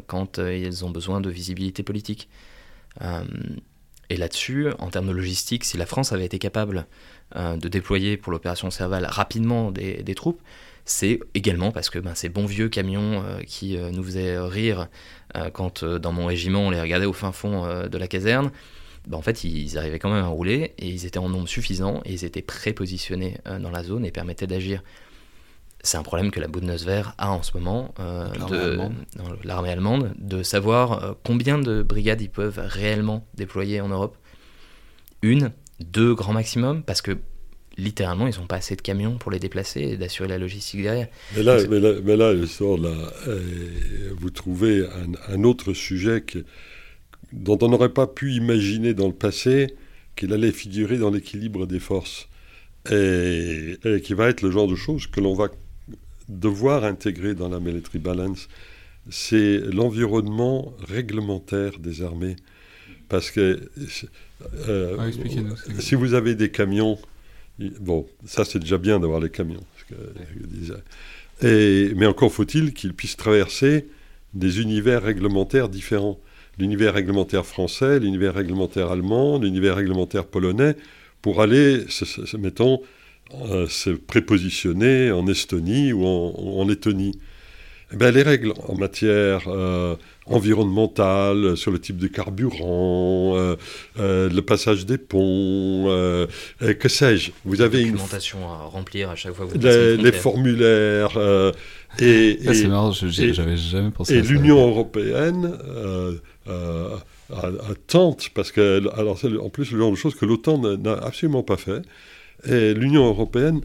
quand 0.07 0.39
elles 0.39 0.85
ont 0.85 0.89
besoin 0.89 1.21
de 1.21 1.29
visibilité 1.29 1.83
politique. 1.83 2.29
Et 4.09 4.17
là-dessus, 4.17 4.67
en 4.79 4.89
termes 4.89 5.07
de 5.07 5.13
logistique, 5.13 5.63
si 5.63 5.77
la 5.77 5.85
France 5.85 6.11
avait 6.11 6.25
été 6.25 6.37
capable 6.39 6.85
euh, 7.35 7.57
de 7.57 7.67
déployer 7.67 8.17
pour 8.17 8.31
l'opération 8.31 8.69
Serval 8.71 9.05
rapidement 9.05 9.71
des, 9.71 10.15
troupes, 10.15 10.41
c'est 10.85 11.19
également 11.33 11.71
parce 11.71 11.89
que 11.89 11.99
ben, 11.99 12.15
ces 12.15 12.29
bons 12.29 12.45
vieux 12.45 12.69
camions 12.69 13.23
euh, 13.23 13.41
qui 13.45 13.77
euh, 13.77 13.91
nous 13.91 14.03
faisaient 14.03 14.39
rire 14.39 14.87
quand 15.53 15.85
dans 15.85 16.11
mon 16.11 16.25
régiment 16.25 16.67
on 16.67 16.69
les 16.71 16.81
regardait 16.81 17.05
au 17.05 17.13
fin 17.13 17.31
fond 17.31 17.65
de 17.87 17.97
la 17.97 18.07
caserne, 18.07 18.51
ben, 19.07 19.17
en 19.17 19.21
fait 19.21 19.45
ils 19.45 19.77
arrivaient 19.77 19.99
quand 19.99 20.11
même 20.11 20.25
à 20.25 20.27
rouler 20.27 20.73
et 20.77 20.89
ils 20.89 21.05
étaient 21.05 21.19
en 21.19 21.29
nombre 21.29 21.47
suffisant 21.47 22.01
et 22.03 22.11
ils 22.11 22.25
étaient 22.25 22.41
prépositionnés 22.41 23.37
dans 23.61 23.71
la 23.71 23.81
zone 23.81 24.03
et 24.03 24.11
permettaient 24.11 24.47
d'agir 24.47 24.83
c'est 25.83 25.97
un 25.97 26.03
problème 26.03 26.31
que 26.31 26.39
la 26.39 26.47
Bundeswehr 26.47 27.15
a 27.17 27.31
en 27.31 27.41
ce 27.41 27.53
moment, 27.57 27.93
euh, 27.99 28.27
l'armée 29.43 29.71
allemande, 29.71 30.13
de 30.17 30.43
savoir 30.43 31.15
combien 31.23 31.57
de 31.57 31.81
brigades 31.81 32.21
ils 32.21 32.29
peuvent 32.29 32.61
réellement 32.63 33.25
déployer 33.33 33.81
en 33.81 33.87
Europe. 33.87 34.17
Une, 35.21 35.51
deux 35.83 36.13
grand 36.15 36.33
maximum, 36.33 36.83
parce 36.83 37.01
que 37.01 37.17
littéralement, 37.77 38.27
ils 38.27 38.39
n'ont 38.39 38.47
pas 38.47 38.57
assez 38.57 38.75
de 38.75 38.81
camions 38.81 39.17
pour 39.17 39.31
les 39.31 39.39
déplacer 39.39 39.81
et 39.81 39.97
d'assurer 39.97 40.27
la 40.27 40.37
logistique 40.37 40.81
derrière. 40.81 41.07
Mais 41.35 41.43
là, 41.43 41.57
mais 41.69 41.79
là, 41.79 41.93
mais 42.03 42.17
là, 42.17 42.33
euh, 42.33 44.13
vous 44.17 44.29
trouvez 44.29 44.85
un, 45.29 45.43
autre 45.43 45.73
sujet 45.73 46.23
dont 47.31 47.57
on 47.61 47.69
n'aurait 47.69 47.93
pas 47.93 48.07
pu 48.07 48.33
imaginer 48.33 48.93
dans 48.93 49.07
le 49.07 49.13
passé 49.13 49.75
qu'il 50.15 50.33
allait 50.33 50.51
figurer 50.51 50.97
dans 50.97 51.09
l'équilibre 51.09 51.65
des 51.65 51.79
forces. 51.79 52.27
et, 52.91 53.77
qui 54.03 54.13
va 54.13 54.27
être 54.27 54.41
le 54.41 54.51
genre 54.51 54.67
de 54.67 54.75
choses 54.75 55.07
que 55.07 55.21
l'on 55.21 55.35
va 55.35 55.49
devoir 56.27 56.83
intégrer 56.83 57.35
dans 57.35 57.49
la 57.49 57.59
military 57.59 57.99
balance, 57.99 58.47
c'est 59.09 59.59
l'environnement 59.59 60.73
réglementaire 60.87 61.79
des 61.79 62.01
armées. 62.01 62.35
Parce 63.09 63.31
que 63.31 63.69
euh, 64.67 64.97
ah, 64.99 65.79
si 65.79 65.95
vous 65.95 66.13
avez 66.13 66.35
des 66.35 66.49
camions, 66.49 66.97
bon, 67.79 68.07
ça 68.25 68.45
c'est 68.45 68.59
déjà 68.59 68.77
bien 68.77 68.99
d'avoir 68.99 69.19
les 69.19 69.29
camions. 69.29 69.63
Et, 71.41 71.91
mais 71.95 72.05
encore 72.05 72.31
faut-il 72.31 72.73
qu'ils 72.73 72.93
puissent 72.93 73.17
traverser 73.17 73.87
des 74.33 74.61
univers 74.61 75.01
réglementaires 75.03 75.69
différents. 75.69 76.19
L'univers 76.57 76.93
réglementaire 76.93 77.45
français, 77.45 77.99
l'univers 77.99 78.33
réglementaire 78.33 78.91
allemand, 78.91 79.39
l'univers 79.39 79.75
réglementaire 79.75 80.25
polonais, 80.25 80.75
pour 81.21 81.41
aller, 81.41 81.85
mettons, 82.37 82.81
euh, 83.49 83.67
se 83.67 83.91
prépositionner 83.91 85.11
en 85.11 85.25
Estonie 85.27 85.93
ou 85.93 86.05
en, 86.05 86.65
Lettonie. 86.67 87.17
Eh 87.93 87.97
ben, 87.97 88.13
les 88.13 88.23
règles 88.23 88.53
en 88.67 88.75
matière 88.75 89.43
euh, 89.47 89.95
environnementale, 90.25 91.57
sur 91.57 91.71
le 91.71 91.79
type 91.79 91.97
de 91.97 92.07
carburant, 92.07 93.35
euh, 93.35 93.55
le 93.97 94.39
passage 94.41 94.85
des 94.85 94.97
ponts, 94.97 95.85
que 96.59 96.89
sais-je. 96.89 97.31
Vous 97.43 97.61
avez 97.61 97.81
une 97.81 97.91
documentation 97.91 98.49
à 98.49 98.63
remplir 98.63 99.09
à 99.09 99.15
chaque 99.15 99.33
fois 99.33 99.45
que 99.45 99.51
vous 99.51 99.59
les, 99.59 99.97
les 99.97 100.11
formulaires. 100.11 101.17
et, 101.99 102.39
c'est 102.53 102.67
marrant, 102.67 102.91
j'avais 102.91 103.57
jamais 103.57 103.91
pensé. 103.91 104.15
Et 104.15 104.21
l'Union 104.21 104.67
européenne 104.69 105.57
tente, 107.87 108.29
parce 108.33 108.51
que 108.51 108.81
alors 108.97 109.19
en 109.41 109.49
plus 109.49 109.71
le 109.71 109.79
genre 109.79 109.91
de 109.91 109.95
choses 109.97 110.15
que 110.15 110.25
l'OTAN 110.25 110.77
n'a 110.77 110.93
absolument 110.93 111.43
pas 111.43 111.57
fait. 111.57 111.81
Et 112.47 112.73
l'Union 112.73 113.05
européenne 113.05 113.61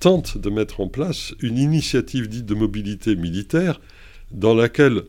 tente 0.00 0.38
de 0.38 0.50
mettre 0.50 0.80
en 0.80 0.88
place 0.88 1.34
une 1.40 1.58
initiative 1.58 2.28
dite 2.28 2.46
de 2.46 2.54
mobilité 2.54 3.16
militaire 3.16 3.80
dans 4.30 4.54
laquelle 4.54 5.02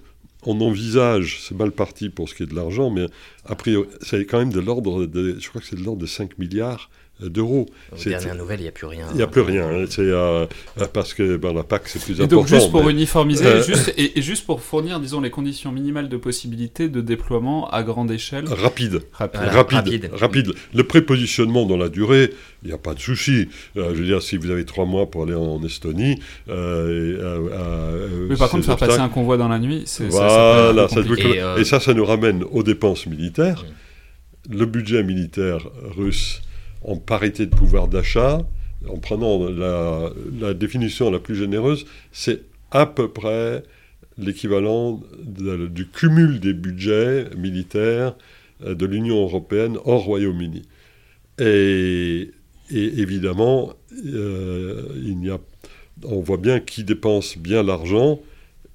on 0.44 0.62
envisage, 0.62 1.40
c'est 1.42 1.56
mal 1.58 1.72
parti 1.72 2.10
pour 2.10 2.30
ce 2.30 2.36
qui 2.36 2.44
est 2.44 2.48
de 2.48 2.56
l'argent, 2.56 2.90
mais 2.92 3.08
a 3.46 3.56
priori, 3.56 3.88
c'est 4.02 4.26
quand 4.26 4.40
même 4.40 4.54
de 4.54 4.60
l'ordre 4.60 5.10
je 5.12 5.50
crois 5.50 5.62
que 5.62 5.68
c'est 5.68 5.76
de 5.76 5.84
l'ordre 5.84 6.02
de 6.02 6.06
5 6.06 6.38
milliards 6.38 6.90
d'euros. 7.22 7.68
Aux 7.92 8.04
dernières 8.04 8.36
nouvelles, 8.36 8.60
il 8.60 8.64
n'y 8.64 8.70
a 8.70 8.74
plus 8.74 8.88
rien. 8.88 9.06
Il 9.12 9.18
n'y 9.18 9.24
a 9.24 9.28
plus 9.28 9.42
rien. 9.42 9.70
Hein. 9.70 9.86
C'est 9.90 10.02
euh, 10.02 10.46
euh, 10.82 10.88
parce 10.92 11.14
que 11.14 11.38
ben, 11.38 11.54
la 11.54 11.64
PAC, 11.64 11.88
c'est 11.88 12.02
plus 12.02 12.20
et 12.20 12.24
important. 12.24 12.42
Donc, 12.42 12.48
juste 12.48 12.72
pour 12.72 12.90
uniformiser, 12.90 13.46
euh, 13.46 13.64
juste, 13.64 13.94
et, 13.98 14.22
juste 14.22 14.46
pour 14.46 14.62
fournir, 14.62 15.00
disons, 15.00 15.22
les 15.22 15.30
conditions 15.30 15.72
minimales 15.72 16.10
de 16.10 16.18
possibilité 16.18 16.90
de 16.90 17.00
déploiement 17.02 17.70
à 17.70 17.84
grande 17.84 18.12
échelle. 18.12 18.46
Rapide. 18.48 19.02
Rapide. 19.14 20.12
rapide. 20.14 20.54
Le 20.74 20.84
prépositionnement 20.84 21.66
dans 21.66 21.78
la 21.78 21.90
durée, 21.90 22.34
il 22.64 22.68
n'y 22.68 22.74
a 22.74 22.78
pas 22.78 22.94
de 22.94 23.00
souci. 23.00 23.48
je 23.76 23.82
veux 23.82 24.06
dire, 24.06 24.22
si 24.22 24.36
vous 24.38 24.50
avez 24.50 24.66
trois 24.66 24.86
mois 24.86 25.10
pour 25.10 25.24
aller 25.24 25.36
en, 25.36 25.64
Estonie. 25.66 26.20
Mais 26.48 28.36
par 28.38 28.50
contre, 28.50 28.66
faire 28.66 28.78
passer 28.78 29.00
un 29.00 29.10
convoi 29.10 29.38
dans 29.38 29.48
la 29.48 29.60
nuit, 29.60 29.84
c'est. 29.86 30.08
Voilà. 30.08 30.88
Ça, 30.90 31.00
et, 31.58 31.64
ça, 31.64 31.80
ça 31.80 31.94
nous 31.94 32.06
ramène 32.06 32.44
aux 32.52 32.62
dépenses 32.64 33.08
militaires. 33.08 33.66
Le 34.50 34.66
budget 34.66 35.02
militaire 35.04 35.68
russe 35.98 36.42
en 36.86 36.98
parité 36.98 37.46
de 37.48 37.56
pouvoir 37.56 37.88
d'achat, 37.88 38.48
en 38.88 38.98
prenant 38.98 39.50
la, 39.50 40.54
définition 40.54 41.10
la 41.10 41.20
plus 41.20 41.36
généreuse, 41.36 41.86
c'est 42.12 42.42
à 42.72 42.86
peu 42.86 43.10
près 43.10 43.64
l'équivalent 44.18 45.02
du 45.20 45.88
cumul 45.88 46.40
des 46.40 46.54
budgets 46.54 47.28
militaires 47.36 48.16
euh, 48.64 48.76
de 48.76 48.86
l'Union 48.86 49.22
européenne 49.22 49.78
hors 49.84 50.04
Royaume-Uni. 50.04 50.62
Et, 51.40 52.32
évidemment, 52.72 53.74
euh, 54.06 55.38
on 56.04 56.20
voit 56.22 56.38
bien 56.38 56.60
qui 56.60 56.84
dépense 56.84 57.38
bien 57.38 57.64
l'argent 57.64 58.20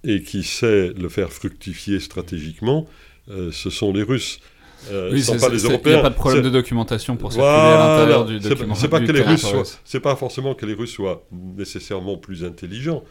et 0.05 0.23
qui 0.23 0.43
sait 0.43 0.93
le 0.93 1.09
faire 1.09 1.33
fructifier 1.33 2.01
stratégiquement, 2.01 2.87
ce 3.29 3.71
sont 3.71 3.93
les 3.93 4.03
Russes. 4.03 4.41
Euh, 4.91 5.11
oui, 5.13 5.25
pas 5.39 5.49
les 5.49 5.63
Européens. 5.65 5.93
Il 5.93 5.95
n'y 5.95 6.01
a 6.01 6.03
pas 6.03 6.11
de 6.11 6.15
problème 6.15 6.43
de 6.43 6.51
documentation 6.51 7.17
pour 7.17 7.33
circuler 7.33 7.53
à 7.53 7.79
l'intérieur 7.79 8.25
du 8.25 8.39
document. 8.39 8.75
C'est 8.75 8.89
pas 8.89 9.01
que 9.01 9.13
les 9.13 9.23
Russes 9.23 9.81
c'est 9.85 10.01
pas 10.01 10.17
forcément 10.17 10.55
que 10.55 10.67
les 10.67 10.75
Russes 10.75 10.93
soient 10.93 11.27
nécessairement 11.33 12.17
plus 12.17 12.45
intelligents, 12.45 13.03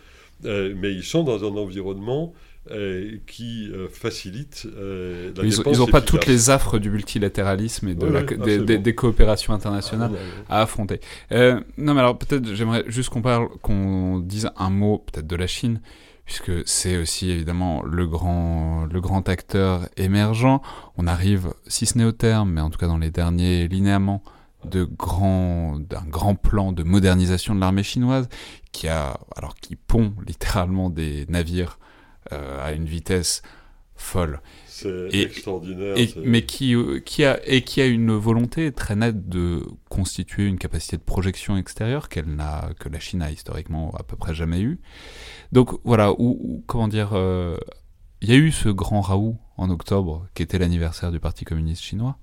euh, 0.45 0.73
mais 0.75 0.93
ils 0.93 1.03
sont 1.03 1.23
dans 1.23 1.43
un 1.43 1.57
environnement 1.57 2.33
euh, 2.71 3.17
qui 3.25 3.71
facilite 3.91 4.67
la 4.75 5.43
Ils 5.43 5.77
n'ont 5.77 5.87
pas 5.87 6.01
toutes 6.01 6.25
les 6.25 6.49
affres 6.49 6.79
du 6.79 6.89
multilatéralisme 6.89 7.87
et 7.89 7.95
de 7.95 8.77
des, 8.77 8.95
coopérations 8.95 9.53
internationales 9.53 10.11
ah, 10.49 10.59
à 10.59 10.61
affronter. 10.63 10.99
non, 11.31 11.93
mais 11.93 11.99
alors 11.99 12.17
peut-être 12.17 12.53
j'aimerais 12.53 12.83
juste 12.87 13.09
qu'on 13.09 13.21
parle, 13.21 13.49
qu'on 13.61 14.19
dise 14.19 14.49
un 14.57 14.69
mot 14.69 15.03
peut-être 15.11 15.27
de 15.27 15.35
la 15.35 15.47
Chine 15.47 15.81
puisque 16.29 16.67
c'est 16.67 16.95
aussi 16.95 17.31
évidemment 17.31 17.81
le 17.81 18.05
grand, 18.05 19.27
acteur 19.27 19.89
émergent. 19.97 20.61
On 20.95 21.07
arrive, 21.07 21.55
si 21.65 21.87
ce 21.87 21.97
n'est 21.97 22.03
au 22.03 22.11
terme, 22.11 22.51
mais 22.51 22.61
en 22.61 22.69
tout 22.69 22.77
cas 22.77 22.85
dans 22.85 22.99
les 22.99 23.09
derniers 23.09 23.67
linéaments, 23.67 24.21
d'un 24.63 24.85
grand 24.85 26.35
plan 26.35 26.71
de 26.71 26.83
modernisation 26.83 27.55
de 27.55 27.59
l'armée 27.59 27.81
chinoise 27.81 28.29
qui 28.71 28.87
a, 28.87 29.17
alors 29.35 29.55
qui 29.55 29.75
pond 29.75 30.13
littéralement 30.27 30.91
des 30.91 31.25
navires 31.29 31.79
euh, 32.31 32.63
à 32.63 32.73
une 32.73 32.85
vitesse 32.85 33.41
folle. 33.99 34.41
C'est 34.65 35.09
extraordinaire. 35.13 35.95
mais 36.23 36.45
qui, 36.45 36.73
euh, 36.73 36.99
qui, 36.99 37.25
a, 37.25 37.39
et 37.45 37.63
qui 37.63 37.81
a 37.81 37.85
une 37.85 38.13
volonté 38.13 38.71
très 38.71 38.95
nette 38.95 39.27
de 39.27 39.65
constituer 39.89 40.45
une 40.45 40.57
capacité 40.57 40.95
de 40.97 41.01
projection 41.01 41.57
extérieure 41.57 42.07
qu'elle 42.07 42.33
n'a, 42.33 42.69
que 42.79 42.87
la 42.87 42.99
Chine 42.99 43.21
a 43.21 43.29
historiquement 43.29 43.93
à 43.95 44.03
peu 44.03 44.15
près 44.15 44.33
jamais 44.33 44.61
eue. 44.61 44.79
Donc 45.51 45.71
voilà, 45.83 46.13
ou, 46.17 46.63
comment 46.65 46.87
dire, 46.87 47.11
euh, 47.13 47.57
il 48.21 48.29
y 48.29 48.31
a 48.31 48.35
eu 48.35 48.51
ce 48.51 48.69
grand 48.69 49.01
Raoult 49.01 49.37
en 49.57 49.69
octobre, 49.69 50.27
qui 50.33 50.43
était 50.43 50.57
l'anniversaire 50.57 51.11
du 51.11 51.19
Parti 51.19 51.43
communiste 51.43 51.83
chinois. 51.83 52.17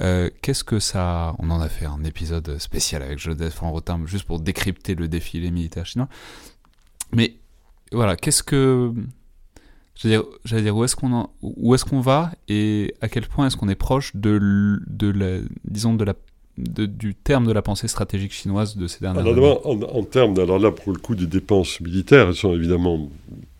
Euh, 0.00 0.30
qu'est-ce 0.40 0.64
que 0.64 0.78
ça... 0.78 1.34
On 1.38 1.50
en 1.50 1.60
a 1.60 1.68
fait 1.68 1.84
un 1.84 2.02
épisode 2.04 2.58
spécial 2.58 3.02
avec 3.02 3.18
Joseph 3.18 3.58
Rotin, 3.60 4.00
juste 4.06 4.24
pour 4.24 4.40
décrypter 4.40 4.94
le 4.94 5.08
défilé 5.08 5.50
militaire 5.50 5.84
chinois. 5.84 6.08
Mais 7.12 7.36
voilà, 7.92 8.16
qu'est-ce 8.16 8.42
que... 8.42 8.94
J'allais 9.94 10.16
dire, 10.16 10.62
dire, 10.62 10.76
où 10.76 10.84
est-ce 10.84 10.96
qu'on 10.96 11.28
où 11.42 11.74
est-ce 11.74 11.84
qu'on 11.84 12.00
va 12.00 12.32
et 12.48 12.94
à 13.00 13.08
quel 13.08 13.26
point 13.26 13.46
est-ce 13.46 13.56
qu'on 13.56 13.68
est 13.68 13.74
proche 13.74 14.16
de, 14.16 14.80
de 14.86 15.10
la, 15.10 15.38
disons, 15.64 15.94
de 15.94 16.04
la 16.04 16.14
du 16.58 17.14
terme 17.14 17.46
de 17.46 17.52
la 17.52 17.62
pensée 17.62 17.88
stratégique 17.88 18.32
chinoise 18.32 18.76
de 18.76 18.86
ces 18.86 19.00
dernières 19.00 19.26
années? 19.26 19.58
en, 19.64 20.02
termes, 20.04 20.38
alors 20.38 20.58
là, 20.58 20.70
pour 20.70 20.92
le 20.92 20.98
coup, 20.98 21.14
des 21.14 21.26
dépenses 21.26 21.80
militaires, 21.80 22.28
elles 22.28 22.34
sont 22.34 22.54
évidemment 22.54 23.10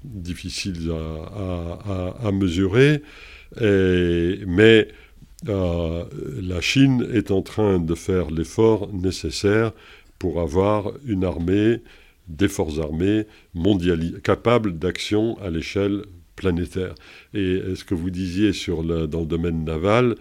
difficiles 0.05 0.93
à, 0.93 2.31
mesurer, 2.33 3.03
mais 3.61 4.89
euh, 5.49 6.05
la 6.41 6.61
Chine 6.61 7.09
est 7.13 7.31
en 7.31 7.43
train 7.43 7.79
de 7.79 7.95
faire 7.95 8.31
l'effort 8.31 8.89
nécessaire 8.93 9.73
pour 10.19 10.41
avoir 10.41 10.93
une 11.07 11.25
armée, 11.25 11.81
des 12.29 12.49
forces 12.49 12.79
armées 12.79 13.27
capables 14.23 14.79
d'action 14.79 15.37
à 15.41 15.51
l'échelle 15.51 16.05
planétaire. 16.37 16.95
Et 17.35 17.61
ce 17.75 17.85
que 17.85 17.95
vous 17.95 18.11
disiez 18.11 18.53
sur 18.53 18.83
dans 18.85 19.21
le 19.21 19.27
domaine 19.27 19.65
naval, 19.65 20.17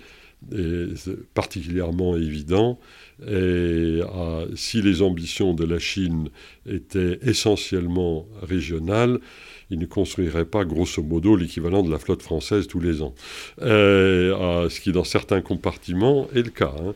est 0.52 1.10
particulièrement 1.36 2.18
évident. 2.18 2.80
Si 3.20 4.82
les 4.82 5.02
ambitions 5.04 5.54
de 5.54 5.66
la 5.66 5.78
Chine 5.78 6.30
étaient 6.68 7.20
essentiellement 7.22 8.28
régionales, 8.42 9.20
ils 9.70 9.78
ne 9.78 9.86
construiraient 9.86 10.46
pas 10.46 10.66
grosso 10.66 11.02
modo 11.04 11.36
l'équivalent 11.36 11.84
de 11.84 11.92
la 11.92 12.00
flotte 12.00 12.24
française 12.24 12.68
tous 12.68 12.80
les 12.80 13.04
ans. 13.04 13.14
Ce 13.60 14.80
qui 14.80 14.92
dans 14.92 15.04
certains 15.04 15.42
compartiments 15.42 16.28
est 16.34 16.44
le 16.44 16.50
cas. 16.50 16.74
Hein. 16.76 16.94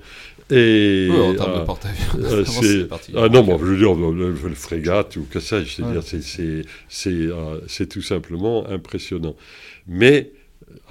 Et, 0.51 1.07
oui, 1.09 1.19
en 1.19 1.34
termes 1.34 1.53
de 1.53 1.57
euh, 1.59 1.65
porte-avions. 1.65 2.45
c'est 2.45 2.88
ah 3.15 3.30
non, 3.30 3.43
bon, 3.43 3.57
je 3.57 3.65
veux 3.65 3.77
dire, 3.77 3.95
le, 3.95 4.31
le 4.31 4.55
frégate 4.55 5.15
ou 5.15 5.26
que 5.30 5.39
ça, 5.39 5.57
c'est 6.88 7.89
tout 7.89 8.01
simplement 8.01 8.67
impressionnant. 8.67 9.35
Mais, 9.88 10.31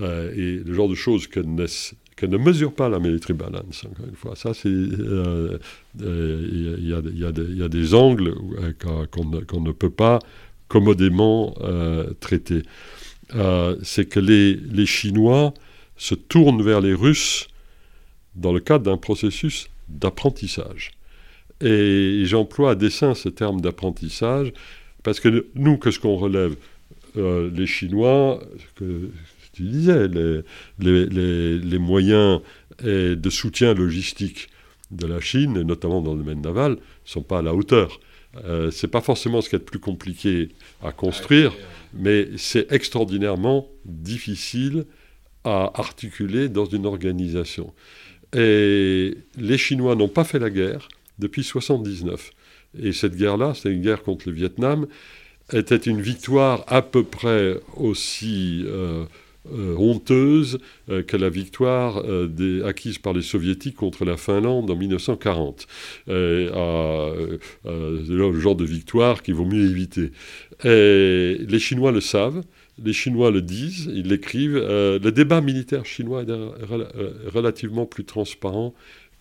et 0.01 0.61
le 0.65 0.75
genre 0.75 0.89
de 0.89 0.95
choses 0.95 1.27
que 1.29 1.41
ne 1.41 2.37
mesure 2.39 2.73
pas 2.73 2.89
la 2.89 2.99
military 2.99 3.35
balance, 3.35 3.85
encore 3.85 4.07
une 4.07 4.17
fois. 4.17 4.37
Ça, 4.37 4.55
c'est. 4.55 4.69
Il 4.69 5.59
y, 5.99 7.63
a 7.63 7.69
des 7.69 7.95
angles 7.95 8.35
euh, 8.59 8.73
qu'on 9.11 9.61
ne, 9.61 9.73
peut 9.73 9.91
pas 9.91 10.19
commodément 10.69 11.55
euh, 11.61 12.13
traiter. 12.21 12.63
Euh, 13.35 13.77
c'est 13.83 14.07
que 14.07 14.21
les, 14.21 14.55
les, 14.55 14.87
Chinois 14.87 15.55
se 15.97 16.15
tournent 16.15 16.63
vers 16.63 16.81
les 16.81 16.95
Russes 16.95 17.49
dans 18.37 18.53
le 18.53 18.61
cadre 18.61 18.85
d'un 18.85 18.97
processus 18.97 19.69
d'apprentissage. 19.89 20.93
Et 21.61 22.23
j'emploie 22.25 22.73
à 22.73 22.75
dessein 22.75 23.15
ce 23.15 23.29
terme 23.29 23.61
d'apprentissage 23.61 24.53
parce 25.03 25.21
que 25.21 25.47
nous, 25.55 25.79
qu'est-ce 25.79 26.01
qu'on 26.01 26.17
relève 26.17 26.57
Les 27.17 27.67
Chinois, 27.67 28.43
que, 28.75 29.11
tu 29.53 29.63
disais, 29.63 30.09
les, 30.79 31.79
moyens 31.79 32.41
de 32.83 33.31
soutien 33.31 33.75
logistique 33.75 34.49
de 34.91 35.07
la 35.07 35.21
Chine, 35.21 35.61
notamment 35.63 36.01
dans 36.01 36.15
le 36.15 36.23
domaine 36.23 36.41
naval, 36.41 36.73
ne 36.73 36.79
sont 37.05 37.23
pas 37.23 37.39
à 37.39 37.43
la 37.43 37.55
hauteur. 37.55 38.01
Euh, 38.45 38.71
ce 38.71 38.87
n'est 38.87 38.91
pas 38.91 39.01
forcément 39.01 39.41
ce 39.41 39.49
qui 39.49 39.57
est 39.57 39.59
le 39.59 39.65
plus 39.65 39.79
compliqué 39.79 40.49
à 40.83 40.93
construire, 40.93 41.53
mais 41.93 42.29
c'est 42.37 42.71
extraordinairement 42.73 43.69
difficile 43.85 44.87
à 45.45 45.71
articuler 45.75 46.49
dans 46.49 46.65
une 46.65 46.87
organisation. 46.87 47.73
Et 48.35 49.17
les 49.39 49.59
Chinois 49.59 49.95
n'ont 49.95 50.09
pas 50.09 50.25
fait 50.25 50.39
la 50.39 50.51
guerre 50.51 50.89
depuis 51.19 51.41
1979. 51.41 52.33
Et 52.83 52.93
cette 52.93 53.17
guerre-là, 53.17 53.55
c'est 53.55 53.71
une 53.71 53.83
guerre 53.83 54.03
contre 54.03 54.29
le 54.29 54.35
Vietnam, 54.35 54.87
était 55.53 55.77
une 55.77 56.01
victoire 56.01 56.65
à 56.69 56.83
peu 56.83 57.05
près 57.05 57.59
aussi 57.77 58.65
euh, 58.67 59.05
euh, 59.53 59.77
honteuse 59.77 60.59
euh, 60.89 61.03
que 61.03 61.19
la 61.19 61.29
victoire 61.29 62.03
acquise 62.65 62.99
par 62.99 63.13
les 63.13 63.23
soviétiques 63.23 63.77
contre 63.77 64.05
la 64.05 64.17
Finlande 64.17 64.71
en 64.71 64.77
1940. 64.77 65.67
le 66.07 67.39
genre 68.41 68.57
de 68.57 68.65
victoire 68.65 69.23
qu'il 69.23 69.35
vaut 69.35 69.45
mieux 69.45 69.71
éviter. 69.71 70.13
les 70.65 71.59
Chinois 71.59 71.93
le 71.93 72.01
savent. 72.01 72.43
Les 72.83 72.93
Chinois 72.93 73.31
le 73.31 73.43
disent, 73.43 73.89
ils 73.93 74.09
l'écrivent. 74.09 74.57
le 74.57 75.11
débat 75.11 75.41
militaire 75.41 75.87
chinois 75.87 76.23
est 76.23 77.31
relativement 77.31 77.87
plus 77.87 78.05
transparent 78.05 78.75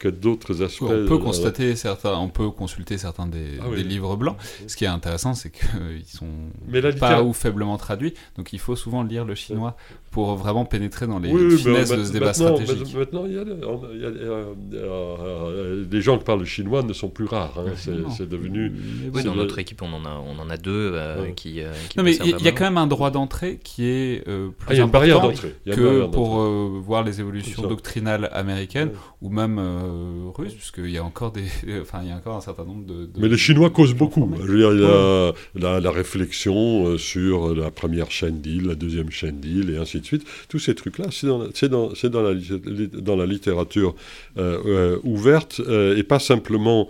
d'autres 0.09 0.61
aspects. 0.61 0.83
On 0.83 1.05
peut 1.05 1.17
constater 1.17 1.75
certains, 1.75 2.15
on 2.15 2.29
peut 2.29 2.49
consulter 2.49 2.97
certains 2.97 3.27
des, 3.27 3.59
ah 3.61 3.75
livres 3.75 4.15
blancs. 4.15 4.37
Ce 4.67 4.75
qui 4.75 4.85
est 4.85 4.87
intéressant, 4.87 5.33
c'est 5.33 5.51
qu'ils 5.51 6.05
sont 6.05 6.27
pas 6.99 7.23
ou 7.23 7.33
faiblement 7.33 7.77
traduits, 7.77 8.13
donc 8.37 8.53
il 8.53 8.59
faut 8.59 8.75
souvent 8.75 9.03
lire 9.03 9.25
le 9.25 9.35
chinois 9.35 9.75
pour 10.13 10.35
vraiment 10.35 10.63
pénétrer 10.63 11.07
dans 11.07 11.17
les 11.17 11.29
finesses 11.57 11.89
de 11.89 12.03
ce 12.03 12.13
débat 12.13 12.33
stratégique. 12.33 12.95
Maintenant, 12.95 13.25
il 13.25 13.33
y 13.33 13.37
a, 13.37 13.41
euh, 13.41 14.53
euh, 14.73 15.83
des 15.85 16.01
gens 16.01 16.19
qui 16.19 16.23
parlent 16.23 16.45
chinois 16.45 16.83
ne 16.83 16.93
sont 16.93 17.09
plus 17.09 17.25
rares. 17.25 17.57
Hein. 17.57 17.73
C'est 17.75 18.29
devenu. 18.29 18.71
Oui, 19.11 19.23
dans 19.23 19.33
notre 19.33 19.57
équipe, 19.57 19.81
on 19.81 19.91
en 19.91 20.05
a, 20.05 20.23
on 20.23 20.39
en 20.39 20.49
a 20.51 20.57
deux 20.57 20.91
euh, 20.93 21.31
qui, 21.31 21.61
Non, 21.97 22.03
mais 22.03 22.15
il 22.23 22.39
y, 22.41 22.47
a 22.47 22.51
quand 22.51 22.65
même 22.65 22.77
un 22.77 22.85
droit 22.85 23.09
d'entrée 23.09 23.59
qui 23.63 23.85
est 23.85 24.23
plus 24.23 24.79
ah, 24.79 24.83
important 24.83 25.31
que 25.65 26.05
pour 26.05 26.37
voir 26.37 27.03
les 27.03 27.19
évolutions 27.19 27.63
doctrinales 27.63 28.29
américaines 28.33 28.91
ou 29.23 29.29
même 29.29 29.57
euh, 29.57 30.29
russe, 30.35 30.53
puisqu'il 30.53 30.91
y 30.91 30.97
a 30.97 31.03
encore 31.03 31.31
des, 31.31 31.45
enfin, 31.81 32.01
il 32.03 32.09
y 32.09 32.11
a 32.11 32.15
encore 32.15 32.35
un 32.35 32.41
certain 32.41 32.65
nombre 32.65 32.85
de. 32.85 33.09
Mais 33.17 33.29
les 33.29 33.37
Chinois 33.37 33.69
causent 33.69 33.95
beaucoup. 33.95 34.29
il 34.47 34.59
y 34.59 35.65
a 35.65 35.79
la, 35.79 35.91
réflexion 35.91 36.87
euh, 36.87 36.97
sur 36.97 37.55
la 37.55 37.71
première 37.71 38.11
chaîne 38.11 38.41
d'île, 38.41 38.67
la 38.67 38.75
deuxième 38.75 39.11
chaîne 39.11 39.39
d'île, 39.39 39.69
et 39.69 39.77
ainsi 39.77 40.01
de 40.01 40.02
Tous 40.49 40.59
ces 40.59 40.75
trucs-là, 40.75 41.07
c'est 41.11 41.27
dans, 41.69 41.91
dans, 41.91 43.15
la, 43.15 43.25
littérature 43.25 43.95
euh, 44.37 44.99
ouverte, 45.03 45.61
et 45.95 46.03
pas 46.03 46.19
simplement 46.19 46.89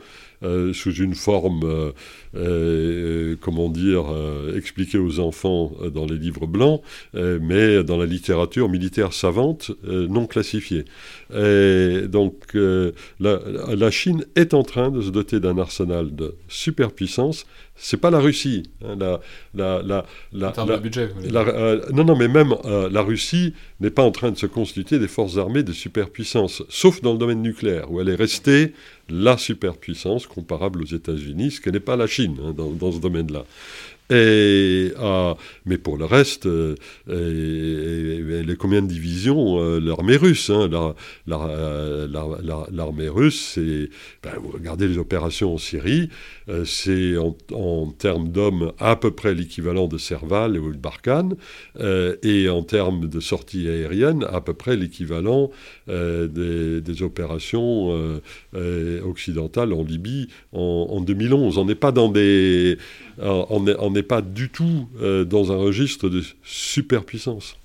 sous 0.73 0.93
une 0.93 1.15
forme 1.15 1.93
euh, 2.35 3.35
comment 3.39 3.69
dire, 3.69 4.05
euh, 4.11 4.57
expliqué 4.57 4.97
aux 4.97 5.19
enfants 5.19 5.71
euh, 5.83 5.91
dans 5.91 6.05
les 6.05 6.17
livres 6.17 6.47
blancs, 6.47 6.81
mais 7.13 7.83
dans 7.83 7.97
la 7.97 8.05
littérature 8.05 8.69
militaire 8.69 9.13
savante 9.13 9.71
non 9.83 10.25
classifiée. 10.25 10.85
Et 11.33 12.07
donc 12.07 12.53
la, 12.53 13.39
la, 13.75 13.91
Chine 13.91 14.25
est 14.35 14.53
en 14.53 14.63
train 14.63 14.89
de 14.89 15.01
se 15.01 15.09
doter 15.09 15.39
d'un 15.39 15.57
arsenal 15.57 16.15
de 16.15 16.35
superpuissance. 16.47 17.45
C'est 17.75 17.97
pas 17.97 18.11
la 18.11 18.19
Russie. 18.19 18.63
Hein, 18.83 18.95
la, 18.99 19.19
la, 19.53 20.05
la, 20.31 20.49
en 20.49 20.51
termes 20.51 20.69
de 20.69 20.77
budget. 20.77 21.09
non, 21.93 22.03
non, 22.03 22.15
mais 22.15 22.27
même 22.27 22.55
la 22.91 23.01
Russie 23.01 23.53
n'est 23.79 23.91
pas 23.91 24.03
en 24.03 24.11
train 24.11 24.31
de 24.31 24.37
se 24.37 24.45
constituer 24.45 24.99
des 24.99 25.07
forces 25.07 25.37
armées 25.37 25.63
de 25.63 25.73
superpuissance, 25.73 26.63
sauf 26.69 27.01
dans 27.01 27.13
le 27.13 27.19
domaine 27.19 27.41
nucléaire, 27.41 27.91
où 27.91 28.01
elle 28.01 28.09
est 28.09 28.15
restée 28.15 28.73
la 29.09 29.37
superpuissance 29.37 30.27
comparable 30.27 30.81
aux 30.81 30.85
États-Unis, 30.85 31.51
ce 31.51 31.61
que 31.61 31.69
n'est 31.69 31.79
pas 31.79 31.95
la 31.95 32.07
Chine 32.07 32.37
hein, 32.43 32.53
dans, 32.55 32.71
dans, 32.71 32.91
ce 32.91 32.99
domaine-là. 32.99 33.45
Euh, 34.11 35.33
mais 35.65 35.77
pour 35.77 35.97
le 35.97 36.05
reste, 36.05 36.45
euh, 36.45 36.75
les 37.07 38.55
combien 38.55 38.81
de 38.81 38.87
divisions 38.87 39.59
euh, 39.59 39.79
L'armée 39.79 40.17
russe, 40.17 40.49
hein, 40.49 40.69
l'armée 41.27 43.09
russe, 43.09 43.53
c'est, 43.55 43.89
ben, 44.21 44.33
vous 44.41 44.51
regardez 44.51 44.87
les 44.87 44.97
opérations 44.97 45.53
en 45.53 45.57
Syrie, 45.57 46.09
c'est 46.65 47.15
en, 47.17 47.87
termes 47.97 48.29
d'hommes 48.29 48.73
à 48.79 48.95
peu 48.95 49.11
près 49.11 49.33
l'équivalent 49.33 49.87
de 49.87 49.97
Serval 49.97 50.57
ou 50.57 50.71
de 50.71 50.77
Barkhane, 50.77 51.35
et 52.23 52.49
en 52.49 52.63
termes 52.63 53.07
de 53.07 53.19
sorties 53.19 53.67
aériennes, 53.67 54.25
à 54.29 54.41
peu 54.41 54.53
près 54.53 54.75
l'équivalent 54.75 55.51
des, 55.87 57.01
opérations 57.01 58.21
occidentales 59.03 59.73
en 59.73 59.83
Libye 59.83 60.27
en, 60.51 60.87
en 60.89 61.01
2011. 61.01 61.57
On 61.57 61.65
n'est 61.65 61.75
pas 61.75 61.91
dans 61.91 62.09
des 62.09 62.77
n'est 63.93 64.03
pas 64.03 64.21
du 64.21 64.49
tout 64.49 64.89
euh, 65.01 65.23
dans 65.23 65.51
un 65.51 65.55
registre 65.55 66.09
de 66.09 66.23
superpuissance. 66.43 67.57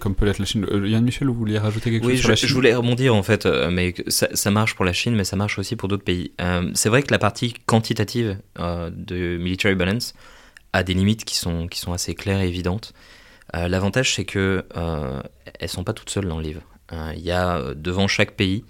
comme 0.00 0.14
peut 0.14 0.26
l'être 0.26 0.38
la 0.38 0.44
Chine. 0.44 0.66
Euh, 0.70 0.86
Yann 0.88 1.04
Michel, 1.04 1.28
vous 1.28 1.34
vouliez 1.34 1.58
rajouter 1.58 1.90
quelque 1.90 2.08
chose 2.08 2.20
sur 2.20 2.28
la 2.28 2.36
Chine 2.36 2.48
je 2.48 2.54
voulais 2.54 2.74
rebondir 2.74 3.14
en 3.14 3.22
fait, 3.22 3.46
euh, 3.46 3.70
mais 3.70 3.94
ça, 4.08 4.50
marche 4.50 4.74
pour 4.74 4.84
la 4.84 4.92
Chine, 4.92 5.16
mais 5.16 5.24
ça 5.24 5.36
marche 5.36 5.58
aussi 5.58 5.74
pour 5.74 5.88
d'autres 5.88 6.04
pays. 6.04 6.32
c'est 6.74 6.88
vrai 6.88 7.02
que 7.02 7.10
la 7.10 7.18
partie 7.18 7.54
quantitative 7.66 8.38
de 8.56 9.36
Military 9.38 9.74
Balance 9.74 10.14
a 10.72 10.82
des 10.82 10.94
limites 10.94 11.24
qui 11.24 11.36
sont, 11.36 11.66
qui 11.66 11.80
sont 11.80 11.92
assez 11.92 12.14
claires 12.14 12.40
et 12.40 12.48
évidentes. 12.48 12.92
L'avantage, 13.52 14.14
c'est 14.14 14.24
que 14.24 14.64
elles 15.58 15.68
sont 15.68 15.84
pas 15.84 15.94
toutes 15.94 16.10
seules 16.10 16.28
dans 16.28 16.38
le 16.38 16.44
livre. 16.44 16.62
Il 17.16 17.22
y 17.22 17.32
a 17.32 17.74
devant 17.74 18.06
chaque 18.06 18.32
pays 18.32 18.64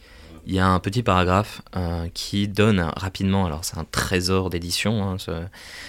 il 0.49 0.55
y 0.55 0.59
a 0.59 0.67
un 0.67 0.81
petit 0.81 1.03
paragraphe 1.03 1.61
euh, 1.77 2.09
qui 2.15 2.49
donne 2.49 2.81
rapidement, 2.97 3.45
alors 3.45 3.67
c'est 3.67 3.77
un 3.77 3.85
trésor 3.85 4.49
d'édition, 4.49 5.03
hein, 5.03 5.17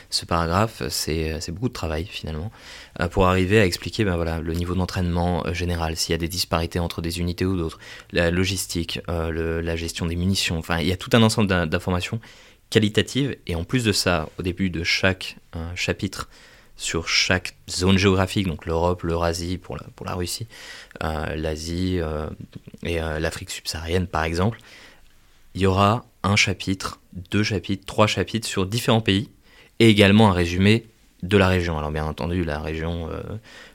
ce, 0.10 0.26
paragraphe, 0.26 0.84
c'est 0.90 1.50
beaucoup 1.52 1.70
de 1.70 1.74
travail 1.74 2.06
finalement, 2.06 2.52
euh, 3.00 3.08
pour 3.08 3.28
arriver 3.28 3.62
à 3.62 3.66
expliquer 3.66 4.04
ben, 4.04 4.42
le 4.42 4.54
niveau 4.54 4.76
d'entraînement 4.76 5.48
euh, 5.48 5.54
général, 5.54 5.96
s'il 5.96 6.12
y 6.12 6.16
a 6.16 6.18
des 6.18 6.28
disparités 6.28 6.80
entre 6.80 7.02
des 7.02 7.22
unités 7.22 7.46
ou 7.46 7.56
d'autres, 7.56 7.80
la 8.12 8.32
logistique, 8.32 9.00
la 9.08 9.76
gestion 9.78 10.06
des 10.06 10.18
munitions, 10.18 10.58
enfin 10.58 10.80
il 10.80 10.88
y 10.88 10.92
a 10.92 10.98
tout 10.98 11.10
un 11.14 11.24
ensemble 11.24 11.48
d'informations 11.70 12.20
qualitatives, 12.70 13.38
et 13.48 13.56
en 13.56 13.64
plus 13.64 13.86
de 13.86 13.94
ça, 13.94 14.28
au 14.38 14.44
début 14.44 14.70
de 14.70 14.84
chaque 14.84 15.38
chapitre, 15.74 16.28
sur 16.80 17.10
chaque 17.10 17.56
zone 17.70 17.98
géographique, 17.98 18.48
donc 18.48 18.66
l'Europe, 18.66 19.04
l'Eurasie 19.04 19.58
pour 19.58 19.76
la, 19.76 19.84
pour 19.98 20.06
la 20.06 20.16
Russie, 20.16 20.48
euh, 21.04 21.36
l'Asie 21.36 22.00
euh, 22.00 22.28
et 22.84 23.02
euh, 23.02 23.20
l'Afrique 23.20 23.50
subsaharienne 23.52 24.08
par 24.08 24.24
exemple, 24.24 24.60
il 25.56 25.62
y 25.62 25.66
aura 25.66 26.06
un 26.24 26.38
chapitre, 26.38 27.02
deux 27.32 27.44
chapitres, 27.44 27.86
trois 27.86 28.08
chapitres 28.08 28.48
sur 28.48 28.66
différents 28.66 29.02
pays 29.02 29.30
et 29.80 29.90
également 29.90 30.30
un 30.30 30.34
résumé 30.34 30.86
de 31.22 31.36
la 31.36 31.50
région. 31.50 31.78
Alors 31.78 31.92
bien 31.92 32.06
entendu, 32.06 32.46
la 32.46 32.62
région, 32.62 33.10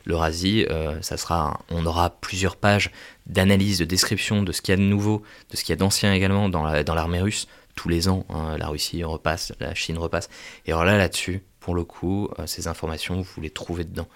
l'Eurasie, 0.07 0.65
ça 1.03 1.19
sera, 1.19 1.61
on 1.71 1.85
aura 1.85 2.11
plusieurs 2.11 2.57
pages 2.57 2.91
d'analyse, 3.27 3.79
de 3.79 3.85
description 3.85 4.43
de 4.43 4.53
ce 4.53 4.63
qu'il 4.63 4.73
y 4.73 4.75
a 4.75 4.77
de 4.77 4.83
nouveau, 4.83 5.23
de 5.51 5.57
ce 5.57 5.65
qu'il 5.65 5.73
y 5.73 5.75
a 5.75 5.77
d'ancien 5.77 6.15
également 6.15 6.49
dans 6.49 6.63
l'armée 6.95 7.21
russe. 7.21 7.49
Tous 7.75 7.89
les 7.89 8.09
ans, 8.09 8.25
hein, 8.31 8.57
la 8.57 8.69
Russie 8.69 9.03
repasse, 9.03 9.53
la 9.59 9.75
Chine 9.75 9.99
repasse. 9.99 10.31
Et 10.65 10.71
alors 10.71 10.85
là, 10.85 10.97
là-dessus, 10.97 11.43
pour 11.65 11.75
le 11.75 11.83
coup, 11.83 12.29
euh, 12.39 12.47
ces 12.47 12.69
informations, 12.69 13.23
vous 13.23 13.41
les 13.41 13.49
trouvez 13.49 13.85
dedans, 13.85 14.07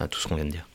euh, 0.00 0.08
tout 0.08 0.18
ce 0.18 0.26
qu'on 0.26 0.34
vient 0.34 0.44
de 0.44 0.50
dire. 0.50 0.66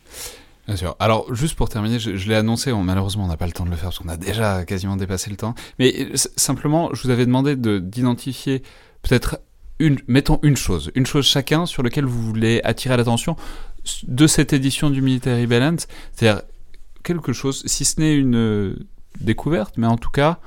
Bien 0.65 0.77
sûr. 0.77 0.95
Alors, 0.97 1.35
juste 1.35 1.55
pour 1.55 1.67
terminer, 1.67 1.99
je, 1.99 2.29
l'ai 2.29 2.35
annoncé, 2.35 2.71
malheureusement, 2.71 3.25
on 3.25 3.27
n'a 3.27 3.35
pas 3.35 3.47
le 3.47 3.51
temps 3.51 3.65
de 3.65 3.69
le 3.69 3.75
faire 3.75 3.89
parce 3.89 3.99
qu'on 3.99 4.07
a 4.07 4.15
déjà 4.15 4.63
quasiment 4.63 4.95
dépassé 4.95 5.29
le 5.29 5.35
temps. 5.35 5.55
Mais 5.77 5.93
euh, 5.93 6.15
simplement, 6.37 6.89
je 6.93 7.03
vous 7.03 7.09
avais 7.09 7.25
demandé 7.25 7.57
d'identifier 7.57 8.63
peut-être 9.01 9.41
une, 9.79 9.99
mettons 10.07 10.39
une 10.41 10.55
chose, 10.55 10.89
une 10.95 11.05
chose 11.05 11.25
chacun 11.25 11.65
sur 11.65 11.83
lequel 11.83 12.05
vous 12.05 12.21
voulez 12.21 12.61
attirer 12.63 12.95
l'attention 12.95 13.35
de 14.03 14.25
cette 14.25 14.53
édition 14.53 14.89
du 14.89 15.01
Military 15.01 15.47
Balance. 15.47 15.89
C'est-à-dire 16.13 16.43
quelque 17.03 17.33
chose, 17.33 17.61
si 17.65 17.83
ce 17.83 17.99
n'est 17.99 18.15
une 18.15 18.77
découverte, 19.19 19.73
mais 19.77 19.87
en 19.87 19.97
tout 19.97 20.11
cas 20.11 20.39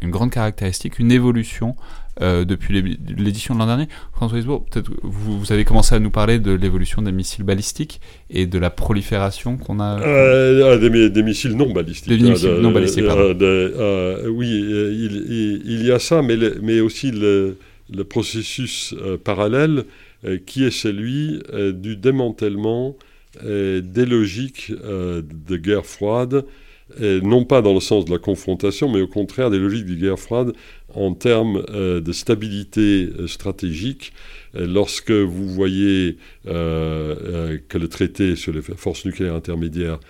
une 0.00 0.10
grande 0.10 0.30
caractéristique, 0.30 0.98
une 0.98 1.12
évolution 1.12 1.76
euh, 2.20 2.44
depuis 2.44 2.98
l'édition 3.16 3.54
de 3.54 3.60
l'an 3.60 3.66
dernier. 3.66 3.86
François 4.12 4.38
Isbourg, 4.38 4.64
peut-être 4.64 4.90
vous, 5.02 5.38
vous, 5.38 5.52
avez 5.52 5.64
commencé 5.64 5.94
à 5.94 6.00
nous 6.00 6.10
parler 6.10 6.40
de 6.40 6.50
l'évolution 6.50 7.00
des 7.00 7.12
missiles 7.12 7.44
balistiques 7.44 8.00
et 8.28 8.46
de 8.46 8.58
la 8.58 8.70
prolifération 8.70 9.56
qu'on 9.56 9.78
a. 9.78 10.00
Euh, 10.00 10.72
ah, 10.74 10.78
des, 10.78 11.22
missiles 11.22 11.52
non 11.52 11.72
balistiques. 11.72 12.08
Des 12.08 12.18
missiles 12.18 12.58
non 12.60 12.72
balistiques, 12.72 13.06
pardon. 13.06 13.36
Euh, 13.40 14.28
oui, 14.28 14.48
il, 14.48 15.62
il, 15.64 15.86
y 15.86 15.92
a 15.92 16.00
ça, 16.00 16.22
mais, 16.22 16.36
mais 16.60 16.80
aussi 16.80 17.12
le, 17.12 17.56
le 17.94 18.04
processus 18.04 18.94
parallèle 19.22 19.84
qui 20.46 20.64
est 20.64 20.72
celui 20.72 21.40
du 21.72 21.96
démantèlement 21.96 22.96
des 23.44 24.06
logiques 24.06 24.72
de 24.72 25.56
guerre 25.56 25.86
froide 25.86 26.44
non 27.00 27.44
pas 27.44 27.62
dans 27.62 27.74
le 27.74 27.80
sens 27.80 28.04
de 28.06 28.10
la 28.10 28.18
confrontation, 28.18 28.90
mais 28.90 29.00
au 29.00 29.06
contraire 29.06 29.50
des 29.50 29.58
logiques 29.58 29.86
de 29.86 29.94
guerre 29.94 30.18
froide 30.18 30.52
en 30.94 31.14
termes 31.14 31.64
euh, 31.70 32.00
de 32.00 32.12
stabilité 32.12 33.08
euh, 33.18 33.26
stratégique. 33.26 34.12
lorsque 34.54 35.10
vous 35.10 35.46
voyez 35.48 36.16
euh, 36.46 37.58
que 37.68 37.76
le 37.76 37.88
traité 37.88 38.34
sur 38.34 38.52
les 38.52 38.62
forces 38.62 39.04
nucléaires 39.04 39.34
intermédiaires 39.34 40.00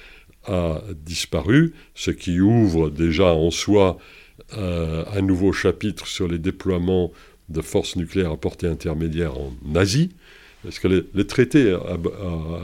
a 0.44 0.80
disparu, 1.05 1.74
ce 1.94 2.10
qui 2.10 2.40
ouvre 2.40 2.88
déjà 2.88 3.34
en 3.34 3.50
soi 3.50 3.98
un 4.56 5.20
nouveau 5.20 5.52
chapitre 5.52 6.06
sur 6.06 6.28
les 6.28 6.38
déploiements 6.38 7.12
de 7.48 7.60
forces 7.60 7.96
nucléaires 7.96 8.30
à 8.30 8.36
portée 8.36 8.68
intermédiaire 8.68 9.32
en 9.36 9.52
Asie, 9.74 10.10
parce 10.62 10.78
que 10.78 10.88
le, 10.88 11.26
traité 11.26 11.76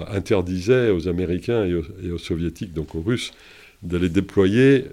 interdisait 0.09 0.91
aux 0.91 1.09
Américains 1.09 1.67
et 1.67 2.11
aux, 2.11 2.19
Soviétiques, 2.19 2.73
donc 2.73 2.95
aux 2.95 3.03
Russes, 3.03 3.33
de 3.83 3.99
les 3.99 4.09
déployer 4.09 4.87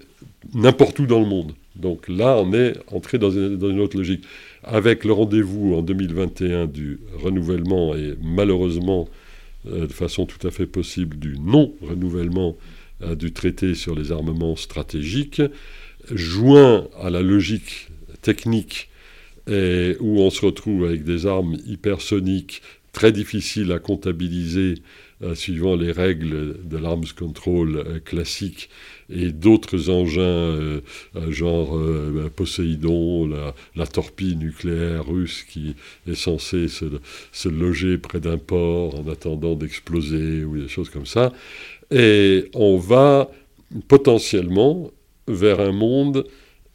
n'importe 0.54 1.00
où 1.00 1.06
dans 1.06 1.20
le 1.20 1.28
monde. 1.28 1.54
Donc 1.76 2.08
là, 2.08 2.38
on 2.38 2.54
est 2.54 2.74
entré 2.92 3.18
dans 3.18 3.32
une, 3.32 3.80
autre 3.80 3.98
logique. 3.98 4.24
Avec 4.64 5.06
le 5.06 5.14
rendez-vous 5.14 5.74
en 5.76 5.82
2021 5.82 6.68
du 6.68 7.00
renouvellement 7.22 7.96
et 7.96 8.16
malheureusement, 8.22 9.08
euh, 9.68 9.88
de 9.88 9.94
façon 9.94 10.26
tout 10.26 10.46
à 10.46 10.52
fait 10.52 10.66
possible, 10.66 11.18
du 11.18 11.38
non-renouvellement 11.40 12.58
euh, 13.04 13.16
du 13.16 13.32
traité 13.32 13.74
sur 13.74 13.96
les 13.96 14.12
armements 14.12 14.56
stratégiques, 14.56 15.42
joint 16.12 16.88
à 17.00 17.10
la 17.10 17.22
logique 17.22 17.90
technique 18.22 18.90
où 19.48 20.22
on 20.22 20.30
se 20.30 20.46
retrouve 20.46 20.86
avec 20.86 21.04
des 21.04 21.26
armes 21.26 21.58
hypersoniques 21.66 22.62
très 22.94 23.12
difficiles 23.12 23.72
à 23.72 23.80
comptabiliser 23.80 24.76
suivant 25.36 25.76
les 25.76 25.92
règles 25.92 26.58
de 26.64 26.78
l'arms 26.78 27.02
control 27.18 27.78
euh, 27.78 28.00
classique 28.00 28.70
et 29.10 29.32
d'autres 29.32 29.90
engins 29.90 30.22
euh, 30.22 30.82
genre 31.30 31.78
bah, 31.78 32.30
Poséidon, 32.34 33.28
la, 33.76 33.88
torpille 33.88 34.36
nucléaire 34.36 35.06
russe 35.06 35.44
qui 35.44 35.76
est 36.08 36.16
censée 36.16 36.68
se, 36.68 37.50
loger 37.50 37.98
près 37.98 38.20
d'un 38.20 38.38
port 38.38 39.00
en 39.00 39.10
attendant 39.10 39.56
d'exploser 39.56 40.44
ou 40.44 40.58
des 40.58 40.68
choses 40.68 40.90
comme 40.90 41.06
ça. 41.06 41.34
Et 41.92 42.50
on 42.54 42.78
va 42.78 43.30
potentiellement 43.88 44.92
vers 45.28 45.60
un 45.60 45.74
monde 45.74 46.26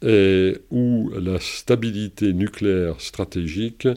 où 0.03 1.11
la 1.19 1.39
stabilité 1.39 2.33
nucléaire 2.33 3.01
stratégique 3.01 3.87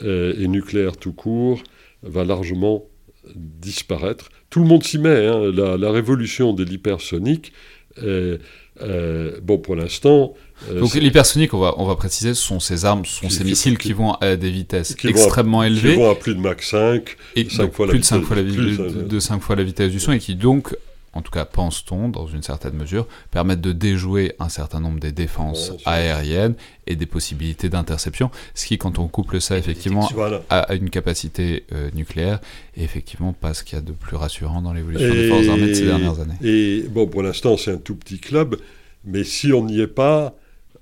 et 0.00 0.48
nucléaire 0.48 0.96
tout 0.96 1.12
court 1.12 1.62
va 2.02 2.24
largement 2.24 2.88
disparaître. 3.34 4.30
Tout 4.50 4.60
le 4.60 4.66
monde 4.66 4.82
s'y 4.82 4.98
met, 4.98 5.26
hein. 5.26 5.52
la, 5.52 5.90
révolution 5.90 6.52
de 6.52 6.64
l'hypersonique. 6.64 7.52
bon, 7.96 9.58
pour 9.58 9.76
l'instant. 9.76 10.34
Euh, 10.70 10.80
Donc 10.80 10.94
l'hypersonique, 10.94 11.54
on 11.54 11.58
va, 11.58 11.74
on 11.78 11.86
va 11.86 11.94
préciser, 11.94 12.34
ce 12.34 12.42
sont 12.42 12.60
ces 12.60 12.84
armes, 12.84 13.04
ce 13.04 13.20
sont 13.20 13.30
ces 13.30 13.44
missiles 13.44 13.78
qui, 13.78 13.92
vont 13.92 14.14
à 14.14 14.36
des 14.36 14.50
vitesses 14.50 14.96
extrêmement 15.04 15.62
élevées. 15.62 15.94
Qui 15.94 15.98
vont 15.98 16.10
à 16.10 16.14
plus 16.14 16.34
de 16.34 16.40
Mach 16.40 16.62
5, 16.62 17.16
et 17.36 17.44
plus 17.44 17.50
de 17.50 17.54
5 17.54 17.72
fois, 17.72 17.86
la, 17.86 17.92
de 17.92 19.20
5 19.20 19.40
fois 19.40 19.56
la 19.56 19.62
vitesse 19.62 19.90
du 19.90 20.00
son, 20.00 20.12
et 20.12 20.18
qui 20.18 20.34
donc 20.34 20.74
en 21.12 21.22
tout 21.22 21.30
cas 21.30 21.44
pense-t-on, 21.44 22.08
dans 22.08 22.26
une 22.26 22.42
certaine 22.42 22.74
mesure, 22.74 23.06
permettre 23.30 23.62
de 23.62 23.72
déjouer 23.72 24.34
un 24.38 24.48
certain 24.48 24.80
nombre 24.80 25.00
des 25.00 25.12
défenses 25.12 25.72
aériennes 25.84 26.54
et 26.86 26.96
des 26.96 27.06
possibilités 27.06 27.68
d'interception, 27.68 28.30
ce 28.54 28.66
qui, 28.66 28.78
quand 28.78 28.98
on 28.98 29.08
couple 29.08 29.40
ça 29.40 29.58
effectivement 29.58 30.08
à, 30.50 30.74
une 30.74 30.90
capacité 30.90 31.64
euh, 31.72 31.90
nucléaire, 31.94 32.40
est 32.76 32.82
effectivement 32.82 33.32
pas 33.32 33.54
ce 33.54 33.64
qu'il 33.64 33.76
y 33.76 33.78
a 33.78 33.82
de 33.82 33.92
plus 33.92 34.16
rassurant 34.16 34.62
dans 34.62 34.72
l'évolution 34.72 35.12
des 35.12 35.28
forces 35.28 35.48
armées 35.48 35.68
de 35.68 35.74
ces 35.74 35.86
dernières 35.86 36.20
années. 36.20 36.36
Et 36.42 36.82
bon, 36.88 37.06
pour 37.06 37.22
l'instant, 37.22 37.56
c'est 37.56 37.72
un 37.72 37.78
tout 37.78 37.96
petit 37.96 38.18
club, 38.18 38.56
mais 39.04 39.24
si 39.24 39.52
on 39.52 39.64
n'y 39.64 39.80
est 39.80 39.86
pas, 39.86 40.34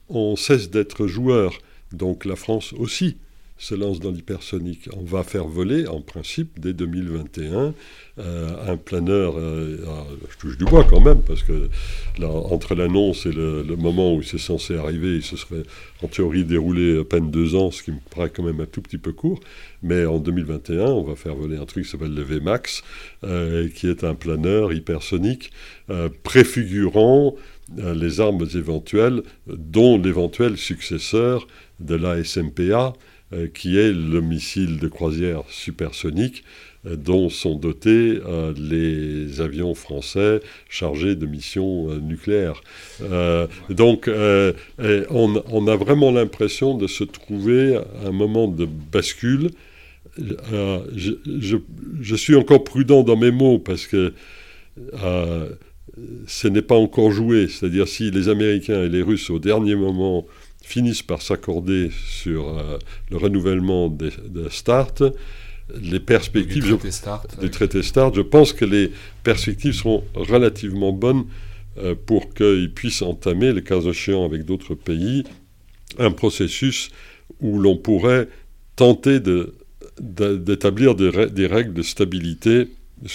on 0.09 0.37
cesse 0.37 0.71
d'être 0.71 1.07
joueur. 1.07 1.59
Donc 1.93 2.25
la 2.25 2.37
France 2.37 2.73
aussi 2.73 3.17
se 3.59 3.75
lance 3.75 4.01
dans 4.01 4.11
l'hypersonique. 4.11 4.89
On 4.95 5.05
va 5.05 5.23
faire 5.23 5.47
voler, 5.47 5.87
en 5.87 6.01
principe, 6.03 6.61
dès 6.61 6.75
2021, 6.75 7.75
euh, 8.19 8.73
un 8.73 8.77
planeur. 8.77 9.39
Euh, 9.39 9.79
je 10.31 10.37
touche 10.39 10.59
du 10.59 10.65
bois 10.65 10.85
quand 10.85 11.01
même, 11.01 11.23
parce 11.23 11.43
que 11.43 11.69
entre 12.23 12.75
l'annonce 12.75 13.27
et 13.27 13.33
le, 13.33 13.65
moment 13.77 14.15
où 14.15 14.23
c'est 14.23 14.39
censé 14.39 14.77
arriver, 14.77 15.17
il 15.17 15.23
se 15.23 15.37
serait 15.37 15.63
en 16.03 16.09
théorie 16.09 16.45
déroulé 16.45 17.01
à 17.01 17.05
peine 17.05 17.31
deux 17.31 17.55
ans, 17.55 17.71
ce 17.71 17.83
qui 17.83 17.93
me 17.93 17.99
paraît 18.15 18.31
quand 18.31 18.43
même 18.43 18.61
un 18.61 18.67
tout 18.67 18.83
petit 18.83 18.99
peu 18.99 19.13
court. 19.13 19.41
Mais 19.83 20.05
en 20.05 20.19
2021, 20.19 20.85
on 20.85 21.03
va 21.03 21.17
faire 21.17 21.35
voler 21.35 21.57
un 21.57 21.65
truc 21.65 21.85
qui 21.85 21.91
s'appelle 21.91 22.15
le 22.15 22.23
VMAX, 22.23 22.83
euh, 23.25 23.69
qui 23.69 23.89
est 23.89 24.05
un 24.05 24.15
planeur 24.15 24.73
hypersonique 24.73 25.51
préfigurant 26.25 27.37
les 27.77 28.21
armes 28.21 28.47
éventuelles, 28.55 29.23
dont 29.47 29.99
l'éventuel 29.99 30.57
successeur 30.57 31.47
de 31.81 31.95
la 31.95 32.23
SMPA, 32.23 32.93
qui 33.55 33.77
est 33.77 33.93
le 33.93 34.21
missile 34.21 34.79
de 34.79 34.87
croisière 34.87 35.43
supersonique 35.49 36.45
euh, 36.87 36.97
dont 36.97 37.29
sont 37.29 37.57
dotés 37.57 38.21
euh, 38.25 38.53
les 38.57 39.41
avions 39.41 39.75
français 39.75 40.41
chargés 40.69 41.17
de 41.17 41.27
missions 41.27 41.89
nucléaires. 41.99 42.61
donc 43.71 44.09
on, 44.09 45.67
a 45.67 45.77
vraiment 45.77 46.11
l'impression 46.11 46.77
de 46.77 46.87
se 46.87 47.05
trouver 47.05 47.77
à 47.77 48.09
un 48.09 48.13
moment 48.13 48.49
de 48.49 48.67
bascule. 48.67 49.51
Je, 50.19 52.15
suis 52.17 52.37
encore 52.37 52.65
prudent 52.65 53.03
dans 53.03 53.17
mes 53.17 53.31
mots 53.31 53.59
parce 53.59 53.87
que 53.87 54.13
ce 56.27 56.49
n'est 56.49 56.63
pas 56.63 56.77
encore 56.77 57.11
joué. 57.11 57.49
C'est-à-dire 57.49 57.89
si 57.89 58.11
les 58.11 58.29
Américains 58.29 58.83
et 58.83 58.89
les 58.89 59.03
Russes 59.03 59.31
au 59.31 59.39
dernier 59.39 59.75
moment 59.75 60.27
finissent 60.67 61.03
par 61.03 61.23
s'accorder 61.23 61.91
sur 62.09 62.49
euh, 62.49 62.79
le 63.11 63.17
renouvellement 63.19 63.89
des, 63.89 64.11
de 64.29 64.49
START, 64.49 64.95
les 65.81 66.01
perspectives... 66.01 66.65
Du 67.41 67.51
traité 67.51 67.83
START. 67.83 68.13
Je 68.15 68.21
pense 68.21 68.53
que 68.53 68.65
les 68.65 68.91
perspectives 69.23 69.75
seront 69.75 70.03
relativement 70.15 70.93
bonnes 70.93 71.27
euh, 71.79 71.95
pour 71.95 72.35
qu'ils 72.35 72.73
puissent 72.75 73.03
entamer, 73.03 73.53
les 73.53 73.63
cas 73.63 73.81
échéants 73.81 74.25
avec 74.25 74.45
d'autres 74.45 74.75
pays, 74.75 75.23
un 75.99 76.11
processus 76.11 76.91
où 77.41 77.59
l'on 77.61 77.77
pourrait 77.77 78.29
tenter 78.75 79.21
d'établir 80.01 80.97
des, 80.97 81.47
règles 81.47 81.75
de 81.75 81.83
stabilité 81.83 82.69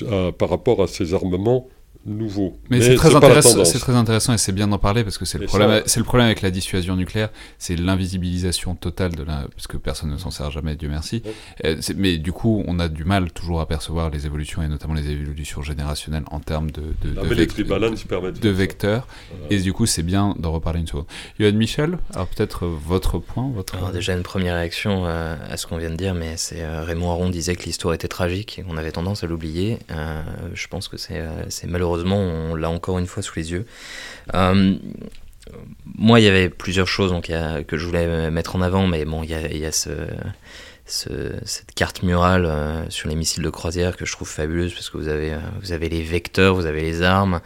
euh, 0.03 0.32
par 0.32 0.49
rapport 0.49 0.82
à 0.82 0.88
ces 0.88 1.14
armements 1.14 1.68
nouveau. 2.06 2.57
Mais, 2.69 2.82
c'est 2.82 2.95
très, 2.95 3.15
intéressant, 3.15 3.64
c'est 3.64 3.80
très 3.80 3.95
intéressant 3.95 4.34
et 4.34 4.38
c'est 4.38 4.52
bien 4.52 4.68
d'en 4.68 4.80
parler 4.80 5.03
parce 5.03 5.18
que 5.18 5.26
c'est 5.26 5.38
le, 5.38 5.45
problème, 5.45 5.84
c'est 5.86 5.99
le 5.99 6.03
problème 6.03 6.26
avec 6.26 6.41
la 6.41 6.49
dissuasion 6.49 6.95
nucléaire, 6.95 7.30
c'est 7.60 7.76
l'invisibilisation 7.76 8.76
totale 8.76 9.14
de 9.15 9.23
la... 9.23 9.45
parce 9.53 9.68
que 9.68 9.78
personne 9.78 10.10
ne 10.10 10.18
s'en 10.18 10.32
sert 10.32 10.49
jamais, 10.49 10.76
Dieu 10.76 10.90
merci. 10.90 11.22
Euh, 11.64 11.80
mais 11.95 12.18
du 12.18 12.32
coup, 12.32 12.64
on 12.68 12.80
a 12.80 12.88
du 12.88 13.06
mal 13.06 13.32
toujours 13.32 13.61
à 13.61 13.68
percevoir 13.68 14.10
les 14.10 14.26
évolutions 14.26 14.64
et 14.64 14.68
notamment 14.68 14.95
les 14.95 15.10
évolutions 15.10 15.61
générationnelles 15.61 16.23
en 16.32 16.40
termes 16.40 16.72
de, 16.72 16.82
de, 17.03 17.14
de, 17.14 18.49
vecteurs. 18.49 19.07
Et 19.49 19.60
du 19.60 19.73
coup, 19.73 19.86
c'est 19.86 20.03
bien 20.03 20.36
d'en 20.40 20.52
reparler 20.52 20.80
une 20.80 20.88
seconde. 20.88 21.06
Yoann 21.40 21.56
Michel, 21.56 21.99
alors 22.14 22.28
peut-être 22.28 22.65
votre 22.65 23.19
point 23.19 23.49
votre... 23.53 23.76
Alors 23.76 23.91
déjà 23.91 24.14
une 24.14 24.23
première 24.23 24.56
réaction 24.56 25.06
euh, 25.06 25.36
à 25.49 25.57
ce 25.57 25.68
qu'on 25.68 25.78
vient 25.78 25.91
de 25.91 25.95
dire, 25.95 26.15
mais 26.15 26.36
c'est 26.38 26.64
euh, 26.64 26.84
Raymond 26.84 27.11
Aron 27.11 27.30
disait 27.30 27.56
que 27.56 27.64
l'histoire 27.64 27.94
était 27.94 28.07
tragique 28.07 28.57
et 28.60 28.64
qu'on 28.64 28.78
avait 28.78 28.91
tendance 28.91 29.23
à 29.23 29.28
l'oublier. 29.28 29.78
je 30.53 30.68
pense 30.68 30.88
que 30.88 30.98
c'est, 30.98 31.22
c'est 31.49 31.68
malheureux 31.68 31.90
malheureusement, 31.91 32.18
on 32.18 32.55
l'a 32.55 32.69
encore 32.69 32.99
une 32.99 33.07
fois 33.07 33.23
sous 33.23 33.34
les 33.35 33.51
yeux. 33.51 33.65
Euh, 34.34 34.76
moi, 35.95 36.19
il 36.19 36.23
y 36.23 36.30
avait 36.30 36.49
plusieurs 36.49 36.88
choses 36.88 37.11
donc, 37.11 37.26
que 37.68 37.77
je 37.77 37.85
voulais 37.85 38.31
mettre 38.31 38.55
en 38.55 38.61
avant, 38.61 38.88
mais 38.88 39.05
bon, 39.05 39.23
il 39.23 39.30
y 39.30 39.65
a, 39.65 39.72
cette 40.85 41.73
carte 41.76 42.03
murale 42.03 42.45
euh, 42.45 42.89
sur 42.89 43.09
les 43.09 43.15
missiles 43.15 43.43
de 43.43 43.49
croisière 43.49 43.95
que 43.97 44.05
je 44.05 44.11
trouve 44.11 44.27
fabuleuse 44.27 44.73
parce 44.73 44.89
que 44.89 44.97
vous 44.97 45.07
avez, 45.07 45.34
euh, 45.34 45.39
vous 45.61 45.72
avez 45.72 45.89
les 45.89 46.01
vecteurs, 46.01 46.55
vous 46.55 46.65
avez 46.65 46.81
les 46.81 47.01
armes, 47.01 47.41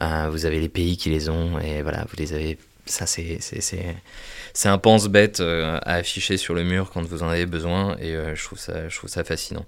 vous 0.00 0.46
avez 0.46 0.60
les 0.60 0.68
pays 0.68 0.96
qui 0.96 1.10
les 1.10 1.28
ont, 1.28 1.58
et 1.58 1.82
voilà, 1.82 2.04
vous 2.08 2.16
les 2.18 2.32
avez. 2.32 2.58
Ça, 2.86 3.04
c'est 3.04 4.68
un 4.68 4.78
pense-bête 4.78 5.40
à 5.40 5.92
afficher 5.92 6.38
sur 6.38 6.54
le 6.54 6.64
mur 6.64 6.90
quand 6.90 7.02
vous 7.02 7.22
en 7.22 7.28
avez 7.28 7.44
besoin 7.44 7.98
et 7.98 8.16
je, 8.34 8.42
trouve 8.42 8.58
ça, 8.58 8.88
je 8.88 8.96
trouve 8.96 9.10
ça 9.10 9.24
fascinant. 9.24 9.66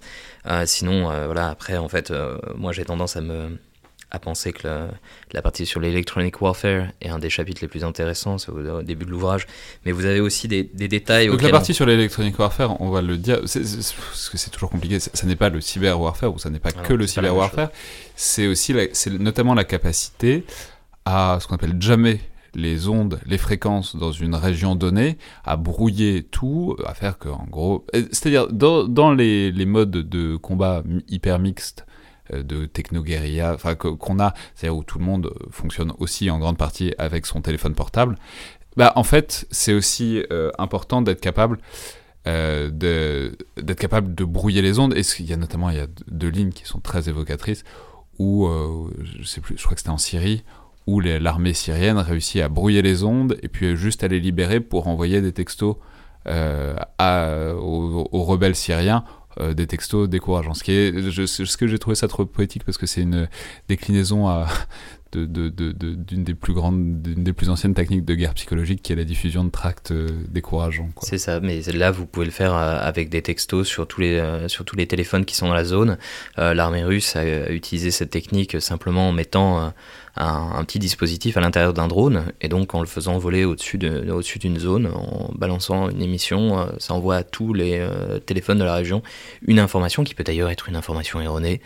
sinon, 0.64 1.04
voilà, 1.26 1.50
après, 1.50 1.76
en 1.76 1.88
fait, 1.90 2.14
moi 2.54 2.72
j'ai 2.72 2.86
tendance 2.86 3.16
à 3.16 3.20
me, 3.20 3.58
à 4.10 4.18
penser 4.18 4.52
que 4.52 4.66
la, 5.32 5.42
partie 5.42 5.66
sur 5.66 5.80
l'electronic 5.80 6.40
warfare 6.40 6.88
est 7.00 7.08
un 7.08 7.18
des 7.18 7.30
chapitres 7.30 7.60
les 7.62 7.68
plus 7.68 7.84
intéressants, 7.84 8.38
c'est 8.38 8.50
au, 8.50 8.82
début 8.82 9.04
de 9.04 9.10
l'ouvrage, 9.10 9.46
mais 9.84 9.92
vous 9.92 10.04
avez 10.04 10.20
aussi 10.20 10.48
des, 10.48 10.64
détails. 10.64 11.28
Donc 11.28 11.42
la 11.42 11.50
partie 11.50 11.74
sur 11.74 11.86
l'electronic 11.86 12.38
warfare, 12.38 12.80
on 12.80 12.90
va 12.90 13.02
le 13.02 13.16
dire, 13.16 13.40
parce 13.40 14.28
que 14.30 14.38
c'est 14.38 14.50
toujours 14.50 14.70
compliqué, 14.70 14.98
ça 14.98 15.26
n'est 15.26 15.36
pas 15.36 15.48
le 15.48 15.60
cyber 15.60 16.00
warfare, 16.00 16.34
ou 16.34 16.38
ça 16.38 16.50
n'est 16.50 16.58
pas 16.58 16.70
ah 16.76 16.82
que 16.82 16.92
le 16.92 17.06
cyber 17.06 17.34
warfare, 17.34 17.70
c'est 18.16 18.46
aussi, 18.46 18.74
c'est 18.92 19.18
notamment 19.18 19.54
la 19.54 19.64
capacité 19.64 20.44
à 21.04 21.38
ce 21.40 21.46
qu'on 21.46 21.54
appelle 21.54 21.80
jamais 21.80 22.20
les 22.54 22.88
ondes, 22.88 23.20
les 23.26 23.38
fréquences 23.38 23.94
dans 23.94 24.10
une 24.10 24.34
région 24.34 24.74
donnée, 24.74 25.18
à 25.44 25.56
brouiller 25.56 26.24
tout, 26.24 26.76
à 26.84 26.94
faire 26.94 27.16
que, 27.18 27.28
en 27.28 27.46
gros, 27.48 27.86
c'est-à-dire 27.92 28.48
dans, 28.48 28.88
dans 28.88 29.12
les, 29.12 29.52
les, 29.52 29.66
modes 29.66 29.92
de 29.92 30.34
combat 30.34 30.82
hyper 31.08 31.38
mixtes 31.38 31.86
de 32.32 32.66
techno-guérilla, 32.66 33.54
enfin 33.54 33.74
qu'on 33.74 34.20
a, 34.20 34.34
c'est-à-dire 34.54 34.76
où 34.76 34.84
tout 34.84 34.98
le 34.98 35.04
monde 35.04 35.32
fonctionne 35.50 35.92
aussi 35.98 36.30
en 36.30 36.38
grande 36.38 36.58
partie 36.58 36.94
avec 36.98 37.26
son 37.26 37.40
téléphone 37.40 37.74
portable, 37.74 38.16
bah 38.76 38.92
en 38.96 39.02
fait 39.02 39.46
c'est 39.50 39.72
aussi 39.72 40.22
euh, 40.30 40.50
important 40.58 41.02
d'être 41.02 41.20
capable 41.20 41.58
euh, 42.26 43.30
capable 43.76 44.14
de 44.14 44.24
brouiller 44.24 44.62
les 44.62 44.78
ondes. 44.78 44.94
Et 44.94 45.02
il 45.18 45.26
y 45.26 45.32
a 45.32 45.36
notamment 45.36 45.70
il 45.70 45.76
y 45.76 45.80
a 45.80 45.86
deux 46.08 46.28
lignes 46.28 46.52
qui 46.52 46.64
sont 46.64 46.80
très 46.80 47.08
évocatrices 47.08 47.64
où 48.18 48.46
je 49.02 49.62
crois 49.62 49.74
que 49.74 49.80
c'était 49.80 49.88
en 49.90 49.98
Syrie 49.98 50.44
où 50.86 51.00
l'armée 51.00 51.54
syrienne 51.54 51.98
réussit 51.98 52.42
à 52.42 52.48
brouiller 52.48 52.82
les 52.82 53.04
ondes 53.04 53.38
et 53.42 53.48
puis 53.48 53.76
juste 53.76 54.04
à 54.04 54.08
les 54.08 54.20
libérer 54.20 54.60
pour 54.60 54.88
envoyer 54.88 55.22
des 55.22 55.32
textos 55.32 55.76
aux, 56.26 58.24
rebelles 58.24 58.56
syriens 58.56 59.04
euh, 59.38 59.54
des 59.54 59.66
textos 59.66 60.08
décourageants. 60.08 60.54
Ce, 60.54 60.64
que 61.56 61.66
j'ai 61.66 61.78
trouvé 61.78 61.94
ça 61.94 62.08
trop 62.08 62.26
poétique 62.26 62.64
parce 62.64 62.78
que 62.78 62.86
c'est 62.86 63.02
une 63.02 63.28
déclinaison 63.68 64.28
d'une 65.12 65.26
de, 65.26 65.48
de, 65.48 65.72
d'une 65.94 66.24
des 66.24 66.34
plus 66.34 66.52
grandes, 66.52 67.00
d'une 67.00 67.22
des 67.22 67.32
plus 67.32 67.48
anciennes 67.48 67.74
techniques 67.74 68.04
de 68.04 68.14
guerre 68.14 68.34
psychologique 68.34 68.82
qui 68.82 68.92
est 68.92 68.96
la 68.96 69.04
diffusion 69.04 69.44
de 69.44 69.50
tracts 69.50 69.92
euh, 69.92 70.08
décourageants. 70.28 70.88
C'est 71.02 71.18
ça, 71.18 71.38
mais 71.38 71.60
là 71.72 71.92
vous 71.92 72.06
pouvez 72.06 72.26
le 72.26 72.32
faire 72.32 72.54
euh, 72.54 72.78
avec 72.80 73.08
des 73.08 73.22
textos 73.22 73.68
sur 73.68 73.86
tous 73.86 74.00
les 74.00 74.86
téléphones 74.88 75.24
qui 75.24 75.36
sont 75.36 75.46
dans 75.46 75.54
la 75.54 75.64
zone. 75.64 75.96
L'armée 76.36 76.82
russe 76.82 77.14
a 77.14 77.52
utilisé 77.52 77.92
cette 77.92 78.10
technique 78.10 78.60
simplement 78.60 79.10
en 79.10 79.12
mettant 79.12 79.72
un, 80.20 80.64
petit 80.64 80.78
dispositif 80.78 81.36
à 81.36 81.40
l'intérieur 81.40 81.72
d'un 81.72 81.88
drone, 81.88 82.26
et 82.40 82.48
donc 82.48 82.74
en 82.74 82.80
le 82.80 82.86
faisant 82.86 83.16
voler 83.18 83.44
au-dessus 83.44 83.78
d'une 83.78 84.58
zone, 84.58 84.86
en 84.86 85.30
balançant 85.34 85.88
une 85.88 86.02
émission, 86.02 86.58
euh, 86.58 86.66
ça 86.78 86.94
envoie 86.94 87.16
à 87.16 87.22
tous 87.22 87.54
les 87.54 87.78
euh, 87.78 88.18
téléphones 88.18 88.58
de 88.58 88.64
la 88.64 88.74
région 88.74 89.02
une 89.46 89.58
information 89.58 90.04
qui 90.04 90.14
peut 90.14 90.24
d'ailleurs 90.24 90.50
être 90.50 90.68
une 90.68 90.76
information 90.76 91.20
erronée, 91.20 91.60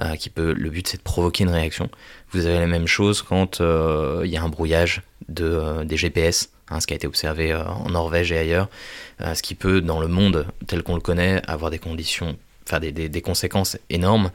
euh, 0.00 0.16
qui 0.16 0.28
peut, 0.28 0.52
le 0.52 0.70
but 0.70 0.88
c'est 0.88 0.96
de 0.96 1.02
provoquer 1.02 1.44
une 1.44 1.50
réaction. 1.50 1.88
Vous 2.32 2.46
avez 2.46 2.58
la 2.58 2.66
même 2.66 2.86
chose 2.86 3.22
quand 3.22 3.60
il 3.60 4.30
y 4.30 4.36
a 4.36 4.42
un 4.42 4.48
brouillage 4.48 5.02
de, 5.28 5.84
des 5.84 5.96
GPS, 5.96 6.50
hein, 6.68 6.80
ce 6.80 6.86
qui 6.86 6.94
a 6.94 6.96
été 6.96 7.06
observé 7.06 7.54
en 7.54 7.90
Norvège 7.90 8.32
et 8.32 8.38
ailleurs, 8.38 8.68
ce 9.20 9.42
qui 9.42 9.54
peut 9.54 9.80
dans 9.80 10.00
le 10.00 10.06
monde 10.06 10.46
tel 10.68 10.82
qu'on 10.84 10.94
le 10.94 11.00
connaît 11.00 11.42
avoir 11.48 11.72
des 11.72 11.80
conditions, 11.80 12.36
enfin 12.66 12.78
des, 12.78 12.92
des, 12.92 13.08
des 13.08 13.20
conséquences 13.20 13.76
énormes. 13.88 14.30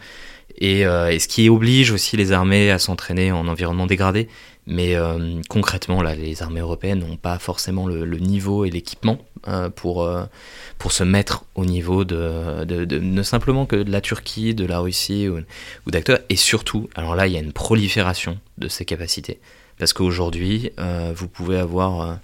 Euh, 0.62 1.10
et, 1.10 1.20
ce 1.20 1.28
qui 1.28 1.50
oblige 1.50 1.92
aussi 1.92 2.18
les 2.18 2.32
armées 2.32 2.72
à 2.72 2.80
s'entraîner 2.80 3.32
en 3.32 3.48
environnement 3.48 3.88
dégradé. 3.88 4.28
Mais 4.68 4.96
euh, 4.96 5.42
concrètement, 5.48 6.02
là, 6.02 6.16
les 6.16 6.42
armées 6.42 6.62
européennes 6.62 7.00
n'ont 7.00 7.18
pas 7.18 7.38
forcément 7.38 7.86
le, 7.86 8.18
niveau 8.18 8.66
et 8.66 8.72
l'équipement 8.72 9.20
euh, 9.48 9.70
pour, 9.70 10.10
pour 10.80 10.92
se 10.92 11.04
mettre 11.04 11.46
au 11.54 11.66
niveau 11.66 12.04
de, 12.04 12.64
de, 12.64 12.98
ne 12.98 13.22
simplement 13.22 13.68
que 13.68 13.76
de 13.76 13.92
la 13.92 14.02
Turquie, 14.02 14.56
de 14.56 14.66
la 14.66 14.80
Russie 14.80 15.28
ou, 15.30 15.40
ou 15.86 15.92
d'acteurs. 15.92 16.20
Et 16.30 16.36
surtout, 16.36 16.90
alors 16.96 17.16
là, 17.16 17.28
il 17.28 17.34
y 17.34 17.38
a 17.38 17.42
une 17.42 17.54
prolifération 17.54 18.40
de 18.58 18.68
ces 18.68 18.86
capacités. 18.86 19.40
Parce 19.78 19.94
qu'aujourd'hui, 19.94 20.72
vous 21.16 21.28
pouvez 21.28 21.58
avoir 21.58 22.18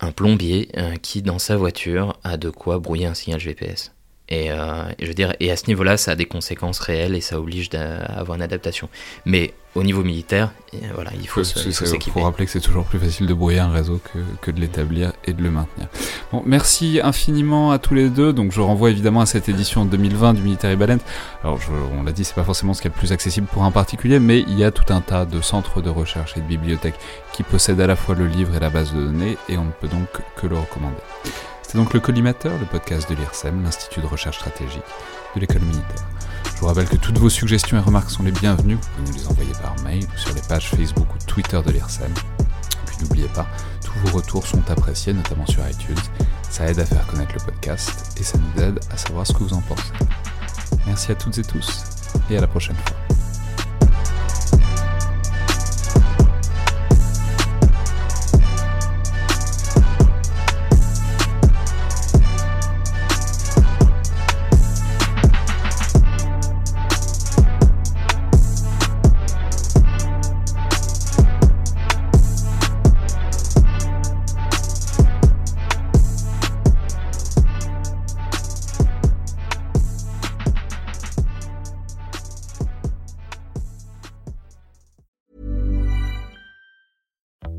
un 0.00 0.10
plombier 0.10 0.70
qui, 1.02 1.20
dans 1.20 1.38
sa 1.38 1.56
voiture, 1.56 2.18
a 2.24 2.38
de 2.38 2.48
quoi 2.48 2.78
brouiller 2.78 3.06
un 3.06 3.14
signal 3.14 3.38
GPS. 3.38 3.92
Et, 4.30 4.50
euh, 4.50 4.84
je 5.00 5.06
veux 5.06 5.14
dire, 5.14 5.34
et 5.40 5.50
à 5.50 5.56
ce 5.56 5.66
niveau-là, 5.68 5.96
ça 5.96 6.12
a 6.12 6.14
des 6.14 6.26
conséquences 6.26 6.80
réelles 6.80 7.14
et 7.14 7.20
ça 7.20 7.38
oblige 7.38 7.70
à 7.74 8.18
avoir 8.18 8.36
une 8.36 8.42
adaptation. 8.42 8.88
Mais 9.24 9.54
au 9.74 9.82
niveau 9.82 10.02
militaire, 10.02 10.52
voilà, 10.94 11.12
il 11.18 11.26
faut 11.26 11.44
s'équiper. 11.44 11.96
Il 12.06 12.12
faut 12.12 12.20
rappeler 12.20 12.46
que 12.46 12.50
c'est 12.50 12.60
toujours 12.60 12.84
plus 12.84 12.98
facile 12.98 13.26
de 13.26 13.34
brouiller 13.34 13.60
un 13.60 13.70
réseau 13.70 14.00
que, 14.12 14.18
que 14.42 14.50
de 14.50 14.60
l'établir 14.60 15.12
et 15.24 15.32
de 15.32 15.42
le 15.42 15.50
maintenir. 15.50 15.88
Bon, 16.32 16.42
merci 16.44 17.00
infiniment 17.02 17.70
à 17.70 17.78
tous 17.78 17.94
les 17.94 18.08
deux. 18.10 18.32
Donc, 18.32 18.52
je 18.52 18.60
renvoie 18.60 18.90
évidemment 18.90 19.20
à 19.20 19.26
cette 19.26 19.48
édition 19.48 19.84
2020 19.84 20.34
du 20.34 20.42
Military 20.42 20.76
Balance. 20.76 21.00
Alors, 21.42 21.60
je, 21.60 21.70
on 21.98 22.02
l'a 22.02 22.12
dit, 22.12 22.24
c'est 22.24 22.34
pas 22.34 22.44
forcément 22.44 22.74
ce 22.74 22.82
qui 22.82 22.88
est 22.88 22.90
le 22.94 22.98
plus 22.98 23.12
accessible 23.12 23.46
pour 23.46 23.64
un 23.64 23.70
particulier, 23.70 24.18
mais 24.18 24.40
il 24.40 24.58
y 24.58 24.64
a 24.64 24.70
tout 24.70 24.92
un 24.92 25.00
tas 25.00 25.24
de 25.24 25.40
centres 25.40 25.80
de 25.80 25.90
recherche 25.90 26.36
et 26.36 26.40
de 26.40 26.46
bibliothèques 26.46 26.98
qui 27.32 27.44
possèdent 27.44 27.80
à 27.80 27.86
la 27.86 27.96
fois 27.96 28.14
le 28.14 28.26
livre 28.26 28.54
et 28.54 28.60
la 28.60 28.70
base 28.70 28.92
de 28.92 29.00
données, 29.00 29.38
et 29.48 29.56
on 29.56 29.64
ne 29.64 29.70
peut 29.70 29.88
donc 29.88 30.08
que 30.36 30.46
le 30.46 30.58
recommander. 30.58 30.96
C'est 31.68 31.76
donc 31.76 31.92
le 31.92 32.00
collimateur, 32.00 32.58
le 32.58 32.64
podcast 32.64 33.10
de 33.10 33.14
l'IRSEM, 33.14 33.62
l'Institut 33.62 34.00
de 34.00 34.06
recherche 34.06 34.38
stratégique 34.38 34.82
de 35.34 35.40
l'école 35.40 35.60
militaire. 35.60 36.08
Je 36.54 36.60
vous 36.60 36.66
rappelle 36.66 36.88
que 36.88 36.96
toutes 36.96 37.18
vos 37.18 37.28
suggestions 37.28 37.76
et 37.76 37.80
remarques 37.80 38.08
sont 38.08 38.22
les 38.22 38.30
bienvenues. 38.32 38.76
Vous 38.76 38.88
pouvez 38.96 39.10
nous 39.10 39.18
les 39.18 39.26
envoyer 39.28 39.52
par 39.60 39.78
mail 39.82 40.02
ou 40.02 40.18
sur 40.18 40.34
les 40.34 40.40
pages 40.40 40.70
Facebook 40.70 41.06
ou 41.14 41.18
Twitter 41.26 41.60
de 41.60 41.70
l'IRSEM. 41.70 42.10
Puis 42.86 42.96
n'oubliez 43.02 43.28
pas, 43.28 43.46
tous 43.84 43.92
vos 43.98 44.16
retours 44.16 44.46
sont 44.46 44.62
appréciés, 44.70 45.12
notamment 45.12 45.44
sur 45.44 45.60
iTunes. 45.68 45.94
Ça 46.48 46.64
aide 46.68 46.78
à 46.78 46.86
faire 46.86 47.06
connaître 47.06 47.34
le 47.34 47.44
podcast 47.44 48.18
et 48.18 48.22
ça 48.22 48.38
nous 48.38 48.62
aide 48.62 48.80
à 48.90 48.96
savoir 48.96 49.26
ce 49.26 49.34
que 49.34 49.40
vous 49.40 49.52
en 49.52 49.60
pensez. 49.60 49.92
Merci 50.86 51.12
à 51.12 51.16
toutes 51.16 51.36
et 51.36 51.42
tous 51.42 51.84
et 52.30 52.38
à 52.38 52.40
la 52.40 52.46
prochaine 52.46 52.76
fois. 52.76 53.27